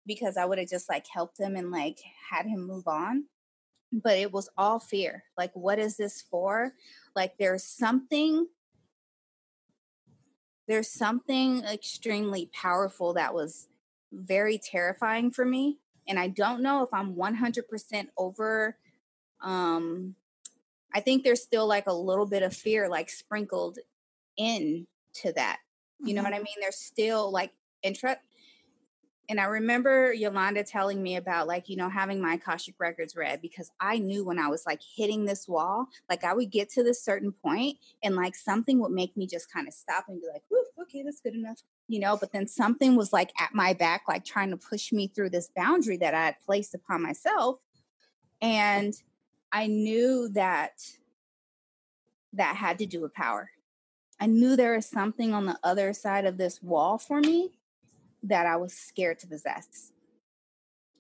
because 0.07 0.37
I 0.37 0.47
would 0.47 0.59
have 0.59 0.71
just 0.71 0.89
like 0.89 1.07
helped 1.13 1.39
him 1.39 1.55
and 1.55 1.71
like 1.71 1.99
had 2.31 2.47
him 2.47 2.67
move 2.67 2.89
on. 2.89 3.25
But 3.93 4.19
it 4.19 4.33
was 4.33 4.51
all 4.57 4.79
fear. 4.79 5.25
Like, 5.37 5.53
what 5.55 5.79
is 5.79 5.97
this 5.97 6.23
for? 6.31 6.75
Like, 7.17 7.39
there's 7.39 7.65
something, 7.65 8.47
there's 10.67 10.91
something 10.91 11.65
extremely 11.65 12.51
powerful 12.53 13.15
that 13.15 13.35
was 13.35 13.69
very 14.13 14.59
terrifying 14.59 15.31
for 15.31 15.45
me. 15.45 15.79
And 16.07 16.19
I 16.19 16.29
don't 16.29 16.63
know 16.63 16.83
if 16.83 16.93
I'm 16.93 17.15
100% 17.15 18.09
over. 18.17 18.77
Um, 19.43 20.15
I 20.95 21.01
think 21.01 21.23
there's 21.23 21.43
still 21.43 21.67
like 21.67 21.87
a 21.87 21.93
little 21.93 22.27
bit 22.27 22.43
of 22.43 22.55
fear, 22.55 22.89
like 22.89 23.11
sprinkled 23.11 23.79
in 24.37 24.87
to 25.15 25.33
that. 25.33 25.59
You 26.01 26.15
know 26.15 26.23
mm-hmm. 26.23 26.31
what 26.31 26.41
I 26.41 26.43
mean? 26.43 26.55
There's 26.61 26.77
still 26.77 27.31
like 27.31 27.53
interest 27.83 28.21
and 29.29 29.39
I 29.39 29.45
remember 29.45 30.13
Yolanda 30.15 30.65
telling 30.65 31.03
me 31.03 31.17
about 31.17 31.47
like, 31.47 31.69
you 31.69 31.77
know, 31.77 31.91
having 31.91 32.21
my 32.21 32.35
Akashic 32.35 32.77
records 32.79 33.15
read 33.15 33.43
because 33.43 33.71
I 33.79 33.99
knew 33.99 34.25
when 34.25 34.39
I 34.39 34.49
was 34.49 34.65
like 34.65 34.81
hitting 34.97 35.27
this 35.27 35.47
wall, 35.47 35.87
like 36.09 36.25
I 36.25 36.33
would 36.33 36.51
get 36.51 36.71
to 36.71 36.83
this 36.83 37.05
certain 37.05 37.33
point 37.33 37.77
and 38.03 38.17
like 38.17 38.35
something 38.35 38.81
would 38.81 38.93
make 38.93 39.15
me 39.19 39.27
just 39.27 39.53
kind 39.53 39.69
of 39.69 39.75
stop 39.75 40.07
and 40.09 40.19
be 40.19 40.27
like, 40.33 40.43
okay, 40.83 41.03
that's 41.03 41.21
good 41.21 41.35
enough. 41.35 41.59
You 41.89 42.01
know, 42.01 42.17
but 42.17 42.33
then 42.33 42.47
something 42.47 42.97
was 42.97 43.13
like 43.13 43.31
at 43.39 43.55
my 43.55 43.75
back, 43.75 44.05
like 44.09 44.25
trying 44.25 44.51
to 44.51 44.57
push 44.57 44.93
me 44.93 45.09
through 45.09 45.31
this 45.31 45.51
boundary 45.55 45.99
that 45.99 46.15
I 46.15 46.25
had 46.25 46.41
placed 46.47 46.75
upon 46.75 47.03
myself. 47.03 47.59
And 48.41 48.95
I 49.53 49.67
knew 49.67 50.31
that 50.31 50.73
that 52.33 52.57
had 52.57 52.79
to 52.79 52.87
do 52.87 53.03
with 53.03 53.13
power. 53.13 53.51
I 54.21 54.27
knew 54.27 54.57
there 54.57 54.75
was 54.75 54.87
something 54.87 55.35
on 55.35 55.45
the 55.45 55.59
other 55.63 55.93
side 55.93 56.25
of 56.25 56.39
this 56.39 56.63
wall 56.63 56.97
for 56.97 57.21
me 57.21 57.58
that 58.23 58.47
I 58.47 58.57
was 58.57 58.73
scared 58.73 59.19
to 59.21 59.27
possess. 59.27 59.93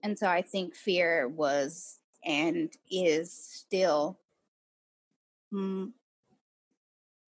And 0.02 0.18
so 0.18 0.26
I 0.26 0.42
think 0.42 0.74
fear 0.74 1.28
was 1.28 1.98
and 2.24 2.70
is 2.90 3.32
still, 3.32 4.18
mm, 5.52 5.90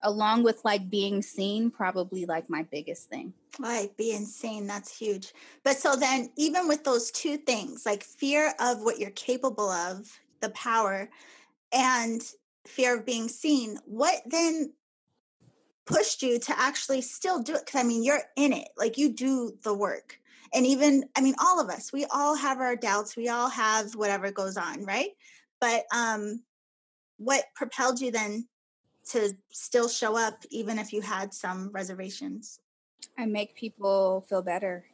along 0.02 0.42
with 0.42 0.64
like 0.64 0.90
being 0.90 1.22
seen, 1.22 1.70
probably 1.70 2.26
like 2.26 2.48
my 2.48 2.62
biggest 2.64 3.08
thing. 3.08 3.32
Right, 3.58 3.94
being 3.96 4.24
seen, 4.24 4.66
that's 4.66 4.96
huge. 4.96 5.32
But 5.64 5.76
so 5.76 5.96
then, 5.96 6.30
even 6.36 6.68
with 6.68 6.84
those 6.84 7.10
two 7.10 7.36
things, 7.38 7.84
like 7.84 8.02
fear 8.02 8.54
of 8.60 8.82
what 8.82 8.98
you're 8.98 9.10
capable 9.10 9.70
of, 9.70 10.08
the 10.40 10.50
power, 10.50 11.08
and 11.72 12.22
fear 12.66 12.98
of 12.98 13.06
being 13.06 13.28
seen, 13.28 13.78
what 13.84 14.22
then 14.26 14.72
pushed 15.88 16.22
you 16.22 16.38
to 16.38 16.58
actually 16.60 17.00
still 17.00 17.42
do 17.42 17.54
it 17.54 17.64
because 17.64 17.80
i 17.80 17.82
mean 17.82 18.04
you're 18.04 18.22
in 18.36 18.52
it 18.52 18.68
like 18.76 18.98
you 18.98 19.10
do 19.12 19.52
the 19.62 19.72
work. 19.74 20.20
And 20.54 20.66
even 20.66 21.04
i 21.16 21.20
mean 21.20 21.34
all 21.40 21.60
of 21.60 21.68
us 21.70 21.92
we 21.92 22.04
all 22.06 22.36
have 22.36 22.60
our 22.60 22.76
doubts 22.76 23.16
we 23.16 23.28
all 23.28 23.48
have 23.48 23.94
whatever 23.94 24.30
goes 24.30 24.56
on 24.56 24.84
right? 24.84 25.10
But 25.60 25.84
um 25.94 26.42
what 27.16 27.44
propelled 27.54 28.00
you 28.00 28.10
then 28.10 28.46
to 29.10 29.34
still 29.50 29.88
show 29.88 30.16
up 30.16 30.44
even 30.50 30.78
if 30.78 30.92
you 30.92 31.00
had 31.00 31.32
some 31.32 31.70
reservations? 31.72 32.60
I 33.16 33.26
make 33.26 33.54
people 33.54 34.26
feel 34.28 34.42
better. 34.42 34.84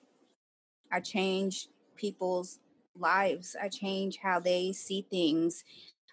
I 0.93 1.01
change 1.01 1.69
people's 1.97 2.61
lives. 2.97 3.57
I 3.61 3.69
change 3.69 4.19
how 4.23 4.39
they 4.41 4.73
see 4.73 5.07
things 5.11 5.65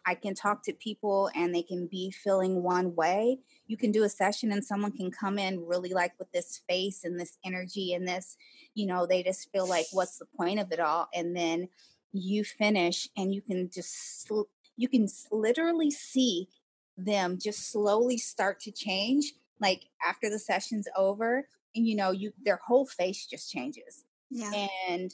I 0.06 0.16
can 0.16 0.34
talk 0.34 0.64
to 0.64 0.74
people 0.74 1.30
and 1.36 1.54
they 1.54 1.62
can 1.62 1.88
be 1.88 2.12
feeling 2.12 2.64
one 2.64 2.96
way. 2.96 3.40
You 3.68 3.78
can 3.78 3.92
do 3.92 4.04
a 4.04 4.10
session 4.10 4.52
and 4.52 4.64
someone 4.64 4.92
can 4.92 5.12
come 5.12 5.38
in 5.38 5.66
really 5.66 5.94
like 5.94 6.14
with 6.18 6.32
this 6.32 6.62
face 6.68 7.04
and 7.04 7.20
this 7.20 7.38
energy 7.46 7.94
and 7.94 8.08
this, 8.08 8.36
you 8.74 8.88
know, 8.88 9.06
they 9.06 9.22
just 9.24 9.52
feel 9.52 9.68
like, 9.68 9.86
what's 9.92 10.18
the 10.18 10.26
point 10.38 10.60
of 10.60 10.72
it 10.72 10.80
all? 10.80 11.08
And 11.14 11.36
then 11.36 11.70
you 12.12 12.44
finish 12.44 13.10
and 13.16 13.34
you 13.34 13.42
can 13.42 13.70
just, 13.72 14.30
you 14.76 14.88
can 14.88 15.08
literally 15.32 15.92
see 15.92 16.50
them 16.98 17.38
just 17.40 17.72
slowly 17.72 18.18
start 18.18 18.60
to 18.62 18.72
change. 18.72 19.34
Like 19.60 19.84
after 20.06 20.30
the 20.30 20.40
session's 20.40 20.88
over, 20.98 21.48
and 21.76 21.88
you 21.88 21.96
know, 21.96 22.12
you 22.12 22.34
their 22.44 22.60
whole 22.66 22.86
face 22.86 23.26
just 23.26 23.52
changes. 23.52 24.04
Yeah. 24.30 24.68
And 24.90 25.14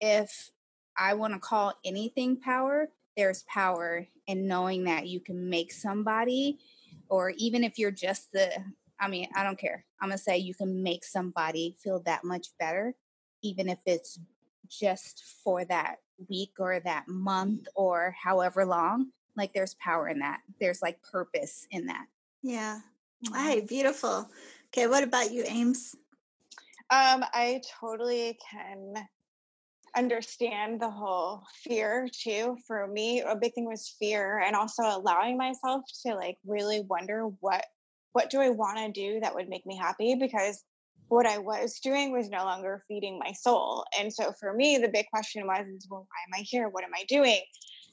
if 0.00 0.50
I 0.96 1.14
want 1.14 1.34
to 1.34 1.38
call 1.38 1.74
anything 1.84 2.40
power, 2.40 2.88
there's 3.16 3.44
power 3.44 4.06
in 4.26 4.46
knowing 4.46 4.84
that 4.84 5.06
you 5.06 5.20
can 5.20 5.48
make 5.48 5.72
somebody, 5.72 6.58
or 7.08 7.30
even 7.36 7.64
if 7.64 7.78
you're 7.78 7.90
just 7.90 8.32
the, 8.32 8.50
I 9.00 9.08
mean, 9.08 9.28
I 9.34 9.42
don't 9.42 9.58
care. 9.58 9.84
I'm 10.00 10.08
going 10.08 10.18
to 10.18 10.22
say 10.22 10.38
you 10.38 10.54
can 10.54 10.82
make 10.82 11.04
somebody 11.04 11.76
feel 11.82 12.00
that 12.00 12.24
much 12.24 12.48
better, 12.58 12.94
even 13.42 13.68
if 13.68 13.78
it's 13.86 14.18
just 14.68 15.22
for 15.44 15.64
that 15.66 15.96
week 16.28 16.52
or 16.58 16.80
that 16.80 17.08
month 17.08 17.68
or 17.74 18.14
however 18.22 18.64
long. 18.64 19.12
Like 19.36 19.52
there's 19.52 19.74
power 19.74 20.08
in 20.08 20.18
that. 20.20 20.40
There's 20.60 20.82
like 20.82 21.02
purpose 21.02 21.66
in 21.70 21.86
that. 21.86 22.06
Yeah. 22.42 22.80
Hi, 23.32 23.60
beautiful. 23.60 24.28
Okay, 24.68 24.86
what 24.86 25.04
about 25.04 25.30
you, 25.30 25.44
Ames? 25.46 25.94
Um, 26.90 27.24
I 27.32 27.62
totally 27.80 28.38
can 28.50 28.94
understand 29.96 30.80
the 30.80 30.90
whole 30.90 31.42
fear 31.64 32.08
too. 32.12 32.56
For 32.66 32.86
me, 32.86 33.22
a 33.22 33.34
big 33.34 33.54
thing 33.54 33.66
was 33.66 33.96
fear 33.98 34.40
and 34.40 34.54
also 34.54 34.82
allowing 34.82 35.36
myself 35.38 35.82
to 36.04 36.14
like 36.14 36.36
really 36.46 36.80
wonder 36.88 37.28
what 37.40 37.64
what 38.12 38.30
do 38.30 38.40
I 38.40 38.48
want 38.48 38.78
to 38.78 38.90
do 38.90 39.20
that 39.20 39.34
would 39.34 39.48
make 39.48 39.66
me 39.66 39.76
happy 39.76 40.14
because 40.14 40.64
what 41.08 41.26
I 41.26 41.38
was 41.38 41.78
doing 41.80 42.12
was 42.12 42.30
no 42.30 42.44
longer 42.44 42.82
feeding 42.88 43.18
my 43.18 43.32
soul. 43.32 43.84
And 43.98 44.12
so 44.12 44.32
for 44.40 44.54
me, 44.54 44.78
the 44.78 44.88
big 44.88 45.06
question 45.12 45.46
was, 45.46 45.86
well, 45.90 46.06
why 46.08 46.38
am 46.38 46.40
I 46.40 46.42
here? 46.42 46.68
What 46.68 46.84
am 46.84 46.90
I 46.94 47.04
doing? 47.08 47.40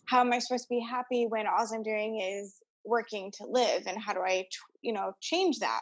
How 0.07 0.21
am 0.21 0.31
I 0.31 0.39
supposed 0.39 0.63
to 0.63 0.69
be 0.69 0.79
happy 0.79 1.27
when 1.27 1.45
all 1.45 1.67
I'm 1.73 1.83
doing 1.83 2.21
is 2.21 2.55
working 2.85 3.31
to 3.37 3.45
live? 3.45 3.83
And 3.85 4.01
how 4.01 4.13
do 4.13 4.21
I, 4.21 4.45
you 4.81 4.93
know, 4.93 5.13
change 5.21 5.59
that? 5.59 5.81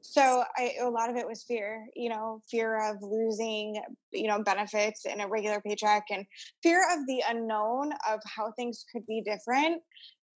So 0.00 0.44
I, 0.56 0.74
a 0.80 0.90
lot 0.90 1.10
of 1.10 1.16
it 1.16 1.26
was 1.26 1.44
fear, 1.44 1.86
you 1.94 2.08
know, 2.08 2.42
fear 2.50 2.90
of 2.90 2.96
losing, 3.02 3.80
you 4.12 4.28
know, 4.28 4.42
benefits 4.42 5.06
in 5.06 5.20
a 5.20 5.28
regular 5.28 5.60
paycheck 5.60 6.04
and 6.10 6.26
fear 6.62 6.80
of 6.92 7.06
the 7.06 7.22
unknown 7.28 7.92
of 8.10 8.20
how 8.26 8.52
things 8.52 8.84
could 8.92 9.06
be 9.06 9.22
different 9.22 9.80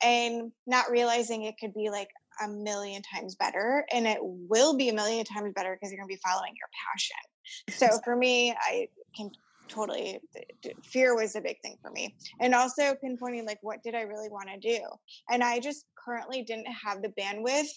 and 0.03 0.53
not 0.67 0.91
realizing 0.91 1.43
it 1.43 1.57
could 1.61 1.75
be 1.75 1.91
like 1.91 2.09
a 2.45 2.49
million 2.49 3.03
times 3.03 3.35
better 3.35 3.85
and 3.93 4.07
it 4.07 4.19
will 4.21 4.77
be 4.77 4.89
a 4.89 4.95
million 4.95 5.25
times 5.25 5.53
better 5.55 5.75
because 5.75 5.91
you're 5.91 5.99
going 5.99 6.09
to 6.09 6.15
be 6.15 6.21
following 6.25 6.53
your 6.57 6.69
passion. 6.87 7.17
So 7.71 8.01
for 8.05 8.17
me 8.17 8.55
i 8.61 8.89
can 9.17 9.31
totally 9.69 10.21
fear 10.85 11.17
was 11.17 11.35
a 11.35 11.41
big 11.41 11.57
thing 11.61 11.77
for 11.83 11.91
me 11.91 12.15
and 12.41 12.55
also 12.55 12.95
pinpointing 13.03 13.47
like 13.47 13.59
what 13.63 13.83
did 13.83 13.95
i 13.95 14.03
really 14.03 14.29
want 14.29 14.49
to 14.49 14.59
do? 14.59 14.81
And 15.31 15.43
i 15.43 15.59
just 15.59 15.85
currently 16.05 16.43
didn't 16.43 16.69
have 16.69 17.03
the 17.03 17.13
bandwidth 17.21 17.73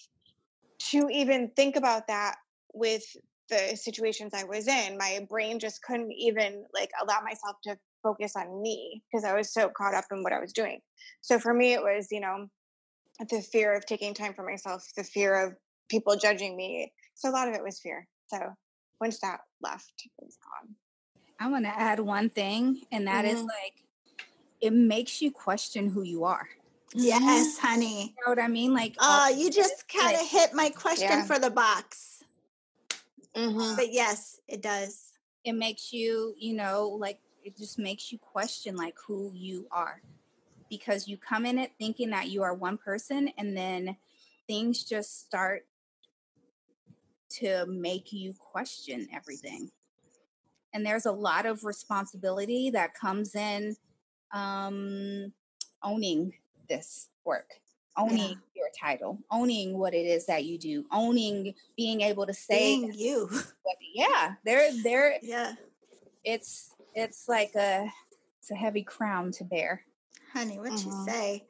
to 0.80 1.08
even 1.10 1.50
think 1.56 1.76
about 1.76 2.06
that 2.08 2.36
with 2.74 3.04
the 3.48 3.76
situations 3.76 4.32
i 4.34 4.44
was 4.44 4.68
in 4.68 4.96
my 4.96 5.26
brain 5.28 5.58
just 5.58 5.82
couldn't 5.82 6.12
even 6.12 6.64
like 6.74 6.90
allow 7.02 7.20
myself 7.20 7.56
to 7.62 7.76
focus 8.02 8.34
on 8.36 8.62
me 8.62 9.02
because 9.10 9.24
i 9.24 9.34
was 9.34 9.52
so 9.52 9.70
caught 9.76 9.94
up 9.94 10.04
in 10.12 10.22
what 10.22 10.32
i 10.32 10.38
was 10.38 10.52
doing 10.52 10.80
so 11.20 11.38
for 11.38 11.52
me 11.52 11.72
it 11.72 11.82
was 11.82 12.08
you 12.10 12.20
know 12.20 12.46
the 13.28 13.42
fear 13.42 13.74
of 13.74 13.84
taking 13.84 14.14
time 14.14 14.34
for 14.34 14.44
myself, 14.44 14.86
the 14.96 15.04
fear 15.04 15.46
of 15.46 15.54
people 15.90 16.16
judging 16.16 16.56
me. 16.56 16.92
So 17.14 17.28
a 17.28 17.32
lot 17.32 17.48
of 17.48 17.54
it 17.54 17.62
was 17.62 17.80
fear. 17.80 18.06
So 18.28 18.38
once 19.00 19.20
that 19.20 19.40
left, 19.60 19.92
it 20.04 20.24
was 20.24 20.38
gone. 20.38 20.74
I 21.38 21.50
want 21.50 21.64
to 21.64 21.78
add 21.78 22.00
one 22.00 22.30
thing, 22.30 22.82
and 22.92 23.06
that 23.06 23.24
mm-hmm. 23.24 23.36
is 23.36 23.42
like 23.42 23.84
it 24.60 24.72
makes 24.72 25.22
you 25.22 25.30
question 25.30 25.88
who 25.88 26.02
you 26.02 26.24
are. 26.24 26.48
Yes, 26.94 27.58
honey. 27.58 28.02
You 28.02 28.26
know 28.26 28.30
what 28.30 28.42
I 28.42 28.48
mean? 28.48 28.74
Like, 28.74 28.96
oh, 28.98 29.28
you 29.36 29.50
just 29.50 29.88
kind 29.88 30.14
of 30.14 30.26
hit 30.26 30.54
my 30.54 30.70
question 30.70 31.08
yeah. 31.08 31.24
for 31.24 31.38
the 31.38 31.50
box. 31.50 32.24
Mm-hmm. 33.36 33.76
But 33.76 33.92
yes, 33.92 34.40
it 34.48 34.60
does. 34.60 35.12
It 35.44 35.52
makes 35.52 35.92
you, 35.92 36.34
you 36.38 36.54
know, 36.54 36.88
like 36.88 37.20
it 37.44 37.56
just 37.56 37.78
makes 37.78 38.10
you 38.12 38.18
question 38.18 38.76
like 38.76 38.96
who 39.06 39.30
you 39.34 39.66
are 39.70 40.02
because 40.68 41.08
you 41.08 41.16
come 41.16 41.46
in 41.46 41.58
it 41.58 41.72
thinking 41.78 42.10
that 42.10 42.28
you 42.28 42.42
are 42.42 42.54
one 42.54 42.76
person 42.76 43.30
and 43.38 43.56
then 43.56 43.96
things 44.46 44.84
just 44.84 45.20
start 45.26 45.66
to 47.30 47.64
make 47.66 48.12
you 48.12 48.34
question 48.38 49.08
everything. 49.14 49.70
And 50.74 50.84
there's 50.84 51.06
a 51.06 51.12
lot 51.12 51.46
of 51.46 51.64
responsibility 51.64 52.70
that 52.70 52.94
comes 52.94 53.34
in 53.34 53.76
um, 54.32 55.32
owning 55.82 56.32
this 56.70 57.10
work, 57.26 57.50
owning 57.98 58.16
yeah. 58.16 58.34
your 58.54 58.68
title, 58.80 59.18
owning 59.30 59.76
what 59.76 59.92
it 59.92 60.06
is 60.06 60.24
that 60.26 60.46
you 60.46 60.56
do, 60.56 60.86
owning 60.90 61.52
being 61.76 62.00
able 62.00 62.26
to 62.26 62.32
say 62.32 62.80
being 62.80 62.94
you. 62.94 63.28
Yeah, 63.94 64.36
there, 64.46 64.70
there. 64.82 65.16
Yeah, 65.22 65.52
it's 66.24 66.70
it's 66.94 67.28
like 67.28 67.54
a 67.54 67.86
it's 68.38 68.50
a 68.50 68.54
heavy 68.54 68.82
crown 68.82 69.32
to 69.32 69.44
bear 69.44 69.84
honey, 70.32 70.58
what 70.58 70.72
mm-hmm. 70.72 70.90
you 70.90 71.04
say? 71.06 71.44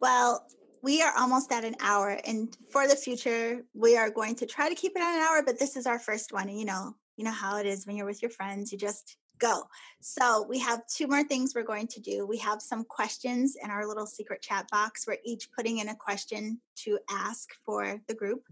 Well, 0.00 0.46
we 0.82 1.02
are 1.02 1.12
almost 1.16 1.50
at 1.52 1.64
an 1.64 1.76
hour, 1.80 2.20
and 2.24 2.56
for 2.70 2.86
the 2.86 2.96
future, 2.96 3.62
we 3.74 3.96
are 3.96 4.10
going 4.10 4.34
to 4.36 4.46
try 4.46 4.68
to 4.68 4.74
keep 4.74 4.92
it 4.94 5.02
at 5.02 5.14
an 5.14 5.22
hour. 5.22 5.42
But 5.44 5.58
this 5.58 5.76
is 5.76 5.86
our 5.86 5.98
first 5.98 6.32
one, 6.32 6.48
and 6.48 6.58
you 6.58 6.66
know, 6.66 6.94
you 7.16 7.24
know 7.24 7.32
how 7.32 7.58
it 7.58 7.66
is 7.66 7.86
when 7.86 7.96
you're 7.96 8.06
with 8.06 8.22
your 8.22 8.30
friends. 8.30 8.72
You 8.72 8.78
just 8.78 9.16
go. 9.38 9.62
So 10.00 10.46
we 10.48 10.58
have 10.60 10.86
two 10.86 11.06
more 11.06 11.24
things 11.24 11.54
we're 11.54 11.62
going 11.62 11.88
to 11.88 12.00
do. 12.00 12.26
We 12.26 12.38
have 12.38 12.62
some 12.62 12.84
questions 12.84 13.56
in 13.62 13.70
our 13.70 13.86
little 13.86 14.06
secret 14.06 14.42
chat 14.42 14.68
box. 14.70 15.06
We're 15.06 15.18
each 15.24 15.50
putting 15.52 15.78
in 15.78 15.88
a 15.88 15.96
question 15.96 16.60
to 16.84 16.98
ask 17.10 17.50
for 17.64 18.00
the 18.08 18.14
group. 18.14 18.44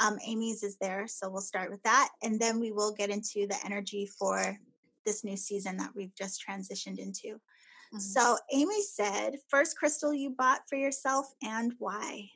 Um, 0.00 0.18
Amy's 0.26 0.62
is 0.62 0.76
there, 0.76 1.06
so 1.08 1.28
we'll 1.28 1.40
start 1.40 1.70
with 1.70 1.82
that, 1.82 2.10
and 2.22 2.38
then 2.38 2.60
we 2.60 2.70
will 2.70 2.92
get 2.92 3.10
into 3.10 3.46
the 3.48 3.56
energy 3.64 4.06
for 4.06 4.56
this 5.04 5.24
new 5.24 5.36
season 5.36 5.76
that 5.78 5.90
we've 5.94 6.14
just 6.14 6.44
transitioned 6.46 6.98
into. 6.98 7.28
Mm-hmm. 7.28 7.98
So 7.98 8.36
Amy 8.52 8.82
said, 8.82 9.36
first 9.48 9.76
crystal 9.76 10.14
you 10.14 10.30
bought 10.30 10.60
for 10.68 10.76
yourself 10.76 11.32
and 11.42 11.74
why? 11.78 12.30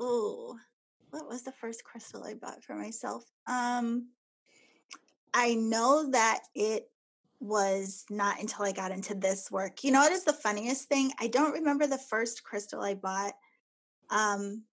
Oh, 0.00 0.56
what 1.10 1.28
was 1.28 1.42
the 1.42 1.52
first 1.52 1.84
crystal 1.84 2.24
I 2.24 2.34
bought 2.34 2.64
for 2.64 2.74
myself? 2.74 3.24
Um, 3.46 4.08
I 5.34 5.54
know 5.54 6.10
that 6.10 6.40
it 6.54 6.90
was 7.40 8.04
not 8.10 8.38
until 8.38 8.64
I 8.64 8.72
got 8.72 8.92
into 8.92 9.14
this 9.14 9.50
work. 9.50 9.82
You 9.82 9.92
know 9.92 10.00
what 10.00 10.12
is 10.12 10.24
the 10.24 10.32
funniest 10.32 10.88
thing? 10.88 11.10
I 11.18 11.26
don't 11.26 11.52
remember 11.52 11.86
the 11.86 11.98
first 11.98 12.44
crystal 12.44 12.82
I 12.82 12.94
bought. 12.94 13.32
Um, 14.10 14.64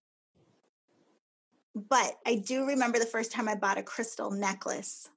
but 1.74 2.16
I 2.26 2.36
do 2.36 2.66
remember 2.66 2.98
the 2.98 3.06
first 3.06 3.32
time 3.32 3.48
I 3.48 3.54
bought 3.54 3.78
a 3.78 3.82
crystal 3.82 4.30
necklace. 4.30 5.08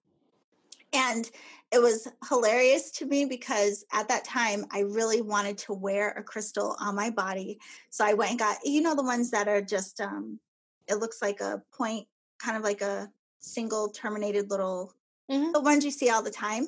And 0.93 1.30
it 1.72 1.82
was 1.82 2.08
hilarious 2.28 2.91
to 2.91 3.06
me 3.06 3.26
because 3.26 3.86
at 3.93 4.10
that 4.10 4.26
time 4.26 4.66
I 4.72 4.82
really 4.82 5.22
wanted 5.22 5.58
to 5.60 5.74
wear 5.74 6.10
a 6.10 6.24
crystal 6.24 6.76
on 6.80 6.95
my 6.95 7.10
body. 7.10 7.60
So 7.89 8.06
I 8.06 8.14
went 8.14 8.32
and 8.32 8.39
got, 8.39 8.58
you 8.66 8.82
know, 8.82 8.95
the 8.95 9.04
ones 9.04 9.32
that 9.32 9.47
are 9.47 9.62
just, 9.62 10.02
um, 10.02 10.39
it 10.88 10.95
looks 10.95 11.22
like 11.22 11.39
a 11.39 11.62
point, 11.74 12.08
kind 12.39 12.58
of 12.58 12.64
like 12.64 12.82
a 12.82 13.10
single 13.39 13.89
terminated 13.89 14.49
little, 14.49 14.93
mm-hmm. 15.32 15.54
the 15.54 15.62
ones 15.62 15.86
you 15.86 15.91
see 15.91 16.10
all 16.10 16.22
the 16.22 16.30
time. 16.30 16.68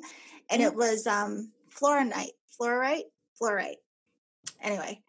And 0.49 0.61
it 0.61 0.73
was 0.73 1.07
um, 1.07 1.51
fluorite, 1.73 2.31
fluorite, 2.59 3.05
fluorite. 3.41 3.77
Anyway, 4.61 5.01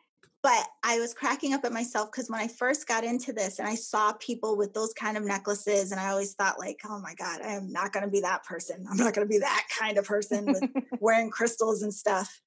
but 0.44 0.66
I 0.82 1.00
was 1.00 1.14
cracking 1.14 1.54
up 1.54 1.64
at 1.64 1.72
myself 1.72 2.10
because 2.12 2.28
when 2.28 2.38
I 2.38 2.48
first 2.48 2.86
got 2.86 3.02
into 3.02 3.32
this 3.32 3.58
and 3.58 3.66
I 3.66 3.74
saw 3.74 4.12
people 4.12 4.58
with 4.58 4.74
those 4.74 4.92
kind 4.92 5.16
of 5.16 5.24
necklaces, 5.24 5.90
and 5.90 5.98
I 5.98 6.10
always 6.10 6.34
thought, 6.34 6.58
like, 6.58 6.80
oh 6.86 7.00
my 7.00 7.14
God, 7.14 7.40
I 7.40 7.54
am 7.54 7.72
not 7.72 7.94
going 7.94 8.04
to 8.04 8.10
be 8.10 8.20
that 8.20 8.44
person. 8.44 8.84
I'm 8.90 8.98
not 8.98 9.14
going 9.14 9.26
to 9.26 9.32
be 9.32 9.38
that 9.38 9.66
kind 9.80 9.96
of 9.96 10.04
person 10.04 10.44
with 10.44 10.62
wearing 11.00 11.30
crystals 11.30 11.82
and 11.82 11.92
stuff. 11.92 12.42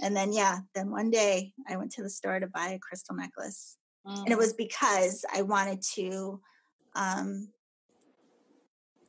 And 0.00 0.16
then, 0.16 0.32
yeah, 0.32 0.60
then 0.76 0.92
one 0.92 1.10
day 1.10 1.52
I 1.68 1.76
went 1.76 1.90
to 1.92 2.04
the 2.04 2.08
store 2.08 2.38
to 2.38 2.46
buy 2.46 2.68
a 2.68 2.78
crystal 2.78 3.16
necklace. 3.16 3.76
Mm. 4.06 4.18
And 4.18 4.28
it 4.28 4.36
mm. 4.36 4.38
was 4.38 4.52
because 4.52 5.24
I 5.34 5.42
wanted 5.42 5.82
to, 5.94 6.40
um, 6.94 7.48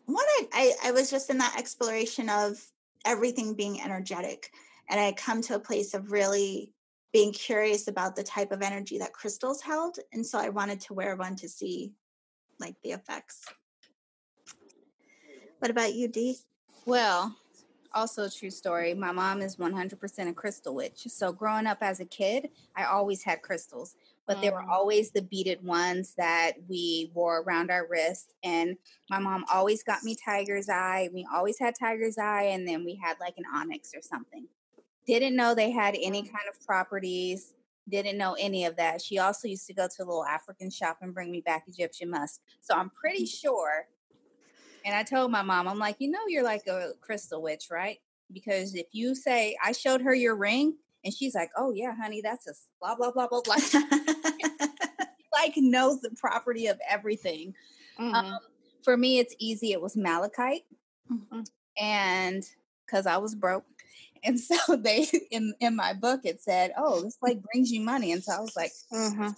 wanted, 0.07 0.49
I, 0.51 0.73
I 0.86 0.91
was 0.93 1.11
just 1.11 1.29
in 1.29 1.38
that 1.38 1.57
exploration 1.59 2.27
of 2.27 2.59
everything 3.06 3.54
being 3.54 3.82
energetic. 3.82 4.52
And 4.89 4.99
I 4.99 5.12
come 5.14 5.41
to 5.43 5.56
a 5.56 5.60
place 5.60 5.93
of 5.93 6.12
really 6.12 6.74
being 7.14 7.34
curious 7.34 7.88
about 7.88 8.16
the 8.16 8.24
type 8.24 8.52
of 8.52 8.62
energy 8.62 8.97
that 8.99 9.14
crystals 9.14 9.62
held. 9.62 9.97
And 10.14 10.26
so 10.26 10.39
I 10.39 10.49
wanted 10.49 10.80
to 10.82 10.93
wear 10.93 11.16
one 11.16 11.36
to 11.38 11.49
see 11.49 11.93
like 12.60 12.76
the 12.84 12.91
effects. 12.91 13.45
What 15.60 15.72
about 15.72 15.93
you, 15.93 16.08
Dee? 16.08 16.38
Well, 16.86 17.36
also 17.93 18.24
a 18.24 18.30
true 18.30 18.49
story. 18.49 18.93
My 18.93 19.12
mom 19.12 19.41
is 19.41 19.58
100% 19.58 20.30
a 20.30 20.34
crystal 20.34 20.74
witch. 20.74 21.04
So 21.08 21.32
growing 21.32 21.68
up 21.68 21.80
as 21.82 21.99
a 21.99 22.06
kid, 22.06 22.49
I 22.76 22.86
always 22.86 23.24
had 23.24 23.41
crystals, 23.41 23.95
but 24.32 24.38
mm. 24.38 24.43
they 24.43 24.49
were 24.49 24.61
mm. 24.61 24.69
always 24.69 25.11
the 25.11 25.23
beaded 25.23 25.61
ones 25.61 26.13
that 26.17 26.53
we 26.69 27.11
wore 27.13 27.41
around 27.41 27.69
our 27.69 27.86
wrist. 27.89 28.34
And 28.45 28.77
my 29.09 29.19
mom 29.19 29.43
always 29.53 29.84
got 29.84 30.05
me 30.05 30.15
tiger's 30.15 30.69
eye. 30.69 31.09
We 31.13 31.27
always 31.34 31.59
had 31.59 31.75
tiger's 31.77 32.17
eye, 32.17 32.43
and 32.43 32.65
then 32.65 32.86
we 32.86 32.95
had 32.95 33.17
like 33.19 33.34
an 33.36 33.43
onyx 33.53 33.91
or 33.93 34.01
something. 34.01 34.47
Didn't 35.05 35.36
know 35.36 35.53
they 35.53 35.69
had 35.69 35.97
any 36.01 36.21
kind 36.21 36.45
of 36.49 36.65
properties. 36.65 37.55
Didn't 37.89 38.17
know 38.17 38.38
any 38.39 38.63
of 38.63 38.77
that. 38.77 39.01
She 39.01 39.19
also 39.19 39.49
used 39.49 39.67
to 39.67 39.73
go 39.73 39.88
to 39.88 40.03
a 40.03 40.05
little 40.05 40.23
African 40.23 40.69
shop 40.69 40.99
and 41.01 41.13
bring 41.13 41.29
me 41.29 41.41
back 41.41 41.65
Egyptian 41.67 42.09
musk. 42.09 42.39
So 42.61 42.73
I'm 42.73 42.89
pretty 42.89 43.25
mm. 43.25 43.41
sure. 43.41 43.88
And 44.86 44.95
I 44.95 45.03
told 45.03 45.29
my 45.29 45.41
mom, 45.41 45.67
I'm 45.67 45.77
like, 45.77 45.97
you 45.99 46.09
know, 46.09 46.21
you're 46.29 46.41
like 46.43 46.67
a 46.67 46.93
crystal 47.01 47.41
witch, 47.41 47.65
right? 47.69 47.97
Because 48.32 48.75
if 48.75 48.88
you 48.93 49.13
say, 49.13 49.57
I 49.61 49.73
showed 49.73 50.01
her 50.01 50.15
your 50.15 50.36
ring, 50.36 50.77
and 51.04 51.14
she's 51.14 51.36
like, 51.36 51.49
oh, 51.58 51.72
yeah, 51.72 51.93
honey, 51.95 52.22
that's 52.22 52.47
a 52.47 52.54
blah, 52.80 52.95
blah, 52.95 53.12
blah, 53.12 53.28
blah, 53.28 53.41
blah. 53.41 53.56
like 55.34 55.54
knows 55.58 56.02
the 56.02 56.12
property 56.20 56.68
of 56.68 56.80
everything. 56.89 57.54
Mm-hmm. 57.99 58.14
Um, 58.14 58.39
for 58.84 58.97
me, 58.97 59.20
it's 59.20 59.36
easy. 59.39 59.72
It 59.72 59.82
was 59.82 59.97
malachite. 59.97 60.64
Mm-hmm. 61.12 61.41
And 61.78 62.43
because 62.86 63.06
I 63.06 63.18
was 63.18 63.36
broke, 63.36 63.66
and 64.24 64.39
so 64.39 64.76
they 64.76 65.08
in 65.32 65.54
in 65.60 65.76
my 65.76 65.93
book 65.93 66.22
it 66.26 66.41
said, 66.41 66.74
"Oh, 66.78 67.02
this 67.02 67.18
like 67.22 67.41
brings 67.41 67.72
you 67.72 67.82
money," 67.82 68.12
and 68.12 68.24
so 68.24 68.34
I 68.34 68.39
was 68.39 68.56
like, 68.56 68.72
mm-hmm. 68.93 69.30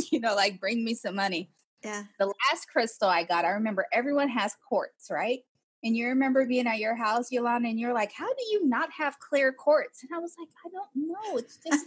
you 0.12 0.20
know, 0.20 0.34
like 0.36 0.60
bring 0.60 0.84
me 0.84 0.94
some 0.94 1.16
money. 1.16 1.50
Yeah. 1.82 2.04
The 2.18 2.26
last 2.26 2.68
crystal 2.72 3.08
I 3.08 3.24
got, 3.24 3.44
I 3.44 3.50
remember 3.50 3.86
everyone 3.92 4.28
has 4.30 4.54
quartz, 4.68 5.10
right? 5.10 5.40
And 5.84 5.94
you 5.94 6.08
remember 6.08 6.46
being 6.46 6.66
at 6.66 6.78
your 6.78 6.96
house, 6.96 7.30
Yolanda, 7.30 7.68
and 7.68 7.78
you're 7.78 7.92
like, 7.92 8.10
"How 8.10 8.26
do 8.26 8.44
you 8.50 8.66
not 8.66 8.90
have 8.90 9.18
clear 9.18 9.52
quartz?" 9.52 10.02
And 10.02 10.10
I 10.14 10.18
was 10.18 10.34
like, 10.38 10.48
"I 10.64 10.70
don't 10.70 11.08
know. 11.08 11.36
It's 11.36 11.58
just, 11.58 11.86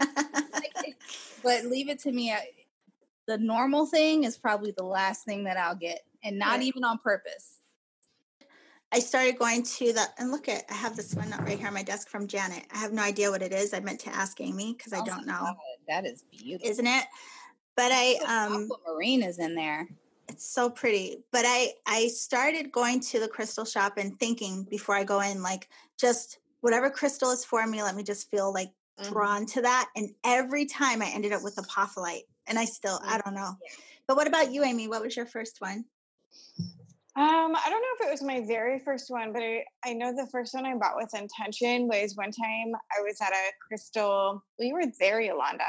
like, 0.53 0.95
but 1.43 1.65
leave 1.65 1.89
it 1.89 1.99
to 1.99 2.11
me. 2.11 2.33
The 3.25 3.39
normal 3.39 3.87
thing 3.87 4.23
is 4.23 4.37
probably 4.37 4.71
the 4.77 4.83
last 4.83 5.25
thing 5.25 5.43
that 5.45 5.57
I'll 5.57 5.75
get, 5.75 6.05
and 6.23 6.37
not 6.37 6.61
even 6.61 6.83
on 6.83 6.99
purpose. 6.99 7.57
I 8.91 8.99
started 8.99 9.37
going 9.37 9.63
to 9.63 9.93
the 9.93 10.03
and 10.17 10.31
look 10.31 10.47
at 10.47 10.63
I 10.69 10.73
have 10.73 10.95
this 10.95 11.13
one 11.13 11.29
right 11.41 11.57
here 11.57 11.67
on 11.67 11.73
my 11.73 11.83
desk 11.83 12.07
from 12.07 12.27
Janet. 12.27 12.63
I 12.73 12.77
have 12.77 12.93
no 12.93 13.01
idea 13.01 13.29
what 13.29 13.41
it 13.41 13.51
is. 13.51 13.73
I 13.73 13.79
meant 13.79 13.99
to 14.01 14.15
ask 14.15 14.39
Amy 14.39 14.75
because 14.77 14.93
I 14.93 14.99
Oh 14.99 15.05
don't 15.05 15.25
know. 15.25 15.39
God, 15.39 15.55
that 15.87 16.05
is 16.05 16.23
beautiful. 16.31 16.69
Isn't 16.69 16.87
it? 16.87 17.05
But 17.75 17.91
I 17.93 18.15
um 18.27 18.69
Aquamarine 18.71 19.23
is 19.23 19.39
in 19.39 19.55
there. 19.55 19.87
It's 20.29 20.49
so 20.49 20.69
pretty. 20.69 21.23
But 21.31 21.45
I 21.47 21.73
I 21.85 22.07
started 22.07 22.71
going 22.71 22.99
to 23.01 23.19
the 23.19 23.27
crystal 23.27 23.65
shop 23.65 23.97
and 23.97 24.19
thinking 24.19 24.65
before 24.69 24.95
I 24.95 25.03
go 25.03 25.21
in 25.21 25.41
like 25.41 25.69
just 25.99 26.39
whatever 26.61 26.89
crystal 26.89 27.31
is 27.31 27.45
for 27.45 27.65
me, 27.65 27.83
let 27.83 27.95
me 27.95 28.03
just 28.03 28.29
feel 28.29 28.51
like 28.53 28.71
Mhm. 28.99 29.09
drawn 29.09 29.45
to 29.45 29.61
that. 29.61 29.89
And 29.95 30.09
every 30.23 30.65
time 30.65 31.01
I 31.01 31.09
ended 31.09 31.31
up 31.31 31.43
with 31.43 31.55
apophyllite. 31.55 32.25
And 32.47 32.57
I 32.57 32.65
still 32.65 32.99
I 33.03 33.17
Mm. 33.19 33.23
don't 33.25 33.33
know. 33.35 33.57
But 34.07 34.15
what 34.17 34.27
about 34.27 34.51
you, 34.51 34.63
Amy? 34.63 34.87
What 34.87 35.01
was 35.01 35.15
your 35.15 35.25
first 35.25 35.59
one? 35.61 35.85
Um, 37.15 37.55
I 37.55 37.69
don't 37.69 37.81
know 37.81 37.87
if 37.99 38.07
it 38.07 38.11
was 38.11 38.21
my 38.21 38.41
very 38.41 38.77
first 38.77 39.09
one, 39.09 39.33
but 39.33 39.41
I, 39.41 39.65
I 39.83 39.93
know 39.93 40.15
the 40.15 40.27
first 40.31 40.53
one 40.53 40.67
I 40.67 40.75
bought 40.75 40.95
with 40.95 41.13
intention 41.15 41.87
was 41.87 42.15
one 42.15 42.31
time 42.31 42.75
I 42.95 43.01
was 43.01 43.19
at 43.21 43.33
a 43.33 43.51
crystal. 43.67 44.43
We 44.59 44.71
were 44.71 44.85
there, 44.99 45.19
Yolanda. 45.19 45.63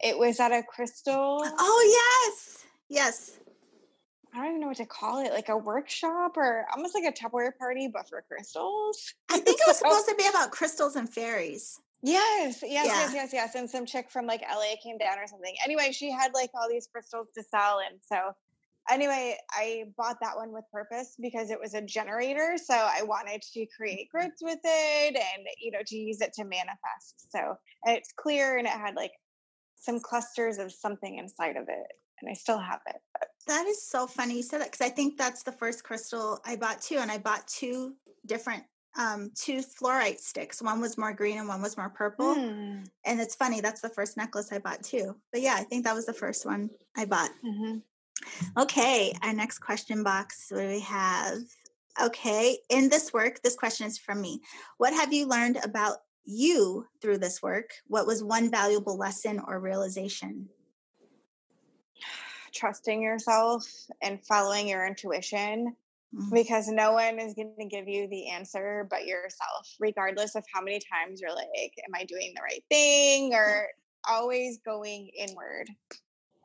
It 0.00 0.18
was 0.18 0.40
at 0.40 0.50
a 0.50 0.64
crystal. 0.64 1.40
Oh 1.44 2.26
yes. 2.26 2.64
Yes. 2.88 3.38
I 4.34 4.38
don't 4.38 4.48
even 4.48 4.60
know 4.62 4.66
what 4.68 4.78
to 4.78 4.86
call 4.86 5.24
it, 5.24 5.32
like 5.32 5.48
a 5.48 5.56
workshop 5.56 6.36
or 6.36 6.66
almost 6.74 6.94
like 6.94 7.04
a 7.04 7.12
Tupperware 7.12 7.56
party, 7.56 7.88
but 7.92 8.08
for 8.08 8.22
crystals. 8.22 9.14
I 9.30 9.34
think 9.38 9.60
it 9.60 9.66
was 9.66 9.78
So- 9.78 9.88
supposed 9.88 10.08
to 10.08 10.16
be 10.16 10.26
about 10.26 10.50
crystals 10.50 10.96
and 10.96 11.08
fairies. 11.08 11.78
Yes, 12.02 12.58
yes, 12.62 12.62
Yeah. 12.62 12.84
yes, 12.84 13.14
yes, 13.14 13.32
yes. 13.32 13.54
And 13.54 13.70
some 13.70 13.86
chick 13.86 14.10
from 14.10 14.26
like 14.26 14.42
LA 14.42 14.74
came 14.82 14.98
down 14.98 15.18
or 15.18 15.26
something. 15.26 15.54
Anyway, 15.64 15.90
she 15.92 16.10
had 16.10 16.34
like 16.34 16.50
all 16.54 16.68
these 16.68 16.86
crystals 16.86 17.28
to 17.34 17.42
sell. 17.42 17.78
And 17.78 17.98
so, 18.02 18.32
anyway, 18.90 19.38
I 19.52 19.84
bought 19.96 20.18
that 20.20 20.36
one 20.36 20.52
with 20.52 20.64
purpose 20.70 21.14
because 21.18 21.50
it 21.50 21.58
was 21.58 21.72
a 21.72 21.80
generator. 21.80 22.56
So, 22.62 22.74
I 22.74 23.04
wanted 23.04 23.40
to 23.54 23.66
create 23.74 24.08
mm-hmm. 24.08 24.18
grids 24.18 24.42
with 24.42 24.58
it 24.62 25.16
and, 25.16 25.46
you 25.58 25.70
know, 25.70 25.78
to 25.86 25.96
use 25.96 26.20
it 26.20 26.34
to 26.34 26.44
manifest. 26.44 27.30
So, 27.32 27.56
it's 27.84 28.12
clear 28.12 28.58
and 28.58 28.66
it 28.66 28.72
had 28.72 28.96
like 28.96 29.12
some 29.76 29.98
clusters 29.98 30.58
of 30.58 30.72
something 30.72 31.16
inside 31.16 31.56
of 31.56 31.68
it. 31.68 31.86
And 32.20 32.30
I 32.30 32.34
still 32.34 32.58
have 32.58 32.80
it. 32.86 32.96
But 33.18 33.28
That 33.46 33.66
is 33.66 33.86
so 33.86 34.06
funny 34.06 34.36
you 34.36 34.42
said 34.42 34.60
that 34.60 34.70
because 34.72 34.86
I 34.86 34.90
think 34.90 35.16
that's 35.18 35.42
the 35.42 35.52
first 35.52 35.84
crystal 35.84 36.40
I 36.44 36.56
bought 36.56 36.80
too, 36.80 36.96
and 36.98 37.10
I 37.10 37.18
bought 37.18 37.46
two 37.46 37.94
different 38.26 38.64
um 38.96 39.30
two 39.34 39.58
fluorite 39.60 40.20
sticks. 40.20 40.62
One 40.62 40.80
was 40.80 40.96
more 40.96 41.12
green 41.12 41.38
and 41.38 41.48
one 41.48 41.60
was 41.60 41.76
more 41.76 41.90
purple. 41.90 42.34
Mm, 42.36 42.86
And 43.04 43.20
it's 43.20 43.34
funny, 43.34 43.60
that's 43.60 43.80
the 43.80 43.88
first 43.88 44.16
necklace 44.16 44.52
I 44.52 44.58
bought 44.58 44.82
too. 44.84 45.16
But 45.32 45.40
yeah, 45.42 45.56
I 45.58 45.64
think 45.64 45.84
that 45.84 45.94
was 45.96 46.06
the 46.06 46.12
first 46.12 46.46
one 46.46 46.70
I 46.96 47.04
bought. 47.04 47.30
mhm. 47.44 47.82
Okay, 48.56 49.12
our 49.22 49.32
next 49.32 49.58
question 49.58 50.02
box. 50.04 50.46
What 50.50 50.60
do 50.60 50.68
we 50.68 50.80
have? 50.80 51.38
Okay, 52.00 52.58
in 52.70 52.88
this 52.88 53.12
work, 53.12 53.42
this 53.42 53.56
question 53.56 53.86
is 53.86 53.98
from 53.98 54.20
me. 54.20 54.40
What 54.78 54.92
have 54.94 55.12
you 55.12 55.26
learned 55.26 55.58
about 55.64 55.98
you 56.24 56.86
through 57.02 57.18
this 57.18 57.42
work? 57.42 57.70
What 57.88 58.06
was 58.06 58.22
one 58.22 58.50
valuable 58.50 58.96
lesson 58.96 59.40
or 59.46 59.60
realization? 59.60 60.48
Trusting 62.54 63.02
yourself 63.02 63.64
and 64.02 64.24
following 64.26 64.68
your 64.68 64.86
intuition. 64.86 65.76
Mhm. 66.14 66.32
because 66.32 66.68
no 66.68 66.92
one 66.92 67.18
is 67.18 67.34
going 67.34 67.56
to 67.58 67.66
give 67.66 67.88
you 67.88 68.06
the 68.06 68.28
answer 68.30 68.86
but 68.88 69.04
yourself 69.04 69.66
regardless 69.80 70.36
of 70.36 70.44
how 70.54 70.60
many 70.60 70.78
times 70.92 71.20
you're 71.20 71.34
like 71.34 71.48
am 71.84 71.92
i 71.92 72.04
doing 72.04 72.32
the 72.36 72.42
right 72.42 72.62
thing 72.70 73.34
or 73.34 73.66
always 74.08 74.58
going 74.64 75.10
inward 75.18 75.68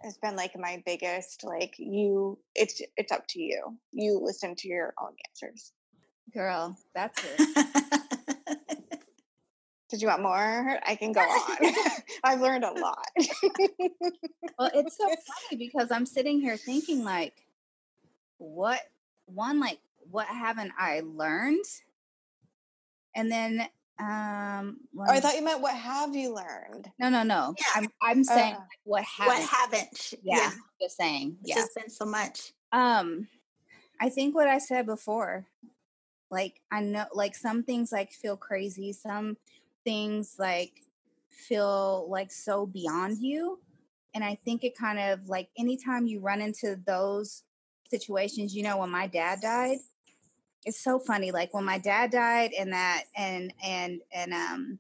has 0.03 0.17
been 0.23 0.35
like 0.35 0.57
my 0.57 0.81
biggest 0.87 1.43
like 1.43 1.75
you 1.77 2.39
it's 2.55 2.81
it's 2.97 3.11
up 3.11 3.27
to 3.29 3.39
you 3.39 3.77
you 3.91 4.19
listen 4.19 4.55
to 4.55 4.67
your 4.67 4.95
own 4.99 5.13
answers 5.29 5.71
Girl, 6.33 6.75
that's 6.95 7.19
it. 7.23 8.01
did 9.89 10.01
you 10.01 10.07
want 10.07 10.21
more 10.21 10.79
i 10.85 10.95
can 10.95 11.11
go 11.11 11.21
on 11.21 11.73
i've 12.23 12.41
learned 12.41 12.63
a 12.63 12.71
lot 12.71 13.05
well, 14.59 14.69
it's 14.73 14.97
so 14.97 15.05
funny 15.07 15.57
because 15.57 15.91
I'm 15.91 16.05
sitting 16.05 16.39
here 16.41 16.57
thinking 16.57 17.03
like, 17.03 17.33
what 18.37 18.79
one 19.25 19.59
like 19.59 19.79
what 20.11 20.27
haven't 20.27 20.71
I 20.77 21.01
learned? 21.05 21.65
And 23.15 23.31
then 23.31 23.67
um 23.99 24.77
oh, 24.97 25.03
i 25.09 25.19
thought 25.19 25.35
you 25.35 25.43
meant 25.43 25.61
what 25.61 25.75
have 25.75 26.15
you 26.15 26.33
learned 26.33 26.89
no 26.99 27.09
no 27.09 27.23
no. 27.23 27.53
Yeah. 27.57 27.65
I'm 27.75 27.87
I'm 28.01 28.23
saying 28.23 28.55
Uh, 28.55 28.59
like, 28.59 28.79
what 28.85 29.03
haven't 29.03 29.39
what 29.41 29.49
haven't? 29.49 29.97
sh- 29.97 30.13
yeah, 30.23 30.51
just 30.81 30.95
saying. 30.97 31.37
It's 31.41 31.49
Yeah. 31.49 31.55
just 31.55 31.75
been 31.75 31.89
so 31.89 32.05
much. 32.05 32.53
Um, 32.71 33.27
I 33.99 34.09
think 34.09 34.35
what 34.35 34.47
I 34.47 34.57
said 34.59 34.85
before, 34.85 35.47
like 36.31 36.61
I 36.71 36.81
know, 36.81 37.05
like 37.13 37.35
some 37.35 37.63
things 37.63 37.91
like 37.91 38.11
feel 38.13 38.37
crazy, 38.37 38.93
some 38.93 39.35
things 39.83 40.35
like 40.39 40.81
feel 41.29 42.07
like 42.09 42.31
so 42.31 42.65
beyond 42.65 43.19
you, 43.19 43.59
and 44.13 44.23
I 44.23 44.35
think 44.45 44.63
it 44.63 44.77
kind 44.77 44.99
of 44.99 45.27
like 45.27 45.49
anytime 45.57 46.05
you 46.07 46.19
run 46.19 46.41
into 46.41 46.77
those 46.85 47.43
situations, 47.89 48.55
you 48.55 48.63
know, 48.63 48.77
when 48.77 48.89
my 48.89 49.07
dad 49.07 49.39
died, 49.41 49.79
it's 50.65 50.79
so 50.79 50.99
funny. 50.99 51.31
Like 51.31 51.53
when 51.53 51.65
my 51.65 51.77
dad 51.77 52.11
died, 52.11 52.51
and 52.57 52.73
that 52.73 53.03
and 53.15 53.53
and 53.63 54.01
and 54.11 54.33
um. 54.33 54.79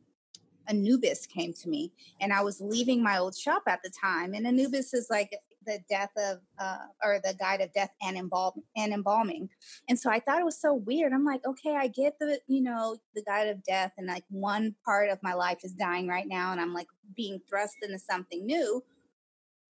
Anubis 0.67 1.25
came 1.25 1.51
to 1.51 1.67
me, 1.67 1.91
and 2.21 2.31
I 2.31 2.43
was 2.43 2.61
leaving 2.61 3.01
my 3.01 3.17
old 3.17 3.35
shop 3.35 3.63
at 3.65 3.81
the 3.81 3.89
time. 3.89 4.35
And 4.35 4.45
Anubis 4.45 4.93
is 4.93 5.07
like 5.09 5.35
the 5.69 5.79
death 5.89 6.11
of 6.17 6.39
uh, 6.59 6.79
or 7.03 7.19
the 7.23 7.33
guide 7.39 7.61
of 7.61 7.71
death 7.73 7.91
and 8.01 8.17
embalm 8.17 8.53
and 8.75 8.91
embalming 8.93 9.47
and 9.87 9.97
so 9.99 10.09
i 10.09 10.19
thought 10.19 10.41
it 10.41 10.45
was 10.45 10.59
so 10.59 10.73
weird 10.73 11.13
i'm 11.13 11.23
like 11.25 11.41
okay 11.45 11.75
i 11.75 11.87
get 11.87 12.13
the 12.19 12.39
you 12.47 12.61
know 12.61 12.97
the 13.15 13.23
guide 13.23 13.47
of 13.47 13.63
death 13.63 13.93
and 13.97 14.07
like 14.07 14.23
one 14.29 14.75
part 14.83 15.09
of 15.09 15.21
my 15.23 15.33
life 15.33 15.59
is 15.63 15.73
dying 15.73 16.07
right 16.07 16.27
now 16.27 16.51
and 16.51 16.59
i'm 16.61 16.73
like 16.73 16.87
being 17.15 17.39
thrust 17.49 17.75
into 17.83 17.99
something 17.99 18.45
new 18.45 18.83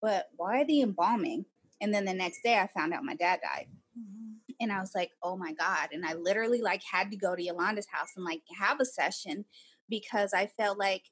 but 0.01 0.29
why 0.37 0.63
the 0.63 0.81
embalming 0.81 1.45
and 1.81 1.93
then 1.93 2.05
the 2.05 2.13
next 2.13 2.41
day 2.43 2.57
i 2.57 2.67
found 2.67 2.93
out 2.93 3.03
my 3.03 3.15
dad 3.15 3.39
died 3.43 3.67
and 4.61 4.71
I 4.71 4.79
was 4.81 4.93
like, 4.93 5.11
oh 5.23 5.35
my 5.37 5.53
God. 5.53 5.89
And 5.93 6.05
I 6.05 6.13
literally 6.13 6.61
like 6.61 6.81
had 6.83 7.11
to 7.11 7.17
go 7.17 7.35
to 7.35 7.41
Yolanda's 7.43 7.87
house 7.91 8.09
and 8.15 8.23
like 8.25 8.41
have 8.57 8.79
a 8.81 8.85
session 8.85 9.45
because 9.89 10.33
I 10.33 10.47
felt 10.47 10.77
like, 10.77 11.03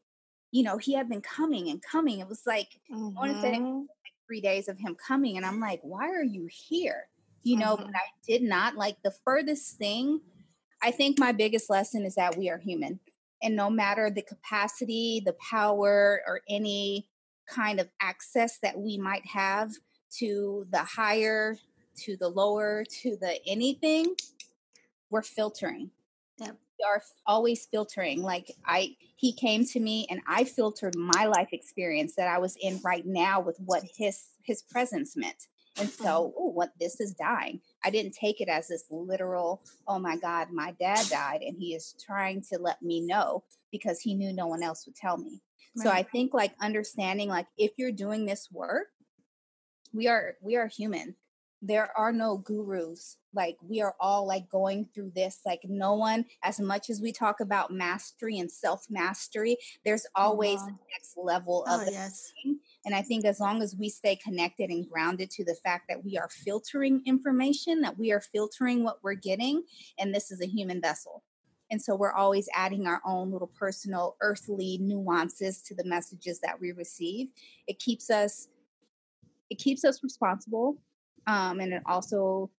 you 0.51 0.63
know, 0.63 0.77
he 0.77 0.93
had 0.93 1.09
been 1.09 1.21
coming 1.21 1.69
and 1.69 1.81
coming. 1.81 2.19
It 2.19 2.27
was 2.27 2.43
like 2.45 2.67
wanna 3.15 3.33
say- 3.41 3.57
Mhm. 3.59 3.87
Three 4.27 4.41
days 4.41 4.67
of 4.67 4.77
him 4.77 4.95
coming. 4.95 5.37
And 5.37 5.45
I'm 5.45 5.59
like, 5.59 5.79
why 5.81 6.09
are 6.09 6.23
you 6.23 6.47
here? 6.51 7.07
You 7.43 7.57
know, 7.57 7.77
Mhm. 7.77 7.85
but 7.85 7.95
I 7.95 8.11
did 8.27 8.43
not 8.43 8.75
like 8.75 9.01
the 9.03 9.15
furthest 9.23 9.77
thing. 9.77 10.21
I 10.81 10.91
think 10.91 11.17
my 11.17 11.31
biggest 11.31 11.69
lesson 11.69 12.05
is 12.05 12.15
that 12.15 12.37
we 12.37 12.49
are 12.49 12.57
human. 12.57 12.99
And 13.41 13.55
no 13.55 13.69
matter 13.69 14.09
the 14.09 14.21
capacity, 14.21 15.21
the 15.25 15.33
power, 15.33 16.21
or 16.27 16.41
any 16.49 17.07
kind 17.47 17.79
of 17.79 17.89
access 18.01 18.59
that 18.59 18.77
we 18.77 18.97
might 18.97 19.25
have 19.25 19.71
to 20.19 20.65
the 20.69 20.79
higher, 20.83 21.57
to 21.99 22.17
the 22.17 22.27
lower, 22.27 22.83
to 23.01 23.15
the 23.17 23.39
anything, 23.47 24.15
we're 25.09 25.21
filtering. 25.21 25.91
Yep. 26.37 26.57
Are 26.85 27.01
always 27.25 27.65
filtering. 27.65 28.21
Like 28.21 28.51
I, 28.65 28.95
he 29.15 29.33
came 29.33 29.65
to 29.65 29.79
me 29.79 30.07
and 30.09 30.21
I 30.27 30.43
filtered 30.43 30.95
my 30.95 31.25
life 31.25 31.49
experience 31.51 32.15
that 32.15 32.27
I 32.27 32.37
was 32.37 32.55
in 32.61 32.79
right 32.83 33.05
now 33.05 33.39
with 33.39 33.57
what 33.65 33.83
his 33.97 34.23
his 34.43 34.61
presence 34.61 35.17
meant. 35.17 35.47
And 35.79 35.89
mm-hmm. 35.89 36.03
so, 36.03 36.33
oh, 36.37 36.49
what 36.49 36.71
this 36.79 36.99
is 36.99 37.13
dying. 37.13 37.61
I 37.83 37.89
didn't 37.89 38.13
take 38.13 38.41
it 38.41 38.49
as 38.49 38.67
this 38.67 38.85
literal, 38.89 39.61
oh 39.87 39.99
my 39.99 40.17
God, 40.17 40.47
my 40.51 40.73
dad 40.79 41.05
died, 41.09 41.41
and 41.41 41.55
he 41.57 41.73
is 41.75 41.95
trying 42.03 42.43
to 42.51 42.59
let 42.59 42.81
me 42.81 43.01
know 43.01 43.43
because 43.71 43.99
he 43.99 44.15
knew 44.15 44.33
no 44.33 44.47
one 44.47 44.63
else 44.63 44.85
would 44.85 44.95
tell 44.95 45.17
me. 45.17 45.41
So 45.75 45.91
I 45.91 46.01
think 46.01 46.33
like 46.33 46.53
understanding 46.59 47.29
like 47.29 47.45
if 47.57 47.73
you're 47.77 47.91
doing 47.91 48.25
this 48.25 48.49
work, 48.51 48.87
we 49.93 50.07
are 50.07 50.35
we 50.41 50.55
are 50.55 50.67
human. 50.67 51.15
There 51.61 51.91
are 51.97 52.11
no 52.11 52.37
gurus. 52.37 53.17
Like 53.33 53.57
we 53.61 53.81
are 53.81 53.95
all 53.99 54.27
like 54.27 54.47
going 54.49 54.89
through 54.93 55.11
this. 55.15 55.41
Like 55.45 55.61
no 55.63 55.95
one, 55.95 56.25
as 56.43 56.59
much 56.59 56.89
as 56.89 57.01
we 57.01 57.11
talk 57.11 57.39
about 57.39 57.71
mastery 57.71 58.39
and 58.39 58.51
self 58.51 58.85
mastery, 58.89 59.57
there's 59.83 60.05
always 60.15 60.63
the 60.65 60.71
Mhm. 60.71 60.79
next 60.93 61.17
level 61.17 61.65
of 61.65 61.81
Oh 61.81 61.85
the 61.85 61.91
yes. 61.91 62.31
thing. 62.43 62.59
And 62.85 62.93
I 62.95 63.01
think 63.01 63.25
as 63.25 63.39
long 63.39 63.61
as 63.61 63.75
we 63.75 63.89
stay 63.89 64.15
connected 64.15 64.69
and 64.69 64.87
grounded 64.87 65.31
to 65.31 65.43
the 65.43 65.55
fact 65.55 65.87
that 65.89 66.03
we 66.03 66.17
are 66.17 66.29
filtering 66.29 67.01
information, 67.05 67.81
that 67.81 67.97
we 67.97 68.11
are 68.11 68.21
filtering 68.21 68.83
what 68.83 69.03
we're 69.03 69.15
getting, 69.15 69.63
and 69.97 70.13
this 70.13 70.31
is 70.31 70.41
a 70.41 70.47
human 70.47 70.79
vessel. 70.79 71.23
And 71.69 71.81
so 71.81 71.95
we're 71.95 72.13
always 72.13 72.47
adding 72.53 72.87
our 72.87 73.01
own 73.05 73.31
little 73.31 73.47
personal 73.49 74.15
earthly 74.21 74.77
nuances 74.77 75.61
to 75.63 75.75
the 75.75 75.83
messages 75.83 76.39
that 76.39 76.59
we 76.61 76.71
receive. 76.71 77.29
It 77.67 77.79
keeps 77.79 78.09
us 78.09 78.47
it 79.49 79.57
keeps 79.59 79.85
us 79.85 80.03
responsible. 80.03 80.77
Um, 81.27 81.59
and 81.59 81.73
it 81.73 81.83
also 81.85 82.49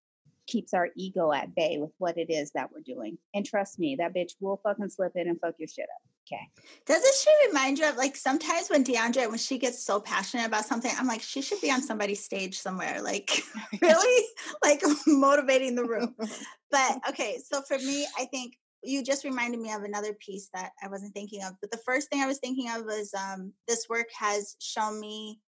keeps 0.47 0.75
our 0.75 0.89
ego 0.97 1.33
at 1.33 1.55
bay 1.55 1.79
with 1.79 1.93
what 1.99 2.17
it 2.19 2.31
is 2.31 2.51
that 2.53 2.71
we're 2.73 2.81
doing. 2.81 3.19
And 3.35 3.45
trust 3.45 3.79
me, 3.79 3.97
that 3.97 4.15
bitch 4.15 4.33
will 4.41 4.61
fucking 4.63 4.89
slip 4.91 5.13
in 5.17 5.29
and 5.29 5.41
fuck 5.41 5.55
your 5.59 5.69
shit 5.69 5.85
up. 5.85 6.03
Okay. 6.31 6.47
Doesn't 6.85 7.15
she 7.15 7.31
remind 7.49 7.79
you 7.79 7.89
of 7.89 7.97
like 7.97 8.15
sometimes 8.15 8.69
when 8.69 8.85
DeAndrea, 8.85 9.29
when 9.29 9.39
she 9.39 9.57
gets 9.59 9.83
so 9.83 9.99
passionate 9.99 10.47
about 10.47 10.67
something, 10.67 10.91
I'm 10.99 11.07
like, 11.07 11.23
she 11.23 11.41
should 11.41 11.61
be 11.61 11.71
on 11.71 11.81
somebody's 11.81 12.23
stage 12.23 12.59
somewhere, 12.59 13.01
like 13.03 13.31
really, 13.83 14.25
like 14.63 14.83
motivating 15.07 15.75
the 15.75 15.85
room. 15.85 16.15
But 16.71 17.01
okay, 17.09 17.39
so 17.45 17.63
for 17.63 17.79
me, 17.79 18.07
I 18.19 18.27
think 18.27 18.55
you 18.83 19.03
just 19.03 19.25
reminded 19.25 19.61
me 19.61 19.73
of 19.73 19.83
another 19.83 20.13
piece 20.15 20.51
that 20.55 20.73
I 20.83 20.89
wasn't 20.89 21.15
thinking 21.15 21.43
of. 21.43 21.55
But 21.61 21.71
the 21.71 21.81
first 21.85 22.11
thing 22.11 22.21
I 22.21 22.27
was 22.27 22.39
thinking 22.39 22.71
of 22.71 22.85
was 22.85 23.13
um, 23.15 23.53
this 23.67 23.87
work 23.89 24.09
has 24.19 24.55
shown 24.61 25.01
me 25.01 25.41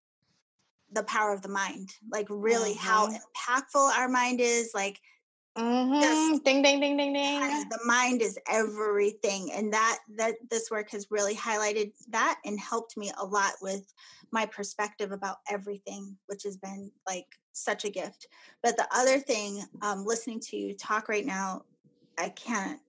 the 0.91 1.03
power 1.03 1.33
of 1.33 1.41
the 1.41 1.49
mind, 1.49 1.89
like 2.11 2.27
really 2.29 2.73
mm-hmm. 2.73 2.87
how 2.87 3.07
impactful 3.09 3.97
our 3.97 4.09
mind 4.09 4.39
is, 4.41 4.71
like 4.73 4.99
Mm-hmm. 5.57 6.37
ding, 6.45 6.61
ding, 6.61 6.79
ding, 6.79 6.95
ding, 6.95 7.13
ding. 7.13 7.41
The 7.41 7.79
mind 7.83 8.21
is 8.21 8.39
everything, 8.49 9.51
and 9.51 9.73
that 9.73 9.99
that 10.15 10.35
this 10.49 10.71
work 10.71 10.89
has 10.91 11.11
really 11.11 11.35
highlighted 11.35 11.91
that 12.09 12.39
and 12.45 12.57
helped 12.57 12.95
me 12.95 13.11
a 13.19 13.25
lot 13.25 13.53
with 13.61 13.93
my 14.31 14.45
perspective 14.45 15.11
about 15.11 15.37
everything, 15.49 16.15
which 16.27 16.43
has 16.43 16.55
been 16.55 16.89
like 17.05 17.25
such 17.51 17.83
a 17.83 17.89
gift. 17.89 18.27
But 18.63 18.77
the 18.77 18.87
other 18.95 19.19
thing, 19.19 19.65
um, 19.81 20.05
listening 20.05 20.39
to 20.39 20.55
you 20.55 20.73
talk 20.73 21.09
right 21.09 21.25
now, 21.25 21.63
I 22.17 22.29
can't 22.29 22.79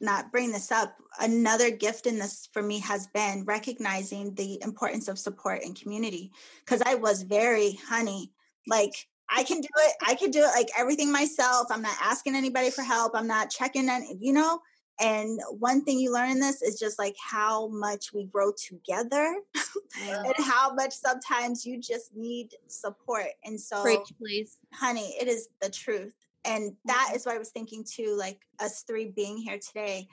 not 0.00 0.30
bring 0.30 0.52
this 0.52 0.70
up. 0.70 0.96
Another 1.20 1.70
gift 1.70 2.06
in 2.06 2.18
this 2.18 2.48
for 2.52 2.62
me 2.62 2.78
has 2.80 3.06
been 3.08 3.44
recognizing 3.46 4.34
the 4.34 4.62
importance 4.62 5.08
of 5.08 5.18
support 5.18 5.62
and 5.62 5.80
community 5.80 6.30
because 6.64 6.82
I 6.84 6.96
was 6.96 7.22
very 7.22 7.78
honey 7.88 8.32
like 8.66 8.92
I 9.28 9.42
can 9.42 9.60
do 9.60 9.68
it. 9.78 9.92
I 10.06 10.14
can 10.14 10.30
do 10.30 10.40
it 10.40 10.52
like 10.54 10.68
everything 10.78 11.10
myself. 11.10 11.66
I'm 11.70 11.82
not 11.82 11.96
asking 12.02 12.36
anybody 12.36 12.70
for 12.70 12.82
help. 12.82 13.12
I'm 13.14 13.26
not 13.26 13.50
checking 13.50 13.88
on, 13.88 14.04
you 14.20 14.32
know. 14.32 14.60
And 14.98 15.38
one 15.58 15.84
thing 15.84 15.98
you 15.98 16.12
learn 16.12 16.30
in 16.30 16.40
this 16.40 16.62
is 16.62 16.78
just 16.78 16.98
like 16.98 17.16
how 17.22 17.68
much 17.68 18.14
we 18.14 18.24
grow 18.24 18.52
together 18.52 19.36
yeah. 20.06 20.22
and 20.24 20.34
how 20.38 20.72
much 20.72 20.92
sometimes 20.92 21.66
you 21.66 21.78
just 21.78 22.16
need 22.16 22.54
support. 22.66 23.26
And 23.44 23.60
so, 23.60 23.82
Preach, 23.82 24.12
please. 24.18 24.58
honey, 24.72 25.14
it 25.20 25.28
is 25.28 25.48
the 25.60 25.68
truth. 25.68 26.14
And 26.46 26.72
that 26.84 27.12
is 27.14 27.22
mm-hmm. 27.22 27.30
what 27.30 27.36
I 27.36 27.38
was 27.38 27.50
thinking 27.50 27.84
too, 27.84 28.16
like 28.18 28.40
us 28.60 28.82
three 28.82 29.12
being 29.14 29.36
here 29.36 29.58
today. 29.58 30.08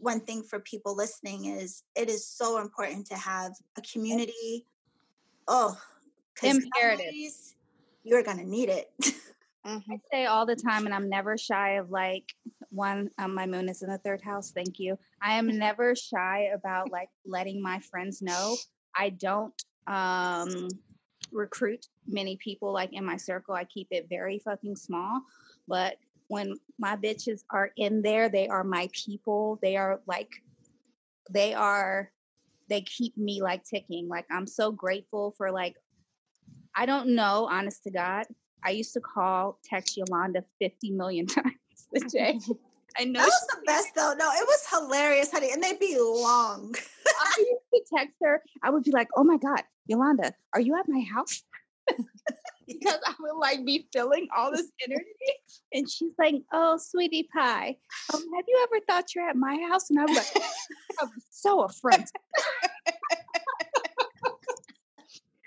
One 0.00 0.20
thing 0.20 0.42
for 0.42 0.60
people 0.60 0.96
listening 0.96 1.46
is 1.46 1.82
it 1.94 2.08
is 2.08 2.26
so 2.26 2.60
important 2.60 3.06
to 3.06 3.16
have 3.16 3.52
a 3.78 3.82
community. 3.82 4.66
Oh, 5.46 5.78
imperative 6.42 7.12
you're 8.04 8.22
going 8.22 8.38
to 8.38 8.48
need 8.48 8.68
it. 8.68 8.90
Mm-hmm. 9.66 9.92
I 9.92 9.98
say 10.12 10.26
all 10.26 10.44
the 10.44 10.56
time, 10.56 10.84
and 10.84 10.94
I'm 10.94 11.08
never 11.08 11.38
shy 11.38 11.76
of 11.76 11.90
like 11.90 12.34
one. 12.68 13.10
Um, 13.18 13.34
my 13.34 13.46
moon 13.46 13.70
is 13.70 13.82
in 13.82 13.88
the 13.88 13.96
third 13.96 14.20
house. 14.20 14.50
Thank 14.50 14.78
you. 14.78 14.98
I 15.22 15.38
am 15.38 15.46
never 15.58 15.96
shy 15.96 16.50
about 16.54 16.92
like 16.92 17.08
letting 17.24 17.62
my 17.62 17.80
friends 17.80 18.20
know. 18.20 18.56
I 18.94 19.08
don't 19.08 19.54
um, 19.86 20.68
recruit 21.32 21.86
many 22.06 22.36
people 22.36 22.74
like 22.74 22.92
in 22.92 23.06
my 23.06 23.16
circle. 23.16 23.54
I 23.54 23.64
keep 23.64 23.88
it 23.90 24.06
very 24.10 24.38
fucking 24.38 24.76
small. 24.76 25.22
But 25.68 25.96
when 26.28 26.54
my 26.78 26.96
bitches 26.96 27.42
are 27.50 27.70
in 27.76 28.02
there, 28.02 28.28
they 28.28 28.48
are 28.48 28.64
my 28.64 28.88
people. 28.92 29.58
They 29.62 29.76
are 29.76 30.00
like, 30.06 30.30
they 31.30 31.54
are, 31.54 32.10
they 32.68 32.82
keep 32.82 33.16
me 33.16 33.42
like 33.42 33.64
ticking. 33.64 34.08
Like 34.08 34.26
I'm 34.30 34.46
so 34.46 34.72
grateful 34.72 35.34
for 35.36 35.50
like 35.50 35.76
I 36.76 36.86
don't 36.86 37.14
know, 37.14 37.48
honest 37.50 37.84
to 37.84 37.90
God. 37.90 38.26
I 38.64 38.70
used 38.70 38.94
to 38.94 39.00
call 39.00 39.58
text 39.64 39.96
Yolanda 39.96 40.44
50 40.60 40.90
million 40.90 41.26
times 41.26 41.54
a 41.94 42.00
day. 42.00 42.38
I 42.96 43.04
know 43.04 43.20
that 43.20 43.26
was 43.26 43.46
the 43.54 43.62
best 43.66 43.88
though. 43.94 44.14
No, 44.18 44.30
it 44.30 44.46
was 44.46 44.66
hilarious, 44.70 45.30
honey, 45.30 45.50
and 45.52 45.62
they'd 45.62 45.78
be 45.78 45.96
long. 45.98 46.74
I 47.06 47.38
used 47.38 47.88
to 47.88 47.96
text 47.96 48.16
her. 48.22 48.42
I 48.62 48.70
would 48.70 48.84
be 48.84 48.92
like, 48.92 49.08
"Oh 49.16 49.24
my 49.24 49.36
God, 49.36 49.62
Yolanda, 49.86 50.32
are 50.52 50.60
you 50.60 50.78
at 50.78 50.88
my 50.88 51.00
house?" 51.00 51.42
because 52.68 52.98
I 53.06 53.14
would 53.20 53.38
like 53.38 53.64
be 53.64 53.86
feeling 53.92 54.28
all 54.36 54.50
this 54.50 54.70
energy, 54.86 55.04
and 55.72 55.88
she's 55.88 56.12
like, 56.18 56.36
"Oh, 56.52 56.78
sweetie 56.78 57.28
pie, 57.34 57.76
um, 58.12 58.22
have 58.34 58.44
you 58.46 58.66
ever 58.68 58.84
thought 58.88 59.14
you're 59.14 59.28
at 59.28 59.36
my 59.36 59.56
house?" 59.68 59.90
And 59.90 59.98
I 59.98 60.04
was 60.04 60.16
like, 60.16 60.44
"I 61.00 61.04
was 61.04 61.24
so 61.30 61.62
affronted." 61.62 62.08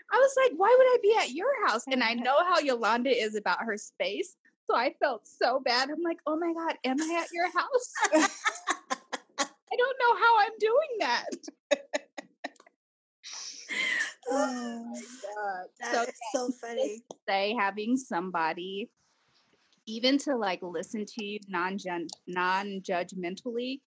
I 0.10 0.18
was 0.18 0.36
like, 0.38 0.54
why 0.58 0.74
would 0.78 0.88
I 0.88 0.98
be 1.02 1.16
at 1.20 1.32
your 1.32 1.68
house? 1.68 1.84
And 1.92 2.02
I 2.02 2.14
know 2.14 2.38
how 2.46 2.60
Yolanda 2.60 3.10
is 3.10 3.36
about 3.36 3.62
her 3.62 3.78
space. 3.78 4.38
So 4.66 4.76
I 4.76 4.94
felt 5.00 5.28
so 5.28 5.60
bad. 5.60 5.90
I'm 5.90 6.02
like, 6.02 6.18
oh 6.26 6.38
my 6.38 6.54
God, 6.54 6.76
am 6.84 7.00
I 7.00 7.22
at 7.22 7.28
your 7.32 7.52
house? 7.52 7.94
I 9.40 9.76
don't 9.78 9.98
know 10.00 10.16
how 10.16 10.40
I'm 10.40 10.58
doing 10.60 10.98
that. 11.00 11.26
Oh 14.30 14.86
my 14.92 15.02
God. 15.36 15.66
That 15.80 16.16
so, 16.34 16.50
so 16.50 16.52
funny. 16.62 17.04
Say 17.28 17.56
having 17.58 17.98
somebody 17.98 18.90
even 19.88 20.18
to 20.18 20.36
like 20.36 20.60
listen 20.62 21.06
to 21.06 21.26
you 21.26 21.40
non 21.48 21.78
non 22.28 22.82
judgmentally 22.82 23.80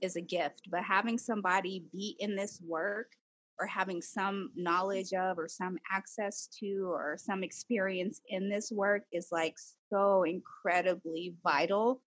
is 0.00 0.16
a 0.16 0.20
gift 0.20 0.62
but 0.70 0.82
having 0.82 1.16
somebody 1.16 1.84
be 1.92 2.16
in 2.18 2.34
this 2.34 2.60
work 2.66 3.12
or 3.60 3.66
having 3.66 4.02
some 4.02 4.50
knowledge 4.56 5.12
of 5.12 5.38
or 5.38 5.46
some 5.46 5.78
access 5.92 6.48
to 6.58 6.90
or 6.90 7.16
some 7.18 7.44
experience 7.44 8.20
in 8.28 8.48
this 8.48 8.72
work 8.72 9.04
is 9.12 9.28
like 9.30 9.56
so 9.90 10.24
incredibly 10.24 11.34
vital 11.44 12.00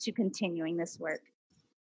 to 0.00 0.12
continuing 0.12 0.76
this 0.76 0.98
work 0.98 1.22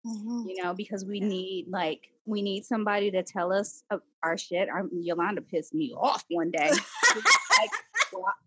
mm-hmm. 0.06 0.48
you 0.48 0.62
know 0.62 0.72
because 0.72 1.04
we 1.04 1.20
need 1.20 1.66
like 1.68 2.08
we 2.26 2.42
need 2.42 2.64
somebody 2.64 3.10
to 3.10 3.22
tell 3.22 3.52
us 3.52 3.82
uh, 3.90 3.98
our 4.22 4.36
shit 4.36 4.68
our, 4.68 4.86
yolanda 4.92 5.40
pissed 5.40 5.74
me 5.74 5.94
off 5.96 6.24
one 6.28 6.50
day 6.50 6.70
like 7.60 7.70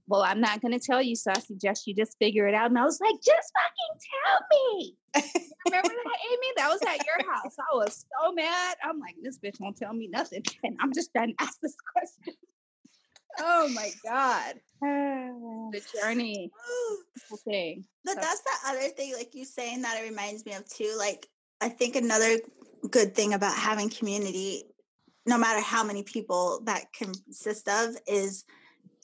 well, 0.07 0.23
I'm 0.23 0.41
not 0.41 0.61
going 0.61 0.71
to 0.71 0.80
tell 0.80 1.01
you, 1.01 1.15
so 1.15 1.32
I 1.32 1.39
suggest 1.39 1.86
you 1.86 1.93
just 1.93 2.17
figure 2.17 2.47
it 2.47 2.55
out. 2.55 2.69
And 2.69 2.80
I 2.80 2.84
was 2.84 2.99
like, 2.99 3.15
just 3.15 3.51
fucking 3.53 4.01
tell 4.25 4.39
me. 4.51 4.95
Remember 5.67 5.89
that, 5.89 6.17
Amy? 6.32 6.47
That 6.57 6.69
was 6.69 6.82
at 6.82 7.05
your 7.05 7.32
house. 7.32 7.55
I 7.59 7.75
was 7.75 8.05
so 8.19 8.32
mad. 8.34 8.77
I'm 8.84 8.99
like, 8.99 9.15
this 9.21 9.38
bitch 9.38 9.59
won't 9.59 9.77
tell 9.77 9.93
me 9.93 10.07
nothing. 10.07 10.43
And 10.63 10.77
I'm 10.80 10.93
just 10.93 11.11
trying 11.11 11.36
to 11.36 11.43
ask 11.43 11.59
this 11.61 11.75
question. 11.93 12.34
Oh 13.39 13.69
my 13.69 13.91
God. 14.03 14.55
the 14.82 15.82
journey 16.01 16.51
thing. 17.45 17.86
But 18.03 18.15
so. 18.15 18.21
that's 18.21 18.41
the 18.41 18.69
other 18.69 18.89
thing, 18.89 19.13
like 19.15 19.36
you 19.36 19.45
saying 19.45 19.84
that 19.84 20.01
it 20.01 20.09
reminds 20.09 20.45
me 20.45 20.53
of 20.53 20.67
too. 20.67 20.95
Like, 20.97 21.27
I 21.61 21.69
think 21.69 21.95
another 21.95 22.39
good 22.89 23.15
thing 23.15 23.34
about 23.34 23.55
having 23.55 23.89
community, 23.89 24.63
no 25.25 25.38
matter 25.38 25.61
how 25.61 25.84
many 25.84 26.03
people 26.03 26.61
that 26.65 26.91
consist 26.93 27.67
of, 27.67 27.95
is 28.07 28.45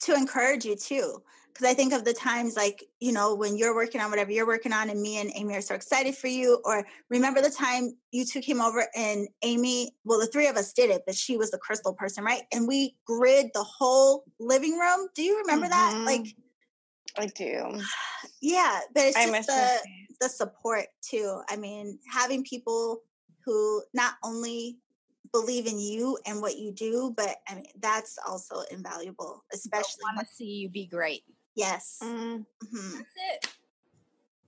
to 0.00 0.14
encourage 0.14 0.64
you 0.64 0.76
too 0.76 1.22
because 1.56 1.70
I 1.70 1.74
think 1.74 1.94
of 1.94 2.04
the 2.04 2.12
times 2.12 2.54
like, 2.54 2.84
you 3.00 3.12
know, 3.12 3.34
when 3.34 3.56
you're 3.56 3.74
working 3.74 4.00
on 4.00 4.10
whatever 4.10 4.30
you're 4.30 4.46
working 4.46 4.74
on 4.74 4.90
and 4.90 5.00
me 5.00 5.18
and 5.18 5.30
Amy 5.34 5.54
are 5.54 5.62
so 5.62 5.74
excited 5.74 6.14
for 6.14 6.26
you. 6.26 6.60
Or 6.66 6.86
remember 7.08 7.40
the 7.40 7.48
time 7.48 7.96
you 8.10 8.26
two 8.26 8.40
came 8.40 8.60
over 8.60 8.86
and 8.94 9.26
Amy, 9.42 9.94
well, 10.04 10.20
the 10.20 10.26
three 10.26 10.48
of 10.48 10.56
us 10.56 10.74
did 10.74 10.90
it, 10.90 11.04
but 11.06 11.14
she 11.14 11.38
was 11.38 11.50
the 11.50 11.58
crystal 11.58 11.94
person, 11.94 12.24
right? 12.24 12.42
And 12.52 12.68
we 12.68 12.94
grid 13.06 13.46
the 13.54 13.62
whole 13.64 14.24
living 14.38 14.78
room. 14.78 15.08
Do 15.14 15.22
you 15.22 15.38
remember 15.38 15.66
mm-hmm. 15.66 16.04
that? 16.04 16.04
Like, 16.04 16.36
I 17.18 17.26
do. 17.26 17.80
Yeah, 18.42 18.80
but 18.92 19.04
it's 19.04 19.16
just 19.16 19.46
the, 19.46 19.78
the 20.20 20.28
support 20.28 20.86
too. 21.00 21.40
I 21.48 21.56
mean, 21.56 21.98
having 22.10 22.44
people 22.44 23.00
who 23.46 23.82
not 23.94 24.14
only 24.22 24.78
believe 25.32 25.66
in 25.66 25.78
you 25.78 26.18
and 26.26 26.42
what 26.42 26.58
you 26.58 26.72
do, 26.72 27.14
but 27.16 27.36
I 27.48 27.54
mean 27.54 27.66
that's 27.80 28.18
also 28.26 28.62
invaluable, 28.70 29.44
especially 29.52 30.02
want 30.04 30.26
to 30.26 30.34
see 30.34 30.44
you 30.44 30.68
be 30.68 30.86
great. 30.86 31.22
Yes. 31.54 32.00
Mm-hmm. 32.02 32.98
That's 32.98 33.14
it. 33.32 33.56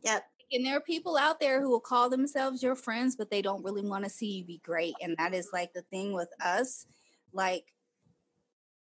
Yep. 0.03 0.25
And 0.53 0.65
there 0.65 0.77
are 0.77 0.81
people 0.81 1.17
out 1.17 1.41
there 1.41 1.61
who 1.61 1.71
will 1.71 1.81
call 1.81 2.09
themselves 2.09 2.63
your 2.63 2.75
friends, 2.75 3.17
but 3.17 3.31
they 3.31 3.43
don't 3.43 3.65
really 3.65 3.83
want 3.83 4.05
to 4.05 4.11
see 4.11 4.39
you 4.39 4.45
be 4.45 4.61
great. 4.65 4.95
And 5.03 5.15
that 5.19 5.35
is 5.35 5.51
like 5.53 5.73
the 5.75 5.83
thing 5.83 6.15
with 6.15 6.31
us, 6.43 6.87
like 7.33 7.65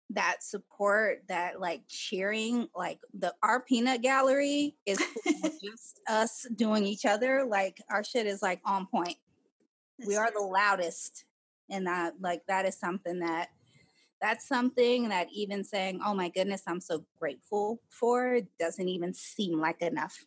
that 0.09 0.43
support, 0.43 1.23
that 1.27 1.59
like 1.59 1.83
cheering, 1.87 2.67
like 2.75 2.99
the 3.13 3.33
our 3.43 3.61
peanut 3.61 4.01
gallery 4.01 4.75
is 4.85 4.99
just 5.63 5.99
us 6.09 6.45
doing 6.55 6.85
each 6.85 7.05
other. 7.05 7.45
Like 7.45 7.79
our 7.89 8.03
shit 8.03 8.25
is 8.25 8.41
like 8.41 8.59
on 8.65 8.87
point. 8.87 9.17
That's 10.01 10.07
we 10.07 10.17
are 10.17 10.31
the 10.31 10.41
loudest. 10.43 11.25
And 11.69 11.87
that 11.87 12.15
like 12.19 12.41
that 12.47 12.65
is 12.65 12.77
something 12.77 13.19
that 13.19 13.49
that's 14.21 14.47
something 14.47 15.09
that 15.09 15.27
even 15.33 15.63
saying, 15.63 16.01
oh 16.05 16.13
my 16.13 16.29
goodness, 16.29 16.63
I'm 16.67 16.81
so 16.81 17.03
grateful 17.19 17.81
for 17.89 18.39
doesn't 18.59 18.87
even 18.87 19.13
seem 19.13 19.59
like 19.59 19.81
enough. 19.81 20.25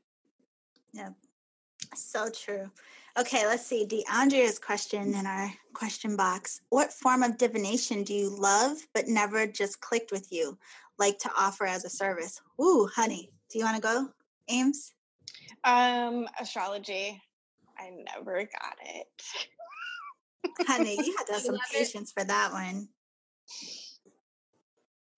Yeah, 0.92 1.10
so 1.94 2.28
true. 2.30 2.70
Okay, 3.16 3.46
let's 3.46 3.64
see. 3.64 3.86
DeAndrea's 3.86 4.58
question 4.58 5.14
in 5.14 5.26
our 5.26 5.52
question 5.72 6.16
box 6.16 6.60
What 6.70 6.92
form 6.92 7.22
of 7.22 7.38
divination 7.38 8.02
do 8.02 8.12
you 8.12 8.30
love 8.36 8.78
but 8.92 9.06
never 9.06 9.46
just 9.46 9.80
clicked 9.80 10.10
with 10.10 10.32
you, 10.32 10.58
like 10.98 11.18
to 11.20 11.30
offer 11.38 11.66
as 11.66 11.84
a 11.84 11.90
service? 11.90 12.40
Ooh, 12.60 12.88
honey, 12.92 13.30
do 13.50 13.58
you 13.58 13.64
want 13.64 13.76
to 13.76 13.82
go, 13.82 14.08
Ames? 14.48 14.92
Um, 15.62 16.26
astrology. 16.40 17.20
I 17.78 17.90
never 18.14 18.36
got 18.36 18.76
it. 18.84 19.06
Honey, 20.66 20.96
you 21.04 21.14
had 21.16 21.26
to 21.26 21.32
have 21.34 21.42
some 21.42 21.58
patience 21.72 22.12
it. 22.16 22.20
for 22.20 22.26
that 22.26 22.52
one. 22.52 22.88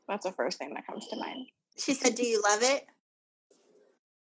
That's 0.09 0.24
the 0.24 0.33
first 0.33 0.59
thing 0.59 0.74
that 0.74 0.87
comes 0.87 1.07
to 1.09 1.16
mind. 1.16 1.47
She 1.79 1.95
said, 1.95 2.14
Do 2.14 2.24
you 2.24 2.43
love 2.43 2.62
it? 2.62 2.87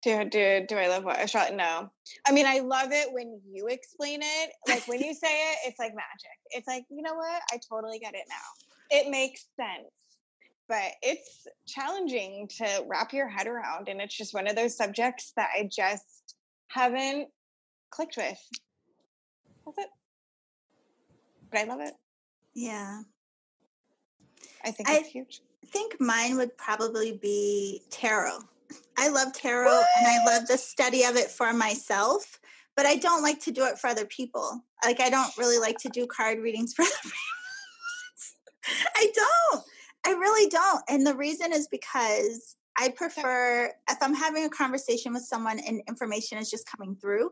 Do, 0.03 0.23
do, 0.25 0.65
do 0.67 0.77
I 0.77 0.87
love 0.87 1.03
what 1.03 1.17
I 1.17 1.25
shot? 1.25 1.53
No. 1.55 1.89
I 2.27 2.31
mean, 2.31 2.45
I 2.45 2.59
love 2.59 2.91
it 2.91 3.11
when 3.11 3.41
you 3.51 3.67
explain 3.67 4.19
it. 4.21 4.51
Like 4.67 4.87
when 4.87 4.99
you 5.01 5.15
say 5.15 5.51
it, 5.51 5.57
it's 5.65 5.79
like 5.79 5.95
magic. 5.95 6.37
It's 6.51 6.67
like, 6.67 6.85
you 6.89 7.01
know 7.01 7.15
what? 7.15 7.41
I 7.51 7.59
totally 7.67 7.97
get 7.97 8.13
it 8.13 8.25
now. 8.29 8.99
It 8.99 9.09
makes 9.09 9.47
sense. 9.55 9.89
But 10.67 10.91
it's 11.01 11.47
challenging 11.67 12.47
to 12.57 12.85
wrap 12.87 13.13
your 13.13 13.27
head 13.27 13.47
around. 13.47 13.87
And 13.87 13.99
it's 13.99 14.15
just 14.15 14.33
one 14.33 14.47
of 14.47 14.55
those 14.55 14.77
subjects 14.77 15.33
that 15.37 15.49
I 15.57 15.69
just 15.75 16.35
haven't 16.67 17.29
clicked 17.89 18.17
with. 18.17 18.39
That's 19.65 19.77
it. 19.79 19.87
But 21.55 21.61
I 21.61 21.67
love 21.67 21.79
it. 21.79 21.93
Yeah. 22.53 22.99
I 24.65 24.71
think 24.71 24.89
it's 24.89 25.07
I 25.07 25.09
huge. 25.09 25.41
I 25.63 25.67
think 25.67 25.95
mine 26.01 26.35
would 26.35 26.57
probably 26.57 27.13
be 27.13 27.81
tarot. 27.89 28.39
I 28.97 29.07
love 29.07 29.31
tarot 29.31 29.69
what? 29.69 29.87
and 29.97 30.05
I 30.05 30.25
love 30.25 30.47
the 30.47 30.57
study 30.57 31.05
of 31.05 31.15
it 31.15 31.31
for 31.31 31.53
myself, 31.53 32.41
but 32.75 32.85
I 32.85 32.97
don't 32.97 33.23
like 33.23 33.39
to 33.43 33.51
do 33.53 33.65
it 33.67 33.79
for 33.79 33.87
other 33.87 34.03
people. 34.03 34.65
Like 34.83 34.99
I 34.99 35.09
don't 35.09 35.31
really 35.37 35.57
like 35.57 35.77
to 35.77 35.89
do 35.89 36.05
card 36.07 36.39
readings 36.39 36.73
for 36.75 36.81
other 36.81 36.91
people. 37.03 37.15
I 38.97 39.11
don't. 39.15 39.63
I 40.05 40.11
really 40.11 40.49
don't. 40.49 40.83
And 40.89 41.07
the 41.07 41.15
reason 41.15 41.53
is 41.53 41.69
because 41.69 42.57
I 42.77 42.89
prefer 42.89 43.71
if 43.89 43.97
I'm 44.01 44.13
having 44.13 44.43
a 44.43 44.49
conversation 44.49 45.13
with 45.13 45.23
someone 45.23 45.59
and 45.59 45.81
information 45.87 46.37
is 46.37 46.51
just 46.51 46.69
coming 46.69 46.97
through, 46.97 47.31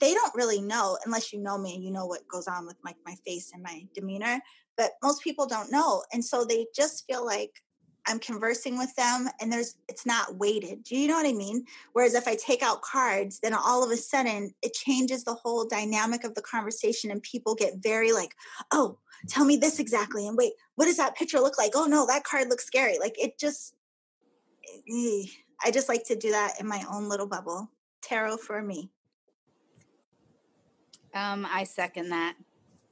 they 0.00 0.14
don't 0.14 0.34
really 0.34 0.60
know 0.60 0.98
unless 1.04 1.32
you 1.32 1.40
know 1.40 1.58
me 1.58 1.74
and 1.74 1.84
you 1.84 1.90
know 1.90 2.06
what 2.06 2.26
goes 2.28 2.48
on 2.48 2.66
with 2.66 2.76
my, 2.82 2.94
my 3.04 3.14
face 3.26 3.50
and 3.52 3.62
my 3.62 3.86
demeanor 3.94 4.40
but 4.76 4.92
most 5.02 5.22
people 5.22 5.46
don't 5.46 5.72
know 5.72 6.02
and 6.12 6.24
so 6.24 6.44
they 6.44 6.66
just 6.74 7.04
feel 7.06 7.24
like 7.24 7.62
i'm 8.06 8.18
conversing 8.18 8.78
with 8.78 8.94
them 8.96 9.28
and 9.40 9.52
there's 9.52 9.76
it's 9.88 10.06
not 10.06 10.36
weighted 10.36 10.82
do 10.82 10.96
you 10.96 11.06
know 11.06 11.14
what 11.14 11.26
i 11.26 11.32
mean? 11.32 11.64
Whereas 11.92 12.14
if 12.14 12.26
i 12.26 12.34
take 12.34 12.62
out 12.62 12.82
cards 12.82 13.38
then 13.40 13.54
all 13.54 13.84
of 13.84 13.90
a 13.90 13.96
sudden 13.96 14.52
it 14.62 14.72
changes 14.72 15.24
the 15.24 15.34
whole 15.34 15.66
dynamic 15.66 16.24
of 16.24 16.34
the 16.34 16.42
conversation 16.42 17.10
and 17.10 17.22
people 17.22 17.54
get 17.54 17.82
very 17.82 18.12
like 18.12 18.34
oh 18.72 18.98
tell 19.28 19.44
me 19.44 19.56
this 19.56 19.78
exactly 19.78 20.26
and 20.26 20.36
wait 20.36 20.52
what 20.74 20.86
does 20.86 20.96
that 20.96 21.14
picture 21.14 21.38
look 21.38 21.58
like? 21.58 21.72
Oh 21.74 21.86
no 21.86 22.06
that 22.06 22.24
card 22.24 22.48
looks 22.48 22.64
scary. 22.64 22.98
Like 22.98 23.14
it 23.18 23.38
just 23.38 23.74
eh, 24.66 25.24
i 25.64 25.70
just 25.70 25.88
like 25.88 26.04
to 26.06 26.16
do 26.16 26.30
that 26.30 26.54
in 26.60 26.66
my 26.66 26.84
own 26.90 27.08
little 27.08 27.26
bubble 27.26 27.70
tarot 28.02 28.38
for 28.38 28.62
me 28.62 28.90
um, 31.14 31.46
I 31.50 31.64
second 31.64 32.10
that. 32.10 32.36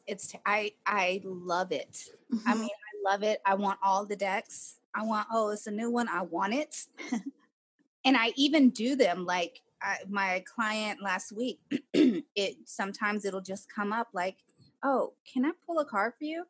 It's 0.07 0.35
I 0.47 0.73
I 0.87 1.21
love 1.25 1.73
it. 1.73 2.09
Mm-hmm. 2.33 2.49
I 2.49 2.55
mean, 2.55 2.65
I 2.71 3.11
love 3.11 3.23
it. 3.23 3.41
I 3.45 3.55
want 3.55 3.79
all 3.83 4.05
the 4.05 4.17
decks. 4.17 4.77
I 4.95 5.05
want 5.05 5.29
oh, 5.33 5.51
it's 5.51 5.67
a 5.67 5.71
new 5.71 5.91
one. 5.91 6.09
I 6.09 6.23
want 6.23 6.55
it. 6.55 6.87
and 8.05 8.17
I 8.17 8.33
even 8.37 8.71
do 8.71 8.97
them 8.97 9.25
like 9.25 9.61
I, 9.83 9.99
my 10.09 10.43
client 10.53 11.03
last 11.03 11.33
week. 11.33 11.61
it 11.95 12.57
sometimes 12.65 13.25
it'll 13.25 13.41
just 13.41 13.73
come 13.73 13.93
up 13.93 14.09
like, 14.13 14.37
"Oh, 14.83 15.15
can 15.33 15.45
I 15.45 15.53
pull 15.67 15.79
a 15.79 15.85
card 15.85 16.15
for 16.19 16.25
you?" 16.25 16.45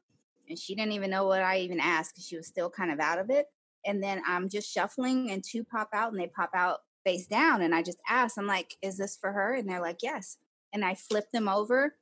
And 0.49 0.59
she 0.59 0.75
didn't 0.75 0.93
even 0.93 1.11
know 1.11 1.27
what 1.27 1.43
I 1.43 1.59
even 1.59 1.81
asked. 1.81 2.21
She 2.27 2.37
was 2.37 2.47
still 2.47 2.71
kind 2.71 2.91
of 2.91 2.99
out 2.99 3.19
of 3.19 3.31
it. 3.31 3.47
And 3.87 4.03
then 4.03 4.23
I'm 4.27 4.49
just 4.49 4.73
shuffling, 4.73 5.31
and 5.31 5.45
two 5.45 5.65
pop 5.65 5.91
out, 5.93 6.13
and 6.13 6.21
they 6.21 6.27
pop 6.27 6.51
out 6.55 6.81
face 7.05 7.27
down. 7.27 7.63
And 7.63 7.75
I 7.75 7.83
just 7.83 7.99
ask, 8.09 8.37
I'm 8.39 8.47
like, 8.47 8.77
"Is 8.83 8.97
this 8.97 9.17
for 9.17 9.33
her?" 9.33 9.55
And 9.55 9.69
they're 9.69 9.81
like, 9.81 9.99
"Yes." 10.03 10.39
And 10.73 10.85
I 10.85 10.95
flipped 10.95 11.33
them 11.33 11.49
over 11.49 11.95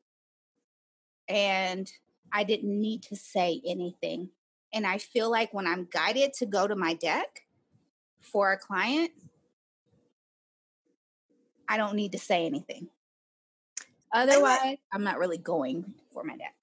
and 1.29 1.91
I 2.33 2.45
didn't 2.45 2.81
need 2.81 3.03
to 3.05 3.16
say 3.16 3.61
anything. 3.66 4.31
And 4.73 4.87
I 4.87 4.99
feel 4.99 5.31
like 5.31 5.55
when 5.55 5.66
I'm 5.66 5.89
guided 5.91 6.35
to 6.35 6.47
go 6.47 6.66
to 6.66 6.77
my 6.77 6.95
deck 6.95 7.43
for 8.21 8.53
a 8.53 8.59
client, 8.59 9.11
I 11.69 11.77
don't 11.77 11.95
need 11.95 12.12
to 12.12 12.19
say 12.19 12.47
anything. 12.47 12.89
Otherwise, 14.12 14.79
I'm 14.93 15.05
not 15.05 15.19
really 15.19 15.39
going 15.39 15.95
for 16.12 16.25
my 16.25 16.37
deck. 16.37 16.55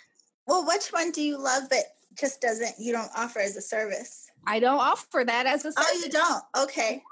Well, 0.47 0.65
which 0.65 0.87
one 0.87 1.11
do 1.11 1.21
you 1.21 1.37
love 1.37 1.69
that 1.69 1.85
just 2.17 2.41
doesn't 2.41 2.75
you 2.79 2.91
don't 2.91 3.11
offer 3.15 3.39
as 3.39 3.55
a 3.55 3.61
service? 3.61 4.29
I 4.47 4.59
don't 4.59 4.79
offer 4.79 5.23
that 5.25 5.45
as 5.45 5.65
a 5.65 5.69
oh, 5.69 5.71
service. 5.71 5.91
Oh, 5.91 6.01
you 6.03 6.09
don't? 6.09 6.43
Okay. 6.63 7.03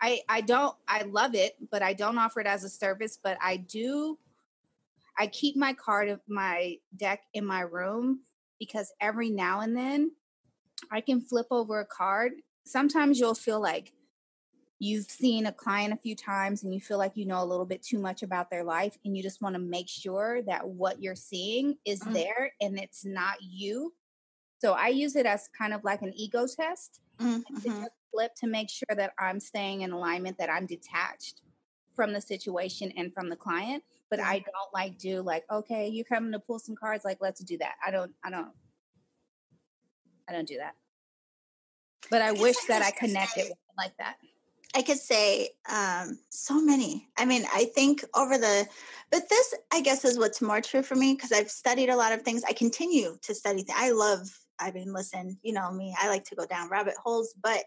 I 0.00 0.20
I 0.28 0.40
don't 0.40 0.74
I 0.86 1.02
love 1.02 1.34
it, 1.34 1.56
but 1.70 1.82
I 1.82 1.92
don't 1.92 2.18
offer 2.18 2.40
it 2.40 2.46
as 2.46 2.64
a 2.64 2.68
service. 2.68 3.18
But 3.22 3.38
I 3.42 3.56
do. 3.56 4.18
I 5.18 5.26
keep 5.26 5.56
my 5.56 5.72
card 5.72 6.08
of 6.08 6.20
my 6.28 6.76
deck 6.96 7.22
in 7.34 7.44
my 7.44 7.62
room 7.62 8.20
because 8.60 8.92
every 9.00 9.30
now 9.30 9.60
and 9.60 9.76
then 9.76 10.12
I 10.90 11.00
can 11.00 11.20
flip 11.20 11.46
over 11.50 11.80
a 11.80 11.84
card. 11.84 12.32
Sometimes 12.64 13.18
you'll 13.18 13.34
feel 13.34 13.60
like 13.60 13.92
you've 14.78 15.10
seen 15.10 15.46
a 15.46 15.52
client 15.52 15.92
a 15.92 15.96
few 15.96 16.14
times 16.14 16.62
and 16.62 16.72
you 16.72 16.80
feel 16.80 16.98
like 16.98 17.16
you 17.16 17.26
know 17.26 17.42
a 17.42 17.44
little 17.44 17.66
bit 17.66 17.82
too 17.82 17.98
much 17.98 18.22
about 18.22 18.48
their 18.48 18.62
life 18.62 18.96
and 19.04 19.16
you 19.16 19.22
just 19.22 19.42
want 19.42 19.54
to 19.54 19.60
make 19.60 19.88
sure 19.88 20.40
that 20.42 20.66
what 20.66 21.02
you're 21.02 21.16
seeing 21.16 21.76
is 21.84 22.00
mm-hmm. 22.00 22.12
there 22.12 22.52
and 22.60 22.78
it's 22.78 23.04
not 23.04 23.36
you. 23.40 23.92
So 24.60 24.72
I 24.72 24.88
use 24.88 25.16
it 25.16 25.26
as 25.26 25.48
kind 25.56 25.72
of 25.72 25.84
like 25.84 26.02
an 26.02 26.12
ego 26.14 26.46
test. 26.46 27.00
Mm-hmm 27.20 27.84
flip 28.18 28.34
to 28.36 28.46
make 28.46 28.68
sure 28.68 28.96
that 28.96 29.12
I'm 29.18 29.40
staying 29.40 29.82
in 29.82 29.92
alignment, 29.92 30.38
that 30.38 30.50
I'm 30.50 30.66
detached 30.66 31.42
from 31.94 32.12
the 32.12 32.20
situation 32.20 32.92
and 32.96 33.12
from 33.12 33.28
the 33.28 33.36
client. 33.36 33.82
But 34.10 34.20
I 34.20 34.38
don't 34.38 34.72
like 34.72 34.98
do 34.98 35.20
like, 35.22 35.44
okay, 35.50 35.88
you're 35.88 36.04
coming 36.04 36.32
to 36.32 36.38
pull 36.38 36.58
some 36.58 36.74
cards, 36.74 37.04
like 37.04 37.18
let's 37.20 37.40
do 37.44 37.58
that. 37.58 37.74
I 37.86 37.90
don't, 37.90 38.12
I 38.24 38.30
don't, 38.30 38.48
I 40.28 40.32
don't 40.32 40.48
do 40.48 40.56
that. 40.58 40.74
But 42.10 42.22
I, 42.22 42.28
I 42.28 42.32
wish 42.32 42.56
that 42.68 42.82
I 42.82 42.90
connected 42.90 43.52
like 43.76 43.96
that. 43.98 44.16
I 44.74 44.82
could 44.82 44.98
say 44.98 45.50
um, 45.70 46.18
so 46.28 46.60
many. 46.60 47.08
I 47.16 47.24
mean, 47.24 47.44
I 47.54 47.66
think 47.74 48.04
over 48.14 48.38
the, 48.38 48.66
but 49.10 49.28
this, 49.28 49.54
I 49.72 49.80
guess, 49.80 50.04
is 50.04 50.18
what's 50.18 50.40
more 50.40 50.60
true 50.60 50.82
for 50.82 50.94
me 50.94 51.14
because 51.14 51.32
I've 51.32 51.50
studied 51.50 51.88
a 51.88 51.96
lot 51.96 52.12
of 52.12 52.22
things. 52.22 52.44
I 52.44 52.52
continue 52.52 53.16
to 53.22 53.34
study. 53.34 53.62
Th- 53.62 53.76
I 53.78 53.90
love. 53.92 54.28
I 54.60 54.70
mean, 54.70 54.92
listen, 54.92 55.38
you 55.42 55.52
know 55.52 55.70
me. 55.72 55.94
I 55.98 56.08
like 56.08 56.24
to 56.24 56.34
go 56.34 56.46
down 56.46 56.68
rabbit 56.68 56.94
holes, 57.02 57.34
but 57.42 57.64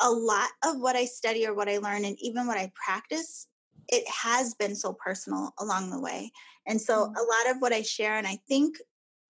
a 0.00 0.10
lot 0.10 0.48
of 0.64 0.80
what 0.80 0.96
I 0.96 1.04
study 1.04 1.46
or 1.46 1.54
what 1.54 1.68
I 1.68 1.78
learn 1.78 2.04
and 2.04 2.16
even 2.20 2.46
what 2.46 2.58
I 2.58 2.72
practice, 2.74 3.48
it 3.88 4.04
has 4.08 4.54
been 4.54 4.74
so 4.74 4.92
personal 4.94 5.52
along 5.58 5.90
the 5.90 6.00
way. 6.00 6.30
And 6.66 6.80
so 6.80 7.06
mm-hmm. 7.06 7.16
a 7.16 7.20
lot 7.20 7.54
of 7.54 7.60
what 7.60 7.72
I 7.72 7.82
share, 7.82 8.16
and 8.16 8.26
I 8.26 8.38
think 8.48 8.76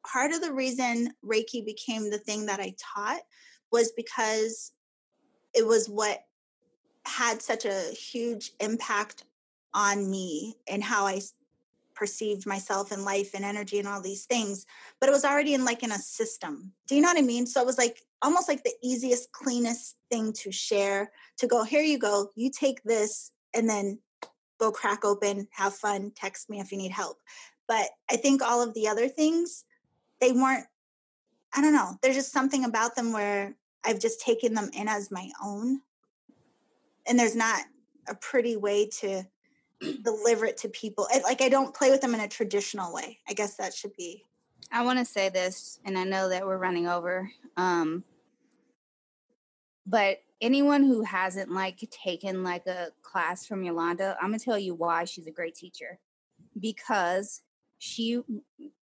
part 0.07 0.33
of 0.33 0.41
the 0.41 0.53
reason 0.53 1.13
Reiki 1.25 1.65
became 1.65 2.11
the 2.11 2.19
thing 2.19 2.47
that 2.47 2.61
I 2.61 2.75
taught 2.95 3.21
was 3.73 3.93
because 3.93 4.73
it 5.55 5.67
was 5.67 5.89
what 5.89 6.21
had 7.07 7.43
such 7.43 7.65
a 7.65 7.93
huge 7.93 8.53
impact 8.61 9.25
on 9.75 10.11
me 10.11 10.57
and 10.69 10.83
how 10.83 11.07
I 11.07 11.21
perceived 12.01 12.47
myself 12.47 12.93
and 12.93 13.05
life 13.05 13.35
and 13.35 13.45
energy 13.45 13.79
and 13.79 13.87
all 13.87 14.01
these 14.01 14.25
things 14.25 14.65
but 14.99 15.11
it 15.11 15.13
was 15.13 15.27
already 15.27 15.53
in 15.53 15.67
like 15.67 15.83
in 15.83 15.93
a 15.93 15.99
system. 15.99 16.73
Do 16.89 16.95
you 16.95 17.03
know 17.03 17.09
what 17.09 17.19
i 17.19 17.23
mean? 17.23 17.47
So 17.47 17.61
it 17.61 17.67
was 17.67 17.77
like 17.77 18.01
almost 18.23 18.49
like 18.49 18.65
the 18.65 18.73
easiest 18.83 19.31
cleanest 19.33 19.97
thing 20.11 20.33
to 20.33 20.51
share 20.51 21.13
to 21.37 21.47
go 21.47 21.63
here 21.63 21.83
you 21.83 21.99
go 21.99 22.31
you 22.37 22.51
take 22.51 22.83
this 22.85 23.33
and 23.53 23.69
then 23.69 23.99
go 24.59 24.73
crack 24.73 25.05
open 25.05 25.47
have 25.51 25.75
fun 25.75 26.11
text 26.17 26.49
me 26.49 26.59
if 26.59 26.73
you 26.73 26.79
need 26.79 26.91
help. 26.91 27.19
But 27.69 27.91
i 28.11 28.17
think 28.17 28.41
all 28.41 28.63
of 28.63 28.73
the 28.73 28.89
other 28.89 29.07
things 29.07 29.65
they 30.23 30.33
weren't 30.33 30.67
i 31.55 31.61
don't 31.61 31.75
know 31.75 31.99
there's 32.01 32.17
just 32.17 32.33
something 32.33 32.65
about 32.65 32.97
them 32.97 33.13
where 33.13 33.55
i've 33.85 34.01
just 34.01 34.23
taken 34.23 34.55
them 34.55 34.71
in 34.73 34.89
as 34.89 35.11
my 35.11 35.29
own 35.45 35.83
and 37.07 37.19
there's 37.19 37.37
not 37.37 37.61
a 38.09 38.15
pretty 38.15 38.57
way 38.57 38.89
to 39.01 39.23
deliver 40.03 40.45
it 40.45 40.57
to 40.59 40.69
people. 40.69 41.09
like 41.25 41.43
I 41.43 41.49
don't 41.49 41.75
play 41.75 41.91
with 41.91 42.01
them 42.01 42.15
in 42.15 42.21
a 42.21 42.29
traditional 42.29 42.93
way. 42.93 43.19
I 43.29 43.33
guess 43.33 43.57
that 43.57 43.75
should 43.75 43.95
be. 43.97 44.25
I 44.73 44.85
want 44.85 44.99
to 44.99 45.05
say 45.05 45.29
this, 45.29 45.81
and 45.85 45.99
I 45.99 46.05
know 46.05 46.29
that 46.29 46.47
we're 46.47 46.59
running 46.59 46.87
over. 46.87 47.31
Um, 47.57 48.05
but 49.87 50.19
anyone 50.41 50.85
who 50.85 51.03
hasn't 51.03 51.51
like 51.51 51.83
taken 51.91 52.45
like 52.45 52.67
a 52.67 52.89
class 53.03 53.47
from 53.47 53.65
Yolanda, 53.65 54.17
I'm 54.21 54.29
gonna 54.29 54.39
tell 54.39 54.59
you 54.59 54.75
why 54.75 55.05
she's 55.05 55.27
a 55.27 55.33
great 55.33 55.55
teacher. 55.55 55.99
Because 56.59 57.43
she 57.79 58.21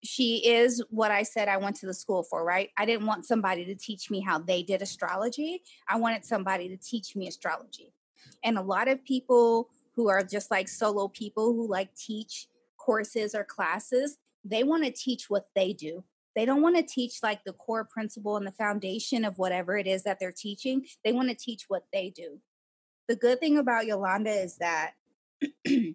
she 0.02 0.36
is 0.46 0.82
what 0.88 1.10
I 1.10 1.24
said 1.24 1.48
I 1.48 1.56
went 1.56 1.76
to 1.76 1.86
the 1.86 1.94
school 1.94 2.22
for, 2.22 2.44
right? 2.44 2.70
I 2.78 2.86
didn't 2.86 3.06
want 3.06 3.26
somebody 3.26 3.64
to 3.66 3.74
teach 3.74 4.10
me 4.10 4.20
how 4.20 4.38
they 4.38 4.62
did 4.62 4.82
astrology. 4.82 5.62
I 5.88 5.96
wanted 5.96 6.24
somebody 6.24 6.68
to 6.68 6.76
teach 6.76 7.16
me 7.16 7.26
astrology. 7.26 7.92
And 8.44 8.56
a 8.56 8.62
lot 8.62 8.88
of 8.88 9.04
people 9.04 9.68
who 9.96 10.08
are 10.08 10.22
just 10.22 10.50
like 10.50 10.68
solo 10.68 11.08
people 11.08 11.52
who 11.52 11.68
like 11.68 11.94
teach 11.94 12.48
courses 12.76 13.34
or 13.34 13.44
classes, 13.44 14.18
they 14.44 14.62
want 14.62 14.84
to 14.84 14.90
teach 14.90 15.30
what 15.30 15.46
they 15.54 15.72
do. 15.72 16.04
They 16.36 16.44
don't 16.44 16.62
want 16.62 16.76
to 16.76 16.82
teach 16.82 17.22
like 17.22 17.44
the 17.44 17.52
core 17.52 17.84
principle 17.84 18.36
and 18.36 18.46
the 18.46 18.52
foundation 18.52 19.24
of 19.24 19.38
whatever 19.38 19.78
it 19.78 19.86
is 19.86 20.02
that 20.02 20.18
they're 20.18 20.32
teaching. 20.32 20.84
They 21.04 21.12
want 21.12 21.28
to 21.28 21.34
teach 21.34 21.64
what 21.68 21.84
they 21.92 22.10
do. 22.10 22.40
The 23.08 23.16
good 23.16 23.38
thing 23.38 23.58
about 23.58 23.86
Yolanda 23.86 24.30
is 24.30 24.56
that 24.56 24.92
when 25.64 25.94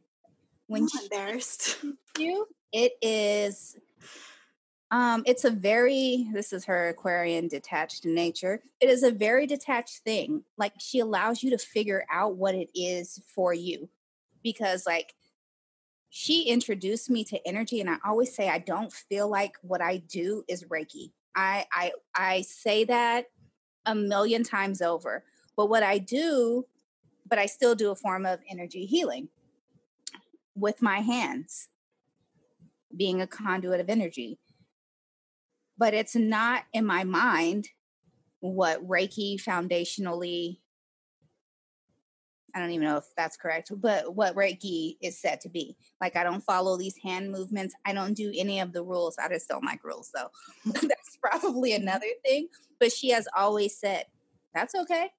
I'm 0.72 0.88
embarrassed. 1.04 1.84
you, 2.18 2.48
it 2.72 2.94
is 3.02 3.78
um, 4.92 5.24
it's 5.28 5.46
a 5.46 5.52
very, 5.52 6.28
this 6.34 6.52
is 6.52 6.66
her 6.66 6.90
Aquarian 6.90 7.48
detached 7.48 8.06
nature. 8.06 8.64
It 8.80 8.90
is 8.90 9.04
a 9.04 9.12
very 9.12 9.46
detached 9.46 10.00
thing. 10.00 10.44
Like 10.58 10.74
she 10.80 11.00
allows 11.00 11.44
you 11.44 11.52
to 11.52 11.58
figure 11.60 12.06
out 12.12 12.38
what 12.38 12.56
it 12.56 12.70
is 12.74 13.22
for 13.36 13.54
you. 13.54 13.88
Because, 14.42 14.86
like, 14.88 15.14
she 16.10 16.44
introduced 16.44 17.10
me 17.10 17.24
to 17.26 17.48
energy, 17.48 17.82
and 17.82 17.90
I 17.90 17.98
always 18.06 18.34
say 18.34 18.50
I 18.50 18.60
don't 18.60 18.92
feel 18.92 19.30
like 19.30 19.54
what 19.62 19.82
I 19.82 19.98
do 19.98 20.44
is 20.48 20.64
Reiki. 20.64 21.12
I 21.36 21.66
I 21.72 21.92
I 22.16 22.42
say 22.42 22.86
that 22.86 23.26
a 23.86 23.94
million 23.94 24.44
times 24.44 24.82
over. 24.82 25.24
But 25.56 25.68
what 25.68 25.84
I 25.84 25.98
do, 25.98 26.66
but 27.28 27.38
I 27.38 27.46
still 27.46 27.76
do 27.76 27.92
a 27.92 27.96
form 27.96 28.26
of 28.26 28.40
energy 28.50 28.86
healing 28.86 29.28
with 30.56 30.82
my 30.82 31.00
hands, 31.00 31.68
being 32.96 33.22
a 33.22 33.28
conduit 33.28 33.82
of 33.82 33.90
energy 33.90 34.40
but 35.80 35.94
it's 35.94 36.16
not 36.16 36.64
in 36.74 36.86
my 36.86 37.06
mind 37.06 37.70
what 38.42 38.86
Reiki 38.88 39.42
foundationally 39.42 40.60
I 42.56 42.60
don't 42.60 42.72
even 42.72 42.88
know 42.88 42.98
if 42.98 43.06
that's 43.16 43.38
correct, 43.38 43.72
but 43.80 44.16
what 44.16 44.36
Reiki 44.36 44.98
is 45.04 45.22
said 45.22 45.40
to 45.42 45.50
be. 45.50 45.78
Like 46.02 46.16
I 46.16 46.24
don't 46.24 46.44
follow 46.44 46.78
these 46.78 46.96
hand 47.04 47.32
movements. 47.32 47.76
I 47.86 47.94
don't 47.94 48.16
do 48.16 48.34
any 48.36 48.60
of 48.60 48.74
the 48.74 48.84
rules. 48.84 49.18
I 49.20 49.30
just 49.30 49.48
don't 49.48 49.64
like 49.64 49.84
rules. 49.84 50.12
So 50.14 50.30
that's 50.66 51.18
probably 51.22 51.74
another 51.74 52.08
thing. 52.26 52.48
But 52.80 52.92
she 52.92 53.12
has 53.12 53.28
always 53.38 53.78
said, 53.78 54.06
that's 54.54 54.74
okay. 54.74 55.12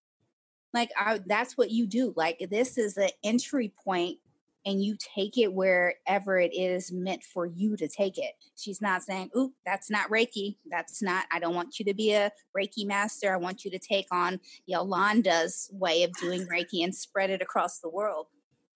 Like 0.74 0.90
I, 0.98 1.20
that's 1.24 1.56
what 1.56 1.70
you 1.70 1.86
do. 1.86 2.12
Like 2.16 2.44
this 2.50 2.76
is 2.76 2.96
an 2.96 3.10
entry 3.22 3.72
point 3.84 4.18
and 4.66 4.82
you 4.82 4.96
take 4.98 5.38
it 5.38 5.52
wherever 5.52 6.38
it 6.38 6.54
is 6.54 6.92
meant 6.92 7.22
for 7.22 7.46
you 7.46 7.76
to 7.76 7.88
take 7.88 8.18
it. 8.18 8.32
She's 8.56 8.82
not 8.82 9.02
saying, 9.02 9.30
Ooh, 9.36 9.52
that's 9.64 9.90
not 9.90 10.10
Reiki. 10.10 10.56
That's 10.70 11.02
not, 11.02 11.24
I 11.32 11.38
don't 11.38 11.54
want 11.54 11.78
you 11.78 11.84
to 11.86 11.94
be 11.94 12.12
a 12.12 12.30
Reiki 12.56 12.86
master. 12.86 13.32
I 13.32 13.38
want 13.38 13.64
you 13.64 13.70
to 13.70 13.78
take 13.78 14.06
on 14.12 14.40
Yolanda's 14.66 15.70
way 15.72 16.02
of 16.02 16.12
doing 16.20 16.46
Reiki 16.46 16.84
and 16.84 16.94
spread 16.94 17.30
it 17.30 17.42
across 17.42 17.78
the 17.78 17.88
world. 17.88 18.26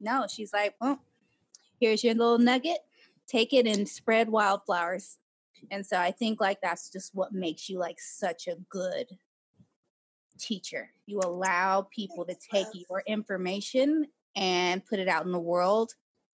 No, 0.01 0.27
she's 0.29 0.53
like, 0.53 0.75
Well, 0.81 1.01
here's 1.81 2.03
your 2.03 2.15
little 2.15 2.39
nugget. 2.39 2.79
Take 3.27 3.53
it 3.53 3.67
and 3.67 3.89
spread 3.89 4.29
wildflowers. 4.29 5.19
And 5.71 5.85
so 5.85 5.99
I 5.99 6.11
think 6.11 6.41
like 6.41 6.61
that's 6.61 6.91
just 6.91 7.15
what 7.15 7.33
makes 7.33 7.69
you 7.69 7.79
like 7.79 7.99
such 7.99 8.49
a 8.49 8.57
good 8.69 9.07
teacher. 10.39 10.91
You 11.07 11.21
allow 11.21 11.83
people 11.91 12.25
to 12.27 12.35
take 12.51 12.67
your 12.73 13.03
information 13.07 14.07
and 14.37 14.85
put 14.85 14.99
it 14.99 15.09
out 15.09 15.27
in 15.27 15.33
the 15.33 15.39
world 15.39 15.93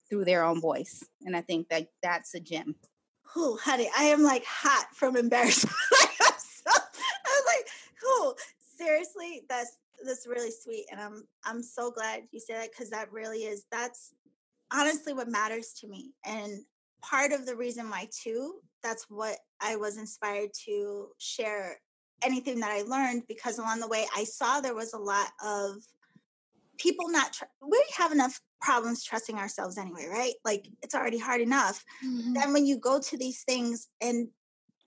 through 0.09 0.25
their 0.25 0.43
own 0.43 0.59
voice. 0.59 1.03
And 1.25 1.35
I 1.35 1.41
think 1.41 1.69
that 1.69 1.87
that's 2.01 2.33
a 2.35 2.39
gem. 2.39 2.75
Oh, 3.35 3.57
honey, 3.63 3.89
I 3.97 4.05
am 4.05 4.23
like 4.23 4.43
hot 4.45 4.87
from 4.93 5.15
embarrassment. 5.15 5.75
I'm, 6.67 7.45
like, 7.47 7.67
seriously, 8.77 9.43
that's 9.47 9.77
that's 10.05 10.27
really 10.27 10.51
sweet, 10.51 10.85
and 10.91 10.99
I'm 10.99 11.23
I'm 11.45 11.61
so 11.63 11.91
glad 11.91 12.23
you 12.31 12.39
said 12.39 12.57
that 12.57 12.71
because 12.71 12.89
that 12.89 13.11
really 13.11 13.43
is 13.43 13.65
that's 13.71 14.13
honestly 14.73 15.13
what 15.13 15.27
matters 15.29 15.73
to 15.79 15.87
me, 15.87 16.13
and 16.25 16.63
part 17.01 17.31
of 17.31 17.45
the 17.45 17.55
reason 17.55 17.89
why 17.89 18.09
too. 18.23 18.55
That's 18.83 19.05
what 19.09 19.37
I 19.61 19.75
was 19.75 19.97
inspired 19.97 20.49
to 20.65 21.09
share 21.19 21.79
anything 22.23 22.59
that 22.59 22.71
I 22.71 22.81
learned 22.81 23.23
because 23.27 23.59
along 23.59 23.79
the 23.79 23.87
way 23.87 24.05
I 24.15 24.23
saw 24.23 24.59
there 24.59 24.75
was 24.75 24.93
a 24.93 24.97
lot 24.97 25.27
of 25.43 25.75
people 26.81 27.09
not 27.09 27.33
tr- 27.33 27.45
we 27.61 27.83
have 27.95 28.11
enough 28.11 28.39
problems 28.61 29.03
trusting 29.03 29.37
ourselves 29.37 29.77
anyway 29.77 30.07
right 30.09 30.33
like 30.45 30.67
it's 30.81 30.95
already 30.95 31.17
hard 31.17 31.41
enough 31.41 31.83
mm-hmm. 32.05 32.33
then 32.33 32.53
when 32.53 32.65
you 32.65 32.77
go 32.77 32.99
to 32.99 33.17
these 33.17 33.43
things 33.43 33.87
and 34.01 34.27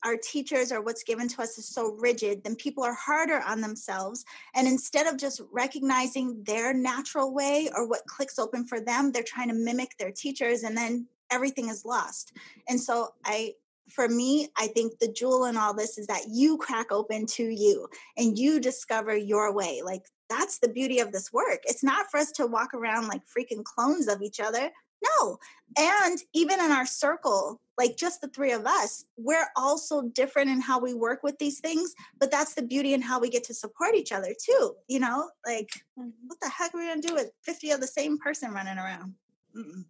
our 0.04 0.16
teachers 0.16 0.70
or 0.70 0.82
what's 0.82 1.02
given 1.02 1.26
to 1.26 1.40
us 1.40 1.56
is 1.56 1.68
so 1.68 1.96
rigid 1.98 2.42
then 2.44 2.56
people 2.56 2.84
are 2.84 2.94
harder 2.94 3.40
on 3.46 3.60
themselves 3.60 4.24
and 4.54 4.66
instead 4.66 5.06
of 5.06 5.16
just 5.16 5.40
recognizing 5.52 6.42
their 6.44 6.74
natural 6.74 7.32
way 7.32 7.70
or 7.74 7.88
what 7.88 8.06
clicks 8.06 8.38
open 8.38 8.66
for 8.66 8.80
them 8.80 9.10
they're 9.10 9.22
trying 9.22 9.48
to 9.48 9.54
mimic 9.54 9.96
their 9.98 10.12
teachers 10.12 10.62
and 10.62 10.76
then 10.76 11.06
everything 11.30 11.68
is 11.68 11.84
lost 11.84 12.32
and 12.68 12.80
so 12.80 13.08
i 13.24 13.52
for 13.90 14.08
me, 14.08 14.48
I 14.56 14.68
think 14.68 14.98
the 14.98 15.12
jewel 15.12 15.44
in 15.44 15.56
all 15.56 15.74
this 15.74 15.98
is 15.98 16.06
that 16.06 16.22
you 16.28 16.56
crack 16.56 16.90
open 16.90 17.26
to 17.26 17.44
you 17.44 17.86
and 18.16 18.38
you 18.38 18.60
discover 18.60 19.14
your 19.14 19.52
way. 19.52 19.82
Like 19.84 20.04
that's 20.28 20.58
the 20.58 20.68
beauty 20.68 20.98
of 20.98 21.12
this 21.12 21.32
work. 21.32 21.60
It's 21.64 21.84
not 21.84 22.10
for 22.10 22.18
us 22.18 22.32
to 22.32 22.46
walk 22.46 22.74
around 22.74 23.08
like 23.08 23.22
freaking 23.26 23.64
clones 23.64 24.08
of 24.08 24.22
each 24.22 24.40
other. 24.40 24.70
No. 25.18 25.38
And 25.76 26.18
even 26.32 26.60
in 26.60 26.70
our 26.70 26.86
circle, 26.86 27.60
like 27.76 27.96
just 27.96 28.20
the 28.20 28.28
three 28.28 28.52
of 28.52 28.64
us, 28.64 29.04
we're 29.16 29.46
also 29.56 30.02
different 30.02 30.50
in 30.50 30.60
how 30.60 30.78
we 30.78 30.94
work 30.94 31.22
with 31.22 31.38
these 31.38 31.60
things, 31.60 31.94
but 32.18 32.30
that's 32.30 32.54
the 32.54 32.62
beauty 32.62 32.94
in 32.94 33.02
how 33.02 33.20
we 33.20 33.28
get 33.28 33.44
to 33.44 33.54
support 33.54 33.94
each 33.94 34.12
other 34.12 34.34
too. 34.38 34.74
You 34.88 35.00
know, 35.00 35.30
like 35.46 35.70
mm-hmm. 35.98 36.10
what 36.26 36.40
the 36.40 36.48
heck 36.48 36.74
are 36.74 36.78
we 36.78 36.88
gonna 36.88 37.02
do 37.02 37.14
with 37.14 37.30
50 37.42 37.72
of 37.72 37.80
the 37.80 37.86
same 37.86 38.18
person 38.18 38.52
running 38.52 38.78
around? 38.78 39.14
Mm-mm. 39.56 39.84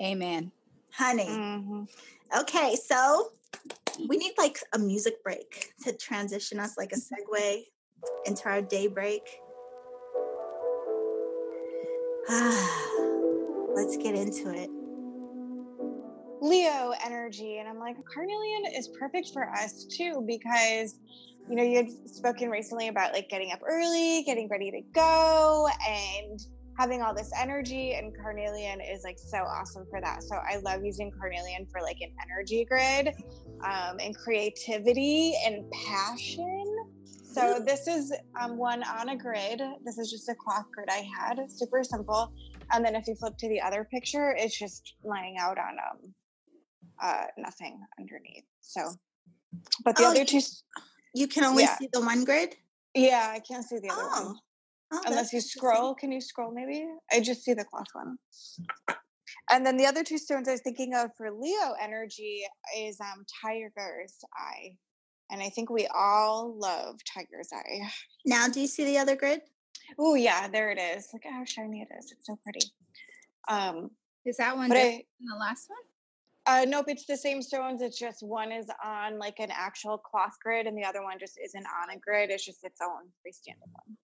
Amen. 0.00 0.52
Honey. 0.92 1.28
Mm-hmm. 1.28 1.84
Okay, 2.40 2.76
so 2.76 3.32
we 4.08 4.16
need 4.16 4.32
like 4.38 4.58
a 4.74 4.78
music 4.78 5.22
break 5.22 5.72
to 5.84 5.92
transition 5.96 6.58
us 6.58 6.76
like 6.76 6.92
a 6.92 6.96
segue 6.96 7.64
into 8.26 8.48
our 8.48 8.62
day 8.62 8.86
break. 8.86 9.22
Let's 13.74 13.96
get 13.96 14.14
into 14.14 14.50
it. 14.54 14.70
Leo 16.40 16.92
energy. 17.04 17.58
And 17.58 17.68
I'm 17.68 17.78
like, 17.78 17.96
carnelian 18.04 18.64
is 18.76 18.88
perfect 18.98 19.30
for 19.32 19.48
us 19.50 19.84
too, 19.84 20.24
because, 20.26 20.98
you 21.48 21.56
know, 21.56 21.62
you 21.62 21.76
had 21.76 21.88
spoken 22.06 22.50
recently 22.50 22.88
about 22.88 23.12
like 23.12 23.28
getting 23.28 23.52
up 23.52 23.60
early, 23.68 24.22
getting 24.24 24.48
ready 24.48 24.70
to 24.70 24.80
go, 24.94 25.68
and 25.88 26.40
having 26.78 27.02
all 27.02 27.14
this 27.14 27.30
energy. 27.40 27.94
And 27.94 28.12
carnelian 28.16 28.80
is 28.80 29.02
like 29.04 29.18
so 29.18 29.38
awesome 29.38 29.84
for 29.90 30.00
that. 30.00 30.22
So 30.22 30.36
I 30.36 30.58
love 30.58 30.84
using 30.84 31.10
carnelian 31.10 31.66
for 31.66 31.80
like 31.80 31.98
an 32.00 32.10
energy 32.24 32.64
grid 32.64 33.14
um, 33.64 33.96
and 34.00 34.16
creativity 34.16 35.34
and 35.44 35.64
passion 35.70 36.61
so 37.32 37.60
this 37.64 37.86
is 37.86 38.12
um, 38.40 38.56
one 38.56 38.82
on 38.82 39.10
a 39.10 39.16
grid. 39.16 39.60
This 39.84 39.98
is 39.98 40.10
just 40.10 40.28
a 40.28 40.34
cloth 40.34 40.66
grid 40.74 40.88
I 40.90 41.08
had. 41.18 41.38
It's 41.38 41.58
super 41.58 41.82
simple. 41.82 42.32
And 42.72 42.84
then 42.84 42.94
if 42.94 43.06
you 43.06 43.14
flip 43.14 43.36
to 43.38 43.48
the 43.48 43.60
other 43.60 43.84
picture, 43.84 44.34
it's 44.38 44.58
just 44.58 44.94
laying 45.04 45.36
out 45.38 45.58
on 45.58 45.76
um, 45.78 46.14
uh, 47.02 47.24
nothing 47.36 47.80
underneath. 47.98 48.44
So, 48.60 48.92
but 49.84 49.96
the 49.96 50.04
oh, 50.04 50.10
other 50.10 50.24
two, 50.24 50.40
you 51.14 51.26
can 51.26 51.44
only 51.44 51.64
yeah. 51.64 51.76
see 51.78 51.88
the 51.92 52.00
one 52.00 52.24
grid. 52.24 52.54
Yeah, 52.94 53.30
I 53.34 53.40
can't 53.40 53.64
see 53.64 53.78
the 53.78 53.90
other 53.90 54.02
oh. 54.02 54.24
one. 54.26 54.36
Oh, 54.94 55.02
Unless 55.06 55.32
you 55.32 55.40
scroll, 55.40 55.94
can 55.94 56.12
you 56.12 56.20
scroll 56.20 56.52
maybe? 56.52 56.86
I 57.10 57.20
just 57.20 57.42
see 57.42 57.54
the 57.54 57.64
cloth 57.64 57.86
one. 57.94 58.18
And 59.50 59.64
then 59.64 59.78
the 59.78 59.86
other 59.86 60.04
two 60.04 60.18
stones 60.18 60.48
I 60.48 60.52
was 60.52 60.60
thinking 60.60 60.94
of 60.94 61.10
for 61.16 61.30
Leo 61.30 61.74
energy 61.80 62.42
is 62.76 63.00
um 63.00 63.24
Tiger's 63.42 64.18
Eye. 64.36 64.76
And 65.32 65.42
I 65.42 65.48
think 65.48 65.70
we 65.70 65.88
all 65.94 66.54
love 66.58 67.00
Tiger's 67.04 67.48
Eye. 67.54 67.90
Now, 68.26 68.48
do 68.48 68.60
you 68.60 68.66
see 68.66 68.84
the 68.84 68.98
other 68.98 69.16
grid? 69.16 69.40
Oh, 69.98 70.14
yeah, 70.14 70.46
there 70.46 70.70
it 70.70 70.78
is. 70.78 71.08
Look 71.12 71.24
at 71.24 71.32
how 71.32 71.44
shiny 71.46 71.80
it 71.80 71.88
is. 71.98 72.12
It's 72.12 72.26
so 72.26 72.38
pretty. 72.44 72.66
Um, 73.48 73.90
is 74.26 74.36
that 74.36 74.54
one 74.54 74.70
I, 74.70 75.04
the 75.20 75.38
last 75.40 75.70
one? 75.70 75.78
Uh, 76.44 76.66
nope, 76.68 76.84
it's 76.88 77.06
the 77.06 77.16
same 77.16 77.40
stones. 77.40 77.80
It's 77.80 77.98
just 77.98 78.22
one 78.22 78.52
is 78.52 78.66
on 78.84 79.18
like 79.18 79.38
an 79.38 79.50
actual 79.50 79.96
cloth 79.96 80.36
grid, 80.42 80.66
and 80.66 80.76
the 80.76 80.84
other 80.84 81.02
one 81.02 81.18
just 81.18 81.38
isn't 81.42 81.66
on 81.82 81.96
a 81.96 81.98
grid. 81.98 82.30
It's 82.30 82.44
just 82.44 82.62
its 82.62 82.80
own 82.82 83.08
freestanding 83.26 83.72
one. 83.72 83.96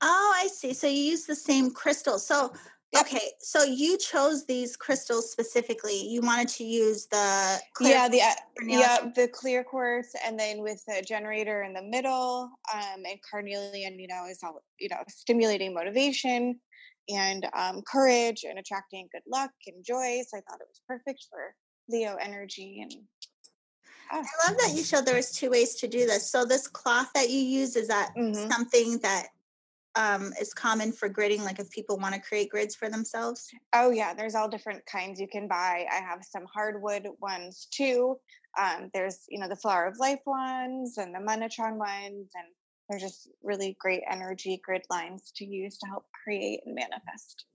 Oh, 0.00 0.34
I 0.36 0.46
see. 0.46 0.72
So 0.72 0.86
you 0.86 1.02
use 1.02 1.24
the 1.24 1.36
same 1.36 1.72
crystal. 1.72 2.18
So. 2.20 2.52
Okay, 2.96 3.32
so 3.40 3.64
you 3.64 3.98
chose 3.98 4.46
these 4.46 4.74
crystals 4.74 5.30
specifically. 5.30 6.08
You 6.08 6.22
wanted 6.22 6.48
to 6.48 6.64
use 6.64 7.06
the 7.06 7.58
yeah 7.82 8.08
the 8.08 8.22
uh, 8.22 8.34
yeah 8.62 9.10
the 9.14 9.28
clear 9.28 9.62
quartz, 9.62 10.14
and 10.26 10.40
then 10.40 10.62
with 10.62 10.82
the 10.86 11.02
generator 11.06 11.64
in 11.64 11.74
the 11.74 11.82
middle, 11.82 12.50
um, 12.74 13.02
and 13.04 13.18
carnelian, 13.30 13.98
you 13.98 14.08
know, 14.08 14.24
is 14.26 14.40
all 14.42 14.62
you 14.80 14.88
know 14.88 15.02
stimulating 15.08 15.74
motivation 15.74 16.58
and 17.10 17.46
um, 17.54 17.82
courage 17.82 18.44
and 18.48 18.58
attracting 18.58 19.08
good 19.12 19.22
luck 19.30 19.50
and 19.66 19.84
joy. 19.84 20.22
So 20.26 20.38
I 20.38 20.40
thought 20.40 20.60
it 20.60 20.68
was 20.68 20.80
perfect 20.88 21.26
for 21.30 21.54
Leo 21.88 22.16
energy 22.16 22.80
and. 22.82 22.92
Oh. 24.10 24.24
I 24.24 24.48
love 24.48 24.56
that 24.60 24.72
you 24.74 24.82
showed 24.82 25.04
there 25.04 25.16
was 25.16 25.32
two 25.32 25.50
ways 25.50 25.74
to 25.74 25.86
do 25.86 26.06
this. 26.06 26.32
So 26.32 26.46
this 26.46 26.66
cloth 26.66 27.10
that 27.14 27.28
you 27.28 27.40
use 27.40 27.76
is 27.76 27.88
that 27.88 28.08
mm-hmm. 28.16 28.50
something 28.50 28.98
that 29.00 29.26
um, 29.98 30.32
is 30.40 30.54
common 30.54 30.92
for 30.92 31.10
gridding, 31.10 31.44
like 31.44 31.58
if 31.58 31.68
people 31.70 31.98
want 31.98 32.14
to 32.14 32.20
create 32.20 32.50
grids 32.50 32.76
for 32.76 32.88
themselves? 32.88 33.50
Oh, 33.72 33.90
yeah, 33.90 34.14
there's 34.14 34.36
all 34.36 34.48
different 34.48 34.86
kinds 34.86 35.20
you 35.20 35.26
can 35.26 35.48
buy. 35.48 35.86
I 35.90 35.96
have 35.96 36.20
some 36.22 36.46
hardwood 36.54 37.08
ones 37.20 37.66
too. 37.72 38.16
Um, 38.58 38.90
there's, 38.94 39.24
you 39.28 39.40
know, 39.40 39.48
the 39.48 39.56
Flower 39.56 39.86
of 39.86 39.98
Life 39.98 40.20
ones 40.24 40.98
and 40.98 41.12
the 41.12 41.18
Metatron 41.18 41.76
ones, 41.76 42.30
and 42.34 42.46
they're 42.88 43.00
just 43.00 43.28
really 43.42 43.76
great 43.80 44.02
energy 44.08 44.60
grid 44.64 44.82
lines 44.88 45.32
to 45.36 45.44
use 45.44 45.78
to 45.78 45.86
help 45.88 46.04
create 46.24 46.60
and 46.64 46.76
manifest. 46.76 47.46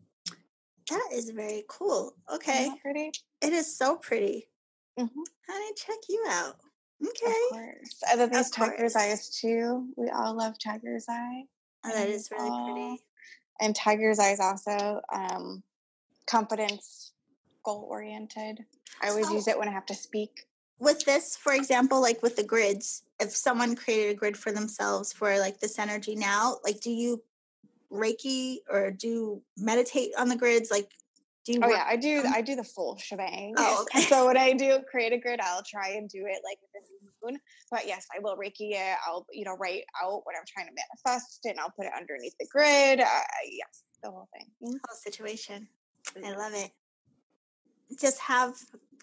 That 0.89 1.09
is 1.13 1.29
very 1.29 1.63
cool. 1.69 2.13
Okay. 2.31 2.69
pretty? 2.81 3.11
It 3.41 3.53
is 3.53 3.77
so 3.77 3.95
pretty. 3.95 4.49
Mm-hmm. 4.99 5.21
Honey, 5.49 5.73
check 5.77 5.97
you 6.09 6.25
out. 6.29 6.57
Okay. 7.01 7.33
Of 7.51 7.51
course. 7.51 8.03
And 8.11 8.19
then 8.19 8.31
these 8.31 8.49
tiger's 8.49 8.97
eyes 8.97 9.29
too. 9.29 9.87
We 9.95 10.09
all 10.09 10.35
love 10.35 10.55
tiger's 10.61 11.05
eye. 11.09 11.43
Oh, 11.85 11.89
that 11.93 12.09
is 12.09 12.29
really 12.31 12.49
Aw. 12.49 12.65
pretty. 12.73 13.03
And 13.61 13.75
tiger's 13.75 14.19
eyes 14.19 14.39
also 14.39 15.01
um, 15.13 15.63
confidence, 16.27 17.11
goal 17.63 17.87
oriented. 17.89 18.63
I 19.01 19.09
always 19.09 19.27
So- 19.27 19.33
use 19.33 19.47
it 19.47 19.57
when 19.57 19.67
I 19.67 19.71
have 19.71 19.85
to 19.87 19.95
speak. 19.95 20.47
With 20.79 21.05
this, 21.05 21.37
for 21.37 21.53
example, 21.53 22.01
like 22.01 22.21
with 22.21 22.35
the 22.35 22.43
grids, 22.43 23.03
if 23.19 23.29
someone 23.33 23.75
created 23.75 24.11
a 24.11 24.15
grid 24.15 24.35
for 24.35 24.51
themselves 24.51 25.13
for 25.13 25.37
like 25.39 25.59
this 25.59 25.79
energy 25.79 26.13
now, 26.15 26.57
like 26.63 26.81
do 26.81 26.91
you 26.91 27.23
Reiki 27.91 28.57
or 28.69 28.91
do 28.91 29.41
meditate 29.55 30.11
on 30.17 30.27
the 30.27 30.35
grids? 30.35 30.71
Like 30.71 30.89
do 31.45 31.53
you 31.53 31.59
Oh 31.63 31.67
work- 31.67 31.77
yeah, 31.77 31.85
I 31.87 31.95
do. 31.95 32.19
um, 32.25 32.33
I 32.33 32.41
do 32.41 32.55
the 32.55 32.63
full 32.63 32.97
shebang. 32.97 33.53
Oh, 33.55 33.81
okay. 33.95 34.01
so 34.05 34.25
when 34.25 34.35
I 34.35 34.53
do 34.53 34.79
create 34.89 35.13
a 35.13 35.17
grid, 35.17 35.39
I'll 35.41 35.63
try 35.63 35.89
and 35.91 36.09
do 36.09 36.25
it 36.25 36.41
like 36.43 36.57
with 36.73 36.83
the. 37.23 37.39
But 37.71 37.87
yes, 37.87 38.05
I 38.15 38.19
will 38.19 38.35
Reiki 38.35 38.71
it. 38.71 38.97
I'll 39.07 39.25
you 39.31 39.45
know 39.45 39.55
write 39.57 39.83
out 40.03 40.21
what 40.25 40.35
I'm 40.37 40.45
trying 40.47 40.67
to 40.67 40.73
manifest, 40.73 41.41
and 41.45 41.59
I'll 41.59 41.71
put 41.71 41.85
it 41.85 41.91
underneath 41.97 42.35
the 42.39 42.47
grid. 42.51 42.99
Uh, 42.99 43.21
yes, 43.49 43.83
the 44.01 44.11
whole 44.11 44.27
thing. 44.33 44.49
Mhm. 44.61 44.79
whole 44.87 44.97
situation. 44.97 45.67
I 46.23 46.31
love 46.31 46.53
it. 46.53 46.71
Just 47.99 48.19
have 48.19 48.55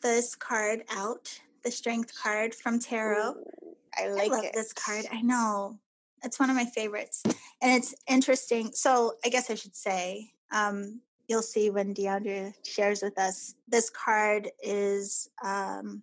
this 0.03 0.35
card 0.35 0.85
out, 0.91 1.39
the 1.63 1.71
strength 1.71 2.15
card 2.15 2.55
from 2.55 2.79
tarot. 2.79 3.31
Ooh, 3.33 3.77
I 3.97 4.05
I 4.05 4.27
love 4.27 4.45
it. 4.45 4.53
this 4.55 4.73
card. 4.73 5.07
I 5.11 5.23
know. 5.23 5.79
It's 6.23 6.39
one 6.39 6.51
of 6.51 6.57
my 6.57 6.67
favorites. 6.67 7.23
And 7.63 7.73
it's 7.73 7.95
interesting. 8.09 8.71
So 8.73 9.15
I 9.25 9.29
guess 9.31 9.51
I 9.51 9.55
should 9.55 9.75
say, 9.77 10.33
um, 10.53 11.01
you'll 11.29 11.43
see 11.43 11.71
when 11.71 11.95
DeAndrea 11.95 12.53
shares 12.65 13.03
with 13.03 13.19
us, 13.19 13.55
this 13.69 13.89
card 13.89 14.51
is 14.63 15.31
um, 15.45 16.03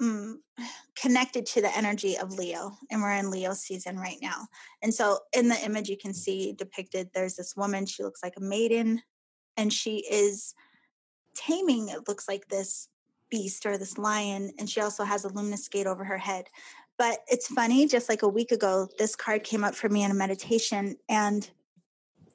mm, 0.00 0.36
connected 0.96 1.46
to 1.46 1.60
the 1.60 1.76
energy 1.76 2.16
of 2.16 2.32
Leo. 2.32 2.72
And 2.90 3.02
we're 3.02 3.12
in 3.12 3.30
Leo 3.30 3.52
season 3.52 3.98
right 3.98 4.18
now. 4.22 4.46
And 4.82 4.92
so 4.92 5.20
in 5.32 5.48
the 5.48 5.64
image 5.64 5.88
you 5.88 5.96
can 5.96 6.14
see 6.14 6.52
depicted, 6.52 7.10
there's 7.14 7.36
this 7.36 7.54
woman, 7.56 7.86
she 7.86 8.02
looks 8.02 8.22
like 8.22 8.34
a 8.36 8.42
maiden, 8.42 9.02
and 9.56 9.72
she 9.72 10.06
is 10.10 10.54
taming, 11.34 11.88
it 11.88 12.08
looks 12.08 12.28
like 12.28 12.48
this 12.48 12.88
beast 13.30 13.66
or 13.66 13.76
this 13.76 13.98
lion, 13.98 14.52
and 14.58 14.68
she 14.68 14.80
also 14.80 15.04
has 15.04 15.24
a 15.24 15.28
lemniscate 15.30 15.86
over 15.86 16.04
her 16.04 16.18
head. 16.18 16.46
But 16.98 17.18
it's 17.28 17.48
funny, 17.48 17.86
just 17.86 18.08
like 18.08 18.22
a 18.22 18.28
week 18.28 18.52
ago, 18.52 18.88
this 18.98 19.16
card 19.16 19.44
came 19.44 19.64
up 19.64 19.74
for 19.74 19.88
me 19.88 20.02
in 20.02 20.10
a 20.10 20.14
meditation. 20.14 20.96
And 21.08 21.48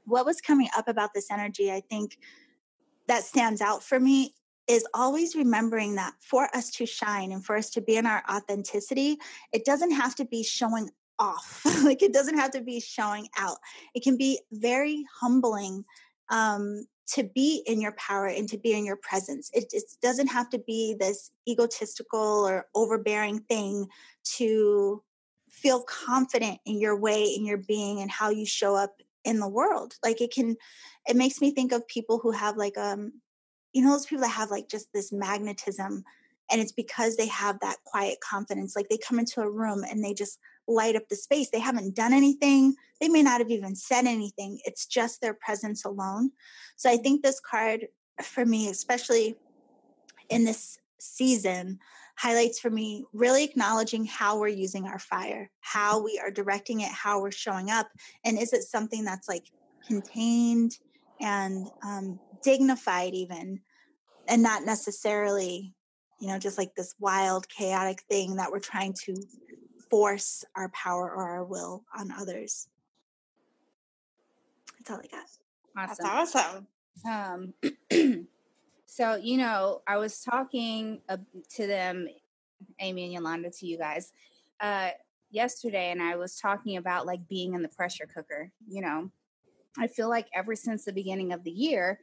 what 0.06 0.26
was 0.26 0.40
coming 0.40 0.70
up 0.78 0.88
about 0.88 1.14
this 1.16 1.32
energy, 1.32 1.72
I 1.72 1.82
think 1.82 2.18
that 3.08 3.24
stands 3.24 3.62
out 3.62 3.84
for 3.84 4.00
me 4.00 4.36
is 4.68 4.86
always 4.94 5.36
remembering 5.36 5.96
that 5.96 6.14
for 6.20 6.48
us 6.56 6.70
to 6.72 6.86
shine 6.86 7.32
and 7.32 7.44
for 7.44 7.56
us 7.56 7.70
to 7.72 7.82
be 7.82 7.98
in 7.98 8.06
our 8.06 8.24
authenticity, 8.30 9.18
it 9.52 9.66
doesn't 9.66 9.92
have 9.92 10.16
to 10.16 10.26
be 10.26 10.44
showing 10.44 10.90
off. 11.20 11.62
like 11.84 12.02
it 12.02 12.14
doesn't 12.14 12.38
have 12.38 12.52
to 12.52 12.62
be 12.62 12.80
showing 12.80 13.28
out. 13.38 13.58
It 13.94 14.04
can 14.04 14.18
be 14.18 14.40
very 14.52 15.06
humbling 15.20 15.86
um, 16.30 16.86
to 17.08 17.24
be 17.24 17.64
in 17.66 17.82
your 17.82 17.92
power 17.94 18.28
and 18.28 18.48
to 18.50 18.58
be 18.58 18.74
in 18.74 18.86
your 18.86 18.96
presence. 18.96 19.52
It, 19.54 19.66
it 19.74 19.84
doesn't 20.02 20.28
have 20.28 20.50
to 20.52 20.60
be 20.60 20.96
this 21.00 21.32
egotistical 21.48 22.48
or 22.48 22.68
overbearing 22.74 23.40
thing 23.40 23.88
to 24.38 25.04
feel 25.50 25.84
confident 25.84 26.60
in 26.66 26.80
your 26.80 26.98
way, 26.98 27.24
in 27.24 27.46
your 27.46 27.58
being, 27.58 28.00
and 28.00 28.10
how 28.10 28.30
you 28.30 28.46
show 28.46 28.76
up 28.76 29.02
in 29.26 29.40
the 29.40 29.48
world. 29.48 29.96
Like 30.04 30.22
it 30.22 30.34
can, 30.34 30.56
it 31.08 31.16
makes 31.16 31.42
me 31.42 31.52
think 31.52 31.72
of 31.72 31.88
people 31.88 32.20
who 32.20 32.32
have 32.32 32.56
like, 32.58 32.78
um, 32.78 33.14
you 33.74 33.82
know, 33.82 33.92
those 33.92 34.06
people 34.06 34.24
that 34.24 34.30
have 34.30 34.52
like 34.52 34.70
just 34.70 34.92
this 34.94 35.12
magnetism. 35.12 36.04
And 36.52 36.60
it's 36.60 36.74
because 36.74 37.16
they 37.16 37.28
have 37.28 37.60
that 37.62 37.78
quiet 37.86 38.20
confidence. 38.20 38.76
Like 38.76 38.90
they 38.90 38.98
come 38.98 39.20
into 39.20 39.42
a 39.42 39.50
room 39.50 39.84
and 39.90 40.04
they 40.04 40.14
just 40.14 40.38
light 40.68 40.96
up 40.96 41.08
the 41.10 41.16
space. 41.16 41.50
They 41.50 41.60
haven't 41.60 41.96
done 41.96 42.14
anything. 42.14 42.76
They 43.00 43.08
may 43.08 43.24
not 43.24 43.40
have 43.40 43.50
even 43.52 43.76
said 43.76 44.06
anything. 44.06 44.60
It's 44.66 44.86
just 44.86 45.22
their 45.22 45.34
presence 45.34 45.86
alone. 45.86 46.32
So 46.76 46.90
I 46.90 46.98
think 46.98 47.24
this 47.24 47.40
card 47.40 47.88
for 48.22 48.46
me, 48.46 48.70
especially 48.70 49.36
in 50.30 50.44
this 50.44 50.78
season, 51.00 51.80
highlights 52.18 52.60
for 52.60 52.70
me 52.70 53.06
really 53.14 53.44
acknowledging 53.44 54.06
how 54.06 54.38
we're 54.38 54.48
using 54.48 54.86
our 54.86 55.00
fire, 55.00 55.50
how 55.62 56.04
we 56.04 56.22
are 56.24 56.32
directing 56.32 56.82
it, 56.82 56.92
how 56.92 57.22
we're 57.22 57.32
showing 57.32 57.70
up. 57.70 57.88
And 58.26 58.38
is 58.38 58.54
it 58.54 58.64
something 58.64 59.04
that's 59.04 59.28
like 59.28 59.46
contained 59.88 60.78
and 61.22 61.68
um, 61.84 62.20
dignified, 62.44 63.14
even, 63.14 63.62
and 64.28 64.44
not 64.44 64.66
necessarily, 64.66 65.74
you 66.20 66.28
know, 66.28 66.40
just 66.40 66.58
like 66.58 66.76
this 66.76 66.96
wild, 67.00 67.48
chaotic 67.50 68.02
thing 68.10 68.36
that 68.36 68.52
we're 68.52 68.60
trying 68.60 68.94
to 69.06 69.16
force 69.90 70.44
our 70.56 70.70
power 70.70 71.12
or 71.12 71.30
our 71.30 71.44
will 71.44 71.84
on 71.98 72.12
others. 72.12 72.68
That's 74.80 74.92
all 74.92 74.98
I 74.98 75.08
got. 75.08 75.90
awesome. 75.90 76.06
That's 76.06 76.36
Awesome. 76.36 76.68
awesome. 77.06 77.54
Um, 77.94 78.28
so 78.86 79.16
you 79.16 79.38
know, 79.38 79.82
I 79.88 79.98
was 79.98 80.22
talking 80.22 81.02
uh, 81.08 81.18
to 81.56 81.68
them, 81.68 82.08
Amy 82.80 83.04
and 83.06 83.14
Yolanda, 83.14 83.50
to 83.50 83.66
you 83.66 83.78
guys, 83.78 84.12
uh, 84.60 84.90
yesterday, 85.30 85.92
and 85.92 86.02
I 86.02 86.16
was 86.16 86.38
talking 86.38 86.78
about 86.78 87.06
like 87.06 87.28
being 87.28 87.54
in 87.54 87.62
the 87.62 87.70
pressure 87.70 88.08
cooker. 88.12 88.52
You 88.68 88.82
know, 88.82 89.12
I 89.78 89.88
feel 89.88 90.10
like 90.10 90.28
ever 90.34 90.56
since 90.56 90.86
the 90.86 90.94
beginning 90.94 91.32
of 91.32 91.44
the 91.44 91.52
year, 91.52 92.00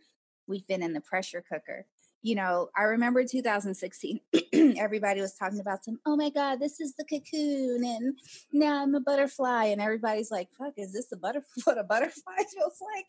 we've 0.47 0.67
been 0.67 0.83
in 0.83 0.93
the 0.93 1.01
pressure 1.01 1.45
cooker. 1.51 1.87
You 2.23 2.35
know, 2.35 2.69
I 2.77 2.83
remember 2.83 3.25
2016, 3.25 4.21
everybody 4.77 5.21
was 5.21 5.35
talking 5.35 5.61
about 5.61 5.85
some, 5.85 6.01
oh 6.05 6.17
my 6.17 6.31
God, 6.31 6.59
this 6.59 6.81
is 6.81 6.95
the 6.97 7.05
cocoon, 7.05 7.85
and 7.85 8.19
now 8.53 8.83
I'm 8.83 8.95
a 8.97 9.01
butterfly. 9.01 9.67
And 9.67 9.81
everybody's 9.81 10.31
like, 10.31 10.49
fuck, 10.59 10.75
is 10.77 10.93
this 10.93 11.09
the 11.09 11.17
butterfly? 11.17 11.47
What 11.65 11.79
a 11.79 11.85
butterfly 11.85 12.37
feels 12.55 12.79
like? 12.95 13.07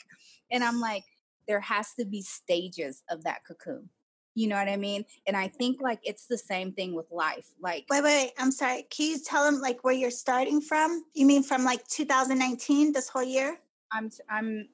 And 0.52 0.64
I'm 0.64 0.80
like, 0.80 1.06
there 1.48 1.60
has 1.60 1.94
to 1.96 2.06
be 2.06 2.22
stages 2.22 3.02
of 3.10 3.24
that 3.24 3.44
cocoon. 3.48 3.90
You 4.36 4.48
know 4.48 4.58
what 4.58 4.70
I 4.70 4.78
mean? 4.78 5.06
And 5.26 5.36
I 5.36 5.48
think 5.48 5.82
like 5.82 6.00
it's 6.04 6.28
the 6.28 6.38
same 6.38 6.72
thing 6.72 6.94
with 6.94 7.08
life. 7.12 7.48
Like, 7.60 7.86
Wait, 7.90 8.04
wait, 8.04 8.26
wait. 8.26 8.32
I'm 8.38 8.52
sorry. 8.52 8.86
Can 8.92 9.08
you 9.08 9.20
tell 9.20 9.44
them 9.44 9.60
like 9.60 9.84
where 9.84 9.94
you're 9.94 10.12
starting 10.12 10.62
from? 10.62 11.04
You 11.14 11.26
mean 11.26 11.42
from 11.42 11.66
like 11.66 11.86
2019, 11.88 12.94
this 12.94 13.10
whole 13.10 13.24
year? 13.24 13.58
I'm 13.92 14.10
I'm 14.30 14.68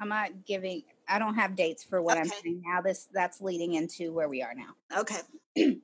I'm 0.00 0.08
not 0.08 0.44
giving 0.46 0.82
I 1.08 1.18
don't 1.18 1.34
have 1.34 1.56
dates 1.56 1.84
for 1.84 2.02
what 2.02 2.16
I'm 2.16 2.26
Okay. 2.26 2.36
saying 2.42 2.62
now. 2.64 2.80
This 2.82 3.08
that's 3.12 3.40
leading 3.40 3.74
into 3.74 4.12
where 4.12 4.28
we 4.28 4.42
are 4.42 4.54
now. 4.54 5.00
Okay. 5.00 5.20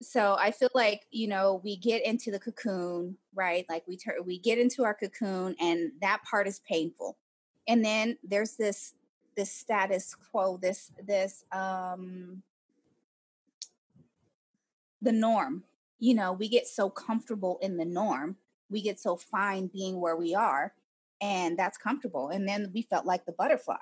So 0.00 0.36
I 0.38 0.52
feel 0.52 0.70
like, 0.74 1.02
you 1.10 1.26
know, 1.26 1.60
we 1.64 1.76
get 1.76 2.04
into 2.04 2.30
the 2.30 2.38
cocoon, 2.38 3.16
right? 3.34 3.66
Like 3.68 3.82
we 3.88 3.96
turn 3.96 4.14
we 4.24 4.38
get 4.38 4.58
into 4.58 4.84
our 4.84 4.94
cocoon 4.94 5.56
and 5.60 5.90
that 6.00 6.22
part 6.22 6.46
is 6.46 6.60
painful. 6.60 7.16
And 7.66 7.84
then 7.84 8.16
there's 8.22 8.54
this 8.54 8.94
this 9.36 9.50
status 9.52 10.14
quo, 10.14 10.56
this 10.56 10.92
this 11.04 11.44
um 11.50 12.42
the 15.02 15.12
norm. 15.12 15.64
You 15.98 16.14
know, 16.14 16.32
we 16.32 16.48
get 16.48 16.68
so 16.68 16.90
comfortable 16.90 17.58
in 17.60 17.76
the 17.76 17.84
norm. 17.84 18.36
We 18.70 18.82
get 18.82 19.00
so 19.00 19.16
fine 19.16 19.66
being 19.66 20.00
where 20.00 20.16
we 20.16 20.34
are 20.34 20.74
and 21.20 21.58
that's 21.58 21.78
comfortable. 21.78 22.28
And 22.28 22.48
then 22.48 22.70
we 22.74 22.82
felt 22.82 23.06
like 23.06 23.24
the 23.26 23.32
butterfly. 23.32 23.76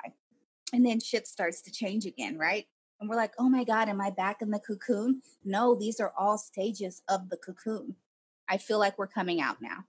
And 0.72 0.84
then 0.84 1.00
shit 1.00 1.26
starts 1.26 1.62
to 1.62 1.70
change 1.70 2.06
again, 2.06 2.36
right? 2.38 2.66
And 3.00 3.08
we're 3.08 3.16
like, 3.16 3.32
oh 3.38 3.48
my 3.48 3.64
God, 3.64 3.88
am 3.88 4.00
I 4.00 4.10
back 4.10 4.42
in 4.42 4.50
the 4.50 4.58
cocoon? 4.58 5.20
No, 5.44 5.74
these 5.74 6.00
are 6.00 6.12
all 6.18 6.38
stages 6.38 7.02
of 7.08 7.28
the 7.28 7.36
cocoon. 7.36 7.94
I 8.48 8.56
feel 8.56 8.78
like 8.78 8.98
we're 8.98 9.06
coming 9.06 9.40
out 9.40 9.58
now. 9.60 9.84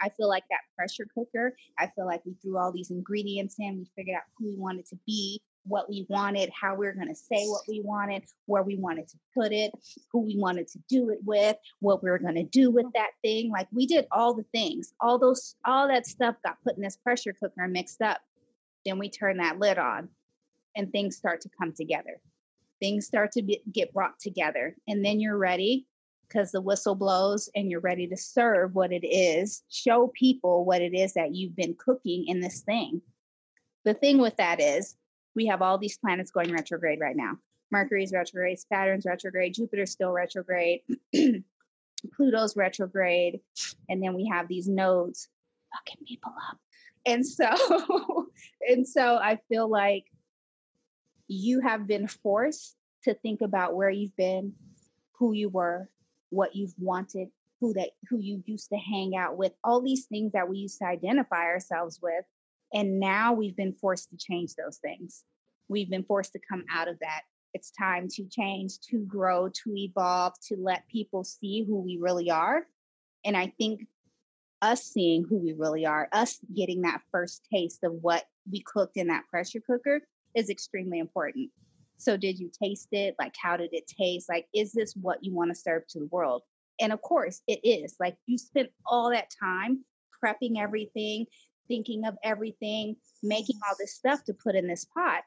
I 0.00 0.08
feel 0.10 0.28
like 0.28 0.44
that 0.50 0.60
pressure 0.76 1.06
cooker. 1.12 1.56
I 1.78 1.88
feel 1.88 2.06
like 2.06 2.24
we 2.24 2.34
threw 2.40 2.56
all 2.56 2.72
these 2.72 2.90
ingredients 2.90 3.56
in. 3.58 3.78
We 3.78 3.90
figured 3.96 4.16
out 4.16 4.22
who 4.38 4.46
we 4.46 4.56
wanted 4.56 4.86
to 4.86 4.98
be, 5.06 5.40
what 5.68 5.88
we 5.88 6.06
wanted, 6.08 6.50
how 6.50 6.74
we 6.74 6.86
were 6.86 6.92
going 6.92 7.08
to 7.08 7.14
say 7.14 7.46
what 7.46 7.62
we 7.68 7.80
wanted, 7.84 8.24
where 8.46 8.62
we 8.62 8.76
wanted 8.76 9.08
to 9.08 9.16
put 9.34 9.52
it, 9.52 9.72
who 10.10 10.20
we 10.20 10.36
wanted 10.36 10.66
to 10.68 10.78
do 10.88 11.10
it 11.10 11.18
with, 11.24 11.56
what 11.80 12.02
we 12.02 12.10
were 12.10 12.18
going 12.18 12.34
to 12.34 12.44
do 12.44 12.70
with 12.70 12.86
mm-hmm. 12.86 12.98
that 12.98 13.10
thing. 13.22 13.50
Like 13.50 13.68
we 13.72 13.86
did 13.86 14.06
all 14.10 14.34
the 14.34 14.46
things, 14.52 14.94
all 15.00 15.18
those, 15.18 15.54
all 15.64 15.88
that 15.88 16.06
stuff 16.06 16.36
got 16.44 16.62
put 16.64 16.76
in 16.76 16.82
this 16.82 16.96
pressure 16.96 17.32
cooker 17.32 17.62
and 17.62 17.72
mixed 17.72 18.02
up. 18.02 18.20
Then 18.84 18.98
we 18.98 19.10
turn 19.10 19.36
that 19.38 19.58
lid 19.58 19.78
on 19.78 20.08
and 20.76 20.90
things 20.90 21.16
start 21.16 21.40
to 21.42 21.50
come 21.60 21.72
together. 21.72 22.20
Things 22.80 23.06
start 23.06 23.32
to 23.32 23.42
be, 23.42 23.60
get 23.72 23.92
brought 23.92 24.18
together. 24.20 24.76
And 24.86 25.04
then 25.04 25.20
you're 25.20 25.36
ready 25.36 25.86
because 26.28 26.52
the 26.52 26.60
whistle 26.60 26.94
blows 26.94 27.48
and 27.54 27.70
you're 27.70 27.80
ready 27.80 28.06
to 28.06 28.16
serve 28.16 28.74
what 28.74 28.92
it 28.92 29.04
is, 29.04 29.62
show 29.70 30.12
people 30.14 30.64
what 30.64 30.82
it 30.82 30.94
is 30.94 31.14
that 31.14 31.34
you've 31.34 31.56
been 31.56 31.74
cooking 31.74 32.26
in 32.28 32.40
this 32.40 32.60
thing. 32.60 33.00
The 33.84 33.94
thing 33.94 34.18
with 34.18 34.36
that 34.36 34.60
is, 34.60 34.96
we 35.38 35.46
have 35.46 35.62
all 35.62 35.78
these 35.78 35.96
planets 35.96 36.32
going 36.32 36.52
retrograde 36.52 36.98
right 36.98 37.14
now. 37.14 37.38
Mercury's 37.70 38.12
retrograde, 38.12 38.58
Saturn's 38.58 39.06
retrograde, 39.06 39.54
Jupiter's 39.54 39.92
still 39.92 40.10
retrograde, 40.10 40.80
Pluto's 42.16 42.56
retrograde, 42.56 43.38
and 43.88 44.02
then 44.02 44.14
we 44.14 44.26
have 44.26 44.48
these 44.48 44.66
nodes 44.66 45.28
fucking 45.72 46.04
people 46.08 46.32
up. 46.50 46.58
And 47.06 47.24
so, 47.24 48.26
and 48.68 48.84
so 48.86 49.14
I 49.14 49.38
feel 49.48 49.68
like 49.68 50.06
you 51.28 51.60
have 51.60 51.86
been 51.86 52.08
forced 52.08 52.74
to 53.04 53.14
think 53.14 53.40
about 53.40 53.76
where 53.76 53.90
you've 53.90 54.16
been, 54.16 54.54
who 55.20 55.34
you 55.34 55.50
were, 55.50 55.88
what 56.30 56.56
you've 56.56 56.74
wanted, 56.78 57.28
who 57.60 57.74
that 57.74 57.90
who 58.10 58.18
you 58.18 58.42
used 58.44 58.70
to 58.70 58.76
hang 58.76 59.14
out 59.14 59.36
with, 59.36 59.52
all 59.62 59.80
these 59.82 60.06
things 60.06 60.32
that 60.32 60.48
we 60.48 60.58
used 60.58 60.78
to 60.78 60.86
identify 60.86 61.44
ourselves 61.44 62.00
with. 62.02 62.24
And 62.74 62.98
now 62.98 63.34
we've 63.34 63.56
been 63.56 63.72
forced 63.72 64.10
to 64.10 64.16
change 64.16 64.54
those 64.56 64.78
things. 64.78 65.22
We've 65.68 65.90
been 65.90 66.04
forced 66.04 66.32
to 66.32 66.40
come 66.48 66.64
out 66.70 66.88
of 66.88 66.98
that. 67.00 67.22
It's 67.54 67.70
time 67.70 68.08
to 68.10 68.24
change, 68.24 68.78
to 68.90 68.98
grow, 69.00 69.48
to 69.48 69.76
evolve, 69.76 70.34
to 70.48 70.56
let 70.56 70.88
people 70.88 71.24
see 71.24 71.64
who 71.64 71.80
we 71.80 71.98
really 72.00 72.30
are. 72.30 72.66
And 73.24 73.36
I 73.36 73.52
think 73.58 73.86
us 74.60 74.82
seeing 74.82 75.24
who 75.24 75.38
we 75.38 75.52
really 75.52 75.86
are, 75.86 76.08
us 76.12 76.38
getting 76.54 76.82
that 76.82 77.00
first 77.10 77.46
taste 77.52 77.84
of 77.84 77.92
what 78.00 78.24
we 78.50 78.62
cooked 78.62 78.96
in 78.96 79.08
that 79.08 79.26
pressure 79.30 79.60
cooker 79.60 80.00
is 80.34 80.50
extremely 80.50 80.98
important. 80.98 81.50
So, 81.98 82.16
did 82.16 82.38
you 82.38 82.50
taste 82.62 82.88
it? 82.92 83.16
Like, 83.18 83.34
how 83.40 83.56
did 83.56 83.70
it 83.72 83.86
taste? 83.86 84.28
Like, 84.28 84.46
is 84.54 84.72
this 84.72 84.94
what 84.94 85.22
you 85.22 85.34
want 85.34 85.50
to 85.50 85.54
serve 85.54 85.86
to 85.88 86.00
the 86.00 86.06
world? 86.06 86.42
And 86.80 86.92
of 86.92 87.02
course, 87.02 87.42
it 87.48 87.60
is. 87.64 87.96
Like, 87.98 88.16
you 88.26 88.38
spent 88.38 88.70
all 88.86 89.10
that 89.10 89.30
time 89.40 89.84
prepping 90.22 90.58
everything, 90.58 91.26
thinking 91.66 92.06
of 92.06 92.16
everything, 92.22 92.96
making 93.22 93.58
all 93.68 93.76
this 93.78 93.94
stuff 93.94 94.24
to 94.24 94.34
put 94.34 94.54
in 94.54 94.66
this 94.66 94.84
pot. 94.84 95.22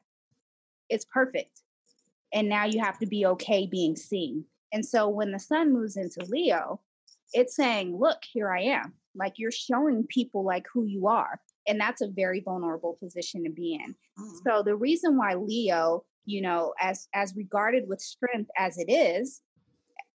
It's 0.91 1.05
perfect. 1.05 1.61
And 2.33 2.47
now 2.47 2.65
you 2.65 2.79
have 2.81 2.99
to 2.99 3.07
be 3.07 3.25
okay 3.25 3.65
being 3.65 3.95
seen. 3.95 4.45
And 4.71 4.85
so, 4.85 5.09
when 5.09 5.31
the 5.31 5.39
sun 5.39 5.73
moves 5.73 5.97
into 5.97 6.23
Leo, 6.29 6.79
it's 7.33 7.55
saying, 7.55 7.97
Look, 7.99 8.19
here 8.31 8.51
I 8.51 8.61
am. 8.61 8.93
Like, 9.15 9.33
you're 9.37 9.51
showing 9.51 10.05
people 10.07 10.45
like 10.45 10.65
who 10.73 10.85
you 10.85 11.07
are. 11.07 11.41
And 11.67 11.79
that's 11.79 12.01
a 12.01 12.07
very 12.07 12.39
vulnerable 12.39 12.97
position 13.01 13.43
to 13.43 13.49
be 13.49 13.73
in. 13.73 13.91
Mm-hmm. 13.91 14.37
So, 14.47 14.63
the 14.63 14.75
reason 14.75 15.17
why 15.17 15.33
Leo 15.33 16.05
you 16.25 16.41
know, 16.41 16.73
as 16.79 17.07
as 17.13 17.35
regarded 17.35 17.87
with 17.87 18.01
strength 18.01 18.49
as 18.57 18.77
it 18.77 18.91
is, 18.91 19.41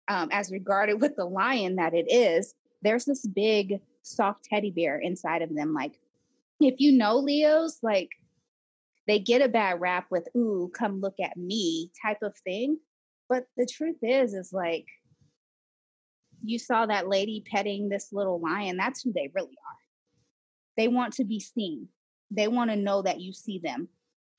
um, 0.09 0.29
as 0.33 0.51
regarded 0.51 1.01
with 1.01 1.17
the 1.17 1.25
lion 1.25 1.77
that 1.77 1.95
it 1.95 2.11
is, 2.11 2.55
there's 2.83 3.05
this 3.05 3.27
big 3.27 3.81
soft 4.03 4.45
teddy 4.45 4.71
bear 4.71 4.99
inside 4.99 5.43
of 5.43 5.55
them. 5.55 5.75
Like, 5.75 5.99
if 6.61 6.77
you 6.79 6.93
know 6.93 7.17
Leos, 7.17 7.79
like 7.83 8.11
they 9.07 9.19
get 9.19 9.43
a 9.43 9.49
bad 9.49 9.81
rap 9.81 10.07
with 10.11 10.29
"ooh, 10.37 10.71
come 10.75 11.01
look 11.01 11.17
at 11.23 11.37
me" 11.37 11.91
type 12.03 12.23
of 12.23 12.37
thing. 12.39 12.79
But 13.29 13.47
the 13.57 13.67
truth 13.67 13.99
is, 14.03 14.35
is 14.35 14.53
like 14.53 14.87
you 16.43 16.59
saw 16.59 16.87
that 16.87 17.09
lady 17.09 17.45
petting 17.51 17.89
this 17.89 18.13
little 18.13 18.41
lion. 18.41 18.77
That's 18.77 19.03
who 19.03 19.13
they 19.13 19.31
really 19.35 19.49
are. 19.49 19.79
They 20.77 20.89
want 20.89 21.15
to 21.15 21.25
be 21.25 21.41
seen. 21.41 21.89
They 22.31 22.49
want 22.49 22.71
to 22.71 22.77
know 22.77 23.03
that 23.03 23.21
you 23.21 23.33
see 23.33 23.59
them 23.59 23.89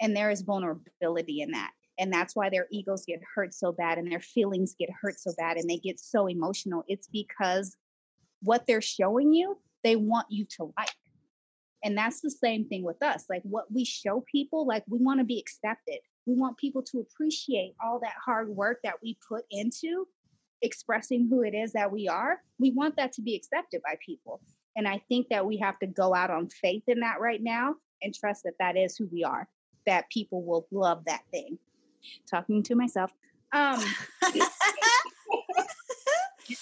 and 0.01 0.15
there 0.15 0.29
is 0.29 0.41
vulnerability 0.41 1.41
in 1.41 1.51
that. 1.51 1.71
And 1.99 2.13
that's 2.13 2.35
why 2.35 2.49
their 2.49 2.67
egos 2.71 3.05
get 3.05 3.21
hurt 3.35 3.53
so 3.53 3.71
bad 3.71 3.97
and 3.97 4.11
their 4.11 4.19
feelings 4.19 4.75
get 4.77 4.89
hurt 5.01 5.19
so 5.19 5.33
bad 5.37 5.57
and 5.57 5.67
they 5.69 5.77
get 5.77 5.99
so 5.99 6.27
emotional. 6.27 6.83
It's 6.87 7.07
because 7.07 7.75
what 8.41 8.67
they're 8.67 8.81
showing 8.81 9.33
you, 9.33 9.57
they 9.83 9.95
want 9.95 10.27
you 10.29 10.45
to 10.57 10.71
like. 10.77 10.89
And 11.87 11.97
that's 11.97 12.19
the 12.19 12.29
same 12.29 12.65
thing 12.65 12.83
with 12.83 13.01
us. 13.01 13.23
Like 13.29 13.43
what 13.43 13.71
we 13.71 13.85
show 13.85 14.21
people, 14.29 14.67
like 14.67 14.83
we 14.89 14.97
want 14.97 15.21
to 15.21 15.23
be 15.23 15.39
accepted. 15.39 15.99
We 16.25 16.35
want 16.35 16.57
people 16.57 16.83
to 16.83 16.99
appreciate 16.99 17.75
all 17.81 18.01
that 18.01 18.15
hard 18.23 18.49
work 18.49 18.79
that 18.83 18.95
we 19.01 19.17
put 19.25 19.45
into 19.51 20.05
expressing 20.61 21.29
who 21.29 21.43
it 21.43 21.55
is 21.55 21.71
that 21.71 21.89
we 21.89 22.09
are. 22.09 22.41
We 22.59 22.71
want 22.71 22.97
that 22.97 23.13
to 23.13 23.21
be 23.21 23.37
accepted 23.37 23.81
by 23.83 23.97
people. 24.05 24.41
And 24.75 24.85
I 24.85 25.01
think 25.07 25.29
that 25.29 25.45
we 25.45 25.55
have 25.59 25.79
to 25.79 25.87
go 25.87 26.13
out 26.13 26.29
on 26.29 26.49
faith 26.49 26.83
in 26.87 26.99
that 26.99 27.21
right 27.21 27.41
now 27.41 27.75
and 28.01 28.13
trust 28.13 28.43
that 28.43 28.55
that 28.59 28.75
is 28.75 28.97
who 28.97 29.07
we 29.09 29.23
are 29.23 29.47
that 29.85 30.09
people 30.09 30.43
will 30.43 30.67
love 30.71 31.05
that 31.05 31.21
thing. 31.31 31.57
Talking 32.29 32.63
to 32.63 32.75
myself. 32.75 33.13
Um, 33.53 33.81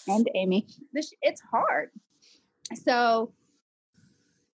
and 0.07 0.30
Amy, 0.35 0.68
this, 0.93 1.11
it's 1.23 1.41
hard. 1.41 1.89
So 2.76 3.34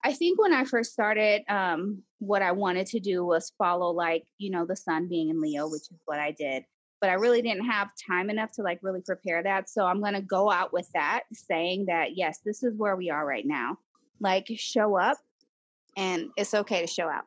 I 0.03 0.13
think 0.13 0.41
when 0.41 0.53
I 0.53 0.63
first 0.63 0.93
started, 0.93 1.43
um, 1.47 2.01
what 2.19 2.41
I 2.41 2.51
wanted 2.51 2.87
to 2.87 2.99
do 2.99 3.23
was 3.23 3.53
follow, 3.57 3.91
like, 3.91 4.23
you 4.37 4.49
know, 4.49 4.65
the 4.65 4.75
sun 4.75 5.07
being 5.07 5.29
in 5.29 5.39
Leo, 5.39 5.69
which 5.69 5.83
is 5.91 5.99
what 6.05 6.19
I 6.19 6.31
did. 6.31 6.63
But 6.99 7.09
I 7.09 7.13
really 7.13 7.41
didn't 7.41 7.65
have 7.65 7.89
time 8.07 8.29
enough 8.29 8.51
to 8.53 8.63
like 8.63 8.79
really 8.81 9.01
prepare 9.01 9.41
that. 9.43 9.69
So 9.69 9.85
I'm 9.85 10.01
going 10.01 10.13
to 10.13 10.21
go 10.21 10.51
out 10.51 10.73
with 10.73 10.89
that, 10.93 11.23
saying 11.33 11.85
that, 11.85 12.15
yes, 12.15 12.39
this 12.45 12.63
is 12.63 12.75
where 12.77 12.95
we 12.95 13.09
are 13.09 13.25
right 13.25 13.45
now. 13.45 13.77
Like, 14.19 14.47
show 14.55 14.97
up 14.97 15.17
and 15.97 16.29
it's 16.37 16.53
okay 16.53 16.81
to 16.81 16.87
show 16.87 17.07
out 17.07 17.25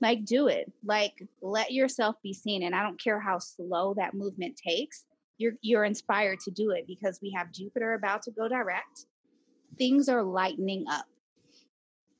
like 0.00 0.24
do 0.24 0.48
it 0.48 0.70
like 0.84 1.12
let 1.40 1.72
yourself 1.72 2.16
be 2.22 2.32
seen 2.32 2.64
and 2.64 2.74
i 2.74 2.82
don't 2.82 3.02
care 3.02 3.20
how 3.20 3.38
slow 3.38 3.94
that 3.94 4.14
movement 4.14 4.56
takes 4.56 5.04
you're 5.38 5.54
you're 5.62 5.84
inspired 5.84 6.38
to 6.40 6.50
do 6.50 6.70
it 6.70 6.86
because 6.86 7.18
we 7.22 7.32
have 7.34 7.52
jupiter 7.52 7.94
about 7.94 8.22
to 8.22 8.30
go 8.30 8.48
direct 8.48 9.06
things 9.78 10.08
are 10.08 10.22
lightening 10.22 10.84
up 10.90 11.06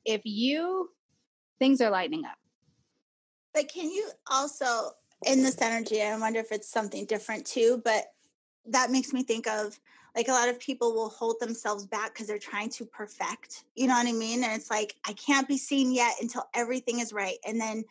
if 0.05 0.21
you 0.23 0.89
things 1.59 1.81
are 1.81 1.89
lightening 1.89 2.25
up. 2.25 2.37
But 3.53 3.67
can 3.69 3.89
you 3.89 4.09
also 4.29 4.91
in 5.25 5.43
this 5.43 5.61
energy 5.61 6.01
i 6.01 6.17
wonder 6.17 6.39
if 6.39 6.51
it's 6.51 6.69
something 6.69 7.05
different 7.05 7.45
too 7.45 7.81
but 7.83 8.05
that 8.65 8.91
makes 8.91 9.13
me 9.13 9.23
think 9.23 9.47
of 9.47 9.79
like 10.15 10.27
a 10.27 10.31
lot 10.31 10.49
of 10.49 10.59
people 10.59 10.93
will 10.93 11.09
hold 11.09 11.35
themselves 11.39 11.85
back 11.85 12.13
because 12.13 12.27
they're 12.27 12.37
trying 12.37 12.69
to 12.69 12.85
perfect 12.85 13.63
you 13.75 13.87
know 13.87 13.93
what 13.93 14.07
i 14.07 14.11
mean? 14.11 14.43
And 14.43 14.53
it's 14.53 14.69
like 14.69 14.95
i 15.07 15.13
can't 15.13 15.47
be 15.47 15.57
seen 15.57 15.93
yet 15.93 16.13
until 16.21 16.43
everything 16.53 16.99
is 16.99 17.13
right 17.13 17.37
and 17.47 17.59
then 17.59 17.83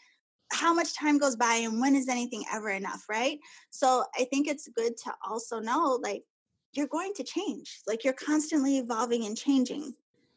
how 0.52 0.74
much 0.74 0.94
time 0.94 1.18
goes 1.18 1.34
by 1.34 1.54
and 1.54 1.80
when 1.80 1.96
is 1.96 2.08
anything 2.08 2.44
ever 2.52 2.70
enough 2.70 3.06
right? 3.08 3.38
So 3.70 4.04
i 4.18 4.24
think 4.24 4.46
it's 4.46 4.68
good 4.68 4.96
to 4.98 5.12
also 5.28 5.60
know 5.60 5.98
like 6.02 6.24
you're 6.72 6.88
going 6.88 7.14
to 7.14 7.24
change 7.24 7.80
like 7.86 8.04
you're 8.04 8.12
constantly 8.12 8.78
evolving 8.78 9.24
and 9.24 9.36
changing. 9.36 9.94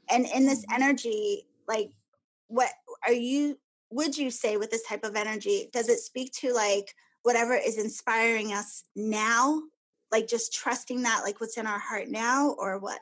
And 0.10 0.26
in 0.34 0.46
this 0.46 0.62
mm-hmm. 0.66 0.82
energy 0.82 1.46
like 1.68 1.92
what 2.48 2.70
are 3.06 3.14
you 3.14 3.58
would 3.90 4.18
you 4.18 4.30
say 4.30 4.58
with 4.58 4.70
this 4.70 4.84
type 4.84 5.04
of 5.04 5.16
energy? 5.16 5.70
Does 5.72 5.88
it 5.88 6.00
speak 6.00 6.34
to 6.34 6.54
like 6.54 6.94
whatever 7.24 7.54
is 7.56 7.78
inspiring 7.78 8.54
us 8.54 8.84
now? 8.96 9.62
Like 10.12 10.28
just 10.28 10.54
trusting 10.54 11.04
that 11.04 11.22
like 11.24 11.40
what's 11.40 11.58
in 11.58 11.68
our 11.68 11.80
heart 11.80 12.10
now 12.10 12.56
or 12.58 12.80
what? 12.80 13.00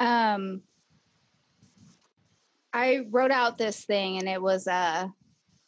Um 0.00 0.62
i 2.76 3.06
wrote 3.12 3.30
out 3.30 3.56
this 3.56 3.84
thing 3.84 4.18
and 4.18 4.28
it 4.28 4.42
was 4.42 4.66
uh 4.66 5.06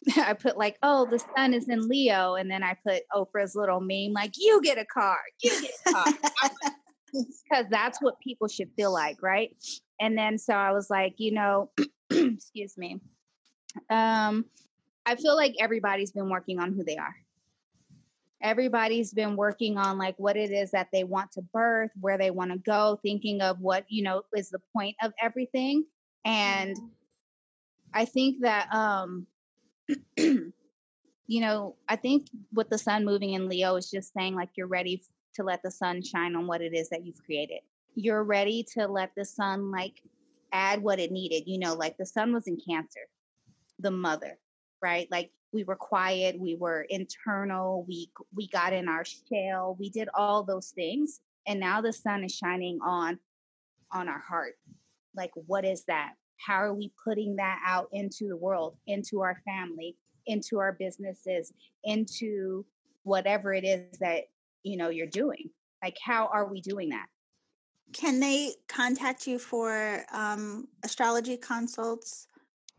I 0.17 0.35
put 0.35 0.57
like, 0.57 0.77
oh, 0.83 1.07
the 1.07 1.19
sun 1.35 1.55
is 1.55 1.69
in 1.69 1.89
Leo, 1.89 2.35
and 2.35 2.51
then 2.51 2.63
I 2.63 2.77
put 2.87 3.03
Oprah's 3.13 3.55
little 3.55 3.81
meme, 3.81 4.13
like, 4.13 4.35
you 4.37 4.61
get 4.63 4.79
a 4.79 4.85
car, 4.85 5.19
you 5.43 5.51
get 5.63 5.73
a 5.87 5.93
car, 5.93 6.07
because 7.13 7.67
that's 7.71 8.01
what 8.01 8.21
people 8.21 8.49
should 8.49 8.71
feel 8.77 8.93
like, 8.93 9.23
right? 9.23 9.57
And 10.01 10.17
then 10.17 10.39
so 10.39 10.55
I 10.55 10.73
was 10.73 10.91
like, 10.91 11.15
you 11.19 11.33
know, 11.33 11.71
excuse 12.11 12.77
me, 12.77 13.01
um, 13.91 14.45
I 15.05 15.17
feel 15.17 15.37
like 15.37 15.55
everybody's 15.61 16.11
been 16.11 16.29
working 16.29 16.59
on 16.59 16.73
who 16.73 16.85
they 16.85 16.97
are 16.97 17.15
everybody's 18.43 19.13
been 19.13 19.37
working 19.37 19.79
on 19.79 19.99
like 19.99 20.15
what 20.19 20.37
it 20.37 20.51
is 20.51 20.71
that 20.71 20.89
they 20.93 21.05
want 21.05 21.33
to 21.33 21.43
birth 21.43 21.91
where 22.01 22.19
they 22.19 22.31
want 22.31 22.51
to 22.51 22.59
go 22.59 22.99
thinking 23.03 23.41
of 23.41 23.59
what 23.61 23.85
you 23.89 24.03
know 24.03 24.23
is 24.37 24.51
the 24.51 24.61
point 24.73 24.95
of 25.03 25.13
everything 25.21 25.85
and 26.25 26.77
mm-hmm. 26.77 26.87
i 27.95 28.05
think 28.05 28.41
that 28.41 28.73
um 28.75 29.27
you 30.17 30.53
know 31.29 31.75
i 31.89 31.97
think 31.97 32.27
with 32.53 32.69
the 32.69 32.79
sun 32.79 33.05
moving 33.05 33.33
in 33.33 33.49
leo 33.49 33.77
is 33.77 33.91
just 33.91 34.13
saying 34.13 34.35
like 34.35 34.51
you're 34.55 34.67
ready 34.67 35.03
to 35.37 35.45
let 35.45 35.63
the 35.63 35.71
sun 35.71 36.03
shine 36.03 36.37
on 36.37 36.47
what 36.47 36.61
it 36.61 36.75
is 36.75 36.89
that 36.91 37.05
you've 37.05 37.23
created. 37.25 37.61
You're 37.95 38.25
ready 38.25 38.67
to 38.75 38.87
let 38.87 39.13
the 39.17 39.25
sun 39.25 39.71
like 39.71 40.03
add 40.53 40.83
what 40.83 41.01
it 41.01 41.11
needed 41.11 41.43
you 41.47 41.59
know 41.59 41.75
like 41.75 41.97
the 41.97 42.07
sun 42.07 42.33
was 42.33 42.47
in 42.47 42.57
cancer 42.57 43.01
the 43.81 43.91
mother 43.91 44.39
right? 44.83 45.09
Like 45.11 45.31
we 45.53 45.65
were 45.65 45.77
quiet 45.77 46.39
we 46.39 46.57
were 46.57 46.87
internal 46.91 47.85
we 47.89 48.11
we 48.35 48.49
got 48.49 48.73
in 48.73 48.89
our 48.89 49.05
shell 49.05 49.77
we 49.79 49.91
did 49.91 50.09
all 50.15 50.43
those 50.43 50.71
things 50.71 51.21
and 51.47 51.59
now 51.61 51.81
the 51.81 51.93
sun 51.93 52.25
is 52.25 52.35
shining 52.35 52.79
on 52.85 53.19
on 53.93 54.09
our 54.09 54.21
heart. 54.21 54.55
Like 55.15 55.31
what 55.47 55.65
is 55.65 55.85
that? 55.85 56.13
How 56.39 56.57
are 56.57 56.75
we 56.75 56.93
putting 57.03 57.37
that 57.37 57.61
out 57.67 57.89
into 57.93 58.29
the 58.29 58.37
world 58.37 58.77
into 58.87 59.23
our 59.23 59.41
family 59.45 59.97
into 60.27 60.59
our 60.59 60.73
businesses 60.73 61.53
into 61.85 62.65
whatever 63.05 63.55
it 63.55 63.65
is 63.65 63.99
that 64.01 64.25
you 64.67 64.77
know 64.77 64.89
you're 64.89 65.07
doing 65.07 65.49
like 65.83 65.97
how 66.03 66.29
are 66.33 66.47
we 66.47 66.61
doing 66.61 66.91
that 66.91 67.07
can 67.93 68.19
they 68.19 68.53
contact 68.69 69.27
you 69.27 69.39
for 69.39 70.05
um, 70.13 70.67
astrology 70.83 71.37
consults 71.37 72.27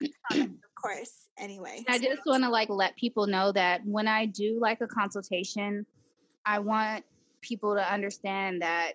of 0.03 0.49
course. 0.81 1.29
Anyway, 1.39 1.85
I 1.89 1.99
just 1.99 2.23
want 2.27 2.45
to 2.45 2.51
like 2.51 2.69
let 2.69 2.97
people 2.97 3.27
know 3.27 3.53
that 3.53 3.81
when 3.85 4.07
I 4.07 4.27
do 4.27 4.59
like 4.61 4.81
a 4.81 4.87
consultation, 4.87 5.85
I 6.47 6.59
want 6.61 7.05
people 7.43 7.75
to 7.75 7.93
understand 7.93 8.63
that 8.63 8.93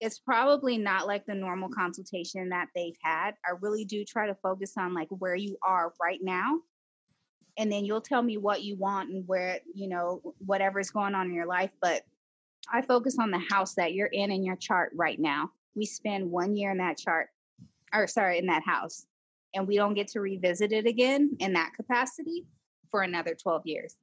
it's 0.00 0.18
probably 0.18 0.76
not 0.76 1.06
like 1.06 1.24
the 1.26 1.34
normal 1.34 1.68
consultation 1.70 2.50
that 2.50 2.68
they've 2.74 2.96
had. 3.02 3.32
I 3.44 3.52
really 3.60 3.84
do 3.84 4.04
try 4.04 4.26
to 4.26 4.34
focus 4.34 4.74
on 4.78 4.94
like 4.94 5.08
where 5.08 5.34
you 5.34 5.56
are 5.62 5.92
right 6.00 6.20
now. 6.22 6.60
And 7.58 7.72
then 7.72 7.86
you'll 7.86 8.02
tell 8.02 8.22
me 8.22 8.36
what 8.36 8.62
you 8.62 8.76
want 8.76 9.08
and 9.08 9.26
where, 9.26 9.60
you 9.74 9.88
know, 9.88 10.20
whatever's 10.44 10.90
going 10.90 11.14
on 11.14 11.26
in 11.26 11.34
your 11.34 11.46
life. 11.46 11.70
But 11.80 12.02
I 12.70 12.82
focus 12.82 13.16
on 13.18 13.30
the 13.30 13.42
house 13.50 13.74
that 13.74 13.94
you're 13.94 14.08
in 14.08 14.30
in 14.30 14.44
your 14.44 14.56
chart 14.56 14.92
right 14.94 15.18
now. 15.18 15.50
We 15.74 15.86
spend 15.86 16.30
one 16.30 16.56
year 16.56 16.70
in 16.72 16.78
that 16.78 16.98
chart, 16.98 17.28
or 17.94 18.06
sorry, 18.06 18.38
in 18.38 18.46
that 18.46 18.64
house, 18.64 19.06
and 19.56 19.66
we 19.66 19.76
don't 19.76 19.94
get 19.94 20.08
to 20.08 20.20
revisit 20.20 20.72
it 20.72 20.86
again 20.86 21.36
in 21.40 21.54
that 21.54 21.72
capacity 21.74 22.46
for 22.90 23.02
another 23.02 23.34
12 23.34 23.62
years. 23.66 23.96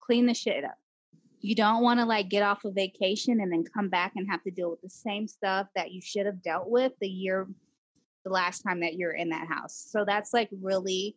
Clean 0.00 0.26
the 0.26 0.34
shit 0.34 0.64
up 0.64 0.78
you 1.40 1.54
don't 1.54 1.82
want 1.82 1.98
to 1.98 2.06
like 2.06 2.28
get 2.28 2.42
off 2.42 2.64
a 2.64 2.68
of 2.68 2.74
vacation 2.74 3.40
and 3.40 3.50
then 3.50 3.64
come 3.64 3.88
back 3.88 4.12
and 4.16 4.28
have 4.30 4.42
to 4.42 4.50
deal 4.50 4.70
with 4.70 4.80
the 4.82 4.90
same 4.90 5.26
stuff 5.26 5.66
that 5.74 5.90
you 5.90 6.00
should 6.00 6.26
have 6.26 6.42
dealt 6.42 6.68
with 6.68 6.92
the 7.00 7.08
year 7.08 7.48
the 8.24 8.30
last 8.30 8.60
time 8.60 8.80
that 8.80 8.94
you're 8.94 9.12
in 9.12 9.30
that 9.30 9.48
house 9.48 9.86
so 9.90 10.04
that's 10.04 10.34
like 10.34 10.50
really 10.60 11.16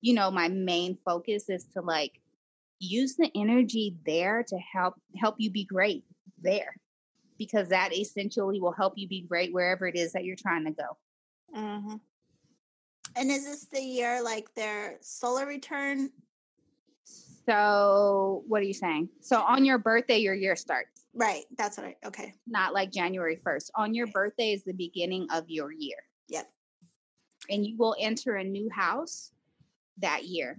you 0.00 0.14
know 0.14 0.30
my 0.30 0.48
main 0.48 0.96
focus 1.04 1.48
is 1.48 1.64
to 1.64 1.80
like 1.82 2.20
use 2.78 3.16
the 3.16 3.30
energy 3.34 3.96
there 4.06 4.42
to 4.42 4.56
help 4.58 4.94
help 5.16 5.36
you 5.38 5.50
be 5.50 5.64
great 5.64 6.04
there 6.42 6.74
because 7.38 7.68
that 7.68 7.92
essentially 7.92 8.60
will 8.60 8.72
help 8.72 8.94
you 8.96 9.06
be 9.06 9.22
great 9.22 9.52
wherever 9.52 9.86
it 9.86 9.96
is 9.96 10.12
that 10.12 10.24
you're 10.24 10.36
trying 10.36 10.64
to 10.64 10.70
go 10.70 10.96
mm-hmm. 11.56 11.96
And 13.16 13.30
is 13.30 13.44
this 13.44 13.66
the 13.72 13.80
year 13.80 14.22
like 14.22 14.52
their 14.54 14.98
solar 15.00 15.46
return 15.46 16.10
so, 17.46 18.42
what 18.46 18.62
are 18.62 18.64
you 18.64 18.74
saying? 18.74 19.10
So, 19.20 19.40
on 19.40 19.64
your 19.64 19.78
birthday, 19.78 20.18
your 20.18 20.34
year 20.34 20.56
starts. 20.56 21.06
Right. 21.12 21.44
That's 21.56 21.76
what 21.76 21.86
I, 21.86 21.96
okay. 22.06 22.32
Not 22.46 22.72
like 22.72 22.90
January 22.90 23.38
1st. 23.44 23.70
On 23.76 23.94
your 23.94 24.06
birthday 24.08 24.52
is 24.52 24.64
the 24.64 24.72
beginning 24.72 25.26
of 25.30 25.44
your 25.48 25.70
year. 25.70 25.98
Yep. 26.28 26.50
And 27.50 27.66
you 27.66 27.76
will 27.76 27.94
enter 28.00 28.36
a 28.36 28.44
new 28.44 28.70
house 28.70 29.32
that 29.98 30.24
year. 30.24 30.58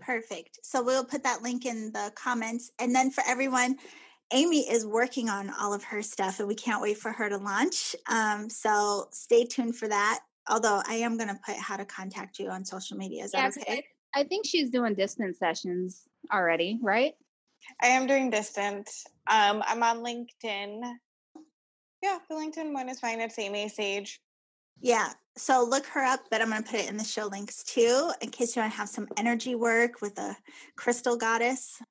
Perfect. 0.00 0.58
So, 0.62 0.82
we'll 0.82 1.04
put 1.04 1.22
that 1.22 1.42
link 1.42 1.66
in 1.66 1.92
the 1.92 2.12
comments. 2.16 2.72
And 2.80 2.92
then 2.94 3.12
for 3.12 3.22
everyone, 3.28 3.76
Amy 4.32 4.68
is 4.68 4.84
working 4.84 5.28
on 5.28 5.52
all 5.60 5.72
of 5.72 5.84
her 5.84 6.02
stuff 6.02 6.40
and 6.40 6.48
we 6.48 6.56
can't 6.56 6.82
wait 6.82 6.98
for 6.98 7.12
her 7.12 7.28
to 7.28 7.36
launch. 7.36 7.94
Um, 8.10 8.50
so, 8.50 9.06
stay 9.12 9.44
tuned 9.44 9.76
for 9.76 9.86
that. 9.86 10.20
Although 10.48 10.82
I 10.86 10.94
am 10.96 11.16
going 11.16 11.28
to 11.28 11.38
put 11.44 11.56
how 11.56 11.76
to 11.76 11.84
contact 11.84 12.38
you 12.38 12.48
on 12.50 12.64
social 12.64 12.96
media. 12.96 13.24
Is 13.24 13.32
that 13.32 13.56
okay? 13.56 13.84
I 14.14 14.24
think 14.24 14.46
she's 14.46 14.70
doing 14.70 14.94
distance 14.94 15.38
sessions 15.38 16.02
already, 16.32 16.78
right? 16.82 17.14
I 17.82 17.88
am 17.88 18.06
doing 18.06 18.30
distance. 18.30 19.04
Um, 19.26 19.62
I'm 19.66 19.82
on 19.82 19.98
LinkedIn. 19.98 20.80
Yeah, 22.02 22.18
the 22.28 22.34
LinkedIn 22.36 22.72
one 22.72 22.88
is 22.88 23.00
fine. 23.00 23.20
It's 23.20 23.38
Amy 23.38 23.68
Sage. 23.68 24.20
Yeah. 24.80 25.10
So 25.36 25.66
look 25.68 25.86
her 25.86 26.02
up, 26.02 26.20
but 26.30 26.40
I'm 26.40 26.50
going 26.50 26.62
to 26.62 26.70
put 26.70 26.80
it 26.80 26.88
in 26.88 26.96
the 26.96 27.04
show 27.04 27.26
links 27.26 27.62
too, 27.64 28.10
in 28.20 28.30
case 28.30 28.54
you 28.54 28.62
want 28.62 28.72
to 28.72 28.78
have 28.78 28.88
some 28.88 29.08
energy 29.16 29.54
work 29.54 30.00
with 30.00 30.18
a 30.18 30.36
crystal 30.76 31.16
goddess. 31.16 31.82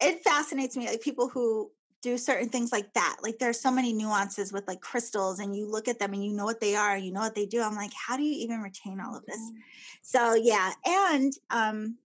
It 0.00 0.22
fascinates 0.24 0.76
me, 0.76 0.86
like 0.86 1.00
people 1.00 1.28
who 1.28 1.70
do 2.02 2.18
certain 2.18 2.48
things 2.48 2.72
like 2.72 2.92
that. 2.94 3.18
Like 3.22 3.38
there 3.38 3.48
are 3.48 3.54
so 3.54 3.70
many 3.70 3.92
nuances 3.92 4.52
with 4.52 4.66
like 4.66 4.80
crystals, 4.80 5.38
and 5.38 5.56
you 5.56 5.70
look 5.70 5.88
at 5.88 5.98
them 5.98 6.12
and 6.12 6.24
you 6.24 6.32
know 6.32 6.44
what 6.44 6.60
they 6.60 6.74
are, 6.74 6.96
you 6.96 7.12
know 7.12 7.20
what 7.20 7.34
they 7.34 7.46
do. 7.46 7.62
I'm 7.62 7.76
like, 7.76 7.92
how 7.94 8.16
do 8.16 8.22
you 8.22 8.44
even 8.44 8.60
retain 8.60 9.00
all 9.00 9.16
of 9.16 9.24
this? 9.26 9.38
Mm. 9.38 9.54
So 10.02 10.34
yeah, 10.34 10.72
and 10.84 11.32
um, 11.50 11.96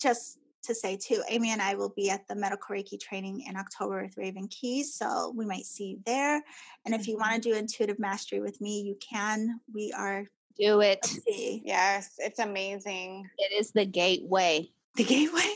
just 0.00 0.38
to 0.62 0.74
say 0.74 0.96
too, 0.96 1.22
Amy 1.28 1.50
and 1.50 1.60
I 1.60 1.74
will 1.74 1.90
be 1.90 2.10
at 2.10 2.26
the 2.26 2.34
medical 2.34 2.74
Reiki 2.74 2.98
training 2.98 3.44
in 3.46 3.56
October 3.56 4.02
with 4.02 4.16
Raven 4.16 4.48
Keyes, 4.48 4.94
so 4.94 5.32
we 5.36 5.44
might 5.44 5.66
see 5.66 5.84
you 5.84 6.00
there. 6.06 6.42
And 6.86 6.94
if 6.94 7.06
you 7.08 7.16
want 7.16 7.32
to 7.32 7.40
mm-hmm. 7.40 7.56
do 7.56 7.58
intuitive 7.58 7.98
mastery 7.98 8.40
with 8.40 8.60
me, 8.60 8.82
you 8.82 8.96
can. 9.00 9.60
We 9.74 9.92
are 9.92 10.26
do 10.56 10.80
it. 10.80 11.04
Yes, 11.26 12.14
it's 12.18 12.38
amazing. 12.38 13.28
It 13.38 13.52
is 13.58 13.72
the 13.72 13.84
gateway. 13.84 14.70
The 14.94 15.04
gateway. 15.04 15.54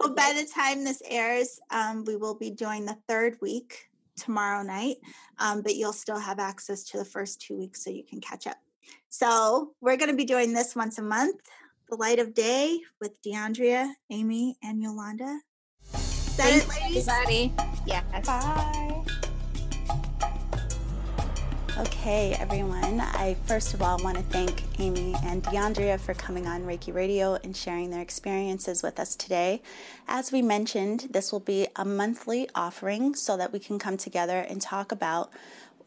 Well, 0.00 0.14
by 0.14 0.32
the 0.36 0.46
time 0.52 0.84
this 0.84 1.02
airs, 1.08 1.58
um, 1.70 2.04
we 2.04 2.16
will 2.16 2.34
be 2.34 2.50
doing 2.50 2.84
the 2.84 2.96
third 3.08 3.38
week 3.40 3.88
tomorrow 4.16 4.62
night, 4.62 4.96
um, 5.38 5.62
but 5.62 5.76
you'll 5.76 5.92
still 5.92 6.18
have 6.18 6.38
access 6.38 6.84
to 6.84 6.98
the 6.98 7.04
first 7.04 7.40
two 7.40 7.56
weeks 7.56 7.84
so 7.84 7.90
you 7.90 8.04
can 8.04 8.20
catch 8.20 8.46
up. 8.46 8.58
So 9.08 9.72
we're 9.80 9.96
going 9.96 10.10
to 10.10 10.16
be 10.16 10.24
doing 10.24 10.52
this 10.52 10.74
once 10.74 10.98
a 10.98 11.02
month, 11.02 11.40
the 11.88 11.96
light 11.96 12.18
of 12.18 12.34
day 12.34 12.80
with 13.00 13.20
DeAndrea, 13.22 13.92
Amy, 14.10 14.56
and 14.62 14.82
Yolanda. 14.82 15.40
Is 15.94 16.36
that 16.36 16.48
Thanks, 16.48 16.64
it, 16.64 16.82
ladies? 16.82 17.08
Everybody. 17.08 17.52
Yeah. 17.86 18.02
Bye. 18.22 18.91
Okay, 21.78 22.34
everyone. 22.38 23.00
I 23.00 23.34
first 23.46 23.72
of 23.72 23.80
all 23.80 23.98
want 24.04 24.18
to 24.18 24.22
thank 24.24 24.62
Amy 24.78 25.14
and 25.24 25.42
DeAndrea 25.42 25.98
for 25.98 26.12
coming 26.12 26.46
on 26.46 26.64
Reiki 26.64 26.92
Radio 26.92 27.38
and 27.42 27.56
sharing 27.56 27.88
their 27.88 28.02
experiences 28.02 28.82
with 28.82 29.00
us 29.00 29.16
today. 29.16 29.62
As 30.06 30.30
we 30.30 30.42
mentioned, 30.42 31.08
this 31.10 31.32
will 31.32 31.40
be 31.40 31.66
a 31.74 31.86
monthly 31.86 32.46
offering 32.54 33.14
so 33.14 33.38
that 33.38 33.54
we 33.54 33.58
can 33.58 33.78
come 33.78 33.96
together 33.96 34.40
and 34.40 34.60
talk 34.60 34.92
about 34.92 35.32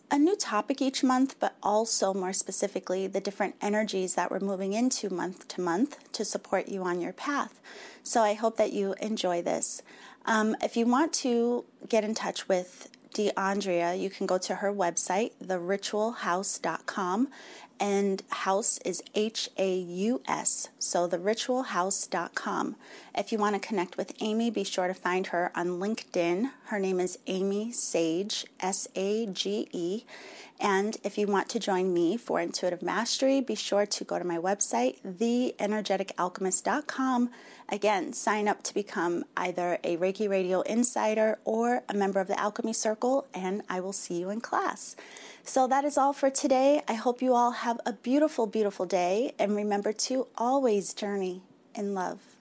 a 0.09 0.17
new 0.17 0.35
topic 0.35 0.81
each 0.81 1.03
month, 1.03 1.35
but 1.39 1.55
also 1.61 2.15
more 2.15 2.33
specifically 2.33 3.05
the 3.05 3.21
different 3.21 3.53
energies 3.61 4.15
that 4.15 4.31
we're 4.31 4.39
moving 4.39 4.73
into 4.73 5.13
month 5.13 5.47
to 5.49 5.61
month 5.61 6.11
to 6.13 6.25
support 6.25 6.67
you 6.67 6.81
on 6.81 6.99
your 6.99 7.13
path. 7.13 7.61
So 8.01 8.21
I 8.21 8.33
hope 8.33 8.57
that 8.57 8.73
you 8.73 8.95
enjoy 9.01 9.43
this. 9.43 9.83
Um, 10.25 10.55
if 10.63 10.75
you 10.75 10.87
want 10.87 11.13
to 11.13 11.63
get 11.87 12.03
in 12.03 12.15
touch 12.15 12.47
with 12.47 12.89
DeAndrea, 13.15 13.97
you 13.97 14.09
can 14.09 14.27
go 14.27 14.37
to 14.37 14.55
her 14.55 14.73
website, 14.73 15.31
theritualhaus.com, 15.41 17.29
and 17.79 18.23
house 18.29 18.77
is 18.79 19.01
H 19.15 19.49
A 19.57 19.77
U 19.77 20.21
S, 20.27 20.67
so 20.79 21.07
theritualhaus.com. 21.07 22.75
If 23.17 23.31
you 23.31 23.37
want 23.37 23.55
to 23.55 23.65
connect 23.65 23.95
with 23.95 24.11
Amy, 24.19 24.49
be 24.49 24.65
sure 24.65 24.89
to 24.89 24.93
find 24.93 25.27
her 25.27 25.49
on 25.55 25.79
LinkedIn. 25.79 26.51
Her 26.65 26.79
name 26.79 26.99
is 26.99 27.17
Amy 27.27 27.71
Sage, 27.71 28.45
S 28.59 28.89
A 28.95 29.27
G 29.27 29.69
E. 29.71 30.03
And 30.59 30.97
if 31.03 31.17
you 31.17 31.27
want 31.27 31.47
to 31.49 31.59
join 31.59 31.93
me 31.93 32.17
for 32.17 32.41
Intuitive 32.41 32.81
Mastery, 32.81 33.39
be 33.41 33.55
sure 33.55 33.85
to 33.85 34.03
go 34.03 34.19
to 34.19 34.25
my 34.25 34.37
website, 34.37 34.97
theenergeticalchemist.com. 35.05 37.29
Again, 37.69 38.13
sign 38.13 38.47
up 38.47 38.61
to 38.63 38.73
become 38.75 39.25
either 39.35 39.79
a 39.83 39.97
Reiki 39.97 40.29
Radio 40.29 40.61
Insider 40.61 41.39
or 41.45 41.81
a 41.89 41.95
member 41.95 42.19
of 42.19 42.27
the 42.27 42.39
Alchemy 42.39 42.73
Circle, 42.73 43.25
and 43.33 43.63
I 43.67 43.79
will 43.79 43.93
see 43.93 44.19
you 44.19 44.29
in 44.29 44.39
class. 44.39 44.95
So 45.43 45.67
that 45.67 45.83
is 45.83 45.97
all 45.97 46.13
for 46.13 46.29
today. 46.29 46.83
I 46.87 46.93
hope 46.93 47.23
you 47.23 47.33
all 47.33 47.51
have 47.51 47.79
a 47.85 47.93
beautiful, 47.93 48.45
beautiful 48.45 48.85
day, 48.85 49.33
and 49.39 49.55
remember 49.55 49.93
to 49.93 50.27
always 50.37 50.93
journey 50.93 51.41
in 51.73 51.95
love. 51.95 52.34